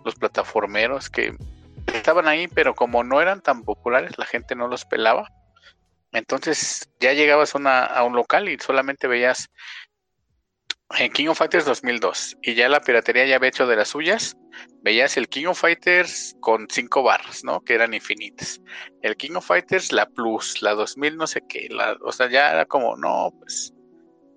los 0.05 0.14
plataformeros 0.14 1.11
que 1.11 1.36
estaban 1.92 2.28
ahí, 2.28 2.48
pero 2.48 2.74
como 2.74 3.05
no 3.05 3.20
eran 3.20 3.40
tan 3.40 3.62
populares, 3.62 4.18
la 4.18 4.26
gente 4.26 4.55
no 4.55 4.68
los 4.68 4.84
pelaba. 4.84 5.28
Entonces 6.12 6.90
ya 7.01 7.12
llegabas 7.12 7.55
a 7.55 8.03
un 8.03 8.16
local 8.16 8.48
y 8.48 8.59
solamente 8.59 9.07
veías 9.07 9.48
en 10.98 11.12
King 11.12 11.28
of 11.28 11.38
Fighters 11.38 11.64
2002 11.64 12.36
y 12.42 12.55
ya 12.55 12.68
la 12.68 12.80
piratería 12.80 13.26
ya 13.26 13.36
había 13.36 13.51
hecho 13.51 13.66
de 13.66 13.76
las 13.76 13.88
suyas. 13.88 14.36
Veías 14.82 15.16
el 15.16 15.28
King 15.28 15.46
of 15.46 15.60
Fighters 15.60 16.36
con 16.40 16.66
cinco 16.70 17.02
barras, 17.02 17.44
¿no? 17.44 17.60
Que 17.60 17.74
eran 17.74 17.92
infinitas. 17.92 18.60
El 19.02 19.16
King 19.16 19.32
of 19.36 19.46
Fighters, 19.46 19.92
la 19.92 20.08
Plus, 20.08 20.62
la 20.62 20.74
2000, 20.74 21.16
no 21.16 21.26
sé 21.26 21.42
qué. 21.48 21.68
La, 21.70 21.96
o 22.02 22.12
sea, 22.12 22.30
ya 22.30 22.50
era 22.50 22.64
como, 22.64 22.96
no, 22.96 23.30
pues 23.38 23.74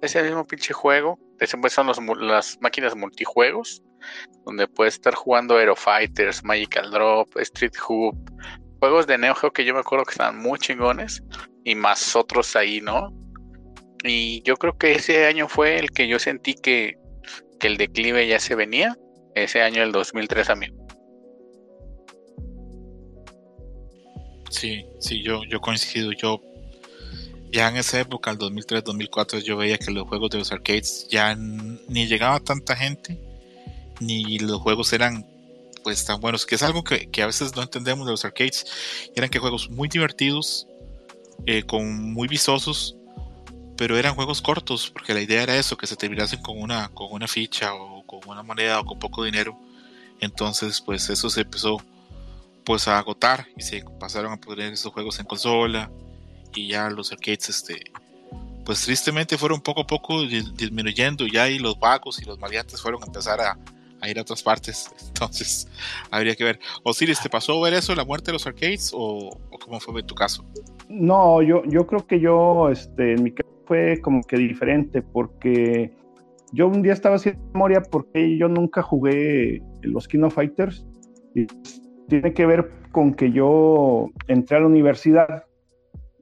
ese 0.01 0.21
mismo 0.23 0.45
pinche 0.45 0.73
juego. 0.73 1.17
Después 1.39 1.73
son 1.73 1.87
las 2.19 2.57
máquinas 2.61 2.95
multijuegos 2.95 3.81
donde 4.45 4.67
puedes 4.67 4.95
estar 4.95 5.15
jugando 5.15 5.57
Aero 5.57 5.75
Fighters, 5.75 6.43
Magical 6.43 6.91
Drop, 6.91 7.37
Street 7.37 7.73
Hoop, 7.87 8.15
juegos 8.79 9.07
de 9.07 9.17
Neo 9.17 9.35
Geo 9.35 9.51
que 9.51 9.65
yo 9.65 9.73
me 9.73 9.79
acuerdo 9.79 10.05
que 10.05 10.11
estaban 10.11 10.39
muy 10.39 10.59
chingones 10.59 11.23
y 11.63 11.75
más 11.75 12.15
otros 12.15 12.55
ahí, 12.55 12.81
¿no? 12.81 13.09
Y 14.03 14.41
yo 14.43 14.57
creo 14.57 14.77
que 14.77 14.93
ese 14.93 15.25
año 15.25 15.47
fue 15.47 15.79
el 15.79 15.91
que 15.91 16.07
yo 16.07 16.19
sentí 16.19 16.55
que, 16.55 16.97
que 17.59 17.67
el 17.67 17.77
declive 17.77 18.27
ya 18.27 18.39
se 18.39 18.55
venía, 18.55 18.97
ese 19.36 19.61
año 19.61 19.84
el 19.84 19.91
2003 19.91 20.49
a 20.49 20.55
mí. 20.55 20.67
Sí, 24.49 24.86
sí, 24.99 25.23
yo, 25.23 25.43
yo 25.45 25.59
coincido. 25.59 26.11
Yo 26.11 26.41
ya 27.53 27.69
en 27.69 27.77
esa 27.77 27.99
época, 27.99 28.31
el 28.31 28.39
2003-2004, 28.39 29.43
yo 29.43 29.57
veía 29.57 29.77
que 29.77 29.91
los 29.91 30.07
juegos 30.07 30.31
de 30.31 30.39
los 30.39 30.51
arcades 30.51 31.07
ya 31.07 31.36
ni 31.36 32.07
llegaba 32.07 32.39
tanta 32.39 32.75
gente, 32.75 33.19
ni 33.99 34.39
los 34.39 34.59
juegos 34.59 34.91
eran 34.91 35.27
pues 35.84 36.03
tan 36.03 36.19
buenos, 36.19 36.45
que 36.45 36.55
es 36.55 36.63
algo 36.63 36.84
que, 36.84 37.09
a 37.21 37.25
veces 37.27 37.55
no 37.55 37.61
entendemos 37.61 38.07
de 38.07 38.11
los 38.11 38.25
arcades. 38.25 38.65
Eran 39.15 39.29
que 39.29 39.38
juegos 39.38 39.69
muy 39.69 39.88
divertidos, 39.88 40.67
eh, 41.45 41.61
con 41.61 42.13
muy 42.13 42.27
vistosos, 42.27 42.95
pero 43.77 43.97
eran 43.97 44.15
juegos 44.15 44.41
cortos, 44.41 44.89
porque 44.89 45.13
la 45.13 45.21
idea 45.21 45.43
era 45.43 45.55
eso, 45.55 45.77
que 45.77 45.86
se 45.86 45.95
terminasen 45.95 46.41
con 46.41 46.59
una, 46.59 46.89
con 46.89 47.11
una 47.11 47.27
ficha 47.27 47.75
o 47.75 47.92
con 48.22 48.34
una 48.34 48.43
moneda 48.43 48.80
o 48.80 48.86
con 48.86 48.99
poco 48.99 49.24
dinero. 49.24 49.57
Entonces, 50.20 50.82
pues 50.82 51.09
eso 51.09 51.30
se 51.30 51.41
empezó 51.41 51.82
pues 52.64 52.88
a 52.88 52.97
agotar 52.97 53.45
y 53.57 53.61
se 53.61 53.84
pasaron 53.99 54.32
a 54.32 54.38
poner 54.38 54.74
esos 54.74 54.91
juegos 54.93 55.20
en 55.20 55.26
consola 55.26 55.91
y 56.55 56.68
ya 56.68 56.89
los 56.89 57.11
arcades 57.11 57.49
este 57.49 57.84
pues 58.66 58.86
tristemente 58.86 59.38
fueron 59.38 59.59
poco 59.59 59.82
a 59.82 59.88
poco 59.88 60.22
disminuyendo 60.26 61.28
ya 61.28 61.49
y 61.49 61.59
los 61.59 61.78
vagos 61.80 62.22
y 62.22 62.26
los 62.26 62.39
maleantes 62.39 62.82
fueron 62.82 63.03
a 63.03 63.05
empezar 63.05 63.39
a, 63.41 63.57
ir 64.07 64.18
a 64.18 64.22
otras 64.22 64.43
partes 64.43 64.89
entonces 65.07 65.68
habría 66.11 66.36
que 66.36 66.43
ver 66.43 66.59
Osiris 66.84 67.22
¿te 67.22 67.30
pasó 67.30 67.59
ver 67.61 67.74
eso 67.74 67.93
la 67.95 68.05
muerte 68.05 68.28
de 68.28 68.34
los 68.34 68.47
arcades 68.47 68.91
o, 68.93 69.38
cómo 69.59 69.80
fue 69.80 69.99
en 70.01 70.07
tu 70.07 70.16
caso? 70.16 70.45
No 70.89 71.41
yo 71.41 71.64
yo 71.66 71.86
creo 71.88 72.05
que 72.05 72.20
yo 72.20 72.70
este 72.70 73.14
en 73.14 73.24
mi 73.24 73.32
caso 73.32 73.49
fue 73.66 73.99
como 74.01 74.24
que 74.24 74.38
diferente 74.38 75.01
porque 75.01 75.91
yo 76.54 76.68
un 76.68 76.84
día 76.84 76.93
estaba 76.93 77.16
haciendo 77.16 77.43
memoria 77.54 77.82
porque 77.82 78.38
yo 78.38 78.47
nunca 78.47 78.84
jugué 78.84 79.62
los 79.82 80.08
Kino 80.08 80.30
Fighters 80.30 80.86
y 81.34 81.47
tiene 82.08 82.34
que 82.34 82.45
ver 82.45 82.70
con 82.91 83.16
que 83.16 83.32
yo 83.32 84.10
entré 84.28 84.58
a 84.58 84.60
la 84.62 84.68
universidad 84.68 85.45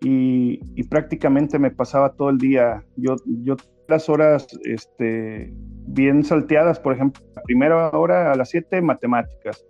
y, 0.04 0.58
prácticamente 0.90 1.60
me 1.60 1.70
pasaba 1.70 2.14
todo 2.14 2.32
el 2.32 2.38
día. 2.40 2.84
Yo, 2.96 3.16
yo 3.44 3.56
las 3.88 4.10
horas 4.10 4.48
este, 4.64 5.54
bien 5.88 6.24
salteadas, 6.24 6.80
por 6.80 6.94
ejemplo, 6.94 7.22
la 7.36 7.44
primera 7.44 7.90
hora 7.90 8.32
a 8.32 8.36
las 8.36 8.50
7 8.50 8.82
matemáticas, 8.82 9.64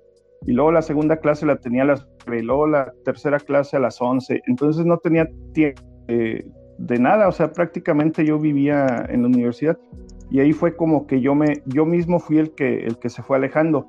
y 0.46 0.54
luego 0.54 0.72
la 0.72 0.82
segunda 0.84 1.18
clase 1.18 1.46
la 1.46 1.58
tenía 1.58 1.84
a 1.84 1.88
las 1.88 2.08
9, 2.26 2.42
y 2.42 2.46
luego 2.46 2.66
la 2.68 2.94
tercera 3.04 3.40
clase 3.40 3.76
a 3.76 3.82
las 3.82 4.02
11, 4.02 4.42
entonces 4.48 4.86
no 4.86 4.98
tenía 5.00 5.28
tiempo 5.54 5.82
de 6.08 7.00
nada, 7.00 7.28
o 7.28 7.32
sea, 7.32 7.52
prácticamente 7.52 8.26
yo 8.26 8.40
vivía 8.40 9.06
en 9.10 9.22
la 9.22 9.28
universidad 9.28 9.78
y 10.32 10.40
ahí 10.40 10.54
fue 10.54 10.76
como 10.76 11.06
que 11.06 11.22
yo 11.22 11.36
me 11.36 11.62
yo 11.66 11.86
mismo 11.86 12.20
fui 12.20 12.40
el 12.40 12.52
que 12.56 12.86
el 12.86 12.98
que 12.98 13.10
se 13.10 13.22
fue 13.22 13.38
alejando 13.38 13.88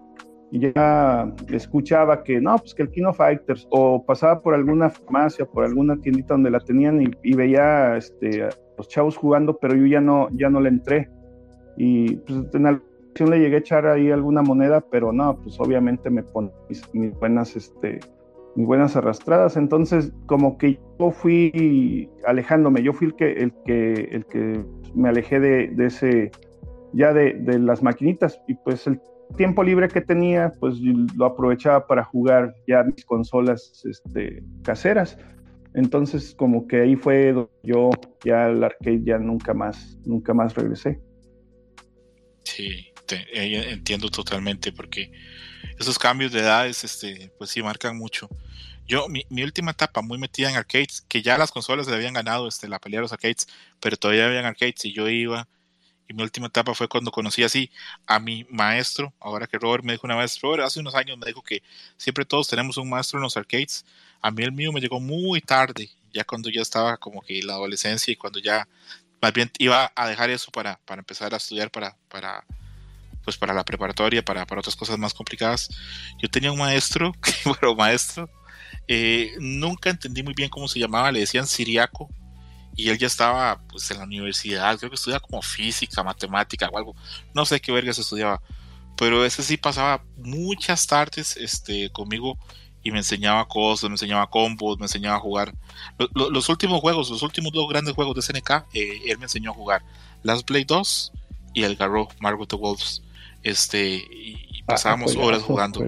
y 0.52 0.70
ya 0.74 1.32
escuchaba 1.50 2.22
que 2.22 2.38
no, 2.38 2.58
pues 2.58 2.74
que 2.74 2.82
el 2.82 2.90
Kino 2.90 3.14
Fighters, 3.14 3.66
o 3.70 4.04
pasaba 4.04 4.42
por 4.42 4.54
alguna 4.54 4.90
farmacia, 4.90 5.46
por 5.46 5.64
alguna 5.64 5.96
tiendita 5.96 6.34
donde 6.34 6.50
la 6.50 6.60
tenían 6.60 7.00
y, 7.00 7.34
veía 7.34 7.96
este, 7.96 8.44
a 8.44 8.50
los 8.76 8.86
chavos 8.86 9.16
jugando, 9.16 9.56
pero 9.56 9.74
yo 9.74 9.86
ya 9.86 10.02
no, 10.02 10.28
ya 10.32 10.50
no 10.50 10.60
le 10.60 10.68
entré. 10.68 11.08
Y 11.78 12.16
pues 12.16 12.40
en 12.52 12.66
alguna 12.66 12.86
ocasión 13.08 13.30
le 13.30 13.40
llegué 13.40 13.56
a 13.56 13.58
echar 13.60 13.86
ahí 13.86 14.10
alguna 14.10 14.42
moneda, 14.42 14.82
pero 14.82 15.10
no, 15.10 15.38
pues 15.38 15.58
obviamente 15.58 16.10
me 16.10 16.22
pone 16.22 16.50
mis, 16.68 16.86
buenas, 17.18 17.56
este, 17.56 18.00
buenas 18.54 18.96
arrastradas. 18.96 19.56
Entonces, 19.56 20.12
como 20.26 20.58
que 20.58 20.78
yo 20.98 21.10
fui 21.10 22.08
alejándome, 22.26 22.82
yo 22.82 22.92
fui 22.92 23.08
el 23.08 23.14
que, 23.14 23.32
el 23.32 23.52
que, 23.64 23.92
el 24.12 24.26
que 24.26 24.64
me 24.94 25.08
alejé 25.08 25.40
de, 25.40 25.68
de 25.68 25.86
ese, 25.86 26.30
ya 26.92 27.12
de, 27.12 27.34
de 27.34 27.58
las 27.58 27.82
maquinitas, 27.82 28.40
y 28.48 28.54
pues 28.54 28.86
el 28.86 29.00
tiempo 29.36 29.62
libre 29.62 29.88
que 29.88 30.00
tenía, 30.00 30.52
pues 30.60 30.76
lo 31.16 31.24
aprovechaba 31.24 31.86
para 31.86 32.04
jugar 32.04 32.54
ya 32.66 32.82
mis 32.82 33.04
consolas 33.04 33.82
este, 33.84 34.42
caseras. 34.62 35.18
Entonces, 35.74 36.34
como 36.34 36.66
que 36.66 36.82
ahí 36.82 36.96
fue 36.96 37.32
donde 37.32 37.50
yo 37.62 37.90
ya 38.24 38.44
al 38.44 38.62
arcade 38.62 39.02
ya 39.04 39.18
nunca 39.18 39.54
más, 39.54 39.98
nunca 40.04 40.34
más 40.34 40.54
regresé. 40.54 41.00
Sí, 42.44 42.91
eh, 43.16 43.70
entiendo 43.70 44.08
totalmente 44.10 44.72
porque 44.72 45.12
esos 45.78 45.98
cambios 45.98 46.32
de 46.32 46.40
edades, 46.40 46.84
este, 46.84 47.30
pues 47.38 47.50
sí 47.50 47.62
marcan 47.62 47.96
mucho. 47.96 48.28
Yo, 48.86 49.08
mi, 49.08 49.24
mi, 49.30 49.42
última 49.42 49.70
etapa 49.70 50.02
muy 50.02 50.18
metida 50.18 50.50
en 50.50 50.56
arcades, 50.56 51.02
que 51.08 51.22
ya 51.22 51.38
las 51.38 51.50
consolas 51.50 51.86
le 51.86 51.94
habían 51.94 52.14
ganado 52.14 52.48
este, 52.48 52.68
la 52.68 52.78
pelea 52.78 52.98
de 52.98 53.02
los 53.02 53.12
arcades, 53.12 53.46
pero 53.80 53.96
todavía 53.96 54.26
habían 54.26 54.44
arcades 54.44 54.84
y 54.84 54.92
yo 54.92 55.08
iba 55.08 55.46
y 56.08 56.14
mi 56.14 56.22
última 56.22 56.46
etapa 56.48 56.74
fue 56.74 56.88
cuando 56.88 57.10
conocí 57.10 57.42
así 57.42 57.70
a 58.06 58.18
mi 58.18 58.44
maestro. 58.50 59.12
Ahora 59.20 59.46
que 59.46 59.58
Robert 59.58 59.84
me 59.84 59.92
dijo 59.92 60.06
una 60.06 60.16
vez, 60.16 60.40
Robert 60.40 60.64
hace 60.64 60.80
unos 60.80 60.94
años 60.94 61.18
me 61.18 61.26
dijo 61.26 61.42
que 61.42 61.62
siempre 61.96 62.24
todos 62.24 62.48
tenemos 62.48 62.76
un 62.76 62.88
maestro 62.88 63.18
en 63.18 63.22
los 63.22 63.36
arcades. 63.36 63.84
A 64.20 64.30
mí 64.30 64.42
el 64.42 64.52
mío 64.52 64.72
me 64.72 64.80
llegó 64.80 65.00
muy 65.00 65.40
tarde, 65.40 65.90
ya 66.12 66.24
cuando 66.24 66.50
ya 66.50 66.62
estaba 66.62 66.96
como 66.96 67.22
que 67.22 67.42
la 67.42 67.54
adolescencia 67.54 68.12
y 68.12 68.16
cuando 68.16 68.38
ya 68.38 68.68
más 69.20 69.32
bien 69.32 69.50
iba 69.58 69.92
a 69.94 70.08
dejar 70.08 70.30
eso 70.30 70.50
para, 70.50 70.78
para 70.84 71.00
empezar 71.00 71.32
a 71.32 71.36
estudiar 71.36 71.70
para, 71.70 71.96
para, 72.08 72.44
pues 73.24 73.36
para 73.36 73.54
la 73.54 73.64
preparatoria, 73.64 74.24
para, 74.24 74.46
para 74.46 74.60
otras 74.60 74.76
cosas 74.76 74.98
más 74.98 75.14
complicadas. 75.14 75.68
Yo 76.20 76.28
tenía 76.28 76.52
un 76.52 76.58
maestro, 76.58 77.12
que 77.22 77.32
bueno, 77.48 77.74
maestro, 77.74 78.28
eh, 78.88 79.32
nunca 79.38 79.90
entendí 79.90 80.22
muy 80.22 80.34
bien 80.34 80.50
cómo 80.50 80.68
se 80.68 80.78
llamaba, 80.78 81.12
le 81.12 81.20
decían 81.20 81.46
Siriaco, 81.46 82.08
y 82.74 82.88
él 82.88 82.98
ya 82.98 83.06
estaba 83.06 83.60
pues 83.68 83.90
en 83.90 83.98
la 83.98 84.04
universidad, 84.04 84.78
creo 84.78 84.90
que 84.90 84.96
estudiaba 84.96 85.20
como 85.20 85.42
física, 85.42 86.02
matemática 86.02 86.68
o 86.72 86.78
algo, 86.78 86.96
no 87.34 87.44
sé 87.44 87.60
qué 87.60 87.70
vergas 87.70 87.98
estudiaba, 87.98 88.40
pero 88.96 89.24
ese 89.24 89.42
sí 89.42 89.56
pasaba 89.56 90.04
muchas 90.16 90.86
tardes 90.86 91.36
este, 91.36 91.90
conmigo 91.90 92.38
y 92.82 92.90
me 92.90 92.98
enseñaba 92.98 93.46
cosas, 93.46 93.88
me 93.88 93.94
enseñaba 93.94 94.28
combos, 94.28 94.78
me 94.78 94.86
enseñaba 94.86 95.16
a 95.16 95.20
jugar. 95.20 95.54
Los, 96.14 96.48
últimos 96.48 96.80
juegos, 96.80 97.10
los 97.10 97.22
últimos 97.22 97.52
dos 97.52 97.68
grandes 97.68 97.94
juegos 97.94 98.14
de 98.16 98.22
SNK, 98.22 98.50
eh, 98.74 99.02
él 99.06 99.18
me 99.18 99.24
enseñó 99.24 99.50
a 99.50 99.54
jugar 99.54 99.82
Last 100.22 100.48
Blade 100.48 100.64
2 100.66 101.12
y 101.54 101.62
el 101.62 101.76
Garro, 101.76 102.08
Margot 102.20 102.48
the 102.48 102.56
Wolves. 102.56 103.02
Este, 103.42 103.94
y, 103.94 104.62
ah, 104.62 104.66
pasábamos 104.66 105.16
horas 105.16 105.42
jugando. 105.42 105.80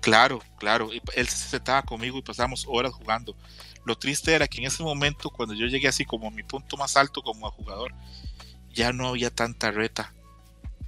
Claro, 0.00 0.40
claro. 0.58 0.90
él 0.92 1.28
se 1.28 1.48
sentaba 1.48 1.82
conmigo 1.82 2.18
y 2.18 2.22
pasábamos 2.22 2.66
horas 2.68 2.92
jugando. 2.92 3.36
Lo 3.84 3.96
triste 3.96 4.32
era 4.32 4.46
que 4.46 4.58
en 4.58 4.66
ese 4.66 4.82
momento, 4.82 5.30
cuando 5.30 5.54
yo 5.54 5.66
llegué 5.66 5.88
así 5.88 6.04
como 6.04 6.28
a 6.28 6.30
mi 6.30 6.42
punto 6.42 6.76
más 6.76 6.96
alto 6.96 7.22
como 7.22 7.50
jugador, 7.50 7.92
ya 8.72 8.92
no 8.92 9.08
había 9.08 9.30
tanta 9.30 9.70
reta. 9.70 10.12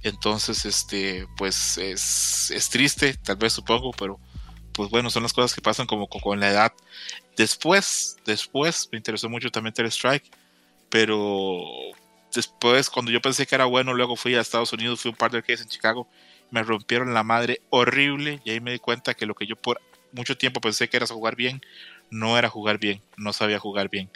Entonces, 0.03 0.65
este, 0.65 1.27
pues 1.37 1.77
es, 1.77 2.51
es 2.51 2.69
triste, 2.69 3.15
tal 3.15 3.37
vez 3.37 3.53
supongo, 3.53 3.91
pero 3.91 4.19
pues 4.75 4.89
bueno, 4.89 5.09
son 5.09 5.23
las 5.23 5.33
cosas 5.33 5.55
que 5.55 5.61
pasan 5.61 5.87
como 5.87 6.07
con, 6.07 6.39
la 6.39 6.49
edad. 6.49 6.73
Después, 7.37 8.17
después 8.25 8.89
me 8.91 8.97
interesó 8.97 9.29
mucho 9.29 9.49
también 9.49 9.73
Ter 9.73 9.85
Strike, 9.87 10.29
pero 10.89 11.63
después 12.35 12.89
cuando 12.89 13.11
yo 13.11 13.21
pensé 13.21 13.47
que 13.47 13.55
era 13.55 13.65
bueno, 13.65 13.93
luego 13.93 14.15
fui 14.15 14.35
a 14.35 14.41
Estados 14.41 14.71
Unidos, 14.73 15.01
fui 15.01 15.09
un 15.09 15.17
par 15.17 15.31
de 15.31 15.39
arcades 15.39 15.61
en 15.61 15.69
Chicago, 15.69 16.07
me 16.51 16.61
rompieron 16.61 17.13
la 17.13 17.23
madre 17.23 17.61
horrible 17.69 18.41
y 18.45 18.51
ahí 18.51 18.59
me 18.59 18.71
di 18.71 18.79
cuenta 18.79 19.13
que 19.13 19.25
lo 19.25 19.33
que 19.33 19.47
yo 19.47 19.55
por 19.55 19.81
mucho 20.11 20.37
tiempo 20.37 20.61
pensé 20.61 20.87
que 20.87 20.97
era 20.97 21.07
jugar 21.07 21.35
bien, 21.35 21.61
no 22.09 22.37
era 22.37 22.49
jugar 22.49 22.77
bien, 22.77 23.01
no 23.17 23.33
sabía 23.33 23.59
jugar 23.59 23.89
bien. 23.89 24.09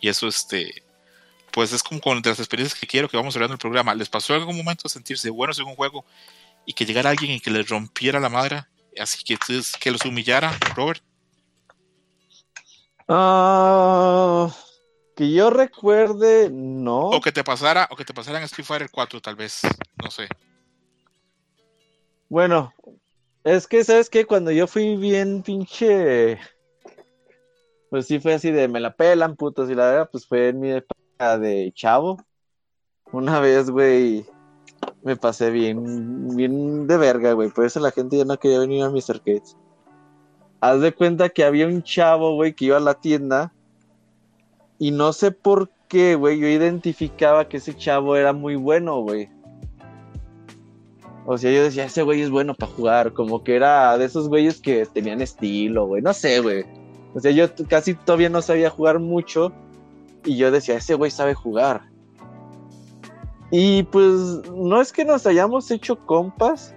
Y 0.00 0.08
eso, 0.08 0.26
este, 0.26 0.82
pues 1.52 1.72
es 1.72 1.82
como 1.82 2.00
con 2.00 2.20
las 2.24 2.38
experiencias 2.38 2.78
que 2.78 2.86
quiero 2.86 3.08
que 3.08 3.16
vamos 3.16 3.36
hablando 3.36 3.54
en 3.54 3.56
el 3.56 3.60
programa. 3.60 3.94
¿Les 3.94 4.08
pasó 4.08 4.34
en 4.34 4.40
algún 4.40 4.56
momento 4.56 4.88
sentirse 4.88 5.30
buenos 5.30 5.58
en 5.58 5.66
un 5.66 5.74
juego 5.74 6.04
y 6.64 6.72
que 6.72 6.86
llegara 6.86 7.10
alguien 7.10 7.32
y 7.32 7.40
que 7.40 7.50
les 7.50 7.68
rompiera 7.68 8.20
la 8.20 8.28
madre, 8.28 8.64
así 8.98 9.22
que, 9.24 9.38
que 9.80 9.90
los 9.90 10.04
humillara, 10.04 10.56
Robert? 10.74 11.02
Ah, 13.08 14.54
que 15.20 15.30
yo 15.30 15.50
recuerde, 15.50 16.48
no. 16.50 17.10
O 17.10 17.20
que 17.20 17.30
te 17.30 17.44
pasara, 17.44 17.86
o 17.90 17.96
que 17.96 18.06
te 18.06 18.14
pasara 18.14 18.38
en 18.38 18.44
Street 18.44 18.64
Fighter 18.64 18.88
4, 18.90 19.20
tal 19.20 19.36
vez, 19.36 19.60
no 20.02 20.10
sé. 20.10 20.26
Bueno, 22.30 22.72
es 23.44 23.66
que, 23.66 23.84
¿sabes 23.84 24.08
qué? 24.08 24.24
Cuando 24.24 24.50
yo 24.50 24.66
fui 24.66 24.96
bien 24.96 25.42
pinche 25.42 26.38
pues 27.90 28.06
sí 28.06 28.18
fue 28.18 28.32
así 28.32 28.50
de 28.50 28.66
me 28.66 28.80
la 28.80 28.94
pelan, 28.94 29.36
putos, 29.36 29.68
y 29.68 29.74
la 29.74 29.90
verdad, 29.90 30.08
pues 30.10 30.26
fue 30.26 30.48
en 30.48 30.60
mi 30.60 30.70
época 30.70 31.38
de 31.38 31.70
chavo. 31.74 32.16
Una 33.12 33.40
vez, 33.40 33.68
güey, 33.68 34.24
me 35.02 35.16
pasé 35.16 35.50
bien, 35.50 36.34
bien 36.34 36.86
de 36.86 36.96
verga, 36.96 37.34
güey. 37.34 37.50
Por 37.50 37.66
eso 37.66 37.78
la 37.78 37.90
gente 37.90 38.16
ya 38.16 38.24
no 38.24 38.38
quería 38.38 38.60
venir 38.60 38.84
a 38.84 38.90
mis 38.90 39.10
arcades. 39.10 39.54
Haz 40.62 40.80
de 40.80 40.94
cuenta 40.94 41.28
que 41.28 41.44
había 41.44 41.66
un 41.66 41.82
chavo, 41.82 42.36
güey, 42.36 42.54
que 42.54 42.64
iba 42.64 42.78
a 42.78 42.80
la 42.80 42.94
tienda. 42.94 43.52
Y 44.80 44.90
no 44.90 45.12
sé 45.12 45.30
por 45.30 45.70
qué, 45.88 46.16
güey, 46.16 46.40
yo 46.40 46.48
identificaba 46.48 47.48
que 47.48 47.58
ese 47.58 47.76
chavo 47.76 48.16
era 48.16 48.32
muy 48.32 48.56
bueno, 48.56 49.02
güey. 49.02 49.28
O 51.26 51.36
sea, 51.36 51.52
yo 51.52 51.62
decía, 51.62 51.84
ese 51.84 52.02
güey 52.02 52.22
es 52.22 52.30
bueno 52.30 52.54
para 52.54 52.72
jugar. 52.72 53.12
Como 53.12 53.44
que 53.44 53.56
era 53.56 53.96
de 53.98 54.06
esos 54.06 54.28
güeyes 54.28 54.58
que 54.58 54.86
tenían 54.86 55.20
estilo, 55.20 55.86
güey. 55.86 56.00
No 56.00 56.14
sé, 56.14 56.40
güey. 56.40 56.64
O 57.14 57.20
sea, 57.20 57.30
yo 57.30 57.46
casi 57.68 57.92
todavía 57.92 58.30
no 58.30 58.40
sabía 58.40 58.70
jugar 58.70 59.00
mucho 59.00 59.52
y 60.24 60.38
yo 60.38 60.50
decía, 60.50 60.76
ese 60.76 60.94
güey 60.94 61.10
sabe 61.10 61.34
jugar. 61.34 61.82
Y 63.50 63.82
pues 63.82 64.14
no 64.54 64.80
es 64.80 64.92
que 64.92 65.04
nos 65.04 65.26
hayamos 65.26 65.70
hecho 65.70 65.96
compas, 66.06 66.74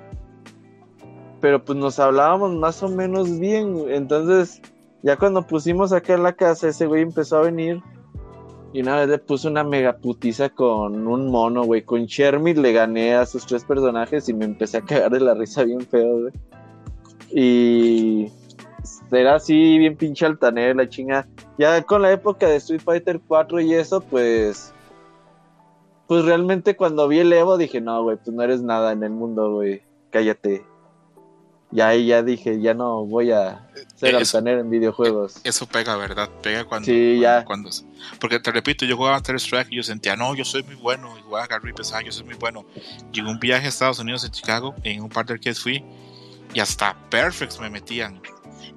pero 1.39 1.63
pues 1.63 1.77
nos 1.77 1.99
hablábamos 1.99 2.53
más 2.53 2.83
o 2.83 2.89
menos 2.89 3.39
bien. 3.39 3.85
Entonces, 3.87 4.61
Ya 5.03 5.17
cuando 5.17 5.45
pusimos 5.45 5.91
acá 5.91 6.13
en 6.13 6.23
la 6.23 6.31
casa, 6.33 6.69
ese 6.69 6.87
güey 6.87 7.01
empezó 7.01 7.37
a 7.37 7.41
venir. 7.41 7.81
Y 8.73 8.81
una 8.81 8.97
vez 8.97 9.07
le 9.07 9.19
puse 9.19 9.47
una 9.47 9.63
mega 9.63 9.97
putiza 9.97 10.49
con 10.49 11.07
un 11.07 11.29
mono, 11.29 11.63
güey. 11.63 11.83
Con 11.83 12.07
Chermit 12.07 12.57
le 12.57 12.73
gané 12.73 13.13
a 13.13 13.27
sus 13.27 13.45
tres 13.45 13.63
personajes 13.63 14.27
y 14.27 14.33
me 14.33 14.45
empecé 14.45 14.77
a 14.77 14.81
cagar 14.81 15.11
de 15.11 15.19
la 15.19 15.35
risa 15.35 15.63
bien 15.63 15.81
feo, 15.81 16.21
güey. 16.21 16.33
Y 17.29 18.31
era 19.11 19.35
así, 19.35 19.77
bien 19.77 19.95
pinche 19.95 20.25
altanero, 20.25 20.73
la 20.73 20.89
chinga. 20.89 21.27
Ya 21.59 21.81
con 21.83 22.01
la 22.01 22.11
época 22.11 22.47
de 22.47 22.55
Street 22.55 22.81
Fighter 22.81 23.21
4 23.27 23.59
y 23.61 23.75
eso, 23.75 24.01
pues. 24.01 24.73
Pues 26.07 26.25
realmente 26.25 26.75
cuando 26.75 27.07
vi 27.07 27.19
el 27.19 27.31
Evo 27.31 27.57
dije, 27.57 27.79
no, 27.79 28.01
güey, 28.03 28.17
pues 28.17 28.35
no 28.35 28.41
eres 28.41 28.63
nada 28.63 28.91
en 28.91 29.03
el 29.03 29.11
mundo, 29.11 29.53
güey. 29.53 29.83
Cállate. 30.09 30.65
Y 31.73 31.81
ahí 31.81 32.05
ya 32.05 32.21
dije, 32.21 32.61
ya 32.61 32.75
no 32.75 33.03
voy 33.03 33.31
a 33.31 33.67
ser 33.95 34.15
altanero 34.15 34.59
en 34.59 34.69
videojuegos. 34.69 35.41
Eso 35.43 35.65
pega, 35.65 35.95
¿verdad? 35.95 36.29
Pega 36.43 36.65
cuando. 36.65 36.85
Sí, 36.85 37.19
ya. 37.19 37.43
Cuando, 37.45 37.71
porque 38.19 38.39
te 38.39 38.51
repito, 38.51 38.85
yo 38.85 38.95
jugaba 38.95 39.19
Third 39.21 39.37
Strike 39.39 39.71
y 39.71 39.77
yo 39.77 39.83
sentía, 39.83 40.15
no, 40.15 40.35
yo 40.35 40.45
soy 40.45 40.61
muy 40.61 40.75
bueno. 40.75 41.17
Y 41.17 41.21
jugaba 41.23 41.47
Gary 41.47 41.73
pesado, 41.73 42.01
yo 42.01 42.11
soy 42.11 42.25
muy 42.25 42.35
bueno. 42.35 42.63
Llegó 43.11 43.31
un 43.31 43.39
viaje 43.39 43.65
a 43.65 43.69
Estados 43.69 43.97
Unidos, 43.97 44.23
en 44.23 44.31
Chicago, 44.31 44.75
en 44.83 45.01
un 45.01 45.09
par 45.09 45.25
de 45.25 45.33
arcades 45.33 45.59
fui. 45.59 45.83
Y 46.53 46.59
hasta 46.59 46.95
Perfects 47.09 47.59
me 47.59 47.71
metían. 47.71 48.21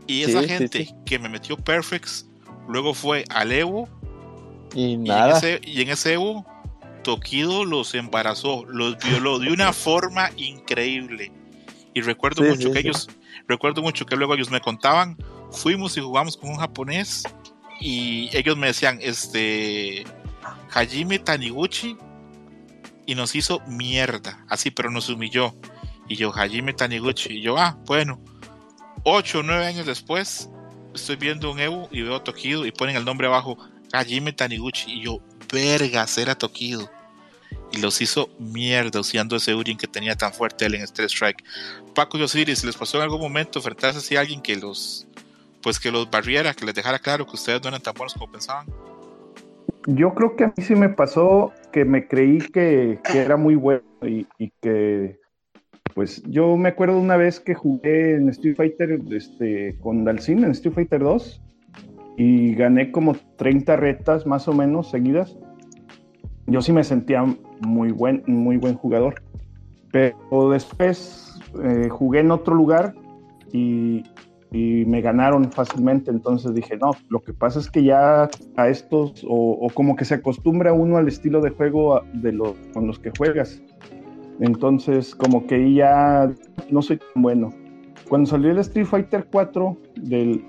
Y 0.06 0.23
esa 0.23 0.43
gente 0.44 0.94
que 1.05 1.18
me 1.18 1.28
metió 1.28 1.59
Perfects, 1.59 2.27
luego 2.66 2.94
fue 2.94 3.24
al 3.28 3.52
Evo. 3.52 3.90
Y 4.74 4.97
nada. 4.97 5.39
Y 5.62 5.82
en 5.82 5.90
ese, 5.90 6.14
Evo, 6.14 6.47
Tokido 7.02 7.66
los 7.66 7.94
embarazó, 7.94 8.64
los 8.64 8.97
violó 8.98 9.39
de 9.39 9.52
una 9.52 9.74
forma 9.74 10.31
increíble. 10.36 11.31
Y 11.97 12.02
recuerdo 12.02 12.43
mucho 12.43 12.70
que 12.73 12.81
ellos, 12.81 13.09
recuerdo 13.48 13.81
mucho 13.81 14.05
que 14.05 14.16
luego 14.16 14.35
ellos 14.35 14.51
me 14.51 14.60
contaban, 14.60 15.16
fuimos 15.51 15.97
y 15.97 16.02
jugamos 16.02 16.36
con 16.36 16.51
un 16.51 16.56
japonés 16.56 17.23
y 17.81 18.28
ellos 18.36 18.55
me 18.55 18.66
decían, 18.66 18.98
este, 19.01 20.05
Hajime 20.74 21.18
Taniguchi 21.20 21.97
y 23.06 23.14
nos 23.14 23.35
hizo 23.35 23.60
mierda, 23.66 24.44
así, 24.51 24.70
pero 24.70 24.90
nos 24.90 25.09
humilló. 25.09 25.55
Y 26.06 26.16
yo, 26.16 26.35
Hajime 26.36 26.74
Taniguchi, 26.74 27.39
y 27.39 27.40
yo, 27.40 27.56
ah, 27.56 27.78
bueno, 27.86 28.23
ocho 29.02 29.39
o 29.39 29.43
nueve 29.43 29.64
años 29.64 29.86
después, 29.86 30.51
estoy 30.94 31.16
viendo 31.16 31.51
un 31.51 31.60
Evo 31.60 31.89
y 31.90 32.02
veo 32.02 32.20
Tokido 32.20 32.66
y 32.66 32.73
ponen 32.73 32.97
el 32.97 33.06
nombre 33.06 33.27
abajo, 33.27 33.56
Hajime 33.94 34.35
Taniguchi, 34.35 34.93
y 34.93 35.05
yo, 35.05 35.23
vergas, 35.51 36.18
era 36.18 36.35
Tokido. 36.35 36.90
Y 37.72 37.78
los 37.78 38.01
hizo 38.01 38.28
mierda 38.38 39.01
usando 39.01 39.36
ese 39.36 39.55
Urin 39.55 39.76
que 39.76 39.86
tenía 39.86 40.14
tan 40.16 40.32
fuerte 40.32 40.66
él 40.66 40.76
en 40.76 40.82
Street 40.82 41.09
Strike. 41.09 41.44
Paco 41.94 42.18
y 42.18 42.22
Osiris, 42.22 42.64
¿les 42.64 42.76
pasó 42.76 42.98
en 42.98 43.05
algún 43.05 43.20
momento 43.20 43.59
enfrentarse 43.59 44.16
a 44.16 44.20
alguien 44.20 44.40
que 44.40 44.56
los, 44.56 45.06
pues 45.62 45.80
que 45.80 45.90
los 45.90 46.10
barriera, 46.10 46.55
que 46.55 46.64
les 46.64 46.74
dejara 46.74 46.98
claro 46.98 47.26
que 47.26 47.34
ustedes 47.34 47.62
no 47.62 47.68
eran 47.68 47.82
tan 47.82 47.94
buenos 47.94 48.14
como 48.14 48.30
pensaban? 48.30 48.66
Yo 49.86 50.14
creo 50.14 50.36
que 50.36 50.44
a 50.44 50.52
mí 50.56 50.64
sí 50.64 50.74
me 50.74 50.88
pasó 50.88 51.52
que 51.72 51.84
me 51.84 52.09
creí 52.09 52.38
que, 52.38 52.98
era 53.14 53.36
muy 53.36 53.55
bueno 53.55 53.82
y, 54.02 54.26
que 54.60 55.18
pues 55.94 56.22
yo 56.24 56.56
me 56.56 56.70
acuerdo 56.70 56.98
una 56.98 57.16
vez 57.16 57.38
que 57.38 57.55
jugué 57.55 58.14
en 58.14 58.28
Street 58.30 58.56
Fighter 58.56 59.01
este, 59.10 59.76
con 59.80 60.05
Dalsin 60.05 60.44
en 60.44 60.51
Street 60.51 60.74
Fighter 60.74 61.01
2 61.01 61.43
y 62.16 62.55
gané 62.55 62.90
como 62.90 63.16
30 63.36 63.76
retas 63.76 64.26
más 64.26 64.48
o 64.48 64.52
menos 64.52 64.90
seguidas. 64.90 65.36
Yo 66.47 66.62
sí 66.62 66.73
me 66.73 66.85
sentía 66.85 67.24
muy 67.60 67.90
buen, 67.90 68.23
muy 68.27 68.56
buen 68.56 68.74
jugador. 68.74 69.23
Pero 69.93 70.51
después 70.51 71.40
eh, 71.62 71.89
jugué 71.89 72.20
en 72.20 72.31
otro 72.31 72.55
lugar 72.55 72.94
y, 73.52 74.05
me 74.52 75.02
ganaron 75.02 75.52
fácilmente. 75.52 76.10
Entonces 76.10 76.55
dije, 76.55 76.78
no, 76.78 76.93
lo 77.10 77.20
que 77.20 77.35
pasa 77.35 77.59
es 77.59 77.70
que 77.70 77.85
ya 77.85 78.31
a 78.56 78.68
estos, 78.68 79.23
o, 79.28 79.68
como 79.74 79.97
que 79.97 80.06
se 80.06 80.14
acostumbra 80.14 80.73
uno 80.73 80.97
al 80.97 81.09
estilo 81.09 81.43
de 81.43 81.51
juego 81.51 82.01
de 82.14 82.32
los, 82.32 82.55
con 82.73 82.86
los 82.86 82.98
que 82.98 83.10
juegas. 83.18 83.60
Entonces, 84.40 85.14
como 85.14 85.47
que 85.47 85.74
ya 85.74 86.32
no 86.70 86.81
soy 86.81 86.98
tan 86.98 87.23
bueno. 87.23 87.52
Cuando 88.09 88.31
salió 88.31 88.51
el 88.51 88.59
Street 88.59 88.86
Fighter 88.86 89.27
4 89.31 89.77
del, 89.97 90.44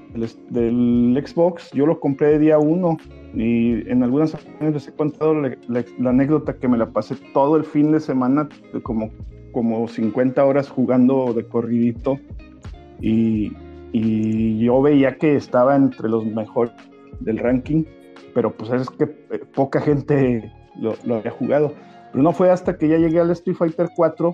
del, 0.49 1.23
Xbox, 1.25 1.71
yo 1.71 1.85
lo 1.85 1.99
compré 1.99 2.29
de 2.29 2.39
día 2.39 2.59
1 2.59 2.97
y 3.33 3.89
en 3.89 4.03
algunas 4.03 4.33
ocasiones 4.33 4.73
les 4.73 4.87
he 4.87 4.91
contado 4.93 5.33
la, 5.33 5.85
anécdota 6.05 6.57
que 6.57 6.67
me 6.67 6.77
la 6.77 6.87
pasé 6.87 7.15
todo 7.33 7.57
el 7.57 7.63
fin 7.63 7.91
de 7.91 7.99
semana, 7.99 8.47
como, 8.83 9.11
como 9.51 9.87
50 9.87 10.43
horas 10.43 10.69
jugando 10.69 11.33
de 11.33 11.45
corridito 11.45 12.19
y, 12.99 13.53
y 13.91 14.59
yo 14.59 14.81
veía 14.81 15.17
que 15.17 15.35
estaba 15.35 15.75
entre 15.75 16.09
los 16.09 16.25
mejores 16.25 16.73
del 17.19 17.37
ranking, 17.37 17.83
pero 18.33 18.55
pues 18.55 18.71
es 18.71 18.89
que 18.89 19.03
eh, 19.03 19.39
poca 19.53 19.81
gente 19.81 20.51
lo, 20.79 20.95
lo 21.03 21.15
había 21.15 21.31
jugado. 21.31 21.73
Pero 22.11 22.23
no 22.23 22.31
fue 22.31 22.49
hasta 22.49 22.77
que 22.77 22.87
ya 22.87 22.97
llegué 22.97 23.19
al 23.19 23.31
Street 23.31 23.57
Fighter 23.57 23.89
4, 23.95 24.33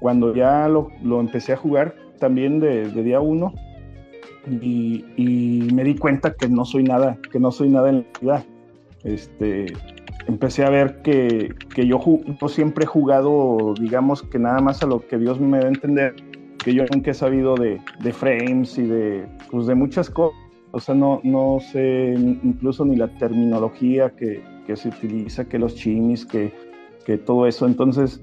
cuando 0.00 0.34
ya 0.34 0.66
lo, 0.66 0.90
empecé 1.20 1.52
a 1.52 1.56
jugar 1.56 1.94
también 2.18 2.58
de, 2.58 2.86
día 2.90 3.20
1, 3.20 3.52
y, 4.46 5.68
me 5.72 5.84
di 5.84 5.96
cuenta 5.96 6.34
que 6.34 6.48
no 6.48 6.64
soy 6.64 6.84
nada, 6.84 7.18
que 7.30 7.38
no 7.38 7.50
soy 7.50 7.68
nada 7.68 7.90
en 7.90 7.96
la 7.96 8.20
vida. 8.20 8.44
Este, 9.04 9.66
empecé 10.26 10.64
a 10.64 10.70
ver 10.70 11.02
que, 11.02 11.54
yo, 11.76 12.00
siempre 12.48 12.84
he 12.84 12.86
jugado, 12.86 13.74
digamos 13.78 14.22
que 14.22 14.38
nada 14.38 14.60
más 14.60 14.82
a 14.82 14.86
lo 14.86 15.06
que 15.06 15.18
Dios 15.18 15.40
me 15.40 15.58
da 15.58 15.66
a 15.66 15.68
entender, 15.68 16.14
que 16.62 16.74
yo 16.74 16.84
nunca 16.92 17.10
he 17.10 17.14
sabido 17.14 17.54
de, 17.54 17.80
frames 18.12 18.76
y 18.78 18.82
de, 18.82 19.26
pues 19.50 19.66
de 19.66 19.74
muchas 19.74 20.10
cosas. 20.10 20.38
O 20.72 20.78
sea, 20.78 20.94
no, 20.94 21.20
no 21.24 21.58
sé 21.60 22.14
incluso 22.16 22.84
ni 22.84 22.94
la 22.94 23.08
terminología 23.18 24.10
que, 24.10 24.42
que 24.66 24.76
se 24.76 24.88
utiliza, 24.88 25.44
que 25.48 25.58
los 25.58 25.74
chimis, 25.74 26.24
que 26.24 26.52
que 27.04 27.18
todo 27.18 27.46
eso. 27.46 27.66
Entonces, 27.66 28.22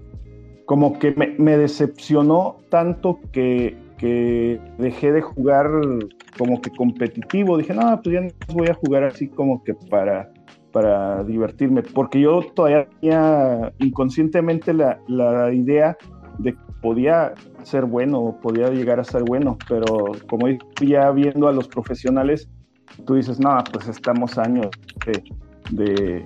como 0.66 1.00
que 1.00 1.12
me, 1.38 1.58
decepcionó 1.58 2.58
tanto 2.70 3.20
que, 3.32 3.78
dejé 4.00 5.12
de 5.12 5.22
jugar 5.22 5.68
como 6.38 6.62
que 6.62 6.70
competitivo. 6.72 7.58
Dije, 7.58 7.74
no, 7.74 8.00
pues 8.02 8.14
ya 8.14 8.22
no 8.22 8.30
voy 8.54 8.68
a 8.68 8.74
jugar 8.74 9.04
así 9.04 9.28
como 9.28 9.64
que 9.64 9.74
para, 9.74 10.32
para 10.72 11.24
divertirme, 11.24 11.82
porque 11.82 12.22
yo 12.22 12.42
todavía 12.54 12.88
tenía 13.02 13.74
inconscientemente 13.80 14.74
la, 14.74 15.00
la 15.08 15.52
idea 15.54 15.98
de 16.38 16.54
que 16.54 16.68
podía 16.82 17.34
ser 17.64 17.86
bueno, 17.86 18.38
podía 18.42 18.70
llegar 18.70 19.00
a 19.00 19.04
ser 19.04 19.24
bueno, 19.24 19.58
pero 19.68 20.12
como 20.30 20.48
ya 20.82 21.12
viendo 21.12 21.48
a 21.48 21.52
los 21.52 21.68
profesionales, 21.68 22.48
tú 23.06 23.16
dices, 23.16 23.40
no, 23.40 23.58
pues 23.72 23.88
estamos 23.88 24.38
años 24.38 24.68
de, 25.72 26.24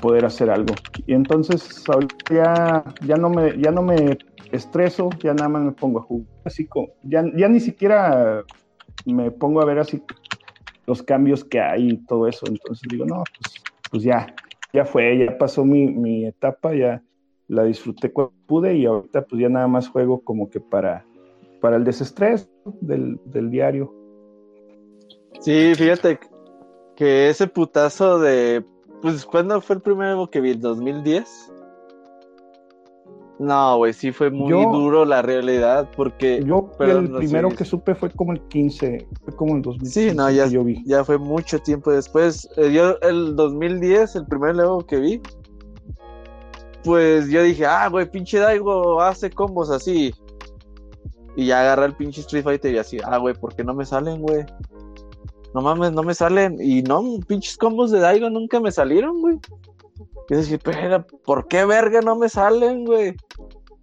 poder 0.00 0.24
hacer 0.24 0.50
algo. 0.50 0.74
Y 1.06 1.14
entonces 1.14 1.84
ya, 2.30 2.84
ya, 3.06 3.16
no 3.16 3.30
me, 3.30 3.56
ya 3.60 3.70
no 3.70 3.82
me 3.82 4.18
estreso, 4.52 5.10
ya 5.22 5.34
nada 5.34 5.48
más 5.48 5.62
me 5.62 5.72
pongo 5.72 6.00
a 6.00 6.02
jugar. 6.02 6.26
Así 6.44 6.66
como, 6.66 6.88
ya, 7.02 7.24
ya 7.36 7.48
ni 7.48 7.60
siquiera 7.60 8.44
me 9.06 9.30
pongo 9.30 9.60
a 9.60 9.64
ver 9.64 9.78
así 9.78 10.02
los 10.86 11.02
cambios 11.02 11.44
que 11.44 11.60
hay 11.60 11.90
y 11.90 11.96
todo 12.06 12.26
eso. 12.26 12.46
Entonces 12.46 12.88
digo, 12.88 13.04
no, 13.04 13.22
pues, 13.40 13.62
pues 13.90 14.02
ya, 14.02 14.34
ya 14.72 14.84
fue, 14.84 15.18
ya 15.18 15.38
pasó 15.38 15.64
mi, 15.64 15.86
mi 15.86 16.26
etapa, 16.26 16.74
ya 16.74 17.02
la 17.48 17.64
disfruté 17.64 18.12
cuando 18.12 18.32
pude 18.46 18.76
y 18.76 18.86
ahorita 18.86 19.22
pues 19.22 19.42
ya 19.42 19.48
nada 19.48 19.66
más 19.66 19.88
juego 19.88 20.20
como 20.20 20.50
que 20.50 20.60
para, 20.60 21.04
para 21.60 21.76
el 21.76 21.84
desestrés 21.84 22.48
del, 22.80 23.18
del 23.24 23.50
diario. 23.50 23.92
Sí, 25.40 25.72
fíjate 25.74 26.20
que 26.94 27.28
ese 27.28 27.46
putazo 27.48 28.18
de 28.20 28.64
pues, 29.02 29.24
¿cuándo 29.24 29.60
fue 29.60 29.76
el 29.76 29.82
primero 29.82 30.28
que 30.30 30.40
vi? 30.40 30.50
¿El 30.50 30.60
2010? 30.60 31.52
No, 33.40 33.78
güey, 33.78 33.94
sí 33.94 34.12
fue 34.12 34.30
muy 34.30 34.52
duro 34.52 35.06
la 35.06 35.22
realidad, 35.22 35.88
porque... 35.96 36.44
Yo 36.44 36.70
el 36.80 37.10
primero 37.10 37.48
que 37.48 37.64
supe 37.64 37.94
fue 37.94 38.10
como 38.10 38.32
el 38.32 38.40
15, 38.48 39.06
fue 39.24 39.34
como 39.34 39.56
el 39.56 39.62
2015 39.62 40.10
Sí, 40.10 40.14
no, 40.14 40.30
ya, 40.30 40.46
yo 40.46 40.62
vi. 40.62 40.84
ya 40.84 41.02
fue 41.06 41.16
mucho 41.16 41.58
tiempo 41.58 41.90
después. 41.90 42.46
Eh, 42.58 42.70
yo 42.70 42.98
el 43.00 43.34
2010, 43.36 44.16
el 44.16 44.26
primer 44.26 44.56
Lego 44.56 44.86
que 44.86 44.98
vi, 44.98 45.22
pues 46.84 47.30
yo 47.30 47.42
dije, 47.42 47.64
ah, 47.64 47.88
güey, 47.88 48.10
pinche 48.10 48.38
Daigo 48.38 49.00
hace 49.00 49.30
combos 49.30 49.70
así. 49.70 50.12
Y 51.34 51.46
ya 51.46 51.62
agarra 51.62 51.86
el 51.86 51.96
pinche 51.96 52.20
Street 52.20 52.44
Fighter 52.44 52.74
y 52.74 52.78
así, 52.78 52.98
ah, 53.02 53.16
güey, 53.16 53.34
¿por 53.34 53.54
qué 53.54 53.64
no 53.64 53.72
me 53.72 53.86
salen, 53.86 54.20
güey? 54.20 54.44
no 55.54 55.62
mames, 55.62 55.92
no 55.92 56.02
me 56.02 56.12
salen. 56.12 56.58
Y 56.60 56.82
no, 56.82 57.02
pinches 57.26 57.56
combos 57.56 57.90
de 57.90 58.00
Daigo 58.00 58.28
nunca 58.28 58.60
me 58.60 58.70
salieron, 58.70 59.20
güey. 59.22 59.38
Y 60.30 60.36
dije, 60.36 60.58
pero, 60.58 61.04
¿por 61.24 61.48
qué 61.48 61.64
verga 61.64 62.00
no 62.00 62.14
me 62.14 62.28
salen, 62.28 62.84
güey? 62.84 63.16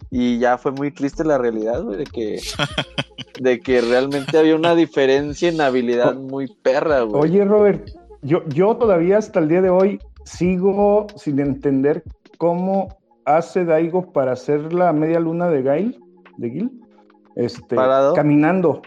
Y 0.09 0.39
ya 0.39 0.57
fue 0.57 0.71
muy 0.71 0.91
triste 0.91 1.25
la 1.25 1.37
realidad, 1.37 1.83
güey, 1.83 1.97
de 1.97 2.05
que, 2.05 2.39
de 3.41 3.59
que 3.59 3.81
realmente 3.81 4.37
había 4.37 4.55
una 4.55 4.73
diferencia 4.73 5.49
en 5.49 5.59
habilidad 5.59 6.15
muy 6.15 6.47
perra, 6.47 7.01
güey. 7.01 7.21
Oye, 7.21 7.43
Robert, 7.43 7.89
yo, 8.21 8.47
yo 8.47 8.77
todavía 8.77 9.17
hasta 9.17 9.41
el 9.41 9.49
día 9.49 9.61
de 9.61 9.69
hoy 9.69 9.99
sigo 10.23 11.07
sin 11.17 11.39
entender 11.39 12.03
cómo 12.37 12.97
hace 13.25 13.65
Daigo 13.65 14.13
para 14.13 14.31
hacer 14.31 14.71
la 14.71 14.93
media 14.93 15.19
luna 15.19 15.49
de 15.49 15.61
Gail, 15.63 15.99
de 16.37 16.49
Gil, 16.49 16.71
este, 17.35 17.75
caminando. 18.15 18.81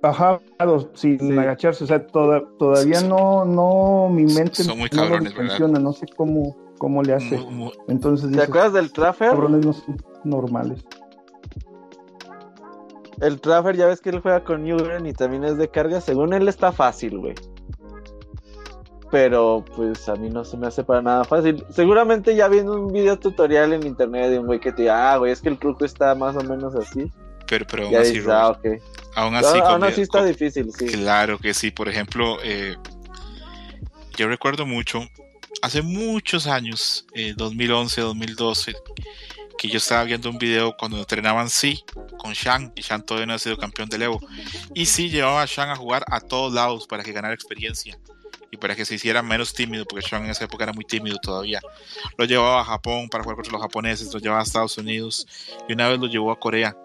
Bajados 0.00 0.90
sin 0.92 1.38
agacharse, 1.38 1.82
o 1.82 1.86
sea, 1.86 2.06
todavía 2.06 3.00
no, 3.00 3.44
no, 3.46 4.10
mi 4.10 4.24
mente 4.26 4.62
Son 4.62 4.78
muy 4.78 4.90
cabrones, 4.90 5.32
no 5.32 5.40
funciona, 5.40 5.78
no 5.78 5.92
sé 5.94 6.04
cómo, 6.14 6.54
cómo 6.84 7.02
le 7.02 7.14
hace. 7.14 7.40
Entonces, 7.88 8.30
¿Te 8.30 8.42
acuerdas 8.42 8.74
del 8.74 8.92
Traffer? 8.92 9.30
Cabrones 9.30 9.64
no 9.64 9.72
son 9.72 9.96
normales. 10.22 10.84
El 13.22 13.40
Traffer, 13.40 13.74
ya 13.74 13.86
ves 13.86 14.02
que 14.02 14.10
él 14.10 14.20
juega 14.20 14.44
con 14.44 14.64
Newgren 14.64 15.06
y 15.06 15.14
también 15.14 15.44
es 15.44 15.56
de 15.56 15.68
carga. 15.68 16.02
Según 16.02 16.34
él 16.34 16.46
está 16.46 16.72
fácil, 16.72 17.20
güey. 17.20 17.34
Pero 19.10 19.64
pues 19.74 20.10
a 20.10 20.16
mí 20.16 20.28
no 20.28 20.44
se 20.44 20.58
me 20.58 20.66
hace 20.66 20.84
para 20.84 21.00
nada 21.00 21.24
fácil. 21.24 21.64
Seguramente 21.70 22.36
ya 22.36 22.48
viendo 22.48 22.74
un 22.74 22.92
video 22.92 23.18
tutorial 23.18 23.72
en 23.72 23.86
internet 23.86 24.28
de 24.28 24.40
un 24.40 24.46
güey 24.46 24.60
que 24.60 24.70
te 24.70 24.82
diga, 24.82 25.14
ah, 25.14 25.16
güey, 25.16 25.32
es 25.32 25.40
que 25.40 25.48
el 25.48 25.58
truco 25.58 25.86
está 25.86 26.14
más 26.14 26.36
o 26.36 26.42
menos 26.42 26.74
así. 26.74 27.10
Pero, 27.48 27.64
pero 27.66 27.86
aún 27.86 27.96
así, 27.96 28.20
ah, 28.28 28.52
aún 29.14 29.34
así, 29.36 29.58
aún 29.58 29.84
así 29.84 30.02
está 30.02 30.22
difícil, 30.22 30.70
sí. 30.70 30.84
Claro 30.84 31.38
que 31.38 31.54
sí. 31.54 31.70
Por 31.70 31.88
ejemplo, 31.88 32.36
eh, 32.44 32.76
yo 34.18 34.28
recuerdo 34.28 34.66
mucho, 34.66 35.00
hace 35.62 35.82
muchos 35.82 36.46
años, 36.46 37.06
eh, 37.14 37.34
2011, 37.36 38.00
2012, 38.00 38.74
que 39.56 39.68
yo 39.68 39.78
estaba 39.78 40.04
viendo 40.04 40.28
un 40.30 40.38
video 40.38 40.76
cuando 40.76 40.98
entrenaban 40.98 41.48
sí 41.48 41.84
con 42.18 42.32
Shang 42.32 42.72
y 42.74 42.82
Shang 42.82 43.04
todavía 43.04 43.26
no 43.26 43.34
ha 43.34 43.38
sido 43.38 43.56
campeón 43.56 43.88
del 43.88 44.02
Evo. 44.02 44.20
Y 44.74 44.86
sí 44.86 45.10
llevaba 45.10 45.42
a 45.42 45.46
Shang 45.46 45.70
a 45.70 45.76
jugar 45.76 46.04
a 46.10 46.20
todos 46.20 46.52
lados 46.52 46.86
para 46.86 47.02
que 47.02 47.12
ganara 47.12 47.34
experiencia 47.34 47.98
y 48.50 48.56
para 48.56 48.76
que 48.76 48.84
se 48.84 48.94
hiciera 48.94 49.22
menos 49.22 49.52
tímido, 49.52 49.84
porque 49.84 50.06
Shang 50.06 50.24
en 50.24 50.30
esa 50.30 50.44
época 50.44 50.64
era 50.64 50.72
muy 50.72 50.84
tímido 50.84 51.18
todavía. 51.18 51.60
Lo 52.16 52.24
llevaba 52.24 52.60
a 52.60 52.64
Japón 52.64 53.08
para 53.08 53.24
jugar 53.24 53.36
contra 53.36 53.52
los 53.52 53.62
japoneses, 53.62 54.12
lo 54.12 54.20
llevaba 54.20 54.40
a 54.40 54.44
Estados 54.44 54.78
Unidos 54.78 55.26
y 55.68 55.72
una 55.72 55.88
vez 55.88 55.98
lo 55.98 56.06
llevó 56.06 56.30
a 56.30 56.38
Corea. 56.38 56.76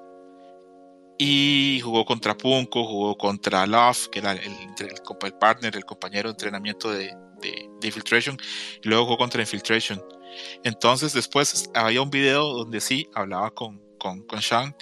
Y 1.21 1.81
jugó 1.83 2.05
contra 2.05 2.37
Punko, 2.37 2.85
jugó 2.85 3.17
contra 3.17 3.67
Love, 3.67 4.07
que 4.09 4.19
era 4.19 4.31
el, 4.31 5.33
partner, 5.37 5.75
el 5.75 5.83
compañero 5.83 6.29
de 6.29 6.31
entrenamiento 6.31 6.91
de, 6.91 7.13
de, 7.41 7.69
Infiltration, 7.81 8.37
y 8.83 8.87
luego 8.87 9.05
jugó 9.05 9.17
contra 9.17 9.41
Infiltration. 9.41 10.01
Entonces 10.63 11.13
después 11.13 11.69
había 11.73 12.01
un 12.01 12.09
video 12.09 12.53
donde 12.53 12.81
sí 12.81 13.07
hablaba 13.15 13.51
con, 13.51 13.81
con, 13.97 14.21
con 14.23 14.39
Shang 14.39 14.75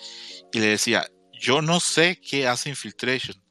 y 0.52 0.60
le 0.60 0.68
decía, 0.68 1.10
yo 1.32 1.62
no 1.62 1.80
sé 1.80 2.20
qué 2.20 2.48
hace 2.48 2.70
Infiltration, 2.70 3.42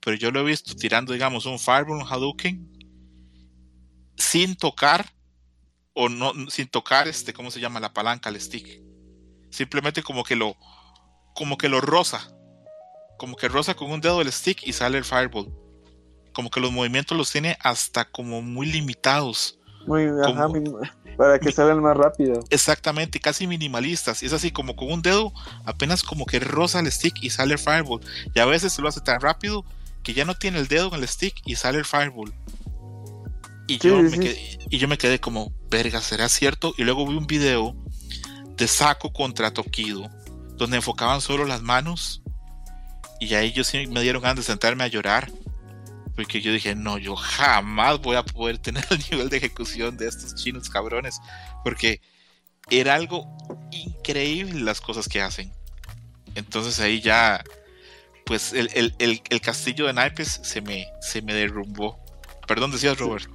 pero 0.00 0.16
yo 0.16 0.30
lo 0.30 0.40
he 0.40 0.44
visto 0.44 0.74
tirando, 0.74 1.12
digamos, 1.12 1.46
un 1.46 1.58
Fireball, 1.58 2.02
un 2.02 2.06
Hadouken, 2.06 2.70
sin 4.16 4.56
tocar, 4.56 5.06
o 5.94 6.08
no, 6.08 6.32
sin 6.50 6.68
tocar, 6.68 7.08
este, 7.08 7.32
¿cómo 7.32 7.50
se 7.50 7.60
llama? 7.60 7.80
La 7.80 7.92
palanca, 7.92 8.28
el 8.28 8.40
stick. 8.40 8.82
Simplemente 9.50 10.02
como 10.02 10.24
que 10.24 10.36
lo, 10.36 10.56
como 11.34 11.56
que 11.56 11.68
lo 11.68 11.80
roza. 11.80 12.28
Como 13.16 13.36
que 13.36 13.48
roza 13.48 13.74
con 13.74 13.90
un 13.90 14.00
dedo 14.00 14.20
el 14.20 14.32
stick 14.32 14.66
y 14.66 14.72
sale 14.72 14.98
el 14.98 15.04
Fireball. 15.04 15.52
Como 16.34 16.50
que 16.50 16.60
los 16.60 16.70
movimientos 16.70 17.16
los 17.16 17.30
tiene 17.32 17.56
hasta 17.60 18.04
como 18.04 18.42
muy 18.42 18.66
limitados. 18.66 19.58
Muy, 19.86 20.08
para 21.16 21.38
que 21.38 21.52
salgan 21.52 21.80
más 21.80 21.96
rápido. 21.96 22.40
Exactamente, 22.50 23.20
casi 23.20 23.46
minimalistas. 23.46 24.22
Es 24.22 24.32
así 24.32 24.50
como 24.50 24.76
con 24.76 24.92
un 24.92 25.02
dedo, 25.02 25.32
apenas 25.64 26.02
como 26.02 26.26
que 26.26 26.40
roza 26.40 26.80
el 26.80 26.90
stick 26.90 27.14
y 27.22 27.30
sale 27.30 27.54
el 27.54 27.58
Fireball. 27.58 28.00
Y 28.34 28.40
a 28.40 28.44
veces 28.44 28.72
se 28.72 28.82
lo 28.82 28.88
hace 28.88 29.00
tan 29.00 29.20
rápido 29.20 29.64
que 30.02 30.14
ya 30.14 30.24
no 30.24 30.34
tiene 30.34 30.58
el 30.58 30.68
dedo 30.68 30.88
en 30.94 31.00
el 31.00 31.08
stick 31.08 31.34
y 31.44 31.56
sale 31.56 31.78
el 31.78 31.84
Fireball. 31.84 32.34
Y, 33.66 33.78
yo, 33.78 34.02
me 34.02 34.10
Quedé, 34.10 34.58
y 34.68 34.78
yo 34.78 34.88
me 34.88 34.98
quedé 34.98 35.20
como, 35.20 35.52
verga, 35.70 36.00
¿será 36.00 36.28
cierto? 36.28 36.74
Y 36.76 36.84
luego 36.84 37.06
vi 37.06 37.16
un 37.16 37.26
video 37.26 37.74
de 38.56 38.68
Saco 38.68 39.12
contra 39.12 39.52
Tokido, 39.52 40.10
donde 40.56 40.76
enfocaban 40.76 41.20
solo 41.20 41.46
las 41.46 41.62
manos. 41.62 42.22
Y 43.20 43.34
ahí 43.34 43.52
yo 43.52 43.64
sí 43.64 43.86
me 43.86 44.02
dieron 44.02 44.22
ganas 44.22 44.36
de 44.36 44.42
sentarme 44.42 44.84
a 44.84 44.88
llorar. 44.88 45.30
Porque 46.14 46.40
yo 46.40 46.52
dije, 46.52 46.74
no, 46.74 46.98
yo 46.98 47.16
jamás 47.16 48.00
voy 48.00 48.16
a 48.16 48.22
poder 48.22 48.58
tener 48.58 48.84
el 48.90 48.98
nivel 49.10 49.28
de 49.28 49.38
ejecución 49.38 49.96
de 49.96 50.08
estos 50.08 50.34
chinos 50.34 50.68
cabrones. 50.68 51.20
Porque 51.62 52.00
era 52.70 52.94
algo 52.94 53.26
increíble 53.70 54.60
las 54.60 54.80
cosas 54.80 55.08
que 55.08 55.20
hacen. 55.20 55.52
Entonces 56.34 56.80
ahí 56.80 57.00
ya, 57.00 57.42
pues 58.26 58.52
el, 58.52 58.94
el 58.98 59.40
castillo 59.40 59.86
de 59.86 59.92
naipes 59.92 60.40
se 60.42 60.60
me, 60.60 60.86
se 61.00 61.22
me 61.22 61.34
derrumbó. 61.34 61.98
Perdón, 62.46 62.70
decías 62.70 62.98
Robert. 62.98 63.28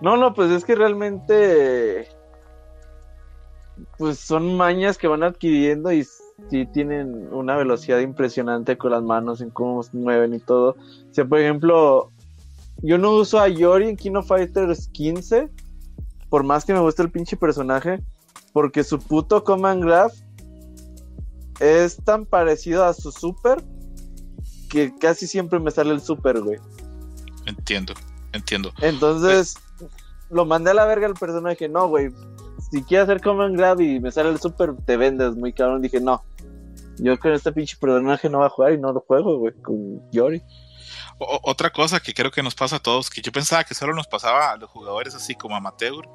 No, 0.00 0.16
no, 0.16 0.34
pues 0.34 0.50
es 0.50 0.64
que 0.64 0.74
realmente 0.74 2.08
pues 3.98 4.18
son 4.18 4.56
mañas 4.56 4.98
que 4.98 5.08
van 5.08 5.22
adquiriendo 5.22 5.92
y 5.92 6.06
sí 6.50 6.66
tienen 6.66 7.32
una 7.32 7.56
velocidad 7.56 8.00
impresionante 8.00 8.76
con 8.76 8.92
las 8.92 9.02
manos 9.02 9.40
en 9.40 9.50
cómo 9.50 9.82
se 9.82 9.96
mueven 9.96 10.34
y 10.34 10.38
todo. 10.38 10.70
O 10.70 11.14
sea, 11.14 11.24
por 11.24 11.40
ejemplo, 11.40 12.10
yo 12.82 12.98
no 12.98 13.12
uso 13.12 13.40
a 13.40 13.48
Yori 13.48 13.88
en 13.88 13.96
Kino 13.96 14.22
Fighters 14.22 14.88
15, 14.88 15.48
por 16.28 16.44
más 16.44 16.64
que 16.64 16.72
me 16.72 16.80
guste 16.80 17.02
el 17.02 17.10
pinche 17.10 17.36
personaje, 17.36 18.02
porque 18.52 18.84
su 18.84 18.98
puto 18.98 19.44
Command 19.44 19.84
Graph 19.84 20.12
es 21.60 21.96
tan 22.04 22.26
parecido 22.26 22.84
a 22.84 22.92
su 22.92 23.10
super 23.10 23.62
que 24.68 24.94
casi 24.98 25.26
siempre 25.26 25.58
me 25.58 25.70
sale 25.70 25.92
el 25.92 26.00
super, 26.00 26.40
güey. 26.40 26.58
Entiendo, 27.46 27.94
entiendo. 28.32 28.72
Entonces, 28.80 29.56
lo 30.30 30.44
mandé 30.44 30.72
a 30.72 30.74
la 30.74 30.84
verga 30.84 31.06
al 31.06 31.14
personaje, 31.14 31.68
no, 31.68 31.88
güey. 31.88 32.10
Si 32.70 32.82
quieres 32.82 33.08
hacer 33.08 33.22
Command 33.22 33.56
Grab 33.56 33.80
y 33.80 34.00
me 34.00 34.10
sale 34.10 34.30
el 34.30 34.40
super, 34.40 34.74
te 34.84 34.96
vendes 34.96 35.36
muy 35.36 35.52
cabrón. 35.52 35.82
Dije, 35.82 36.00
no. 36.00 36.24
Yo 36.98 37.18
con 37.18 37.32
este 37.32 37.52
pinche 37.52 37.76
personaje 37.76 38.28
no 38.28 38.38
va 38.38 38.46
a 38.46 38.50
jugar 38.50 38.72
y 38.72 38.78
no 38.78 38.92
lo 38.92 39.00
juego, 39.00 39.38
güey, 39.38 39.54
con 39.62 40.02
Yori. 40.10 40.42
otra 41.18 41.70
cosa 41.70 42.00
que 42.00 42.14
creo 42.14 42.30
que 42.30 42.42
nos 42.42 42.54
pasa 42.54 42.76
a 42.76 42.78
todos, 42.80 43.10
que 43.10 43.20
yo 43.20 43.32
pensaba 43.32 43.64
que 43.64 43.74
solo 43.74 43.94
nos 43.94 44.06
pasaba 44.06 44.52
a 44.52 44.56
los 44.56 44.70
jugadores 44.70 45.14
así 45.14 45.34
como 45.34 45.56
amateur, 45.56 46.08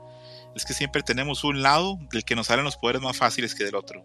es 0.55 0.65
que 0.65 0.73
siempre 0.73 1.03
tenemos 1.03 1.43
un 1.43 1.61
lado 1.61 1.97
del 2.11 2.25
que 2.25 2.35
nos 2.35 2.47
salen 2.47 2.65
los 2.65 2.77
poderes 2.77 3.01
más 3.01 3.17
fáciles 3.17 3.55
que 3.55 3.63
del 3.63 3.75
otro. 3.75 4.03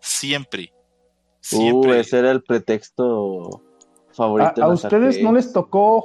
Siempre. 0.00 0.72
Siempre. 1.40 1.92
Uh, 1.92 1.94
ese 1.94 2.18
era 2.18 2.30
el 2.30 2.42
pretexto 2.42 3.62
favorito. 4.12 4.62
A, 4.62 4.66
a 4.66 4.68
ustedes 4.68 5.22
no 5.22 5.32
les 5.32 5.52
tocó 5.52 6.02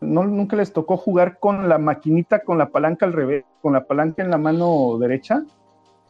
no, 0.00 0.24
nunca 0.24 0.56
les 0.56 0.72
tocó 0.72 0.96
jugar 0.96 1.38
con 1.38 1.68
la 1.68 1.78
maquinita 1.78 2.42
con 2.42 2.58
la 2.58 2.68
palanca 2.68 3.06
al 3.06 3.12
revés, 3.12 3.44
con 3.60 3.72
la 3.72 3.84
palanca 3.84 4.22
en 4.22 4.30
la 4.30 4.38
mano 4.38 4.96
derecha. 4.98 5.42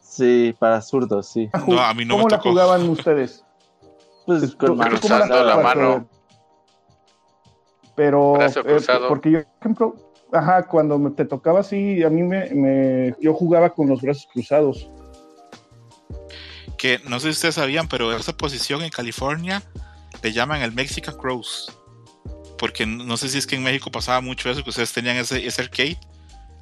Sí, 0.00 0.54
para 0.58 0.82
zurdos, 0.82 1.28
sí. 1.28 1.48
No, 1.66 1.80
a 1.80 1.94
mí 1.94 2.04
no 2.04 2.16
¿Cómo 2.16 2.28
la 2.28 2.38
jugaban 2.38 2.88
ustedes? 2.88 3.44
Pues 4.26 4.54
con 4.56 4.76
mano 4.76 4.98
la, 5.08 5.44
la 5.44 5.56
mano. 5.56 6.06
Pero, 7.94 8.40
eh, 8.40 8.50
porque 9.08 9.30
yo, 9.30 9.42
por 9.42 9.58
ejemplo, 9.60 9.94
ajá, 10.32 10.62
cuando 10.64 11.12
te 11.12 11.24
tocaba 11.24 11.60
así, 11.60 12.02
a 12.02 12.10
mí 12.10 12.22
me, 12.22 13.14
yo 13.20 13.34
jugaba 13.34 13.70
con 13.70 13.88
los 13.88 14.00
brazos 14.00 14.28
cruzados. 14.32 14.90
Que 16.76 17.00
no 17.08 17.20
sé 17.20 17.28
si 17.28 17.30
ustedes 17.30 17.54
sabían, 17.56 17.88
pero 17.88 18.12
esa 18.12 18.32
posición 18.36 18.82
en 18.82 18.90
California 18.90 19.62
le 20.22 20.32
llaman 20.32 20.62
el 20.62 20.72
Mexican 20.72 21.16
Cross 21.16 21.81
porque 22.62 22.86
no 22.86 23.16
sé 23.16 23.28
si 23.28 23.38
es 23.38 23.48
que 23.48 23.56
en 23.56 23.64
México 23.64 23.90
pasaba 23.90 24.20
mucho 24.20 24.48
eso, 24.48 24.62
que 24.62 24.70
ustedes 24.70 24.92
tenían 24.92 25.16
ese, 25.16 25.44
ese 25.44 25.62
arcade, 25.62 25.98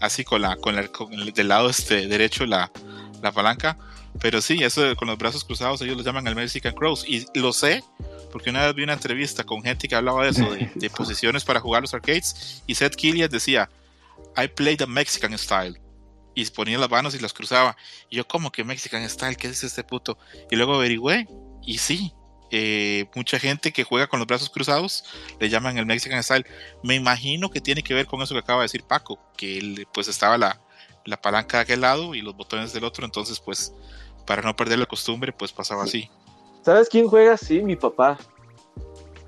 así 0.01 0.24
con 0.24 0.40
la, 0.40 0.56
con, 0.56 0.74
el 0.74 1.35
del 1.35 1.48
lado 1.48 1.68
este 1.68 2.06
derecho 2.06 2.47
la, 2.47 2.72
la 3.20 3.32
palanca, 3.32 3.77
pero 4.18 4.40
sí, 4.40 4.64
eso 4.64 4.97
con 4.97 5.09
los 5.09 5.18
brazos 5.18 5.44
cruzados 5.44 5.82
ellos 5.82 5.98
lo 5.98 6.02
llaman 6.02 6.27
el 6.27 6.35
Mexican 6.35 6.72
Cross, 6.72 7.05
y 7.06 7.27
lo 7.39 7.52
sé, 7.52 7.85
porque 8.32 8.48
una 8.48 8.64
vez 8.64 8.74
vi 8.74 8.82
una 8.82 8.94
entrevista 8.94 9.44
con 9.44 9.62
gente 9.62 9.89
que 9.89 9.94
hablaba 9.94 10.24
de 10.24 10.31
eso, 10.31 10.51
de, 10.74 10.89
posiciones 10.97 11.44
para 11.44 11.60
jugar 11.60 11.82
los 11.82 11.93
arcades, 11.93 12.62
y 12.66 12.74
Seth 12.74 12.97
Killian 12.97 13.28
decía, 13.28 13.68
I 14.43 14.48
play 14.48 14.78
the 14.78 14.86
Mexican 14.86 15.36
style, 15.36 15.78
y 16.35 16.47
ponía 16.47 16.78
las 16.78 16.89
manos 16.89 17.14
y 17.14 17.18
las 17.18 17.35
cruzaba, 17.35 17.77
y 18.09 18.16
yo 18.16 18.27
como 18.27 18.51
que 18.51 18.64
Mexican 18.64 19.06
style, 19.06 19.36
¿qué 19.36 19.48
es 19.48 19.62
este 19.62 19.85
puto? 19.85 20.16
Y 20.51 20.56
luego 20.56 20.77
averigüé, 20.77 21.28
y 21.62 21.77
sí, 21.77 22.14
eh, 22.51 23.06
mucha 23.14 23.39
gente 23.39 23.72
que 23.72 23.85
juega 23.85 24.09
con 24.09 24.18
los 24.18 24.27
brazos 24.27 24.51
cruzados 24.51 25.05
le 25.39 25.48
llaman 25.48 25.78
el 25.78 25.86
Mexican 25.86 26.22
Style. 26.22 26.47
Me 26.82 26.94
imagino 26.94 27.51
que 27.51 27.60
tiene 27.60 27.82
que 27.82 27.94
ver 27.94 28.06
con 28.06 28.20
eso 28.22 28.35
que 28.35 28.40
acaba 28.40 28.60
de 28.60 28.64
decir 28.64 28.82
Paco, 28.82 29.18
que 29.36 29.86
pues 29.93 30.09
estaba 30.09 30.36
la, 30.36 30.60
la 31.05 31.20
palanca 31.20 31.59
de 31.59 31.62
aquel 31.62 31.81
lado 31.82 32.14
y 32.14 32.22
los 32.22 32.36
botones 32.36 32.72
del 32.72 32.85
otro, 32.85 33.05
entonces 33.05 33.40
pues 33.40 33.72
para 34.27 34.43
no 34.43 34.55
perder 34.56 34.78
la 34.78 34.86
costumbre 34.86 35.32
pues 35.32 35.52
pasaba 35.52 35.85
así. 35.85 36.10
¿Sabes 36.62 36.89
quién 36.89 37.09
juega 37.09 37.35
así? 37.35 37.62
Mi 37.62 37.77
papá. 37.77 38.18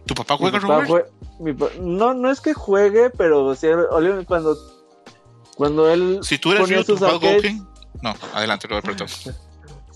¿Tu 0.07 0.15
papá 0.15 0.36
juega, 0.36 0.59
Robert? 0.59 1.11
no, 1.81 2.15
no 2.15 2.31
es 2.31 2.40
que 2.40 2.55
juegue, 2.55 3.11
pero 3.11 3.55
cuando, 4.27 4.57
cuando 5.57 5.90
él... 5.90 6.20
Si 6.23 6.39
tú 6.39 6.53
eres 6.53 6.69
yo, 6.69 6.85
tu 6.85 6.99
papá 6.99 7.19
No, 8.03 8.15
adelante, 8.35 8.66
Robert, 8.69 8.86
perdón. 8.86 9.09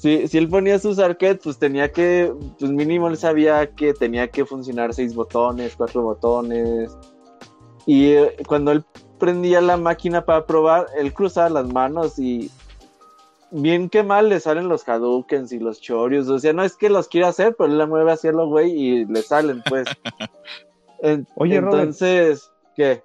si, 0.06 0.28
si 0.28 0.38
él 0.38 0.48
ponía 0.48 0.78
sus 0.78 1.00
arcades, 1.00 1.40
pues 1.42 1.58
tenía 1.58 1.90
que, 1.90 2.32
pues 2.60 2.70
mínimo 2.70 3.08
él 3.08 3.16
sabía 3.16 3.68
que 3.74 3.92
tenía 3.92 4.28
que 4.28 4.44
funcionar 4.44 4.94
seis 4.94 5.16
botones, 5.16 5.74
cuatro 5.76 6.02
botones. 6.02 6.96
Y 7.86 8.12
eh, 8.12 8.36
cuando 8.46 8.70
él 8.70 8.84
prendía 9.18 9.60
la 9.60 9.76
máquina 9.76 10.24
para 10.24 10.46
probar, 10.46 10.86
él 10.96 11.12
cruzaba 11.12 11.48
las 11.50 11.72
manos 11.72 12.20
y 12.20 12.52
bien 13.50 13.88
que 13.88 14.04
mal 14.04 14.28
le 14.28 14.38
salen 14.38 14.68
los 14.68 14.88
Hadoukens 14.88 15.50
y 15.50 15.58
los 15.58 15.80
Chorios. 15.80 16.28
O 16.28 16.38
sea, 16.38 16.52
no 16.52 16.62
es 16.62 16.76
que 16.76 16.88
los 16.88 17.08
quiera 17.08 17.28
hacer, 17.28 17.56
pero 17.56 17.68
él 17.68 17.78
la 17.78 17.86
mueve 17.86 18.12
a 18.12 18.14
hacerlo, 18.14 18.46
güey, 18.46 18.70
y 18.70 19.04
le 19.06 19.22
salen, 19.22 19.60
pues. 19.68 19.88
Oye, 21.34 21.56
entonces, 21.56 22.48
¿qué? 22.76 23.02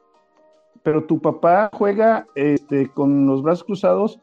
Pero 0.83 1.03
tu 1.05 1.19
papá 1.19 1.71
juega 1.73 2.27
este, 2.35 2.89
con 2.89 3.25
los 3.25 3.41
brazos 3.41 3.63
cruzados 3.63 4.19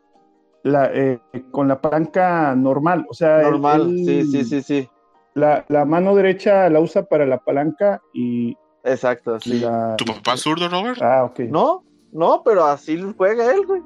la, 0.63 0.91
eh, 0.93 1.21
con 1.51 1.69
la 1.69 1.81
palanca 1.81 2.55
normal, 2.55 3.07
o 3.09 3.15
sea. 3.15 3.43
Normal, 3.43 3.95
sí, 4.05 4.25
sí, 4.25 4.45
sí, 4.45 4.63
sí. 4.63 4.89
La, 5.35 5.65
la, 5.69 5.85
mano 5.85 6.15
derecha 6.15 6.69
la 6.69 6.81
usa 6.81 7.05
para 7.05 7.27
la 7.27 7.39
palanca 7.39 8.01
y. 8.13 8.57
Exacto, 8.85 9.39
sí. 9.41 9.63
¿Tu 9.97 10.05
papá 10.05 10.37
zurdo, 10.37 10.69
Robert? 10.69 11.01
Ah, 11.03 11.25
ok. 11.25 11.41
No, 11.41 11.85
no, 12.13 12.43
pero 12.45 12.65
así 12.65 13.01
juega 13.17 13.53
él, 13.53 13.67
güey. 13.67 13.83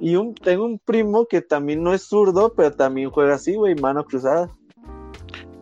Y 0.00 0.16
un, 0.16 0.34
tengo 0.34 0.64
un 0.64 0.78
primo 0.78 1.26
que 1.26 1.40
también 1.40 1.82
no 1.82 1.94
es 1.94 2.02
zurdo, 2.02 2.52
pero 2.54 2.72
también 2.72 3.10
juega 3.10 3.34
así, 3.34 3.54
güey, 3.54 3.74
mano 3.74 4.04
cruzada. 4.04 4.50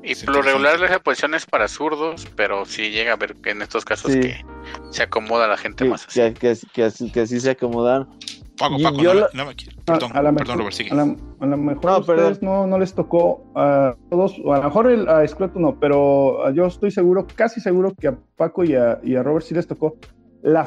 Y 0.02 0.16
por 0.16 0.34
lo 0.34 0.42
regular 0.42 0.80
la 0.80 0.98
posición 0.98 1.34
es 1.34 1.46
para 1.46 1.68
zurdos, 1.68 2.26
pero 2.34 2.64
sí 2.64 2.90
llega 2.90 3.12
a 3.12 3.16
ver 3.16 3.36
que 3.36 3.50
en 3.50 3.62
estos 3.62 3.84
casos 3.84 4.10
que 4.10 4.44
se 4.90 5.02
acomoda 5.02 5.46
la 5.46 5.56
gente 5.56 5.84
más 5.84 6.06
así. 6.06 6.20
Que, 6.20 6.34
que, 6.34 6.56
que, 6.72 7.10
que, 7.12 7.20
así 7.20 7.38
se 7.38 7.50
acomodan. 7.50 8.08
Paco, 8.58 8.76
Paco, 8.82 9.02
no, 9.34 9.46
me 9.46 9.54
quiero. 9.54 9.76
Perdón, 9.84 10.10
a, 10.14 10.22
la 10.22 10.32
perdón, 10.32 10.58
Robert, 10.58 10.74
sigue. 10.74 10.90
A, 10.90 10.94
la, 10.94 11.06
lo 11.40 11.56
mejor 11.56 11.84
no, 11.84 11.90
a 11.90 11.98
ustedes 11.98 12.42
no, 12.42 12.66
no, 12.66 12.78
les 12.78 12.94
tocó 12.94 13.44
a 13.54 13.96
todos, 14.10 14.40
o 14.44 14.52
a 14.52 14.58
lo 14.58 14.64
mejor 14.64 14.90
el, 14.90 15.08
a 15.08 15.24
Escroto 15.24 15.58
no, 15.58 15.78
pero 15.80 16.50
yo 16.52 16.66
estoy 16.66 16.90
seguro, 16.90 17.26
casi 17.34 17.60
seguro 17.60 17.92
que 17.98 18.08
a 18.08 18.16
Paco 18.36 18.64
y 18.64 18.74
a, 18.74 19.00
y 19.02 19.16
a 19.16 19.22
Robert 19.22 19.46
sí 19.46 19.54
les 19.54 19.66
tocó 19.66 19.96
la 20.42 20.66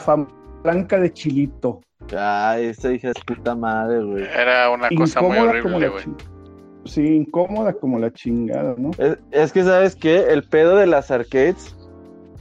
blanca 0.63 0.99
de 0.99 1.13
Chilito. 1.13 1.81
Ay, 2.17 2.65
esa 2.65 2.91
hija 2.91 3.09
es 3.09 3.23
puta 3.25 3.55
madre, 3.55 4.03
güey. 4.03 4.23
Era 4.23 4.69
una 4.69 4.89
cosa 4.89 5.21
muy 5.21 5.37
horrible, 5.37 5.89
güey. 5.89 6.03
Sí, 6.85 7.01
incómoda 7.01 7.73
como 7.73 7.97
la 7.97 8.11
chingada, 8.11 8.75
¿no? 8.77 8.91
Es, 9.31 9.51
que, 9.51 9.63
¿sabes 9.63 9.95
qué? 9.95 10.25
El 10.29 10.43
pedo 10.43 10.75
de 10.75 10.85
las 10.85 11.09
arcades 11.09 11.75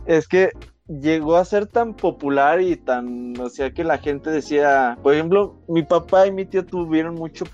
es 0.06 0.28
que 0.28 0.50
llegó 0.88 1.36
a 1.36 1.44
ser 1.44 1.66
tan 1.66 1.94
popular 1.94 2.60
y 2.60 2.76
tan, 2.76 3.38
o 3.40 3.48
sea, 3.48 3.72
que 3.72 3.84
la 3.84 3.98
gente 3.98 4.30
decía, 4.30 4.98
por 5.02 5.14
ejemplo, 5.14 5.56
mi 5.68 5.82
papá 5.82 6.26
y 6.26 6.32
mi 6.32 6.44
tío 6.44 6.64
tuvieron 6.64 7.14
mucho, 7.14 7.46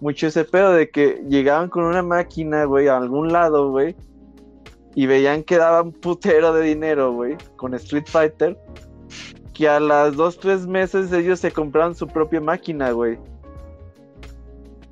mucho 0.00 0.26
ese 0.26 0.44
pedo 0.44 0.72
de 0.72 0.90
que 0.90 1.22
llegaban 1.28 1.68
con 1.68 1.84
una 1.84 2.02
máquina, 2.02 2.64
güey, 2.64 2.88
a 2.88 2.96
algún 2.96 3.32
lado, 3.32 3.70
güey, 3.70 3.94
y 4.94 5.06
veían 5.06 5.44
que 5.44 5.56
daban 5.56 5.92
putero 5.92 6.52
de 6.52 6.64
dinero, 6.64 7.12
güey, 7.12 7.36
con 7.56 7.74
Street 7.74 8.06
Fighter, 8.06 8.58
que 9.54 9.68
a 9.68 9.78
las 9.78 10.16
dos, 10.16 10.38
tres 10.38 10.66
meses 10.66 11.12
ellos 11.12 11.40
se 11.40 11.52
compraron 11.52 11.94
su 11.94 12.06
propia 12.08 12.40
máquina, 12.40 12.90
güey. 12.90 13.18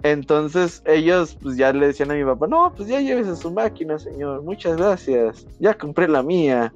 Entonces 0.05 0.82
ellos 0.84 1.36
pues 1.43 1.56
ya 1.56 1.72
le 1.72 1.88
decían 1.88 2.12
a 2.12 2.14
mi 2.14 2.24
papá, 2.24 2.47
no, 2.47 2.72
pues 2.76 2.88
ya 2.88 3.01
llévese 3.01 3.34
su 3.34 3.51
máquina, 3.51 3.98
señor, 3.98 4.44
muchas 4.44 4.76
gracias, 4.76 5.44
ya 5.59 5.74
compré 5.74 6.06
la 6.06 6.22
mía. 6.22 6.72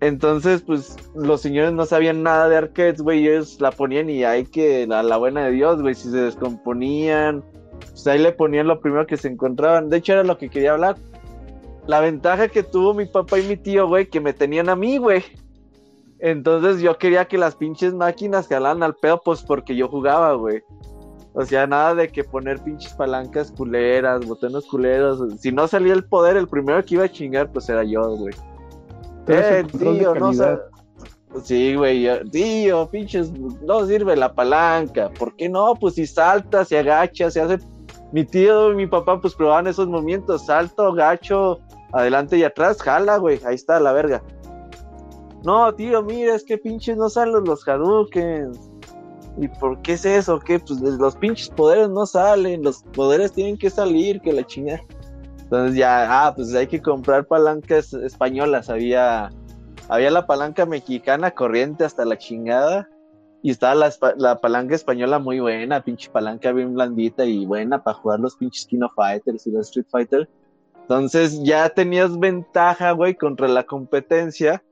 Entonces, 0.00 0.62
pues 0.62 0.96
los 1.14 1.40
señores 1.40 1.72
no 1.72 1.86
sabían 1.86 2.22
nada 2.22 2.48
de 2.48 2.56
arcades, 2.56 3.00
güey, 3.00 3.26
ellos 3.26 3.60
la 3.60 3.70
ponían 3.70 4.10
y 4.10 4.24
hay 4.24 4.44
que, 4.44 4.86
la, 4.86 5.02
la 5.02 5.16
buena 5.16 5.46
de 5.46 5.52
Dios, 5.52 5.80
güey, 5.80 5.94
si 5.94 6.10
se 6.10 6.18
descomponían, 6.18 7.42
pues 7.80 8.06
ahí 8.06 8.18
le 8.18 8.32
ponían 8.32 8.66
lo 8.66 8.80
primero 8.80 9.06
que 9.06 9.16
se 9.16 9.28
encontraban. 9.28 9.88
De 9.88 9.96
hecho, 9.96 10.12
era 10.12 10.22
lo 10.22 10.36
que 10.36 10.50
quería 10.50 10.72
hablar. 10.72 10.96
La 11.86 12.00
ventaja 12.00 12.48
que 12.48 12.62
tuvo 12.62 12.92
mi 12.92 13.06
papá 13.06 13.38
y 13.38 13.46
mi 13.46 13.56
tío, 13.56 13.88
güey, 13.88 14.06
que 14.08 14.20
me 14.20 14.32
tenían 14.32 14.68
a 14.68 14.76
mí, 14.76 14.98
güey. 14.98 15.24
Entonces 16.18 16.80
yo 16.80 16.98
quería 16.98 17.26
que 17.26 17.38
las 17.38 17.54
pinches 17.54 17.94
máquinas 17.94 18.48
jalaran 18.48 18.82
al 18.82 18.96
pedo, 18.96 19.20
pues 19.24 19.42
porque 19.42 19.76
yo 19.76 19.88
jugaba, 19.88 20.34
güey. 20.34 20.62
O 21.34 21.44
sea, 21.44 21.66
nada 21.66 21.94
de 21.94 22.08
que 22.08 22.24
poner 22.24 22.62
pinches 22.62 22.94
palancas 22.94 23.52
culeras, 23.52 24.26
botones 24.26 24.64
culeros. 24.66 25.22
Si 25.38 25.52
no 25.52 25.68
salía 25.68 25.92
el 25.92 26.04
poder, 26.04 26.36
el 26.36 26.48
primero 26.48 26.82
que 26.84 26.94
iba 26.94 27.04
a 27.04 27.12
chingar, 27.12 27.52
pues 27.52 27.68
era 27.68 27.84
yo, 27.84 28.16
güey. 28.16 28.34
Eh, 29.28 29.64
tío, 29.78 30.14
no 30.14 30.32
Sí, 31.42 31.74
güey, 31.74 32.08
tío, 32.30 32.88
pinches, 32.88 33.30
no 33.32 33.86
sirve 33.86 34.16
la 34.16 34.32
palanca. 34.32 35.10
¿Por 35.18 35.36
qué 35.36 35.48
no? 35.48 35.74
Pues 35.74 35.94
si 35.94 36.06
salta, 36.06 36.64
se 36.64 36.78
agacha, 36.78 37.30
se 37.30 37.40
hace. 37.40 37.58
Mi 38.12 38.24
tío 38.24 38.72
y 38.72 38.76
mi 38.76 38.86
papá, 38.86 39.20
pues 39.20 39.34
probaban 39.34 39.66
esos 39.66 39.88
movimientos: 39.88 40.46
salto, 40.46 40.92
gacho, 40.94 41.58
adelante 41.92 42.38
y 42.38 42.44
atrás, 42.44 42.80
jala, 42.80 43.18
güey, 43.18 43.40
ahí 43.44 43.54
está 43.54 43.78
la 43.80 43.92
verga. 43.92 44.22
No, 45.44 45.74
tío, 45.74 46.02
mira, 46.02 46.34
es 46.34 46.44
que 46.44 46.56
pinches 46.56 46.96
no 46.96 47.08
salen 47.08 47.44
los 47.44 47.66
Hadouken. 47.68 48.52
¿Y 49.38 49.48
por 49.48 49.80
qué 49.82 49.92
es 49.92 50.06
eso? 50.06 50.40
¿Qué? 50.40 50.58
Pues 50.58 50.80
los 50.80 51.16
pinches 51.16 51.50
poderes 51.50 51.90
no 51.90 52.06
salen, 52.06 52.62
los 52.62 52.82
poderes 52.94 53.32
tienen 53.32 53.58
que 53.58 53.68
salir, 53.68 54.20
que 54.22 54.32
la 54.32 54.46
chingada. 54.46 54.80
Entonces 55.46 55.76
ya, 55.76 56.26
ah, 56.26 56.34
pues 56.34 56.54
hay 56.54 56.66
que 56.66 56.82
comprar 56.82 57.26
palancas 57.26 57.92
españolas. 57.94 58.68
Había, 58.68 59.30
había 59.88 60.10
la 60.10 60.26
palanca 60.26 60.66
mexicana 60.66 61.30
corriente 61.30 61.84
hasta 61.84 62.04
la 62.04 62.18
chingada. 62.18 62.88
Y 63.42 63.50
estaba 63.50 63.74
la, 63.76 63.92
la, 64.16 64.40
palanca 64.40 64.74
española 64.74 65.20
muy 65.20 65.38
buena, 65.38 65.84
pinche 65.84 66.10
palanca 66.10 66.50
bien 66.50 66.74
blandita 66.74 67.24
y 67.24 67.46
buena 67.46 67.82
para 67.82 67.96
jugar 67.96 68.18
los 68.18 68.34
pinches 68.34 68.66
Kino 68.66 68.90
Fighters 68.90 69.46
y 69.46 69.52
los 69.52 69.68
Street 69.68 69.86
Fighter. 69.88 70.28
Entonces 70.80 71.40
ya 71.44 71.68
tenías 71.68 72.18
ventaja, 72.18 72.90
güey, 72.90 73.14
contra 73.14 73.46
la 73.46 73.64
competencia 73.64 74.62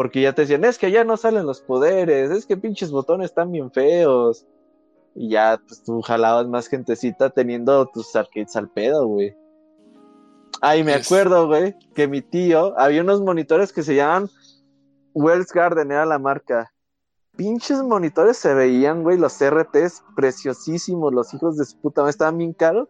porque 0.00 0.22
ya 0.22 0.32
te 0.32 0.42
decían, 0.42 0.64
es 0.64 0.78
que 0.78 0.90
ya 0.90 1.04
no 1.04 1.18
salen 1.18 1.44
los 1.44 1.60
poderes, 1.60 2.30
es 2.30 2.46
que 2.46 2.56
pinches 2.56 2.90
botones 2.90 3.26
están 3.26 3.52
bien 3.52 3.70
feos. 3.70 4.46
Y 5.14 5.28
ya, 5.28 5.60
pues 5.66 5.82
tú 5.82 6.00
jalabas 6.00 6.46
más 6.46 6.68
gentecita 6.68 7.28
teniendo 7.28 7.84
tus 7.84 8.16
arcades 8.16 8.56
al 8.56 8.70
pedo, 8.70 9.06
güey. 9.06 9.36
Ay, 10.62 10.84
me 10.84 10.92
acuerdo, 10.92 11.46
güey, 11.46 11.74
que 11.94 12.06
mi 12.06 12.20
tío, 12.20 12.78
había 12.78 13.00
unos 13.00 13.22
monitores 13.22 13.72
que 13.72 13.82
se 13.82 13.94
llaman 13.94 14.28
Wells 15.14 15.52
Garden, 15.52 15.90
era 15.90 16.04
la 16.04 16.18
marca. 16.18 16.70
Pinches 17.34 17.82
monitores 17.82 18.36
se 18.36 18.52
veían, 18.52 19.02
güey, 19.02 19.16
los 19.16 19.38
RTs 19.40 20.04
preciosísimos, 20.14 21.14
los 21.14 21.32
hijos 21.32 21.56
de 21.56 21.64
su 21.64 21.78
puta, 21.78 22.06
estaban 22.08 22.36
bien 22.36 22.52
caros. 22.52 22.88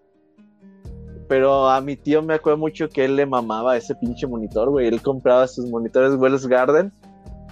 Pero 1.28 1.68
a 1.68 1.80
mi 1.80 1.96
tío 1.96 2.22
me 2.22 2.34
acuerdo 2.34 2.58
mucho 2.58 2.88
que 2.88 3.04
él 3.04 3.14
le 3.14 3.24
mamaba 3.24 3.76
ese 3.76 3.94
pinche 3.94 4.26
monitor, 4.26 4.68
güey. 4.70 4.88
Él 4.88 5.00
compraba 5.00 5.46
sus 5.46 5.70
monitores 5.70 6.16
Wells 6.16 6.48
Garden. 6.48 6.92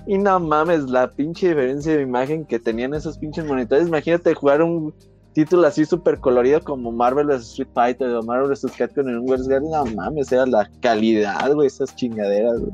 Y 0.04 0.18
no 0.18 0.40
mames, 0.40 0.84
la 0.90 1.12
pinche 1.12 1.50
diferencia 1.50 1.94
de 1.94 2.02
imagen 2.02 2.44
que 2.44 2.58
tenían 2.58 2.92
esos 2.92 3.18
pinches 3.18 3.44
monitores. 3.44 3.86
Imagínate 3.86 4.34
jugar 4.34 4.62
un 4.62 4.92
título 5.38 5.68
así 5.68 5.84
súper 5.84 6.18
colorido 6.18 6.60
como 6.60 6.90
Marvel 6.90 7.28
vs. 7.28 7.50
Street 7.50 7.68
Fighter 7.72 8.08
o 8.08 8.22
Marvel 8.24 8.48
vs. 8.48 8.72
Capcom 8.76 9.08
en 9.08 9.18
un 9.18 9.26
Garden. 9.26 9.70
No 9.70 9.84
mames, 9.86 10.32
era 10.32 10.44
la 10.46 10.68
calidad, 10.80 11.52
güey, 11.52 11.68
esas 11.68 11.94
chingaderas, 11.94 12.58
güey. 12.58 12.72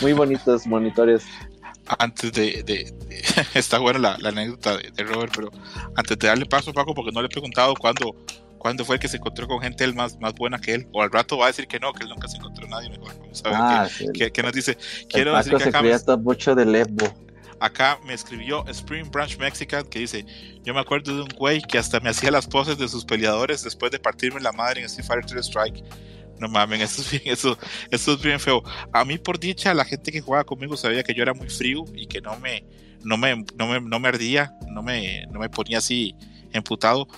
Muy 0.00 0.14
bonitos 0.14 0.66
monitores 0.66 1.24
antes 1.98 2.32
de, 2.32 2.94
está 3.54 3.78
buena 3.78 4.16
la, 4.18 4.28
anécdota 4.28 4.76
de, 4.78 5.04
Robert, 5.04 5.32
pero 5.36 5.50
antes 5.94 6.18
de 6.18 6.26
darle 6.26 6.46
paso 6.46 6.70
a 6.70 6.72
Paco, 6.72 6.94
porque 6.94 7.12
no 7.12 7.20
le 7.20 7.26
he 7.26 7.28
preguntado 7.28 7.74
cuándo, 7.74 8.16
cuándo 8.58 8.84
fue 8.84 8.98
que 8.98 9.06
se 9.06 9.18
encontró 9.18 9.46
con 9.46 9.60
gente 9.60 9.84
él 9.84 9.94
más, 9.94 10.18
más 10.18 10.34
buena 10.34 10.58
que 10.58 10.74
él, 10.74 10.88
o 10.92 11.02
al 11.02 11.12
rato 11.12 11.38
va 11.38 11.44
a 11.44 11.48
decir 11.48 11.68
que 11.68 11.78
no, 11.78 11.92
que 11.92 12.02
él 12.02 12.08
nunca 12.08 12.26
se 12.26 12.38
encontró 12.38 12.66
nadie 12.66 12.90
mejor. 12.90 13.14
Vamos 13.20 13.42
a 13.44 13.50
ver 13.50 13.58
ah, 13.60 13.88
qué, 14.32 14.42
nos 14.42 14.52
dice. 14.52 14.76
Quiero 15.08 15.36
decir 15.36 15.54
que 15.54 15.64
acá 15.68 15.82
me, 15.82 15.94
mucho 16.16 16.56
de 16.56 16.64
acá 17.60 17.98
me 18.04 18.14
escribió 18.14 18.66
Spring 18.68 19.10
Branch 19.10 19.36
Mexican 19.38 19.86
que 19.86 20.00
dice, 20.00 20.24
yo 20.64 20.74
me 20.74 20.80
acuerdo 20.80 21.14
de 21.14 21.22
un 21.22 21.28
güey 21.28 21.62
que 21.62 21.78
hasta 21.78 22.00
me 22.00 22.10
hacía 22.10 22.30
las 22.30 22.46
poses 22.46 22.78
de 22.78 22.88
sus 22.88 23.04
peleadores 23.04 23.62
después 23.62 23.90
de 23.92 23.98
partirme 23.98 24.40
la 24.40 24.52
madre 24.52 24.80
en 24.80 24.86
Street 24.86 25.06
Fighter 25.06 25.26
3 25.26 25.46
Strike. 25.46 25.84
No 26.38 26.48
mames, 26.48 26.80
eso 26.98 27.02
es, 27.02 27.10
bien, 27.10 27.34
eso 27.90 28.12
es 28.12 28.22
bien 28.22 28.40
feo. 28.40 28.62
A 28.92 29.04
mí, 29.04 29.18
por 29.18 29.38
dicha, 29.38 29.72
la 29.74 29.84
gente 29.84 30.12
que 30.12 30.20
jugaba 30.20 30.44
conmigo 30.44 30.76
sabía 30.76 31.02
que 31.02 31.14
yo 31.14 31.22
era 31.22 31.34
muy 31.34 31.48
frío 31.48 31.84
y 31.94 32.06
que 32.06 32.20
no 32.20 32.38
me, 32.38 32.64
no 33.02 33.16
me, 33.16 33.44
no 33.56 33.66
me, 33.66 33.80
no 33.80 34.00
me 34.00 34.08
ardía, 34.08 34.52
no 34.68 34.82
me, 34.82 35.26
no 35.26 35.40
me 35.40 35.48
ponía 35.48 35.78
así 35.78 36.14
emputado 36.52 37.08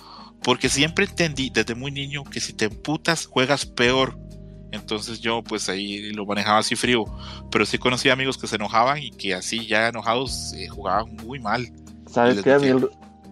porque 0.43 0.69
siempre 0.69 1.05
entendí 1.05 1.49
desde 1.49 1.75
muy 1.75 1.91
niño 1.91 2.23
que 2.23 2.39
si 2.39 2.53
te 2.53 2.65
emputas 2.65 3.25
juegas 3.25 3.65
peor. 3.65 4.17
Entonces 4.71 5.19
yo 5.19 5.41
pues 5.43 5.69
ahí 5.69 6.11
lo 6.11 6.25
manejaba 6.25 6.59
así 6.59 6.75
frío. 6.75 7.05
Pero 7.51 7.65
sí 7.65 7.77
conocí 7.77 8.09
amigos 8.09 8.37
que 8.37 8.47
se 8.47 8.55
enojaban 8.55 8.99
y 8.99 9.11
que 9.11 9.33
así 9.33 9.65
ya 9.67 9.87
enojados 9.87 10.53
eh, 10.53 10.67
jugaban 10.67 11.15
muy 11.25 11.39
mal. 11.39 11.67
¿Sabes 12.07 12.41
qué? 12.41 12.53
A 12.53 12.59
mí, 12.59 12.67
el, 12.67 12.89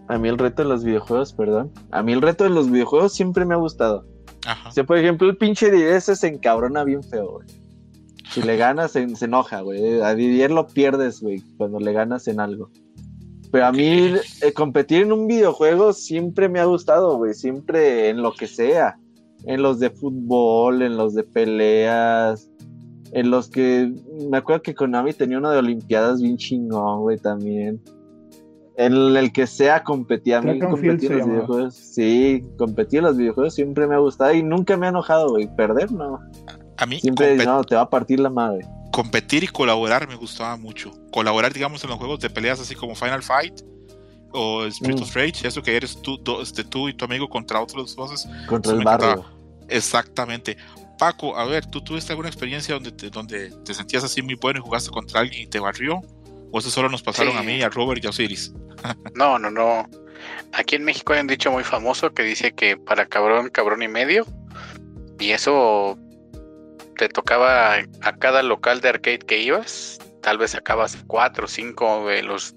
a 0.07 0.18
mí 0.18 0.27
el 0.27 0.38
reto 0.38 0.64
de 0.64 0.69
los 0.69 0.84
videojuegos, 0.84 1.34
perdón. 1.34 1.72
A 1.91 2.03
mí 2.03 2.14
el 2.14 2.22
reto 2.22 2.43
de 2.43 2.49
los 2.49 2.69
videojuegos 2.69 3.14
siempre 3.14 3.45
me 3.45 3.53
ha 3.53 3.57
gustado. 3.57 4.05
Ajá. 4.45 4.69
O 4.69 4.72
sea, 4.72 4.84
por 4.84 4.97
ejemplo, 4.97 5.30
el 5.30 5.38
pinche 5.38 5.72
Didier 5.72 6.01
se 6.01 6.27
encabrona 6.27 6.84
bien 6.84 7.03
feo, 7.03 7.31
güey. 7.34 7.47
Si 8.31 8.41
le 8.41 8.57
ganas, 8.57 8.91
se, 8.91 9.15
se 9.15 9.26
enoja, 9.26 9.61
güey. 9.61 10.01
A 10.01 10.14
Didier 10.14 10.51
lo 10.51 10.68
pierdes, 10.68 11.22
güey, 11.22 11.41
cuando 11.57 11.80
le 11.80 11.93
ganas 11.93 12.27
en 12.27 12.39
algo. 12.39 12.69
Pero 13.51 13.65
a 13.65 13.72
mí 13.72 14.14
eh, 14.41 14.53
competir 14.53 15.03
en 15.03 15.11
un 15.11 15.27
videojuego 15.27 15.93
siempre 15.93 16.49
me 16.49 16.59
ha 16.59 16.65
gustado, 16.65 17.18
güey, 17.18 17.34
siempre 17.34 18.09
en 18.09 18.22
lo 18.22 18.34
que 18.34 18.47
sea. 18.47 18.99
En 19.45 19.61
los 19.61 19.80
de 19.80 19.89
fútbol, 19.89 20.81
en 20.81 20.97
los 20.97 21.14
de 21.14 21.23
peleas, 21.23 22.49
en 23.11 23.30
los 23.30 23.49
que 23.49 23.93
me 24.30 24.38
acuerdo 24.38 24.61
que 24.61 24.76
Konami 24.76 25.14
tenía 25.14 25.38
uno 25.38 25.51
de 25.51 25.59
Olimpiadas 25.59 26.22
bien 26.22 26.38
chingón, 26.38 27.01
güey, 27.01 27.18
también. 27.18 27.81
En 28.76 28.93
el 28.93 29.31
que 29.31 29.47
sea 29.47 29.84
competía. 29.84 30.38
A 30.38 30.41
mí 30.41 30.59
competir 30.59 31.11
los 31.11 31.27
videojuegos. 31.27 31.73
Sí, 31.76 32.43
competir 32.57 32.99
en 32.99 33.05
los 33.05 33.18
videojuegos 33.18 33.55
siempre 33.55 33.88
me 33.88 33.95
ha 33.95 33.99
gustado 33.99 34.34
y 34.34 34.43
nunca 34.43 34.77
me 34.77 34.85
ha 34.85 34.89
enojado, 34.89 35.30
güey. 35.30 35.47
Perder, 35.55 35.91
no. 35.91 36.19
A 36.77 36.85
mí. 36.85 36.99
Siempre, 36.99 37.38
no, 37.43 37.64
te 37.64 37.76
va 37.76 37.81
a 37.81 37.89
partir 37.89 38.19
la 38.19 38.30
madre. 38.30 38.68
Competir 38.91 39.43
y 39.43 39.47
colaborar 39.47 40.07
me 40.07 40.15
gustaba 40.15 40.57
mucho. 40.57 40.91
Colaborar, 41.11 41.53
digamos, 41.53 41.84
en 41.84 41.89
los 41.89 41.97
juegos 41.97 42.19
de 42.19 42.30
peleas 42.30 42.59
así 42.59 42.76
como 42.76 42.93
Final 42.93 43.23
Fight 43.23 43.61
o 44.38 44.65
Street 44.68 45.01
of 45.01 45.09
mm. 45.09 45.18
Rage, 45.18 45.47
eso 45.47 45.61
que 45.61 45.76
eres 45.76 46.01
tú, 46.01 46.19
este, 46.41 46.64
tú 46.64 46.89
y 46.89 46.93
tu 46.93 47.05
amigo 47.05 47.30
contra 47.30 47.61
otros 47.61 47.95
voces. 47.95 48.27
Contra 48.47 48.73
el 48.73 48.84
barrio. 48.84 49.26
Exactamente. 49.69 50.57
Paco, 50.97 51.38
a 51.38 51.45
ver, 51.45 51.65
¿tú 51.65 51.81
tuviste 51.81 52.11
alguna 52.11 52.30
experiencia 52.30 52.73
donde 52.73 52.91
te, 52.91 53.09
donde 53.09 53.51
te 53.64 53.73
sentías 53.73 54.03
así 54.03 54.22
muy 54.22 54.35
bueno 54.35 54.59
y 54.59 54.64
jugaste 54.64 54.89
contra 54.89 55.22
alguien 55.22 55.43
y 55.43 55.47
te 55.47 55.59
barrió? 55.59 56.01
¿O 56.51 56.59
eso 56.59 56.69
solo 56.69 56.89
nos 56.89 57.03
pasaron 57.03 57.38
a 57.38 57.43
mí, 57.43 57.61
a 57.61 57.69
Robert 57.69 58.03
y 58.03 58.07
a 58.07 58.09
Osiris? 58.09 58.53
no, 59.15 59.38
no, 59.38 59.51
no. 59.51 59.88
Aquí 60.53 60.76
en 60.76 60.84
México 60.84 61.14
hay 61.14 61.22
un 61.22 61.27
dicho 61.27 61.51
muy 61.51 61.64
famoso 61.64 62.14
que 62.14 62.23
dice 62.23 62.53
que 62.53 62.77
para 62.77 63.05
cabrón, 63.05 63.49
cabrón 63.49 63.84
y 63.84 63.88
medio. 63.88 64.26
Y 65.19 65.31
eso 65.31 65.97
te 66.97 67.09
tocaba 67.09 67.76
a 68.01 68.18
cada 68.18 68.43
local 68.43 68.81
de 68.81 68.89
arcade 68.89 69.19
que 69.19 69.39
ibas. 69.39 69.99
Tal 70.22 70.38
vez 70.38 70.51
sacabas 70.51 70.97
cuatro 71.07 71.45
o 71.45 71.47
cinco 71.47 72.07
de 72.07 72.23
los 72.23 72.55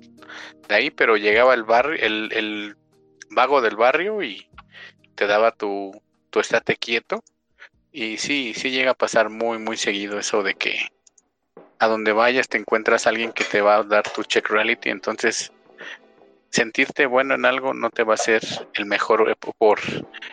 ahí, 0.74 0.90
pero 0.90 1.16
llegaba 1.16 1.54
el 1.54 1.64
barrio, 1.64 1.98
el, 2.00 2.32
el 2.32 2.76
vago 3.30 3.60
del 3.60 3.76
barrio 3.76 4.22
y 4.22 4.48
te 5.14 5.26
daba 5.26 5.52
tu, 5.52 5.92
tu 6.30 6.40
estate 6.40 6.76
quieto. 6.76 7.22
Y 7.92 8.18
sí, 8.18 8.54
sí 8.54 8.70
llega 8.70 8.92
a 8.92 8.94
pasar 8.94 9.30
muy, 9.30 9.58
muy 9.58 9.76
seguido 9.76 10.18
eso 10.18 10.42
de 10.42 10.54
que 10.54 10.88
a 11.78 11.86
donde 11.86 12.12
vayas 12.12 12.48
te 12.48 12.58
encuentras 12.58 13.06
alguien 13.06 13.32
que 13.32 13.44
te 13.44 13.60
va 13.62 13.76
a 13.76 13.82
dar 13.82 14.08
tu 14.10 14.22
check 14.22 14.48
reality, 14.50 14.90
entonces 14.90 15.50
sentirte 16.50 17.06
bueno 17.06 17.34
en 17.34 17.46
algo 17.46 17.72
no 17.72 17.90
te 17.90 18.02
va 18.02 18.14
a 18.14 18.18
ser 18.18 18.42
el 18.74 18.84
mejor 18.84 19.36
por 19.58 19.80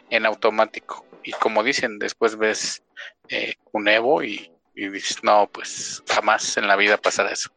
en 0.10 0.26
automático. 0.26 1.06
Y 1.24 1.32
como 1.32 1.64
dicen, 1.64 2.00
después 2.00 2.38
ves 2.38 2.84
eh, 3.30 3.56
un 3.72 3.88
Evo 3.88 4.24
y, 4.24 4.52
y, 4.76 4.90
dices, 4.90 5.24
no, 5.24 5.50
pues 5.52 6.04
jamás 6.08 6.58
en 6.58 6.68
la 6.68 6.76
vida 6.76 6.98
pasará 6.98 7.32
eso. 7.32 7.50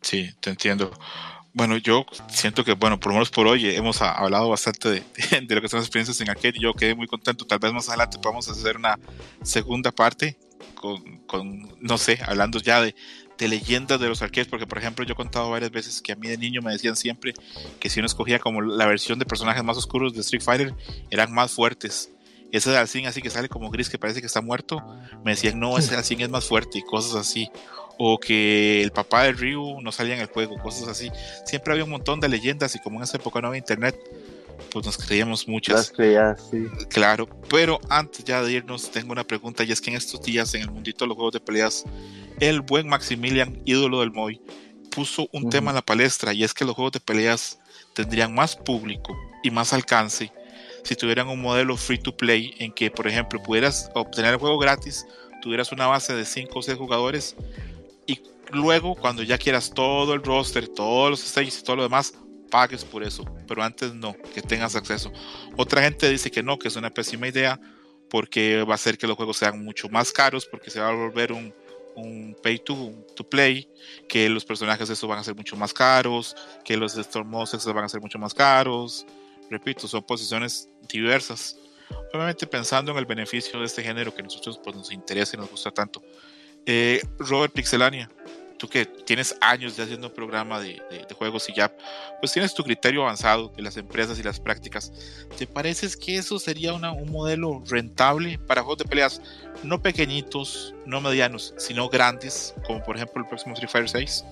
Sí, 0.00 0.30
te 0.40 0.50
entiendo. 0.50 0.90
Bueno, 1.52 1.76
yo 1.78 2.06
siento 2.28 2.64
que, 2.64 2.74
bueno, 2.74 3.00
por 3.00 3.08
lo 3.08 3.14
menos 3.14 3.30
por 3.30 3.46
hoy 3.46 3.68
hemos 3.74 4.00
hablado 4.02 4.48
bastante 4.48 4.88
de, 5.42 5.54
lo 5.54 5.60
que 5.60 5.68
son 5.68 5.78
las 5.78 5.86
experiencias 5.86 6.20
en 6.20 6.30
aquel 6.30 6.54
yo 6.60 6.72
quedé 6.74 6.94
muy 6.94 7.06
contento. 7.06 7.46
Tal 7.46 7.58
vez 7.58 7.72
más 7.72 7.88
adelante 7.88 8.18
podamos 8.18 8.48
hacer 8.48 8.76
una 8.76 8.98
segunda 9.42 9.90
parte 9.90 10.38
con, 11.26 11.76
no 11.80 11.98
sé, 11.98 12.20
hablando 12.26 12.58
ya 12.58 12.80
de, 12.80 12.94
de 13.36 13.48
leyendas 13.48 14.00
de 14.00 14.08
los 14.08 14.22
arcades, 14.22 14.48
porque 14.48 14.66
por 14.66 14.78
ejemplo 14.78 15.04
yo 15.04 15.12
he 15.12 15.16
contado 15.16 15.50
varias 15.50 15.70
veces 15.70 16.00
que 16.00 16.12
a 16.12 16.16
mí 16.16 16.28
de 16.28 16.38
niño 16.38 16.62
me 16.62 16.72
decían 16.72 16.96
siempre 16.96 17.34
que 17.78 17.90
si 17.90 18.00
uno 18.00 18.06
escogía 18.06 18.38
como 18.38 18.62
la 18.62 18.86
versión 18.86 19.18
de 19.18 19.26
personajes 19.26 19.64
más 19.64 19.76
oscuros 19.76 20.14
de 20.14 20.20
Street 20.20 20.42
Fighter, 20.42 20.74
eran 21.10 21.32
más 21.32 21.52
fuertes. 21.52 22.12
Ese 22.52 22.70
de 22.70 22.78
Alcin 22.78 23.06
así 23.06 23.22
que 23.22 23.30
sale 23.30 23.48
como 23.48 23.70
gris 23.70 23.88
que 23.88 23.98
parece 23.98 24.20
que 24.20 24.26
está 24.26 24.40
muerto, 24.40 24.82
me 25.24 25.32
decían 25.32 25.58
no, 25.58 25.78
ese 25.78 25.94
Alcin 25.94 26.20
es 26.20 26.28
más 26.28 26.44
fuerte 26.44 26.78
y 26.78 26.82
cosas 26.82 27.14
así. 27.14 27.50
O 28.02 28.18
que 28.18 28.82
el 28.82 28.92
papá 28.92 29.24
de 29.24 29.32
Ryu 29.32 29.80
no 29.82 29.92
salía 29.92 30.14
en 30.14 30.22
el 30.22 30.26
juego, 30.26 30.56
cosas 30.56 30.88
así. 30.88 31.10
Siempre 31.44 31.72
había 31.72 31.84
un 31.84 31.90
montón 31.90 32.18
de 32.18 32.28
leyendas 32.28 32.74
y 32.74 32.78
como 32.78 32.96
en 32.96 33.02
esa 33.02 33.18
época 33.18 33.42
no 33.42 33.48
había 33.48 33.58
internet, 33.58 33.94
pues 34.72 34.86
nos 34.86 34.96
creíamos 34.96 35.46
muchas. 35.46 35.92
sí. 36.50 36.66
Claro, 36.88 37.28
pero 37.50 37.78
antes 37.90 38.24
ya 38.24 38.42
de 38.42 38.52
irnos, 38.52 38.90
tengo 38.90 39.12
una 39.12 39.24
pregunta, 39.24 39.64
y 39.64 39.72
es 39.72 39.82
que 39.82 39.90
en 39.90 39.96
estos 39.96 40.22
días, 40.22 40.54
en 40.54 40.62
el 40.62 40.70
mundito 40.70 41.04
de 41.04 41.08
los 41.08 41.16
juegos 41.16 41.34
de 41.34 41.40
peleas, 41.40 41.84
el 42.38 42.62
buen 42.62 42.88
Maximilian, 42.88 43.60
ídolo 43.66 44.00
del 44.00 44.12
Moy, 44.12 44.40
puso 44.90 45.28
un 45.32 45.50
tema 45.50 45.70
en 45.70 45.74
la 45.74 45.82
palestra, 45.82 46.32
y 46.32 46.42
es 46.42 46.54
que 46.54 46.64
los 46.64 46.74
juegos 46.74 46.92
de 46.92 47.00
peleas 47.00 47.58
tendrían 47.92 48.34
más 48.34 48.56
público 48.56 49.14
y 49.42 49.50
más 49.50 49.74
alcance 49.74 50.32
si 50.84 50.96
tuvieran 50.96 51.28
un 51.28 51.40
modelo 51.40 51.76
free 51.76 51.98
to 51.98 52.16
play 52.16 52.54
en 52.58 52.72
que, 52.72 52.90
por 52.90 53.06
ejemplo, 53.06 53.42
pudieras 53.42 53.90
obtener 53.94 54.32
el 54.32 54.40
juego 54.40 54.58
gratis, 54.58 55.06
tuvieras 55.42 55.72
una 55.72 55.86
base 55.86 56.14
de 56.14 56.24
5 56.24 56.58
o 56.58 56.62
6 56.62 56.78
jugadores 56.78 57.36
luego 58.52 58.94
cuando 58.94 59.22
ya 59.22 59.38
quieras 59.38 59.72
todo 59.74 60.14
el 60.14 60.22
roster, 60.22 60.68
todos 60.68 61.10
los 61.10 61.20
stages 61.20 61.60
y 61.60 61.62
todo 61.62 61.76
lo 61.76 61.82
demás, 61.84 62.14
pagues 62.50 62.84
por 62.84 63.02
eso, 63.02 63.24
pero 63.46 63.62
antes 63.62 63.94
no, 63.94 64.14
que 64.34 64.42
tengas 64.42 64.74
acceso. 64.76 65.12
Otra 65.56 65.82
gente 65.82 66.08
dice 66.10 66.30
que 66.30 66.42
no, 66.42 66.58
que 66.58 66.68
es 66.68 66.76
una 66.76 66.90
pésima 66.90 67.28
idea 67.28 67.60
porque 68.10 68.62
va 68.64 68.72
a 68.72 68.74
hacer 68.74 68.98
que 68.98 69.06
los 69.06 69.16
juegos 69.16 69.36
sean 69.38 69.64
mucho 69.64 69.88
más 69.88 70.12
caros, 70.12 70.44
porque 70.44 70.70
se 70.70 70.80
va 70.80 70.88
a 70.88 70.92
volver 70.92 71.32
un, 71.32 71.54
un 71.94 72.36
pay 72.42 72.58
to, 72.58 72.92
to, 73.14 73.28
play, 73.28 73.68
que 74.08 74.28
los 74.28 74.44
personajes 74.44 74.88
de 74.88 74.94
eso 74.94 75.06
van 75.06 75.20
a 75.20 75.24
ser 75.24 75.34
mucho 75.34 75.56
más 75.56 75.72
caros, 75.72 76.34
que 76.64 76.76
los 76.76 76.96
Storm 76.96 77.30
van 77.30 77.84
a 77.84 77.88
ser 77.88 78.00
mucho 78.00 78.18
más 78.18 78.34
caros. 78.34 79.06
Repito, 79.48 79.88
son 79.88 80.02
posiciones 80.02 80.68
diversas. 80.88 81.56
Obviamente 82.12 82.46
pensando 82.46 82.92
en 82.92 82.98
el 82.98 83.06
beneficio 83.06 83.58
de 83.60 83.66
este 83.66 83.82
género 83.82 84.14
que 84.14 84.20
a 84.20 84.24
nosotros 84.24 84.60
pues, 84.62 84.76
nos 84.76 84.92
interesa 84.92 85.36
y 85.36 85.40
nos 85.40 85.50
gusta 85.50 85.70
tanto. 85.70 86.02
Eh, 86.66 87.00
Robert 87.18 87.52
Pixelania, 87.52 88.10
tú 88.60 88.68
que 88.68 88.84
tienes 88.84 89.34
años 89.40 89.74
de 89.74 89.84
haciendo 89.84 90.08
un 90.08 90.12
programa 90.12 90.60
de, 90.60 90.82
juegos 91.16 91.48
y 91.48 91.54
ya, 91.54 91.72
pues 92.20 92.32
tienes 92.32 92.52
tu 92.52 92.62
criterio 92.62 93.02
avanzado 93.02 93.50
de 93.56 93.62
las 93.62 93.78
empresas 93.78 94.18
y 94.18 94.22
las 94.22 94.38
prácticas. 94.38 94.92
¿Te 95.38 95.46
parece 95.46 95.88
que 95.98 96.16
eso 96.16 96.38
sería 96.38 96.74
un 96.74 97.10
modelo 97.10 97.62
rentable 97.66 98.38
para 98.46 98.60
juegos 98.60 98.78
de 98.78 98.84
peleas 98.84 99.22
no 99.62 99.80
pequeñitos, 99.80 100.74
no 100.84 101.00
medianos, 101.00 101.54
sino 101.56 101.88
grandes, 101.88 102.54
como 102.66 102.82
por 102.82 102.96
ejemplo 102.96 103.22
el 103.22 103.28
próximo 103.28 103.54
Street 103.54 103.70
Fighter 103.70 103.88
6? 103.88 104.24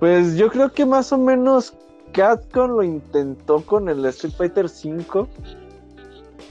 Pues 0.00 0.36
yo 0.36 0.50
creo 0.50 0.72
que 0.72 0.84
más 0.84 1.12
o 1.12 1.18
menos 1.18 1.74
Capcom 2.12 2.72
lo 2.72 2.82
intentó 2.82 3.64
con 3.64 3.88
el 3.88 4.04
Street 4.06 4.34
Fighter 4.36 4.68
5 4.68 5.28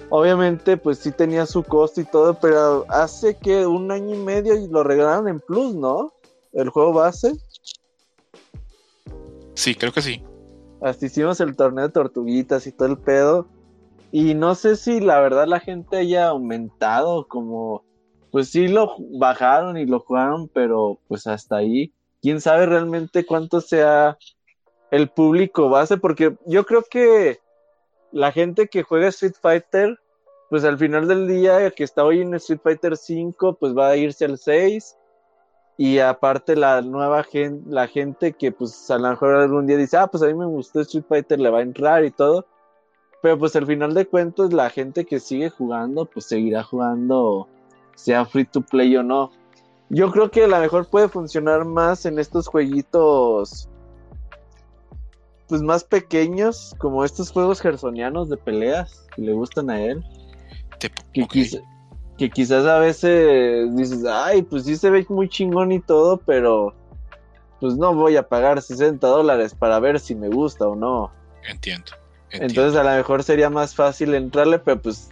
Obviamente, 0.09 0.77
pues 0.77 0.99
sí 0.99 1.11
tenía 1.11 1.45
su 1.45 1.63
costo 1.63 2.01
y 2.01 2.05
todo, 2.05 2.35
pero 2.39 2.85
hace 2.89 3.35
que 3.37 3.65
un 3.65 3.91
año 3.91 4.15
y 4.15 4.19
medio 4.19 4.55
y 4.55 4.67
lo 4.67 4.83
regalaron 4.83 5.27
en 5.27 5.39
Plus, 5.39 5.73
¿no? 5.73 6.13
El 6.51 6.69
juego 6.69 6.93
base. 6.93 7.33
Sí, 9.55 9.75
creo 9.75 9.91
que 9.91 10.01
sí. 10.01 10.23
Hasta 10.81 11.05
hicimos 11.05 11.39
el 11.39 11.55
torneo 11.55 11.87
de 11.87 11.93
tortuguitas 11.93 12.67
y 12.67 12.71
todo 12.71 12.89
el 12.89 12.97
pedo. 12.97 13.47
Y 14.11 14.35
no 14.35 14.53
sé 14.53 14.75
si 14.75 14.99
la 14.99 15.19
verdad 15.19 15.47
la 15.47 15.59
gente 15.59 15.97
haya 15.97 16.27
aumentado, 16.27 17.27
como, 17.27 17.83
pues 18.31 18.49
sí 18.49 18.67
lo 18.67 18.95
bajaron 19.17 19.77
y 19.77 19.85
lo 19.85 19.99
jugaron, 19.99 20.47
pero 20.49 20.99
pues 21.07 21.25
hasta 21.25 21.57
ahí. 21.57 21.91
Quién 22.21 22.39
sabe 22.39 22.67
realmente 22.67 23.25
cuánto 23.25 23.59
sea 23.61 24.17
el 24.91 25.09
público 25.09 25.69
base, 25.69 25.97
porque 25.97 26.37
yo 26.45 26.65
creo 26.65 26.83
que 26.83 27.39
la 28.13 28.31
gente 28.31 28.67
que 28.67 28.83
juega 28.83 29.07
Street 29.07 29.35
Fighter 29.41 29.99
pues 30.53 30.65
al 30.65 30.77
final 30.77 31.07
del 31.07 31.27
día, 31.27 31.65
el 31.65 31.73
que 31.73 31.83
está 31.83 32.03
hoy 32.03 32.21
en 32.21 32.35
Street 32.35 32.59
Fighter 32.61 32.95
5, 32.95 33.55
pues 33.55 33.75
va 33.75 33.87
a 33.87 33.97
irse 33.97 34.25
al 34.25 34.37
6. 34.37 34.95
Y 35.77 35.97
aparte 35.97 36.55
la 36.55 36.83
nueva 36.83 37.23
gente, 37.23 37.67
la 37.71 37.87
gente 37.87 38.33
que 38.33 38.51
pues 38.51 38.91
a 38.91 38.99
lo 38.99 39.09
mejor 39.09 39.33
algún 39.33 39.65
día 39.65 39.77
dice, 39.77 39.97
ah, 39.97 40.05
pues 40.05 40.21
a 40.21 40.27
mí 40.27 40.35
me 40.35 40.45
gustó 40.45 40.81
Street 40.81 41.05
Fighter, 41.09 41.39
le 41.39 41.49
va 41.49 41.57
a 41.57 41.63
entrar 41.63 42.05
y 42.05 42.11
todo. 42.11 42.45
Pero 43.23 43.39
pues 43.39 43.55
al 43.55 43.65
final 43.65 43.95
de 43.95 44.05
cuentas 44.05 44.53
la 44.53 44.69
gente 44.69 45.05
que 45.05 45.19
sigue 45.19 45.49
jugando, 45.49 46.05
pues 46.05 46.25
seguirá 46.27 46.61
jugando, 46.61 47.47
sea 47.95 48.23
free 48.23 48.45
to 48.45 48.61
play 48.61 48.95
o 48.95 49.01
no. 49.01 49.31
Yo 49.89 50.11
creo 50.11 50.29
que 50.29 50.43
a 50.43 50.47
lo 50.47 50.59
mejor 50.59 50.87
puede 50.87 51.09
funcionar 51.09 51.65
más 51.65 52.05
en 52.05 52.19
estos 52.19 52.47
jueguitos 52.47 53.69
pues 55.53 55.61
más 55.61 55.83
pequeños, 55.83 56.73
como 56.79 57.05
estos 57.05 57.29
juegos 57.29 57.61
gersonianos 57.61 58.27
de 58.27 58.37
peleas 58.37 59.05
que 59.15 59.21
le 59.21 59.33
gustan 59.33 59.69
a 59.69 59.79
él. 59.79 60.03
Que, 62.17 62.31
quizás 62.31 62.65
a 62.65 62.79
veces 62.79 63.75
dices, 63.75 64.03
ay, 64.03 64.41
pues 64.41 64.65
sí 64.65 64.75
se 64.77 64.89
ve 64.89 65.05
muy 65.09 65.29
chingón 65.29 65.71
y 65.71 65.79
todo, 65.79 66.17
pero 66.17 66.73
pues 67.59 67.75
no 67.75 67.93
voy 67.93 68.15
a 68.15 68.27
pagar 68.27 68.63
60 68.63 69.05
dólares 69.05 69.53
para 69.53 69.79
ver 69.79 69.99
si 69.99 70.15
me 70.15 70.27
gusta 70.27 70.67
o 70.67 70.75
no. 70.75 71.11
Entiendo. 71.47 71.91
Entonces 72.31 72.75
a 72.75 72.83
lo 72.83 72.89
mejor 72.89 73.21
sería 73.21 73.51
más 73.51 73.75
fácil 73.75 74.15
entrarle, 74.15 74.57
pero 74.57 74.81
pues 74.81 75.11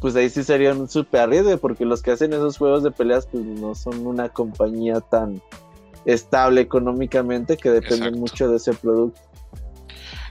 pues 0.00 0.16
ahí 0.16 0.30
sí 0.30 0.42
sería 0.42 0.72
un 0.72 0.88
super 0.88 1.20
arriesgue, 1.20 1.58
porque 1.58 1.84
los 1.84 2.02
que 2.02 2.10
hacen 2.10 2.32
esos 2.32 2.58
juegos 2.58 2.82
de 2.82 2.90
peleas 2.90 3.28
pues 3.30 3.44
no 3.44 3.76
son 3.76 4.04
una 4.04 4.30
compañía 4.30 4.98
tan 4.98 5.40
estable 6.06 6.60
económicamente 6.60 7.56
que 7.56 7.70
dependen 7.70 8.18
mucho 8.18 8.48
de 8.48 8.56
ese 8.56 8.72
producto. 8.72 9.20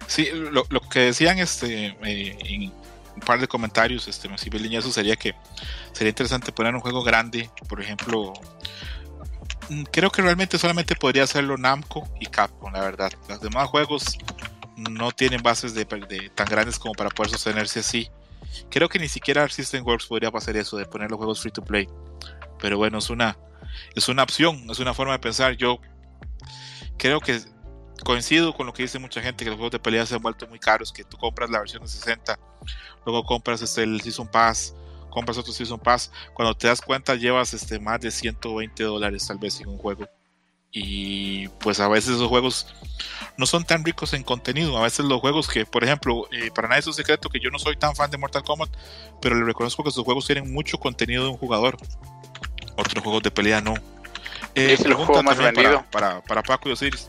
Sí, 0.07 0.29
lo, 0.31 0.65
que 0.89 0.99
decían 0.99 1.39
este 1.39 1.97
eh, 2.03 2.37
en, 2.43 2.71
un 3.15 3.21
par 3.21 3.39
de 3.39 3.47
comentarios, 3.47 4.07
este, 4.07 4.29
sirve 4.37 4.75
eso 4.75 4.91
sería 4.91 5.15
que 5.15 5.35
sería 5.91 6.09
interesante 6.09 6.51
poner 6.51 6.73
un 6.73 6.81
juego 6.81 7.03
grande, 7.03 7.49
por 7.69 7.79
ejemplo, 7.79 8.33
mm, 9.69 9.83
creo 9.83 10.09
que 10.09 10.21
realmente 10.21 10.57
solamente 10.57 10.95
podría 10.95 11.23
hacerlo 11.23 11.57
Namco 11.57 12.07
y 12.19 12.25
Capcom, 12.25 12.73
la 12.73 12.81
verdad. 12.81 13.11
Los 13.29 13.41
demás 13.41 13.69
juegos 13.69 14.17
no 14.77 15.11
tienen 15.11 15.41
bases 15.41 15.73
de, 15.73 15.85
tan 16.33 16.47
grandes 16.47 16.79
como 16.79 16.93
para 16.93 17.09
poder 17.09 17.31
sostenerse 17.31 17.79
así. 17.79 18.09
Creo 18.69 18.89
que 18.89 18.99
ni 18.99 19.07
siquiera 19.07 19.47
System 19.49 19.85
Works 19.85 20.07
podría 20.07 20.29
hacer 20.29 20.57
eso 20.57 20.77
de 20.77 20.85
poner 20.85 21.09
los 21.09 21.17
juegos 21.17 21.41
free 21.41 21.51
to 21.51 21.63
play. 21.63 21.87
Pero 22.59 22.77
bueno, 22.77 22.97
es 22.97 23.09
una, 23.09 23.37
es 23.95 24.07
una 24.09 24.23
opción, 24.23 24.69
es 24.69 24.79
una 24.79 24.93
forma 24.93 25.13
de 25.13 25.19
pensar. 25.19 25.55
Yo 25.55 25.79
creo 26.97 27.19
que 27.19 27.39
coincido 28.03 28.53
con 28.53 28.65
lo 28.65 28.73
que 28.73 28.83
dice 28.83 28.99
mucha 28.99 29.21
gente, 29.21 29.43
que 29.43 29.49
los 29.49 29.57
juegos 29.57 29.71
de 29.71 29.79
pelea 29.79 30.05
se 30.05 30.15
han 30.15 30.21
vuelto 30.21 30.47
muy 30.47 30.59
caros, 30.59 30.91
que 30.91 31.03
tú 31.03 31.17
compras 31.17 31.49
la 31.49 31.59
versión 31.59 31.83
de 31.83 31.89
60, 31.89 32.39
luego 33.05 33.23
compras 33.25 33.61
este, 33.61 33.83
el 33.83 34.01
Season 34.01 34.27
Pass, 34.27 34.75
compras 35.09 35.37
otro 35.37 35.53
Season 35.53 35.79
Pass, 35.79 36.11
cuando 36.33 36.55
te 36.55 36.67
das 36.67 36.81
cuenta 36.81 37.15
llevas 37.15 37.53
este, 37.53 37.79
más 37.79 38.01
de 38.01 38.11
120 38.11 38.83
dólares 38.83 39.27
tal 39.27 39.37
vez 39.37 39.59
en 39.61 39.69
un 39.69 39.77
juego. 39.77 40.07
Y 40.75 41.49
pues 41.59 41.79
a 41.79 41.87
veces 41.87 42.15
esos 42.15 42.27
juegos 42.29 42.73
no 43.37 43.45
son 43.45 43.63
tan 43.63 43.85
ricos 43.85 44.11
en 44.13 44.23
contenido. 44.23 44.75
A 44.75 44.81
veces 44.81 45.05
los 45.05 45.21
juegos 45.21 45.47
que, 45.47 45.67
por 45.67 45.83
ejemplo, 45.83 46.27
eh, 46.31 46.49
para 46.53 46.67
nadie 46.67 46.79
es 46.79 46.87
un 46.87 46.95
secreto 46.95 47.29
que 47.29 47.39
yo 47.39 47.51
no 47.51 47.59
soy 47.59 47.75
tan 47.77 47.95
fan 47.95 48.09
de 48.09 48.17
Mortal 48.17 48.43
Kombat, 48.43 48.71
pero 49.21 49.35
le 49.35 49.45
reconozco 49.45 49.83
que 49.83 49.89
esos 49.89 50.03
juegos 50.03 50.25
tienen 50.25 50.51
mucho 50.51 50.79
contenido 50.79 51.25
de 51.25 51.29
un 51.29 51.37
jugador. 51.37 51.77
Otros 52.75 53.03
juegos 53.03 53.21
de 53.21 53.29
pelea 53.29 53.61
no. 53.61 53.75
Eh, 54.55 54.73
es 54.73 54.81
el 54.81 54.95
juego 54.95 55.21
más 55.21 55.37
vendido. 55.37 55.85
Para, 55.91 56.21
para, 56.21 56.41
Paco 56.41 56.69
y 56.69 56.71
Osiris. 56.71 57.07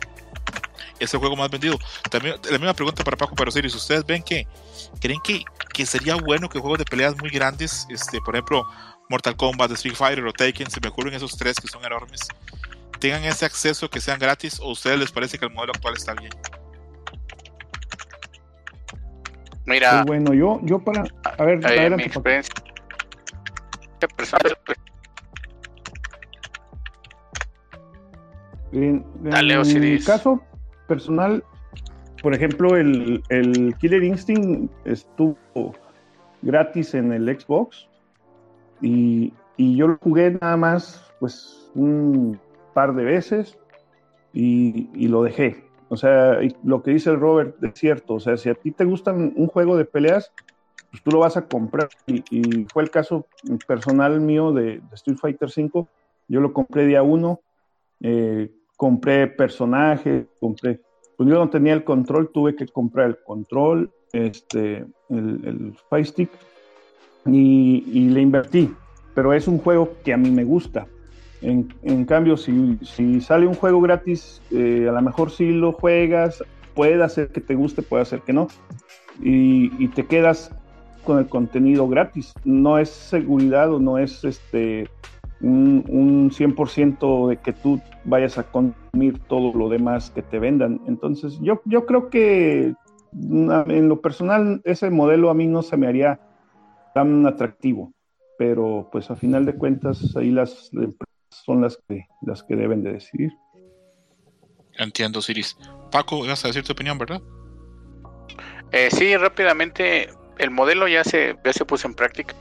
Es 0.99 1.13
el 1.13 1.21
juego 1.21 1.37
más 1.37 1.51
vendido. 1.51 1.79
También 2.11 2.37
la 2.45 2.59
misma 2.59 2.75
pregunta 2.75 3.03
para 3.03 3.17
Paco 3.17 3.35
y 3.37 3.49
Osiris. 3.49 3.75
¿Ustedes 3.75 4.07
ven 4.07 4.23
que 4.23 4.47
creen 5.01 5.21
que, 5.23 5.43
que 5.73 5.87
sería 5.87 6.15
bueno 6.17 6.49
que 6.49 6.59
juegos 6.59 6.79
de 6.79 6.85
peleas 6.85 7.17
muy 7.21 7.31
grandes, 7.31 7.87
este, 7.91 8.21
por 8.21 8.35
ejemplo, 8.35 8.67
Mortal 9.09 9.37
Kombat, 9.37 9.71
Street 9.73 9.97
Fighter 9.97 10.25
o 10.25 10.33
Taken, 10.33 10.71
se 10.71 10.81
me 10.81 10.89
ocurren 10.89 11.15
esos 11.15 11.37
tres 11.37 11.59
que 11.59 11.69
son 11.69 11.85
enormes, 11.85 12.21
tengan 13.01 13.25
ese 13.25 13.45
acceso 13.45 13.91
que 13.91 14.01
sean 14.01 14.19
gratis 14.19 14.59
o 14.61 14.69
a 14.69 14.73
ustedes 14.73 14.99
les 14.99 15.13
parece 15.13 15.39
que 15.39 15.45
el 15.45 15.53
modelo 15.53 15.73
actual 15.75 15.95
está 15.95 16.15
bien? 16.15 16.33
Mira, 19.67 20.05
bueno, 20.05 20.35
yo, 20.35 20.61
yo 20.63 20.79
para, 20.79 21.05
a 21.25 21.45
ver, 21.45 21.61
eh, 21.71 21.91
mi 21.91 22.03
experiencia 22.03 22.55
personal. 24.17 24.59
En, 28.73 29.05
en 29.25 29.81
mi 29.81 30.01
caso 30.01 30.43
personal, 30.87 31.45
por 32.23 32.35
ejemplo, 32.35 32.77
el, 32.77 33.23
el, 33.29 33.75
Killer 33.77 34.03
Instinct 34.03 34.73
estuvo 34.87 35.75
gratis 36.43 36.95
en 36.95 37.13
el 37.13 37.29
Xbox 37.39 37.89
y, 38.81 39.33
y 39.57 39.77
yo 39.77 39.89
lo 39.89 39.99
jugué 39.99 40.33
nada 40.41 40.57
más, 40.57 41.13
pues, 41.21 41.71
un 41.75 42.41
par 42.73 42.95
de 42.95 43.05
veces 43.05 43.59
y, 44.33 45.07
lo 45.09 45.23
dejé. 45.23 45.65
O 45.89 45.97
sea, 45.97 46.39
lo 46.65 46.83
que 46.83 46.91
dice 46.91 47.15
Robert 47.15 47.63
es 47.63 47.75
cierto. 47.75 48.15
O 48.15 48.21
sea, 48.21 48.37
si 48.37 48.49
a 48.49 48.55
ti 48.55 48.73
te 48.73 48.85
gusta 48.85 49.13
un 49.13 49.47
juego 49.47 49.77
de 49.77 49.85
peleas, 49.85 50.33
pues 50.91 51.03
tú 51.03 51.11
lo 51.11 51.21
vas 51.21 51.37
a 51.37 51.47
comprar. 51.47 51.89
Y, 52.07 52.67
fue 52.73 52.83
el 52.83 52.91
caso 52.91 53.27
personal 53.67 54.21
mío 54.21 54.53
de, 54.53 54.81
Street 54.93 55.19
Fighter 55.19 55.49
V. 55.49 55.87
Yo 56.29 56.41
lo 56.41 56.53
compré 56.53 56.87
día 56.87 57.03
uno. 57.03 57.41
Eh, 58.01 58.51
compré 58.85 59.29
personajes, 59.29 60.27
compré. 60.39 60.79
Pues 61.17 61.27
yo 61.27 61.37
no 61.37 61.49
tenía 61.49 61.73
el 61.73 61.85
control, 61.85 62.31
tuve 62.35 62.55
que 62.55 62.67
comprar 62.67 63.07
el 63.07 63.17
control, 63.25 63.91
este, 64.13 64.85
el, 65.09 65.41
el 65.43 65.75
Fire 65.89 66.05
Stick 66.05 66.31
y, 67.25 67.83
y 67.91 68.11
le 68.11 68.21
invertí. 68.21 68.71
Pero 69.15 69.33
es 69.33 69.49
un 69.49 69.57
juego 69.57 69.95
que 70.05 70.13
a 70.13 70.19
mí 70.19 70.31
me 70.31 70.45
gusta. 70.45 70.87
En, 71.41 72.05
cambio, 72.05 72.37
si, 72.37 72.77
sale 73.23 73.47
un 73.47 73.55
juego 73.55 73.81
gratis, 73.81 74.43
eh, 74.51 74.87
a 74.87 74.93
lo 74.93 75.01
mejor 75.01 75.31
si 75.31 75.51
lo 75.51 75.73
juegas, 75.73 76.45
puede 76.75 77.03
hacer 77.03 77.29
que 77.29 77.41
te 77.41 77.55
guste, 77.55 77.81
puede 77.81 78.03
hacer 78.03 78.21
que 78.21 78.35
no. 78.35 78.49
Y, 79.23 79.89
te 79.89 80.05
quedas 80.05 80.51
con 81.05 81.19
el 81.19 81.27
contenido 81.27 81.89
gratis. 81.89 82.35
No 82.45 82.77
es 82.79 82.91
seguridad 82.91 83.73
o 83.73 83.81
no 83.81 83.97
es 83.97 84.25
este 84.25 84.91
un, 85.41 85.85
un 85.89 86.31
100% 86.31 87.29
de 87.29 87.37
que 87.39 87.53
tú 87.53 87.81
vayas 88.05 88.39
a 88.39 88.45
consumir 88.45 89.19
todo 89.21 89.53
lo 89.57 89.69
demás 89.69 90.11
que 90.11 90.23
te 90.23 90.39
vendan. 90.39 90.81
Entonces, 90.87 91.39
yo, 91.41 91.61
yo 91.65 91.87
creo 91.87 92.11
que 92.11 92.75
en 93.13 93.89
lo 93.89 94.01
personal 94.01 94.61
ese 94.65 94.91
modelo 94.91 95.31
a 95.31 95.35
mí 95.35 95.47
no 95.47 95.63
se 95.63 95.77
me 95.77 95.87
haría 95.87 96.21
tan 96.95 97.27
atractivo. 97.27 97.93
Pero 98.37 98.89
pues 98.91 99.11
a 99.11 99.17
final 99.17 99.45
de 99.47 99.55
cuentas 99.55 100.17
ahí 100.17 100.31
las 100.31 100.71
empresas 100.73 101.07
son 101.29 101.63
las 101.63 101.79
que, 101.89 102.07
las 102.23 102.43
que 102.43 102.57
deben 102.57 102.83
de 102.83 102.93
decidir. 102.93 103.33
Entiendo, 104.77 105.23
Siris. 105.23 105.57
Paco, 105.93 106.27
vas 106.27 106.45
a 106.45 106.49
decir 106.49 106.65
tu 106.65 106.73
opinión, 106.73 106.99
¿verdad? 106.99 107.23
Eh, 108.73 108.89
sí, 108.91 109.17
rápidamente, 109.17 110.09
el 110.39 110.51
modelo 110.51 110.89
ya 110.89 111.05
se, 111.05 111.37
ya 111.45 111.53
se 111.53 111.65
puso 111.65 111.87
en 111.87 111.95
práctica. 111.95 112.35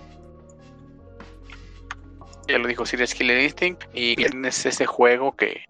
Ya 2.47 2.57
lo 2.57 2.67
dijo 2.67 2.85
Siris 2.85 3.13
Killer 3.13 3.41
Instinct 3.41 3.83
y 3.93 4.15
es 4.21 4.65
ese 4.65 4.85
juego 4.85 5.35
que, 5.35 5.65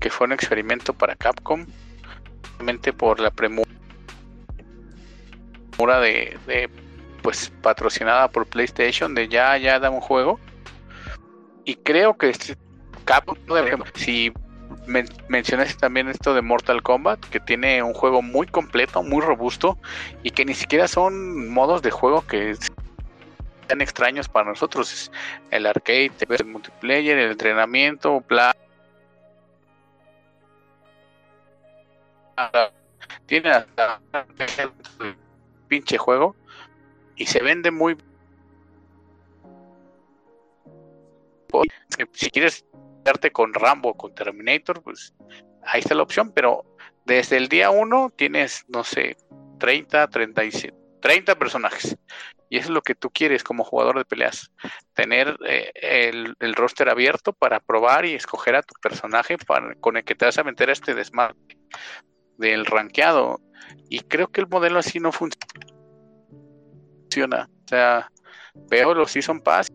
que 0.00 0.10
fue 0.10 0.26
un 0.26 0.32
experimento 0.32 0.94
para 0.94 1.14
Capcom, 1.14 1.66
realmente 2.56 2.92
por 2.92 3.20
la 3.20 3.30
premura 3.30 3.66
de, 5.78 6.38
de 6.46 6.70
pues 7.22 7.52
patrocinada 7.62 8.28
por 8.30 8.46
PlayStation 8.46 9.14
de 9.14 9.28
ya 9.28 9.56
ya 9.58 9.78
da 9.78 9.90
un 9.90 10.00
juego. 10.00 10.40
Y 11.64 11.74
creo 11.74 12.16
que 12.16 12.32
Capcom, 13.04 13.36
si 13.94 14.32
mencionas 15.28 15.76
también 15.76 16.08
esto 16.08 16.34
de 16.34 16.42
Mortal 16.42 16.82
Kombat, 16.82 17.20
que 17.26 17.40
tiene 17.40 17.82
un 17.82 17.94
juego 17.94 18.22
muy 18.22 18.46
completo, 18.46 19.02
muy 19.02 19.20
robusto, 19.20 19.78
y 20.22 20.30
que 20.30 20.44
ni 20.44 20.54
siquiera 20.54 20.88
son 20.88 21.48
modos 21.48 21.82
de 21.82 21.90
juego 21.90 22.26
que 22.26 22.56
sean 23.68 23.80
extraños 23.80 24.28
para 24.28 24.48
nosotros. 24.48 25.12
El 25.50 25.66
arcade, 25.66 26.10
el 26.28 26.44
multiplayer, 26.46 27.18
el 27.18 27.32
entrenamiento, 27.32 28.20
bla. 28.26 28.56
Tiene 33.26 33.50
hasta 33.50 34.00
pinche 35.68 35.98
juego 35.98 36.34
y 37.16 37.26
se 37.26 37.42
vende 37.42 37.70
muy 37.70 37.96
si 42.12 42.30
quieres 42.30 42.64
darte 43.04 43.30
con 43.32 43.54
Rambo, 43.54 43.94
con 43.94 44.14
Terminator, 44.14 44.82
pues 44.82 45.14
ahí 45.62 45.80
está 45.80 45.94
la 45.94 46.02
opción, 46.02 46.30
pero 46.32 46.64
desde 47.04 47.36
el 47.36 47.48
día 47.48 47.70
1 47.70 48.12
tienes, 48.16 48.64
no 48.68 48.84
sé, 48.84 49.16
30, 49.58 50.08
37, 50.08 50.77
30 51.00 51.38
personajes. 51.38 51.96
Y 52.50 52.58
eso 52.58 52.68
es 52.68 52.74
lo 52.74 52.82
que 52.82 52.94
tú 52.94 53.10
quieres 53.10 53.44
como 53.44 53.64
jugador 53.64 53.98
de 53.98 54.04
peleas. 54.04 54.50
Tener 54.94 55.36
eh, 55.46 55.70
el, 55.74 56.34
el, 56.40 56.54
roster 56.54 56.88
abierto 56.88 57.32
para 57.32 57.60
probar 57.60 58.06
y 58.06 58.14
escoger 58.14 58.56
a 58.56 58.62
tu 58.62 58.74
personaje 58.80 59.36
para, 59.38 59.74
con 59.76 59.96
el 59.96 60.04
que 60.04 60.14
te 60.14 60.24
vas 60.24 60.38
a 60.38 60.44
meter 60.44 60.70
a 60.70 60.72
este 60.72 60.94
desmadre 60.94 61.36
del 62.38 62.64
rankeado. 62.64 63.40
Y 63.90 64.00
creo 64.00 64.28
que 64.28 64.40
el 64.40 64.48
modelo 64.48 64.78
así 64.78 64.98
no 64.98 65.12
funciona. 65.12 65.38
O 67.64 67.68
sea, 67.68 68.10
veo 68.54 68.94
los 68.94 69.10
Season 69.10 69.40
Pass 69.40 69.68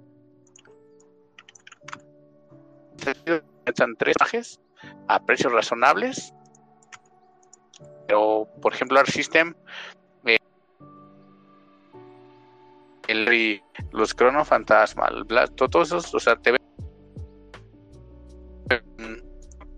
están 3.65 3.95
tres 3.97 4.15
trajes 4.15 4.59
a 5.07 5.23
precios 5.25 5.51
razonables. 5.51 6.33
Pero, 8.07 8.47
por 8.61 8.73
ejemplo, 8.73 8.99
Arc 8.99 9.09
System, 9.09 9.55
el, 13.07 13.61
los 13.91 14.15
Chrono 14.15 14.45
Fantasma, 14.45 15.09
todos 15.55 15.89
esos, 15.89 16.13
o 16.15 16.19
sea, 16.19 16.35
te 16.35 16.51
ven 16.51 16.59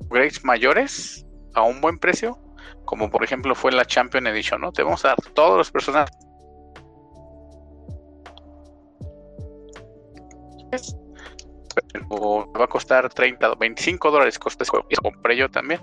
grades 0.10 0.44
mayores 0.44 1.26
a 1.54 1.64
un 1.64 1.82
buen 1.82 1.98
precio, 1.98 2.38
como 2.86 3.10
por 3.10 3.24
ejemplo 3.24 3.56
fue 3.56 3.72
la 3.72 3.86
Champion 3.86 4.28
Edition, 4.28 4.62
¿no? 4.62 4.72
Te 4.72 4.84
vamos 4.84 5.04
a 5.06 5.10
dar 5.10 5.22
todos 5.34 5.58
los 5.58 5.72
personajes 5.72 6.16
o 12.10 12.52
va 12.54 12.66
a 12.66 12.68
costar 12.68 13.10
30, 13.10 13.56
25 13.56 14.12
dólares 14.12 14.40
costa 14.40 14.66
compré 15.02 15.38
yo 15.38 15.50
también, 15.50 15.82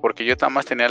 porque 0.00 0.24
yo 0.24 0.34
nada 0.34 0.48
más 0.50 0.66
tenía 0.66 0.88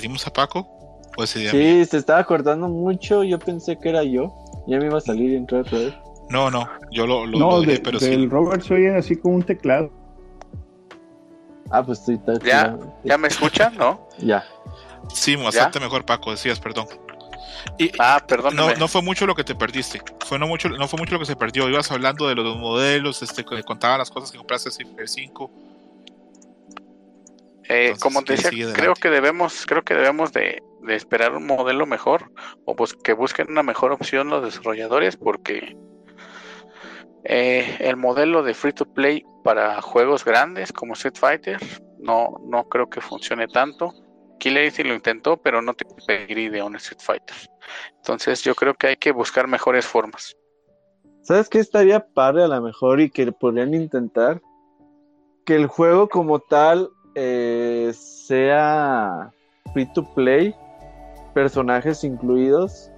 ¿Perdimos 0.00 0.26
a 0.26 0.32
Paco? 0.32 0.66
¿O 1.18 1.26
sí, 1.26 1.46
se 1.84 1.98
estaba 1.98 2.24
cortando 2.24 2.68
mucho. 2.68 3.22
Yo 3.22 3.38
pensé 3.38 3.78
que 3.78 3.90
era 3.90 4.02
yo. 4.02 4.34
Ya 4.66 4.78
me 4.78 4.86
iba 4.86 4.96
a 4.96 5.00
salir 5.02 5.32
y 5.32 5.36
entrar 5.36 5.60
otra 5.60 5.78
vez. 5.78 5.94
No, 6.30 6.50
no, 6.50 6.66
yo 6.90 7.06
lo, 7.06 7.26
lo, 7.26 7.38
no, 7.38 7.62
pero 7.84 7.98
del 7.98 8.30
Robert 8.30 8.62
soy 8.62 8.86
así 8.86 9.14
como 9.16 9.34
un 9.34 9.42
teclado. 9.42 9.90
Ah, 11.70 11.82
pues 11.82 11.98
sí, 11.98 12.14
está 12.14 12.38
¿Ya, 12.42 12.78
¿Ya 13.04 13.18
me 13.18 13.28
escuchan, 13.28 13.76
no? 13.76 14.08
ya. 14.20 14.42
Sí, 15.12 15.36
bastante 15.36 15.78
mejor, 15.80 16.06
Paco, 16.06 16.30
decías, 16.30 16.58
perdón. 16.58 16.86
Y, 17.76 17.92
ah, 17.98 18.24
perdón. 18.26 18.56
No, 18.56 18.74
no, 18.74 18.88
fue 18.88 19.02
mucho 19.02 19.26
lo 19.26 19.34
que 19.34 19.44
te 19.44 19.54
perdiste. 19.54 20.00
Fue 20.24 20.38
no, 20.38 20.46
mucho, 20.46 20.70
no 20.70 20.88
fue 20.88 20.98
mucho 20.98 21.12
lo 21.12 21.18
que 21.18 21.26
se 21.26 21.36
perdió. 21.36 21.68
Ibas 21.68 21.92
hablando 21.92 22.26
de 22.26 22.36
los 22.36 22.56
modelos, 22.56 23.20
este, 23.20 23.44
que 23.44 23.62
contaba 23.64 23.98
las 23.98 24.10
cosas 24.10 24.30
que 24.30 24.38
compraste 24.38 24.70
en 24.82 24.98
el 24.98 25.08
5. 25.08 25.50
Eh, 27.72 27.94
como 28.00 28.22
te 28.22 28.32
decía, 28.32 28.72
creo 28.72 28.94
que 28.94 29.10
debemos, 29.10 29.64
creo 29.64 29.84
que 29.84 29.94
debemos 29.94 30.32
de, 30.32 30.60
esperar 30.88 31.36
un 31.36 31.46
modelo 31.46 31.86
mejor 31.86 32.32
o 32.64 32.74
que 33.04 33.12
busquen 33.12 33.48
una 33.48 33.62
mejor 33.62 33.92
opción 33.92 34.28
los 34.28 34.42
desarrolladores 34.42 35.16
porque 35.16 35.76
eh, 37.22 37.76
el 37.78 37.96
modelo 37.96 38.42
de 38.42 38.54
free 38.54 38.72
to 38.72 38.92
play 38.92 39.24
para 39.44 39.80
juegos 39.82 40.24
grandes 40.24 40.72
como 40.72 40.94
Street 40.94 41.14
Fighter 41.16 41.60
no, 42.00 42.34
no 42.44 42.64
creo 42.68 42.90
que 42.90 43.00
funcione 43.00 43.46
tanto. 43.46 43.94
Killer 44.40 44.72
lo 44.84 44.94
intentó, 44.94 45.36
pero 45.36 45.62
no 45.62 45.72
tiene 45.74 45.94
pedigrí 46.04 46.48
de 46.48 46.64
un 46.64 46.74
Street 46.74 47.00
Fighter. 47.00 47.36
Entonces 47.98 48.42
yo 48.42 48.56
creo 48.56 48.74
que 48.74 48.88
hay 48.88 48.96
que 48.96 49.12
buscar 49.12 49.46
mejores 49.46 49.86
formas. 49.86 50.36
¿Sabes 51.22 51.48
qué 51.48 51.60
estaría 51.60 52.04
padre 52.04 52.42
a 52.42 52.48
lo 52.48 52.60
mejor 52.62 53.00
y 53.00 53.10
que 53.10 53.30
podrían 53.30 53.74
intentar? 53.74 54.42
Que 55.44 55.54
el 55.54 55.68
juego 55.68 56.08
como 56.08 56.40
tal 56.40 56.90
eh, 57.14 57.92
sea 57.94 59.30
free 59.72 59.92
to 59.92 60.04
play, 60.14 60.54
personajes 61.34 62.04
incluidos, 62.04 62.90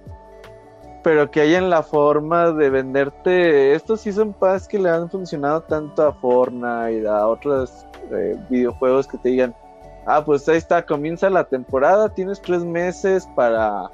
pero 1.03 1.29
que 1.29 1.41
haya 1.41 1.57
en 1.57 1.69
la 1.69 1.83
forma 1.83 2.51
de 2.51 2.69
venderte 2.69 3.73
estos 3.73 4.01
Season 4.01 4.33
Pass 4.33 4.67
que 4.67 4.79
le 4.79 4.89
han 4.89 5.09
funcionado 5.09 5.61
tanto 5.61 6.07
a 6.07 6.13
Fortnite, 6.13 7.07
a 7.07 7.27
otros 7.27 7.85
eh, 8.11 8.37
videojuegos 8.49 9.07
que 9.07 9.17
te 9.17 9.29
digan, 9.29 9.55
ah, 10.05 10.23
pues 10.23 10.47
ahí 10.47 10.57
está, 10.57 10.85
comienza 10.85 11.29
la 11.29 11.43
temporada, 11.43 12.09
tienes 12.09 12.41
tres 12.41 12.63
meses 12.63 13.27
para 13.35 13.89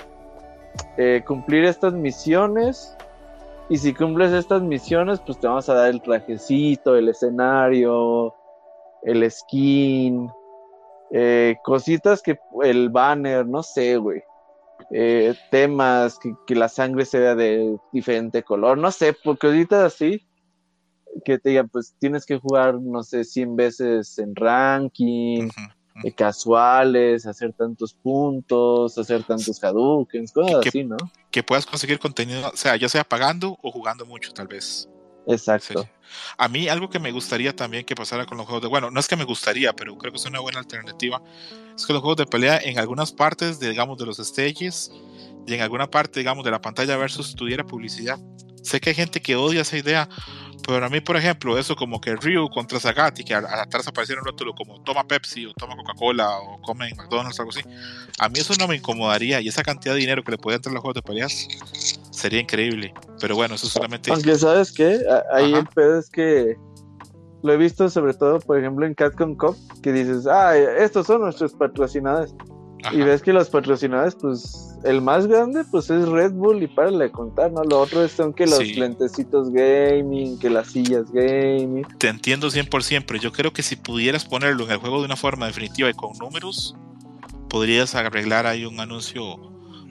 eh, 0.97 1.23
cumplir 1.25 1.65
estas 1.65 1.93
misiones. 1.93 2.95
Y 3.69 3.77
si 3.77 3.93
cumples 3.93 4.31
estas 4.31 4.63
misiones, 4.63 5.19
pues 5.19 5.39
te 5.39 5.47
vamos 5.47 5.69
a 5.69 5.75
dar 5.75 5.89
el 5.89 6.01
trajecito, 6.01 6.95
el 6.95 7.09
escenario, 7.09 8.33
el 9.03 9.29
skin, 9.29 10.29
eh, 11.11 11.55
cositas 11.63 12.21
que 12.21 12.37
el 12.63 12.89
banner, 12.89 13.45
no 13.45 13.63
sé, 13.63 13.97
güey. 13.97 14.21
Eh, 14.91 15.35
temas, 15.51 16.17
que, 16.19 16.55
la 16.55 16.69
sangre 16.69 17.05
sea 17.05 17.35
de 17.35 17.77
diferente 17.91 18.43
color, 18.43 18.77
no 18.77 18.91
sé, 18.91 19.13
porque 19.23 19.47
ahorita 19.47 19.85
así, 19.85 20.25
que 21.25 21.37
te 21.37 21.49
digan, 21.49 21.69
pues 21.69 21.95
tienes 21.99 22.25
que 22.25 22.39
jugar, 22.39 22.75
no 22.75 23.03
sé, 23.03 23.23
100 23.23 23.55
veces 23.55 24.17
en 24.17 24.35
ranking, 24.35 25.49
eh, 26.03 26.13
casuales, 26.13 27.25
hacer 27.25 27.53
tantos 27.53 27.93
puntos, 27.93 28.97
hacer 28.97 29.23
tantos 29.23 29.61
Hadoukens, 29.61 30.31
cosas 30.31 30.65
así, 30.65 30.83
¿no? 30.85 30.97
Que 31.29 31.43
puedas 31.43 31.65
conseguir 31.65 31.99
contenido, 31.99 32.49
o 32.49 32.57
sea, 32.57 32.75
ya 32.77 32.87
sea 32.87 33.03
pagando 33.03 33.57
o 33.61 33.71
jugando 33.71 34.05
mucho, 34.05 34.31
tal 34.31 34.47
vez. 34.47 34.87
Exacto. 35.29 35.87
A 36.37 36.47
mí 36.47 36.67
algo 36.67 36.89
que 36.89 36.99
me 36.99 37.11
gustaría 37.11 37.55
también 37.55 37.85
que 37.85 37.95
pasara 37.95 38.25
con 38.25 38.37
los 38.37 38.47
juegos 38.47 38.63
de, 38.63 38.67
bueno, 38.67 38.89
no 38.89 38.99
es 38.99 39.07
que 39.07 39.15
me 39.15 39.25
gustaría, 39.25 39.73
pero 39.73 39.95
creo 39.97 40.11
que 40.11 40.17
es 40.17 40.25
una 40.25 40.39
buena 40.39 40.59
alternativa, 40.59 41.21
es 41.75 41.85
que 41.85 41.93
los 41.93 42.01
juegos 42.01 42.17
de 42.17 42.25
pelea 42.25 42.59
en 42.63 42.79
algunas 42.79 43.11
partes, 43.11 43.59
de, 43.59 43.69
digamos, 43.69 43.97
de 43.99 44.07
los 44.07 44.17
stages 44.17 44.91
y 45.45 45.53
en 45.53 45.61
alguna 45.61 45.89
parte, 45.89 46.19
digamos, 46.19 46.43
de 46.43 46.51
la 46.51 46.61
pantalla 46.61 46.97
versus 46.97 47.35
tuviera 47.35 47.63
publicidad. 47.63 48.17
Sé 48.63 48.79
que 48.79 48.89
hay 48.89 48.95
gente 48.95 49.21
que 49.21 49.35
odia 49.35 49.61
esa 49.61 49.77
idea, 49.77 50.09
pero 50.67 50.85
a 50.85 50.89
mí, 50.89 50.99
por 50.99 51.15
ejemplo, 51.15 51.57
eso 51.57 51.75
como 51.75 52.01
que 52.01 52.15
Ryu 52.15 52.49
contra 52.49 52.79
Zagati, 52.79 53.23
que 53.23 53.33
atrás 53.33 53.87
apareciera 53.87 54.21
un 54.21 54.25
rótulo 54.25 54.53
como 54.53 54.81
toma 54.81 55.07
Pepsi 55.07 55.45
o 55.45 55.53
toma 55.53 55.75
Coca-Cola 55.75 56.39
o 56.39 56.61
come 56.61 56.91
McDonald's 56.95 57.39
o 57.39 57.43
algo 57.43 57.51
así, 57.51 57.61
a 58.17 58.29
mí 58.29 58.39
eso 58.39 58.53
no 58.59 58.67
me 58.67 58.75
incomodaría 58.75 59.41
y 59.41 59.47
esa 59.47 59.63
cantidad 59.63 59.93
de 59.93 59.99
dinero 59.99 60.23
que 60.23 60.31
le 60.31 60.37
podía 60.37 60.57
entrar 60.57 60.71
a 60.71 60.75
los 60.75 60.81
juegos 60.81 60.95
de 60.95 61.01
peleas 61.03 61.47
sería 62.19 62.41
increíble. 62.41 62.93
Pero 63.19 63.35
bueno, 63.35 63.55
eso 63.55 63.67
solamente. 63.67 64.11
Aunque, 64.11 64.35
¿sabes 64.35 64.71
qué? 64.71 64.99
Ahí 65.33 65.53
el 65.53 65.65
pedo 65.67 65.99
es 65.99 66.09
que 66.09 66.55
lo 67.41 67.53
he 67.53 67.57
visto 67.57 67.89
sobre 67.89 68.13
todo, 68.13 68.39
por 68.39 68.59
ejemplo, 68.59 68.85
en 68.85 68.93
Catcom 68.93 69.35
Cup, 69.35 69.55
que 69.81 69.91
dices, 69.91 70.27
ah, 70.27 70.57
estos 70.57 71.07
son 71.07 71.21
nuestros 71.21 71.53
patrocinadores. 71.53 72.33
Y 72.93 73.01
ves 73.01 73.21
que 73.21 73.33
los 73.33 73.49
patrocinadores, 73.49 74.15
pues, 74.15 74.77
el 74.85 75.01
más 75.01 75.27
grande, 75.27 75.65
pues 75.69 75.89
es 75.89 76.07
Red 76.07 76.31
Bull 76.31 76.63
y 76.63 76.67
para 76.67 76.91
de 76.91 77.11
contar, 77.11 77.51
¿no? 77.51 77.63
Lo 77.63 77.81
otro 77.81 78.07
son 78.07 78.33
que 78.33 78.45
los 78.45 78.59
lentecitos 78.59 79.49
gaming, 79.51 80.39
que 80.39 80.49
las 80.49 80.67
sillas 80.67 81.11
gaming. 81.11 81.85
Te 81.97 82.07
entiendo 82.07 82.47
100%, 82.47 83.03
pero 83.05 83.19
yo 83.19 83.33
creo 83.33 83.51
que 83.51 83.63
si 83.63 83.75
pudieras 83.75 84.23
ponerlo 84.23 84.63
en 84.63 84.71
el 84.71 84.77
juego 84.77 84.99
de 84.99 85.05
una 85.05 85.17
forma 85.17 85.47
definitiva 85.47 85.89
y 85.89 85.93
con 85.93 86.17
números, 86.19 86.73
podrías 87.49 87.95
arreglar 87.95 88.47
ahí 88.47 88.65
un 88.65 88.79
anuncio 88.79 89.37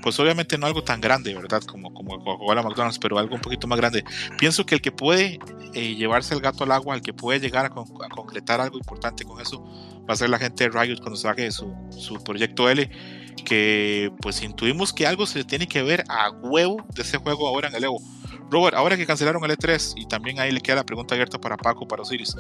pues 0.03 0.19
obviamente 0.21 0.59
no 0.59 0.67
algo 0.67 0.83
tan 0.83 1.01
grande, 1.01 1.35
¿verdad? 1.35 1.63
Como, 1.63 1.93
como 1.93 2.23
Coca-Cola 2.23 2.63
McDonald's, 2.63 2.99
pero 2.99 3.19
algo 3.19 3.35
un 3.35 3.41
poquito 3.41 3.67
más 3.67 3.79
grande. 3.79 4.05
Pienso 4.39 4.65
que 4.65 4.75
el 4.75 4.81
que 4.81 4.93
puede 4.93 5.39
eh, 5.75 5.95
llevarse 5.95 6.35
el 6.35 6.41
gato 6.41 6.65
al 6.65 6.73
agua, 6.73 6.95
el 6.95 7.03
que 7.03 7.13
puede 7.13 7.41
llegar 7.41 7.67
a, 7.67 7.71
concretar 7.71 8.61
algo 8.61 8.79
importante 8.79 9.25
con 9.25 9.41
eso, 9.41 9.63
va 10.09 10.15
a 10.15 10.17
ser 10.17 10.31
la 10.31 10.39
gente 10.39 10.69
de 10.69 10.71
Riot 10.71 10.99
cuando 11.01 11.17
saque 11.17 11.51
su, 11.51 11.75
su 11.91 12.23
proyecto 12.23 12.69
L, 12.69 12.89
que 13.45 14.13
pues 14.21 14.43
intuimos 14.43 14.93
que 14.93 15.07
algo 15.07 15.27
se 15.27 15.45
tiene 15.45 15.67
que 15.67 15.83
ver 15.83 16.05
a 16.09 16.31
huevo 16.31 16.85
de 16.95 17.03
ese 17.03 17.19
juego 17.19 17.49
ahora 17.49 17.69
en 17.69 17.75
el 17.75 17.85
Evo. 17.85 18.01
Robert, 18.51 18.77
ahora 18.77 18.97
que 18.97 19.05
cancelaron 19.07 19.45
el 19.45 19.51
E3, 19.51 19.95
y 19.97 20.07
también 20.07 20.41
ahí 20.41 20.51
le 20.51 20.61
queda 20.61 20.77
la 20.77 20.87
pregunta 20.87 21.15
abierta 21.15 21.39
para 21.39 21.57
Paco, 21.59 21.87
para 21.87 22.03
Osiris, 22.03 22.35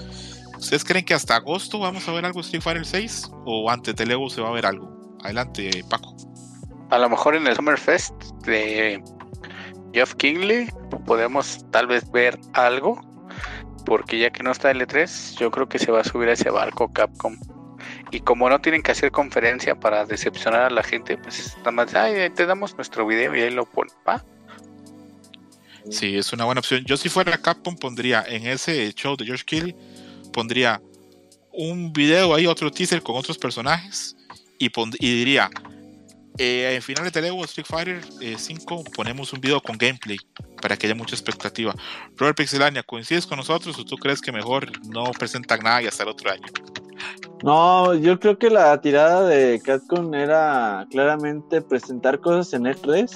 ¿ustedes 0.58 0.82
creen 0.82 1.04
que 1.04 1.12
hasta 1.12 1.36
agosto 1.36 1.78
vamos 1.78 2.08
a 2.08 2.12
ver 2.12 2.24
algo 2.24 2.40
de 2.40 2.46
Street 2.46 2.62
Fighter 2.62 2.86
6 2.86 3.30
o 3.44 3.70
antes 3.70 3.94
del 3.94 4.12
Evo 4.12 4.30
se 4.30 4.40
va 4.40 4.48
a 4.48 4.52
ver 4.52 4.64
algo? 4.64 5.18
Adelante, 5.22 5.84
Paco 5.90 6.16
a 6.90 6.98
lo 6.98 7.08
mejor 7.08 7.34
en 7.34 7.46
el 7.46 7.54
Summerfest 7.54 8.14
de 8.44 9.02
Jeff 9.92 10.14
Kingley 10.14 10.68
podemos 11.06 11.64
tal 11.70 11.86
vez 11.86 12.10
ver 12.10 12.38
algo, 12.54 13.00
porque 13.84 14.18
ya 14.18 14.30
que 14.30 14.42
no 14.42 14.50
está 14.50 14.72
L3, 14.72 15.38
yo 15.38 15.50
creo 15.50 15.68
que 15.68 15.78
se 15.78 15.90
va 15.90 16.00
a 16.00 16.04
subir 16.04 16.28
a 16.28 16.32
ese 16.32 16.50
barco 16.50 16.92
Capcom. 16.92 17.36
Y 18.10 18.20
como 18.20 18.48
no 18.48 18.60
tienen 18.60 18.82
que 18.82 18.92
hacer 18.92 19.10
conferencia 19.10 19.78
para 19.78 20.04
decepcionar 20.04 20.62
a 20.62 20.70
la 20.70 20.82
gente, 20.82 21.18
pues 21.18 21.56
nada 21.58 21.70
más, 21.72 21.94
ay, 21.94 22.30
te 22.30 22.46
damos 22.46 22.74
nuestro 22.76 23.06
video 23.06 23.34
y 23.36 23.40
ahí 23.40 23.50
lo 23.50 23.66
ponen, 23.66 23.94
¿va? 24.06 24.24
Sí, 25.90 26.16
es 26.16 26.32
una 26.32 26.44
buena 26.44 26.60
opción. 26.60 26.84
Yo 26.84 26.96
si 26.96 27.08
fuera 27.08 27.36
Capcom 27.38 27.76
pondría 27.76 28.24
en 28.26 28.46
ese 28.46 28.92
show 28.92 29.16
de 29.16 29.24
George 29.24 29.44
Kelly, 29.46 29.74
pondría 30.32 30.80
un 31.52 31.92
video 31.92 32.34
ahí, 32.34 32.46
otro 32.46 32.70
teaser 32.70 33.02
con 33.02 33.16
otros 33.16 33.38
personajes 33.38 34.16
y, 34.58 34.66
y 34.66 35.18
diría, 35.18 35.50
eh, 36.38 36.74
en 36.74 36.82
finales 36.82 37.12
de 37.12 37.26
Evo 37.26 37.44
Street 37.44 37.66
Fighter 37.66 38.00
5 38.36 38.74
eh, 38.74 38.90
ponemos 38.94 39.32
un 39.32 39.40
video 39.40 39.60
con 39.60 39.76
gameplay 39.76 40.18
para 40.62 40.76
que 40.76 40.86
haya 40.86 40.94
mucha 40.94 41.14
expectativa. 41.14 41.74
Robert 42.16 42.36
Pixelania, 42.36 42.82
¿coincides 42.82 43.26
con 43.26 43.38
nosotros 43.38 43.78
o 43.78 43.84
tú 43.84 43.96
crees 43.96 44.20
que 44.20 44.32
mejor 44.32 44.66
no 44.88 45.10
presentan 45.18 45.60
nada 45.60 45.82
y 45.82 45.86
hasta 45.86 46.04
el 46.04 46.10
otro 46.10 46.30
año? 46.30 46.46
No, 47.42 47.94
yo 47.94 48.18
creo 48.18 48.38
que 48.38 48.50
la 48.50 48.80
tirada 48.80 49.26
de 49.26 49.60
Capcom 49.64 50.14
era 50.14 50.86
claramente 50.90 51.60
presentar 51.62 52.20
cosas 52.20 52.52
en 52.52 52.64
E3. 52.64 53.10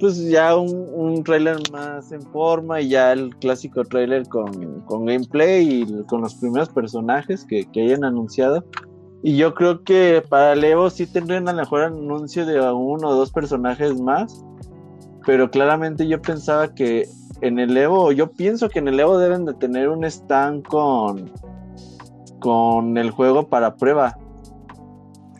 Pues 0.00 0.28
ya 0.28 0.56
un, 0.56 0.88
un 0.92 1.24
trailer 1.24 1.56
más 1.72 2.12
en 2.12 2.22
forma 2.30 2.80
y 2.80 2.90
ya 2.90 3.12
el 3.12 3.34
clásico 3.36 3.82
trailer 3.84 4.28
con, 4.28 4.80
con 4.82 5.06
gameplay 5.06 5.82
y 5.82 6.04
con 6.04 6.20
los 6.20 6.36
primeros 6.36 6.68
personajes 6.68 7.44
que, 7.44 7.68
que 7.72 7.82
hayan 7.82 8.04
anunciado. 8.04 8.64
Y 9.22 9.36
yo 9.36 9.54
creo 9.54 9.82
que 9.82 10.22
para 10.28 10.52
el 10.52 10.62
Evo 10.62 10.90
sí 10.90 11.06
tendrían 11.06 11.48
a 11.48 11.52
lo 11.52 11.58
mejor 11.58 11.82
anuncio 11.82 12.46
de 12.46 12.60
uno 12.60 13.08
o 13.08 13.14
dos 13.14 13.32
personajes 13.32 14.00
más. 14.00 14.44
Pero 15.26 15.50
claramente 15.50 16.06
yo 16.06 16.22
pensaba 16.22 16.74
que 16.74 17.08
en 17.40 17.58
el 17.58 17.76
Evo, 17.76 18.12
yo 18.12 18.30
pienso 18.30 18.68
que 18.68 18.78
en 18.78 18.88
el 18.88 19.00
Evo 19.00 19.18
deben 19.18 19.44
de 19.44 19.54
tener 19.54 19.88
un 19.88 20.04
stand 20.04 20.62
con, 20.64 21.30
con 22.38 22.96
el 22.96 23.10
juego 23.10 23.48
para 23.48 23.76
prueba. 23.76 24.16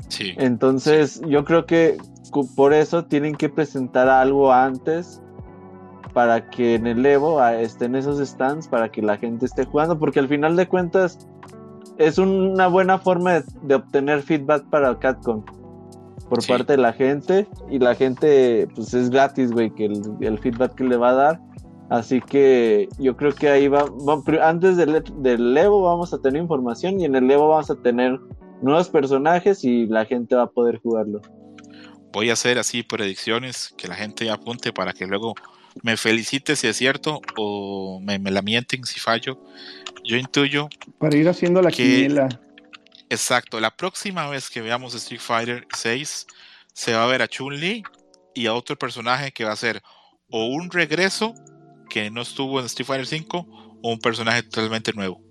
Sí. 0.08 0.34
Entonces 0.36 1.20
yo 1.26 1.44
creo 1.44 1.66
que 1.66 1.98
por 2.56 2.72
eso 2.72 3.04
tienen 3.04 3.34
que 3.34 3.48
presentar 3.48 4.08
algo 4.08 4.52
antes 4.52 5.22
para 6.12 6.50
que 6.50 6.74
en 6.74 6.86
el 6.86 7.06
Evo 7.06 7.40
ah, 7.40 7.54
estén 7.54 7.94
esos 7.94 8.18
stands 8.26 8.66
para 8.66 8.90
que 8.90 9.02
la 9.02 9.16
gente 9.16 9.46
esté 9.46 9.64
jugando. 9.64 9.98
Porque 9.98 10.18
al 10.18 10.28
final 10.28 10.56
de 10.56 10.66
cuentas 10.66 11.26
es 11.98 12.18
una 12.18 12.68
buena 12.68 12.98
forma 12.98 13.42
de, 13.62 13.74
obtener 13.74 14.22
feedback 14.22 14.64
para 14.70 14.98
Catcon 14.98 15.44
por 16.28 16.46
parte 16.46 16.74
de 16.74 16.78
la 16.78 16.92
gente 16.92 17.46
y 17.70 17.78
la 17.78 17.94
gente 17.94 18.68
pues 18.74 18.94
es 18.94 19.10
gratis, 19.10 19.50
güey, 19.50 19.70
que 19.74 19.86
el, 19.86 20.38
feedback 20.38 20.74
que 20.74 20.84
le 20.84 20.96
va 20.96 21.10
a 21.10 21.14
dar. 21.14 21.40
Así 21.90 22.20
que 22.20 22.88
yo 22.98 23.16
creo 23.16 23.34
que 23.34 23.48
ahí 23.48 23.66
va, 23.66 23.86
antes 24.42 24.76
del, 24.76 25.02
del 25.22 25.56
Evo 25.56 25.82
vamos 25.82 26.12
a 26.12 26.18
tener 26.18 26.42
información 26.42 27.00
y 27.00 27.06
en 27.06 27.16
el 27.16 27.30
Evo 27.30 27.48
vamos 27.48 27.70
a 27.70 27.76
tener 27.76 28.20
nuevos 28.60 28.90
personajes 28.90 29.64
y 29.64 29.86
la 29.86 30.04
gente 30.04 30.36
va 30.36 30.42
a 30.42 30.50
poder 30.50 30.80
jugarlo. 30.80 31.20
Voy 32.12 32.30
a 32.30 32.34
hacer 32.34 32.58
así 32.58 32.82
predicciones 32.82 33.74
que 33.76 33.88
la 33.88 33.94
gente 33.94 34.30
apunte 34.30 34.72
para 34.72 34.92
que 34.92 35.06
luego 35.06 35.34
me 35.82 35.96
felicite 35.96 36.56
si 36.56 36.66
es 36.66 36.76
cierto 36.76 37.20
o 37.36 38.00
me, 38.00 38.18
me 38.18 38.30
la 38.30 38.42
mienten 38.42 38.84
si 38.84 39.00
fallo 39.00 39.38
yo 40.08 40.16
intuyo. 40.16 40.68
Para 40.98 41.16
ir 41.16 41.28
haciendo 41.28 41.62
la 41.62 41.70
quiniela. 41.70 42.28
Exacto, 43.10 43.60
la 43.60 43.74
próxima 43.76 44.28
vez 44.28 44.50
que 44.50 44.60
veamos 44.60 44.94
Street 44.94 45.20
Fighter 45.20 45.66
6, 45.74 46.26
se 46.72 46.92
va 46.94 47.04
a 47.04 47.06
ver 47.06 47.22
a 47.22 47.28
Chun-Li 47.28 47.82
y 48.34 48.46
a 48.46 48.54
otro 48.54 48.76
personaje 48.76 49.32
que 49.32 49.44
va 49.44 49.52
a 49.52 49.56
ser 49.56 49.82
o 50.30 50.46
un 50.46 50.70
regreso 50.70 51.34
que 51.88 52.10
no 52.10 52.22
estuvo 52.22 52.58
en 52.60 52.66
Street 52.66 52.86
Fighter 52.86 53.06
5 53.06 53.46
o 53.82 53.90
un 53.90 53.98
personaje 53.98 54.42
totalmente 54.42 54.92
nuevo. 54.92 55.22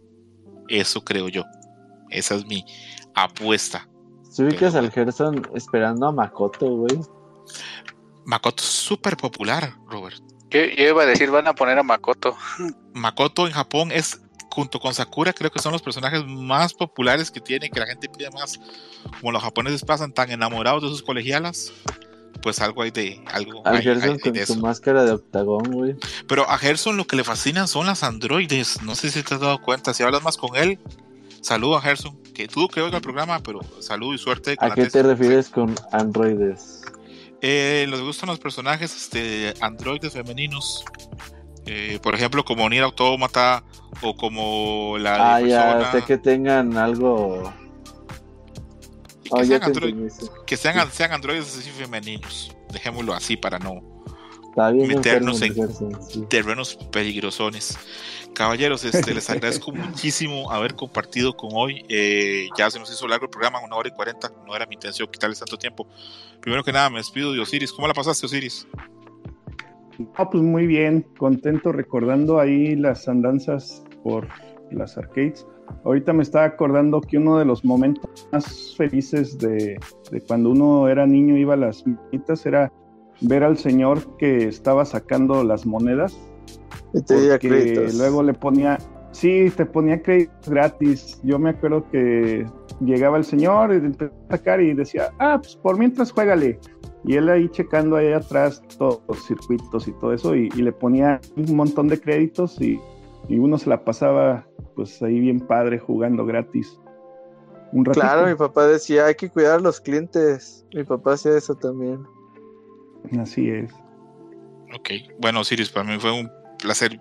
Eso 0.67 1.03
creo 1.03 1.27
yo. 1.29 1.43
Esa 2.09 2.35
es 2.35 2.45
mi 2.45 2.63
apuesta. 3.13 3.87
¿Se 4.29 4.43
ubicas 4.43 4.75
al 4.75 4.91
Gerson 4.91 5.47
esperando 5.55 6.07
a 6.07 6.11
Makoto, 6.11 6.67
güey? 6.67 6.99
Makoto 8.25 8.63
es 8.63 8.69
súper 8.69 9.17
popular, 9.17 9.73
Robert. 9.87 10.21
Yo, 10.49 10.61
iba 10.61 11.03
a 11.03 11.05
decir, 11.05 11.29
van 11.29 11.47
a 11.47 11.53
poner 11.53 11.77
a 11.77 11.83
Makoto. 11.83 12.35
Makoto 12.93 13.47
en 13.47 13.53
Japón 13.53 13.91
es, 13.91 14.21
junto 14.49 14.79
con 14.79 14.93
Sakura, 14.93 15.33
creo 15.33 15.51
que 15.51 15.59
son 15.59 15.71
los 15.73 15.81
personajes 15.81 16.25
más 16.25 16.73
populares 16.73 17.31
que 17.31 17.41
tiene, 17.41 17.69
que 17.69 17.79
la 17.79 17.87
gente 17.87 18.09
pide 18.09 18.29
más. 18.31 18.59
Como 19.19 19.31
los 19.31 19.43
japoneses 19.43 19.83
pasan 19.83 20.13
tan 20.13 20.31
enamorados 20.31 20.83
de 20.83 20.89
sus 20.89 21.03
colegialas, 21.03 21.73
pues 22.41 22.61
algo 22.61 22.81
hay 22.81 22.91
de 22.91 23.21
algo. 23.27 23.61
A 23.65 23.77
Gerson 23.77 24.19
con 24.19 24.45
su 24.45 24.57
máscara 24.57 25.03
de 25.03 25.11
octagón, 25.11 25.71
güey. 25.71 25.95
Pero 26.27 26.49
a 26.49 26.57
Gerson 26.57 26.97
lo 26.97 27.05
que 27.05 27.15
le 27.15 27.23
fascinan 27.23 27.67
son 27.67 27.87
las 27.87 28.03
androides. 28.03 28.81
No 28.83 28.95
sé 28.95 29.09
si 29.09 29.23
te 29.23 29.35
has 29.35 29.41
dado 29.41 29.61
cuenta. 29.61 29.93
Si 29.93 30.03
hablas 30.03 30.23
más 30.23 30.37
con 30.37 30.55
él, 30.55 30.79
saludo 31.41 31.77
a 31.77 31.81
Gerson, 31.81 32.17
que 32.33 32.47
tú 32.47 32.67
que 32.67 32.81
oiga 32.81 32.97
el 32.97 33.03
programa, 33.03 33.39
pero 33.39 33.59
saludo 33.79 34.13
y 34.13 34.17
suerte. 34.17 34.55
¿A 34.59 34.73
qué 34.73 34.85
te 34.85 35.03
refieres 35.03 35.49
con 35.49 35.75
androides? 35.91 36.83
Eh, 37.41 37.85
les 37.89 38.01
gustan 38.01 38.29
los 38.29 38.39
personajes 38.39 38.95
este, 38.95 39.53
androides 39.61 40.13
femeninos. 40.13 40.83
Eh, 41.65 41.99
por 42.01 42.15
ejemplo, 42.15 42.43
como 42.45 42.67
Nier 42.69 42.83
Automata 42.83 43.63
o 44.01 44.15
como 44.15 44.97
la. 44.97 45.35
Ah, 45.35 45.41
ya, 45.41 45.91
sé 45.91 46.01
que 46.03 46.17
tengan 46.17 46.77
algo. 46.77 47.53
que, 49.23 49.29
oh, 49.31 49.43
sean 49.43 49.61
que 50.45 50.57
sean, 50.57 50.91
sean, 50.91 51.11
androides 51.11 51.57
así 51.57 51.69
femeninos. 51.69 52.55
Dejémoslo 52.71 53.13
así 53.13 53.37
para 53.37 53.59
no 53.59 53.81
meternos 54.73 55.41
en 55.41 56.27
terrenos 56.27 56.75
peligrosones. 56.91 57.77
Caballeros, 58.37 58.85
este, 58.85 59.15
les 59.15 59.27
agradezco 59.31 59.71
muchísimo 59.71 60.51
haber 60.51 60.75
compartido 60.75 61.35
con 61.35 61.49
hoy. 61.55 61.83
Eh, 61.89 62.49
ya 62.55 62.69
se 62.69 62.77
nos 62.77 62.93
hizo 62.93 63.07
largo 63.07 63.25
el 63.25 63.31
programa, 63.31 63.59
una 63.65 63.75
hora 63.75 63.89
y 63.89 63.91
cuarenta. 63.91 64.31
No 64.45 64.55
era 64.55 64.67
mi 64.67 64.75
intención 64.75 65.09
quitarles 65.11 65.39
tanto 65.39 65.57
tiempo. 65.57 65.87
Primero 66.39 66.63
que 66.63 66.71
nada, 66.71 66.87
me 66.91 66.99
despido 66.99 67.33
de 67.33 67.39
Osiris. 67.39 67.73
¿Cómo 67.73 67.87
la 67.87 67.95
pasaste, 67.95 68.27
Osiris? 68.27 68.67
Ah, 70.13 70.29
pues 70.29 70.43
muy 70.43 70.67
bien, 70.67 71.03
contento 71.17 71.71
recordando 71.71 72.39
ahí 72.39 72.75
las 72.75 73.07
andanzas 73.07 73.83
por 74.03 74.27
las 74.69 74.95
arcades. 74.99 75.47
Ahorita 75.83 76.13
me 76.13 76.21
estaba 76.21 76.45
acordando 76.45 77.01
que 77.01 77.17
uno 77.17 77.39
de 77.39 77.45
los 77.45 77.65
momentos 77.65 78.27
más 78.31 78.75
felices 78.77 79.39
de, 79.39 79.79
cuando 80.27 80.51
uno 80.51 80.87
era 80.89 81.07
niño 81.07 81.35
iba 81.37 81.55
a 81.55 81.57
las 81.57 81.83
mitas 82.11 82.45
era 82.45 82.71
ver 83.19 83.43
al 83.43 83.57
señor 83.57 84.15
que 84.17 84.47
estaba 84.47 84.85
sacando 84.85 85.43
las 85.43 85.65
monedas 85.65 86.15
y 86.93 87.01
te 87.01 87.39
créditos. 87.39 87.95
Luego 87.95 88.23
le 88.23 88.33
ponía, 88.33 88.77
sí, 89.11 89.51
te 89.55 89.65
ponía 89.65 90.01
créditos 90.01 90.49
gratis. 90.49 91.19
Yo 91.23 91.39
me 91.39 91.51
acuerdo 91.51 91.89
que 91.91 92.45
llegaba 92.81 93.17
el 93.17 93.23
señor 93.23 93.73
y 93.73 93.77
empezó 93.77 94.13
a 94.29 94.37
sacar 94.37 94.61
y 94.61 94.73
decía, 94.73 95.09
ah, 95.19 95.39
pues 95.41 95.55
por 95.55 95.77
mientras 95.77 96.11
juégale. 96.11 96.59
Y 97.03 97.15
él 97.15 97.29
ahí 97.29 97.47
checando 97.49 97.95
ahí 97.95 98.11
atrás 98.11 98.61
todos 98.77 99.01
los 99.07 99.25
circuitos 99.25 99.87
y 99.87 99.91
todo 99.93 100.13
eso 100.13 100.35
y, 100.35 100.49
le 100.49 100.71
ponía 100.71 101.21
un 101.35 101.55
montón 101.55 101.87
de 101.87 101.99
créditos 101.99 102.59
y, 102.59 102.79
y, 103.29 103.39
uno 103.39 103.57
se 103.57 103.69
la 103.69 103.83
pasaba 103.85 104.45
pues 104.75 105.01
ahí 105.01 105.19
bien 105.19 105.39
padre 105.39 105.79
jugando 105.79 106.25
gratis. 106.25 106.79
Un 107.71 107.83
claro, 107.83 108.27
mi 108.27 108.35
papá 108.35 108.67
decía, 108.67 109.05
hay 109.05 109.15
que 109.15 109.29
cuidar 109.29 109.59
a 109.59 109.59
los 109.59 109.79
clientes. 109.79 110.65
Mi 110.73 110.83
papá 110.83 111.13
hacía 111.13 111.37
eso 111.37 111.55
también. 111.55 111.99
Así 113.19 113.49
es. 113.49 113.73
Ok, 114.75 114.89
bueno, 115.19 115.43
Sirius, 115.43 115.71
para 115.71 115.89
mí 115.89 115.97
fue 115.99 116.11
un 116.11 116.29
placer 116.57 116.99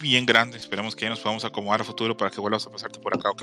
bien 0.00 0.26
grande. 0.26 0.56
Esperemos 0.56 0.94
que 0.94 1.04
ya 1.04 1.10
nos 1.10 1.20
podamos 1.20 1.44
acomodar 1.44 1.80
a 1.80 1.84
futuro 1.84 2.16
para 2.16 2.30
que 2.30 2.40
vuelvas 2.40 2.66
a 2.66 2.70
pasarte 2.70 2.98
por 2.98 3.16
acá, 3.16 3.30
¿ok? 3.30 3.42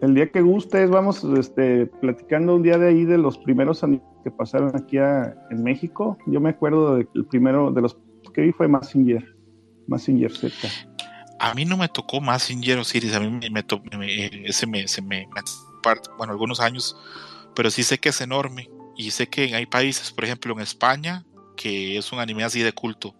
El 0.00 0.14
día 0.14 0.30
que 0.30 0.40
gustes, 0.40 0.88
vamos 0.88 1.24
este, 1.38 1.86
platicando 1.86 2.56
un 2.56 2.62
día 2.62 2.78
de 2.78 2.88
ahí 2.88 3.04
de 3.04 3.18
los 3.18 3.36
primeros 3.36 3.84
que 4.24 4.30
pasaron 4.30 4.74
aquí 4.74 4.96
en 4.96 5.62
México. 5.62 6.16
Yo 6.26 6.40
me 6.40 6.50
acuerdo 6.50 6.96
del 6.96 7.26
primero 7.28 7.70
de 7.70 7.82
los 7.82 7.96
que 8.32 8.42
vi 8.42 8.52
fue 8.52 8.66
Massinger, 8.66 9.36
Massinger 9.88 10.32
Z. 10.32 10.68
A 11.38 11.54
mí 11.54 11.64
no 11.64 11.76
me 11.76 11.88
tocó 11.88 12.20
Massinger 12.20 12.78
o 12.78 12.84
Series, 12.84 13.14
a 13.14 13.20
mí 13.20 13.50
me, 13.50 13.62
tocó 13.62 13.84
ese 14.02 14.66
me, 14.66 14.88
se 14.88 15.02
me, 15.02 15.26
bueno, 16.16 16.32
algunos 16.32 16.60
años, 16.60 16.96
pero 17.54 17.70
sí 17.70 17.82
sé 17.82 17.98
que 17.98 18.10
es 18.10 18.20
enorme 18.20 18.70
y 18.96 19.10
sé 19.10 19.26
que 19.26 19.54
hay 19.54 19.66
países, 19.66 20.12
por 20.12 20.24
ejemplo 20.24 20.52
en 20.54 20.60
España, 20.60 21.26
que 21.56 21.98
es 21.98 22.12
un 22.12 22.20
anime 22.20 22.44
así 22.44 22.62
de 22.62 22.72
culto 22.72 23.14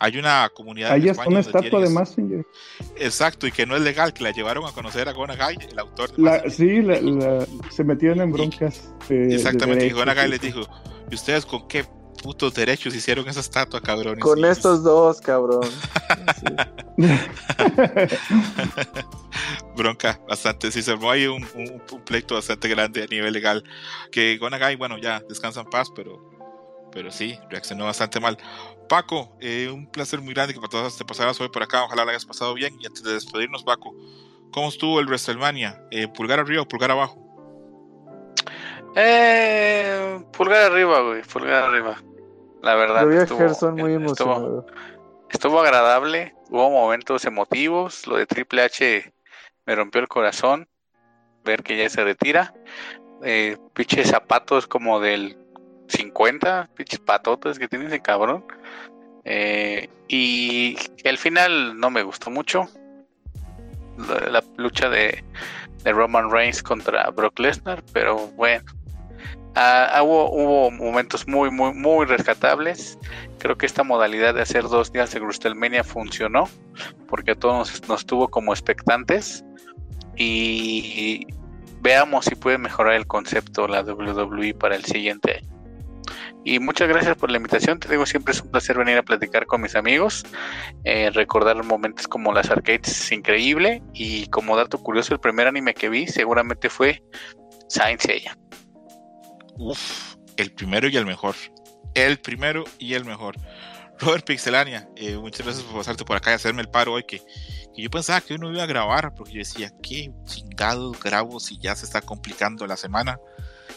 hay 0.00 0.16
una 0.16 0.48
comunidad. 0.48 0.92
Ahí 0.92 1.08
está 1.08 1.28
una 1.28 1.40
estatua 1.40 1.80
de 1.80 1.90
Massinger. 1.90 2.46
Exacto, 2.96 3.46
y 3.46 3.52
que 3.52 3.66
no 3.66 3.76
es 3.76 3.82
legal, 3.82 4.14
que 4.14 4.24
la 4.24 4.30
llevaron 4.30 4.64
a 4.66 4.72
conocer 4.72 5.06
a 5.08 5.12
Gonagai, 5.12 5.58
el 5.70 5.78
autor 5.78 6.16
de 6.16 6.50
Sí, 6.50 6.80
se 7.70 7.84
metieron 7.84 8.22
en 8.22 8.32
broncas. 8.32 8.92
exactamente, 9.08 9.86
y 9.86 9.90
Gonagai 9.90 10.28
les 10.28 10.40
dijo: 10.40 10.62
¿Y 11.10 11.14
ustedes 11.14 11.44
con 11.44 11.68
qué 11.68 11.84
putos 12.22 12.54
derechos 12.54 12.94
hicieron 12.94 13.28
esa 13.28 13.40
estatua, 13.40 13.82
cabrones? 13.82 14.24
Con 14.24 14.42
estos 14.44 14.82
dos, 14.82 15.20
cabrón. 15.20 15.68
Bronca, 19.76 20.18
bastante. 20.26 20.72
Sí, 20.72 20.82
se 20.82 20.92
armó 20.92 21.10
ahí 21.10 21.26
un, 21.26 21.46
un, 21.54 21.82
pleito 22.04 22.36
bastante 22.36 22.68
grande 22.68 23.02
a 23.02 23.06
nivel 23.06 23.34
legal. 23.34 23.62
Que 24.10 24.38
Gonagai, 24.38 24.76
bueno, 24.76 24.96
ya 24.96 25.20
descansa 25.28 25.60
en 25.60 25.66
paz, 25.66 25.88
pero, 25.94 26.29
pero 26.92 27.10
sí, 27.10 27.38
reaccionó 27.48 27.84
bastante 27.84 28.20
mal. 28.20 28.38
Paco, 28.88 29.36
eh, 29.40 29.70
un 29.72 29.86
placer 29.86 30.20
muy 30.20 30.34
grande 30.34 30.54
que 30.54 30.60
te 30.60 31.04
pasaras 31.04 31.40
hoy 31.40 31.48
por 31.48 31.62
acá. 31.62 31.84
Ojalá 31.84 32.04
la 32.04 32.10
hayas 32.10 32.26
pasado 32.26 32.54
bien. 32.54 32.74
Y 32.80 32.86
antes 32.86 33.02
de 33.02 33.12
despedirnos, 33.12 33.62
Paco, 33.62 33.94
¿cómo 34.50 34.68
estuvo 34.68 34.98
el 35.00 35.06
WrestleMania? 35.06 35.80
Eh, 35.90 36.08
¿Pulgar 36.08 36.40
arriba 36.40 36.62
o 36.62 36.68
pulgar 36.68 36.90
abajo? 36.90 37.16
Eh, 38.96 40.20
pulgar 40.36 40.72
arriba, 40.72 41.00
güey, 41.02 41.22
pulgar 41.22 41.64
arriba. 41.64 42.02
La 42.62 42.74
verdad. 42.74 43.10
estuvo, 43.12 43.72
muy 43.72 43.94
emocionado. 43.94 44.66
Estuvo, 45.30 45.60
agradable, 45.60 46.34
hubo 46.50 46.70
momentos 46.70 47.24
emotivos. 47.24 48.06
Lo 48.06 48.16
de 48.16 48.26
Triple 48.26 48.62
H 48.62 49.12
me 49.66 49.76
rompió 49.76 50.00
el 50.00 50.08
corazón. 50.08 50.68
Ver 51.44 51.62
que 51.62 51.76
ya 51.76 51.88
se 51.88 52.02
retira. 52.02 52.52
Eh, 53.22 53.56
pinches 53.74 54.08
zapatos 54.08 54.66
como 54.66 54.98
del 54.98 55.39
50 55.90 56.70
pinches 56.74 57.00
patotas 57.00 57.58
que 57.58 57.68
tiene 57.68 57.86
ese 57.86 58.00
cabrón. 58.00 58.44
Eh, 59.24 59.88
y 60.08 60.76
el 61.04 61.18
final 61.18 61.78
no 61.78 61.90
me 61.90 62.02
gustó 62.02 62.30
mucho. 62.30 62.68
La, 64.30 64.42
lucha 64.56 64.88
de, 64.88 65.22
Roman 65.84 66.30
Reigns 66.30 66.62
contra 66.62 67.10
Brock 67.10 67.38
Lesnar, 67.38 67.82
pero 67.92 68.28
bueno. 68.28 68.64
Ah, 69.56 69.90
ah, 69.92 70.02
hubo, 70.02 70.70
momentos 70.70 71.26
muy, 71.26 71.50
muy, 71.50 71.74
muy 71.74 72.06
rescatables. 72.06 72.98
Creo 73.38 73.58
que 73.58 73.66
esta 73.66 73.82
modalidad 73.82 74.34
de 74.34 74.42
hacer 74.42 74.62
dos 74.62 74.92
días 74.92 75.12
de 75.12 75.20
WrestleMania 75.20 75.84
funcionó, 75.84 76.48
porque 77.08 77.32
a 77.32 77.34
todos 77.34 77.86
nos 77.88 78.06
tuvo 78.06 78.28
como 78.28 78.52
expectantes. 78.52 79.44
Y 80.16 81.26
veamos 81.80 82.26
si 82.26 82.34
puede 82.34 82.58
mejorar 82.58 82.94
el 82.94 83.06
concepto 83.06 83.66
la 83.66 83.82
WWE 83.82 84.54
para 84.54 84.76
el 84.76 84.84
siguiente 84.84 85.38
año. 85.38 85.59
Y 86.44 86.58
muchas 86.58 86.88
gracias 86.88 87.16
por 87.16 87.30
la 87.30 87.36
invitación. 87.36 87.78
Te 87.78 87.88
digo, 87.88 88.06
siempre 88.06 88.32
es 88.32 88.40
un 88.40 88.50
placer 88.50 88.78
venir 88.78 88.96
a 88.96 89.02
platicar 89.02 89.46
con 89.46 89.60
mis 89.60 89.74
amigos. 89.76 90.24
Eh, 90.84 91.10
recordar 91.10 91.62
momentos 91.62 92.08
como 92.08 92.32
las 92.32 92.50
arcades 92.50 92.88
es 92.88 93.12
increíble. 93.12 93.82
Y 93.92 94.26
como 94.28 94.56
dato 94.56 94.78
curioso, 94.82 95.12
el 95.12 95.20
primer 95.20 95.46
anime 95.46 95.74
que 95.74 95.88
vi 95.88 96.06
seguramente 96.06 96.70
fue 96.70 97.02
Saint 97.68 98.00
Seiya. 98.00 98.36
Uf, 99.58 100.14
el 100.36 100.52
primero 100.52 100.88
y 100.88 100.96
el 100.96 101.04
mejor. 101.04 101.34
El 101.94 102.18
primero 102.18 102.64
y 102.78 102.94
el 102.94 103.04
mejor. 103.04 103.36
Robert 103.98 104.24
Pixelania, 104.24 104.88
eh, 104.96 105.18
muchas 105.18 105.44
gracias 105.44 105.66
por 105.66 105.76
pasarte 105.76 106.06
por 106.06 106.16
acá 106.16 106.30
y 106.30 106.34
hacerme 106.34 106.62
el 106.62 106.70
paro 106.70 106.94
hoy 106.94 107.04
que, 107.04 107.18
que, 107.74 107.82
yo 107.82 107.90
pensaba 107.90 108.22
que 108.22 108.32
uno 108.32 108.50
iba 108.50 108.62
a 108.62 108.66
grabar 108.66 109.12
porque 109.14 109.34
yo 109.34 109.38
decía, 109.40 109.70
qué 109.82 110.10
chingado 110.24 110.92
grabo 110.92 111.38
si 111.38 111.58
ya 111.58 111.74
se 111.76 111.84
está 111.84 112.00
complicando 112.00 112.66
la 112.66 112.78
semana. 112.78 113.18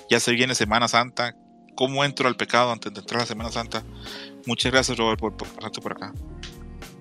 Ya 0.10 0.22
se 0.22 0.32
viene 0.32 0.56
Semana 0.56 0.88
Santa, 0.88 1.36
cómo 1.76 2.04
entro 2.04 2.28
al 2.28 2.36
pecado 2.36 2.72
antes 2.72 2.94
de 2.94 3.00
entrar 3.00 3.22
a 3.22 3.24
la 3.24 3.28
Semana 3.28 3.52
Santa. 3.52 3.84
Muchas 4.46 4.72
gracias, 4.72 4.98
Robert, 4.98 5.20
por, 5.20 5.34
pasarte 5.34 5.82
por 5.82 5.94
acá. 5.94 6.14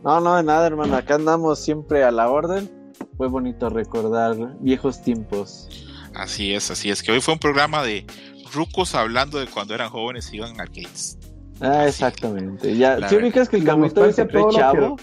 No, 0.05 0.21
no, 0.21 0.37
de 0.37 0.43
nada, 0.43 0.67
hermano. 0.67 0.97
Acá 0.97 1.15
andamos 1.15 1.59
siempre 1.61 2.05
a 2.05 2.11
la 2.11 2.29
orden. 2.29 2.71
Fue 3.17 3.29
bonito 3.29 3.69
recordar 3.69 4.37
viejos 4.61 5.03
tiempos. 5.03 5.69
Así 6.15 6.55
es, 6.55 6.71
así 6.71 6.91
es. 6.91 7.03
Que 7.03 7.13
hoy 7.13 7.21
fue 7.21 7.35
un 7.35 7.41
programa 7.41 7.83
de 7.83 8.07
rucos 8.53 8.95
hablando 8.95 9.39
de 9.39 9.47
cuando 9.47 9.75
eran 9.75 9.91
jóvenes 9.91 10.33
y 10.33 10.37
iban 10.37 10.59
a 10.59 10.65
arcades. 10.65 11.19
Ah, 11.61 11.87
exactamente. 11.87 12.77
Ya, 12.77 13.09
¿sí 13.09 13.17
ubicas 13.17 13.49
que 13.49 13.57
el 13.57 13.65
Camuy 13.65 13.91
se 13.91 14.27
cree 14.27 14.45
chavo? 14.51 14.97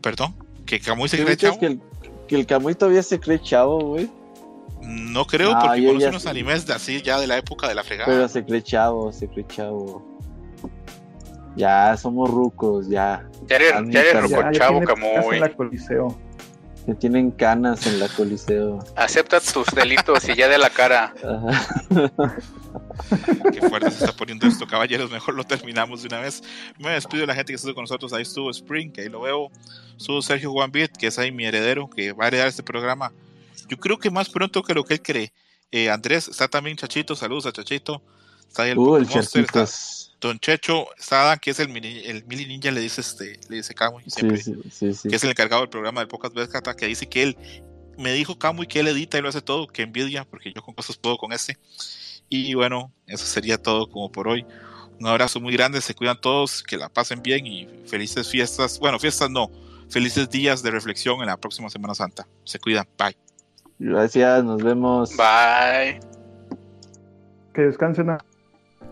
¿Perdón? 0.00 0.34
¿Que 0.64 0.80
Camuy 0.80 1.08
se 1.08 1.22
cree 1.22 1.36
chavo? 1.36 1.58
Que 1.58 1.66
el, 1.66 1.80
que 2.28 2.36
el 2.36 2.46
Camuy 2.46 2.74
todavía 2.74 3.02
se 3.02 3.18
cree 3.18 3.40
chavo, 3.40 3.80
güey. 3.80 4.08
No 4.82 5.26
creo, 5.26 5.58
porque 5.58 5.86
conoce 5.86 6.08
unos 6.08 6.26
animes 6.26 6.66
de 6.66 6.74
así 6.74 7.02
ya 7.02 7.18
de 7.20 7.26
la 7.26 7.36
época 7.38 7.68
de 7.68 7.74
la 7.74 7.84
fregada. 7.84 8.10
Pero 8.10 8.28
se 8.28 8.44
cree 8.44 8.62
chavo, 8.62 9.12
se 9.12 9.28
cree 9.28 9.46
chavo. 9.46 10.06
Ya 11.56 11.96
somos 11.96 12.30
rucos, 12.30 12.88
ya. 12.88 13.28
Ya 13.48 13.56
eres, 13.56 13.72
ya 13.88 14.00
eres 14.00 14.22
ruco 14.22 14.42
chavo, 14.52 14.80
Camuy. 14.82 15.40
Que 16.86 16.94
tienen 16.94 17.30
canas 17.30 17.86
en 17.86 18.00
la 18.00 18.08
coliseo. 18.08 18.78
Acepta 18.96 19.38
tus 19.40 19.66
delitos 19.74 20.26
y 20.28 20.34
ya 20.34 20.48
de 20.48 20.56
la 20.56 20.70
cara. 20.70 21.12
Qué 23.52 23.60
fuerte 23.68 23.90
se 23.90 24.04
está 24.04 24.16
poniendo 24.16 24.46
esto, 24.46 24.66
caballeros. 24.66 25.10
Mejor 25.10 25.34
lo 25.34 25.44
terminamos 25.44 26.00
de 26.02 26.08
una 26.08 26.20
vez. 26.20 26.42
Me 26.78 26.90
despido 26.90 27.20
de 27.20 27.26
la 27.26 27.34
gente 27.34 27.52
que 27.52 27.56
estuvo 27.56 27.74
con 27.74 27.82
nosotros. 27.82 28.14
Ahí 28.14 28.22
estuvo 28.22 28.50
Spring, 28.50 28.90
que 28.90 29.02
ahí 29.02 29.08
lo 29.10 29.20
veo. 29.20 29.50
Estuvo 29.96 30.22
Sergio 30.22 30.50
Juan 30.52 30.72
Beat, 30.72 30.96
que 30.96 31.08
es 31.08 31.18
ahí 31.18 31.30
mi 31.30 31.44
heredero, 31.44 31.90
que 31.90 32.12
va 32.12 32.24
a 32.24 32.28
heredar 32.28 32.48
este 32.48 32.62
programa. 32.62 33.12
Yo 33.70 33.78
creo 33.78 33.98
que 33.98 34.10
más 34.10 34.28
pronto 34.28 34.62
que 34.62 34.74
lo 34.74 34.84
que 34.84 34.94
él 34.94 35.02
cree. 35.02 35.32
Eh, 35.70 35.88
Andrés, 35.88 36.28
está 36.28 36.48
también 36.48 36.76
Chachito. 36.76 37.14
Saludos 37.14 37.46
a 37.46 37.52
Chachito. 37.52 38.02
Está 38.48 38.64
ahí 38.64 38.70
el, 38.70 38.78
uh, 38.78 38.96
el 38.96 39.06
Don 40.20 40.38
Checho, 40.38 40.86
Sada, 40.98 41.38
que 41.38 41.50
es 41.50 41.60
el 41.60 41.68
mini, 41.68 42.00
el 42.04 42.24
mini 42.26 42.44
ninja, 42.44 42.70
le 42.70 42.80
dice 42.80 43.00
este, 43.00 43.40
le 43.48 43.56
dice 43.56 43.74
Camuy 43.74 44.02
siempre, 44.06 44.42
que 44.42 45.16
es 45.16 45.24
el 45.24 45.30
encargado 45.30 45.62
del 45.62 45.70
programa 45.70 46.00
del 46.00 46.08
Pocas 46.08 46.34
veces 46.34 46.52
que 46.76 46.86
dice 46.86 47.06
que 47.06 47.22
él 47.22 47.38
me 47.96 48.12
dijo 48.12 48.38
Camuy 48.38 48.66
que 48.66 48.80
él 48.80 48.88
edita 48.88 49.16
y 49.16 49.22
lo 49.22 49.30
hace 49.30 49.40
todo, 49.40 49.66
que 49.66 49.82
envidia, 49.82 50.24
porque 50.24 50.52
yo 50.52 50.62
con 50.62 50.74
cosas 50.74 50.98
puedo 50.98 51.16
con 51.16 51.32
este. 51.32 51.56
Y 52.28 52.52
bueno, 52.54 52.92
eso 53.06 53.24
sería 53.24 53.56
todo 53.56 53.88
como 53.88 54.12
por 54.12 54.28
hoy. 54.28 54.44
Un 54.98 55.06
abrazo 55.06 55.40
muy 55.40 55.54
grande, 55.54 55.80
se 55.80 55.94
cuidan 55.94 56.20
todos, 56.20 56.62
que 56.62 56.76
la 56.76 56.90
pasen 56.90 57.22
bien 57.22 57.46
y 57.46 57.66
felices 57.86 58.28
fiestas. 58.28 58.78
Bueno, 58.78 58.98
fiestas 58.98 59.30
no, 59.30 59.50
felices 59.88 60.28
días 60.28 60.62
de 60.62 60.70
reflexión 60.70 61.20
en 61.20 61.26
la 61.26 61.38
próxima 61.38 61.70
Semana 61.70 61.94
Santa. 61.94 62.26
Se 62.44 62.58
cuidan, 62.58 62.86
bye. 62.98 63.16
Gracias, 63.80 64.44
nos 64.44 64.62
vemos. 64.62 65.16
Bye. 65.16 65.98
Que 67.54 67.62
descansen. 67.62 68.06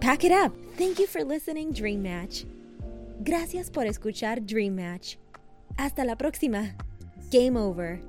Pack 0.00 0.24
it 0.24 0.32
up. 0.32 0.52
Thank 0.76 0.98
you 0.98 1.06
for 1.06 1.22
listening, 1.22 1.72
Dream 1.72 2.02
Match. 2.02 2.44
Gracias 3.22 3.70
por 3.70 3.86
escuchar 3.86 4.44
Dream 4.44 4.74
Match. 4.74 5.16
Hasta 5.76 6.04
la 6.04 6.16
próxima. 6.16 6.74
Game 7.30 7.56
over. 7.58 8.00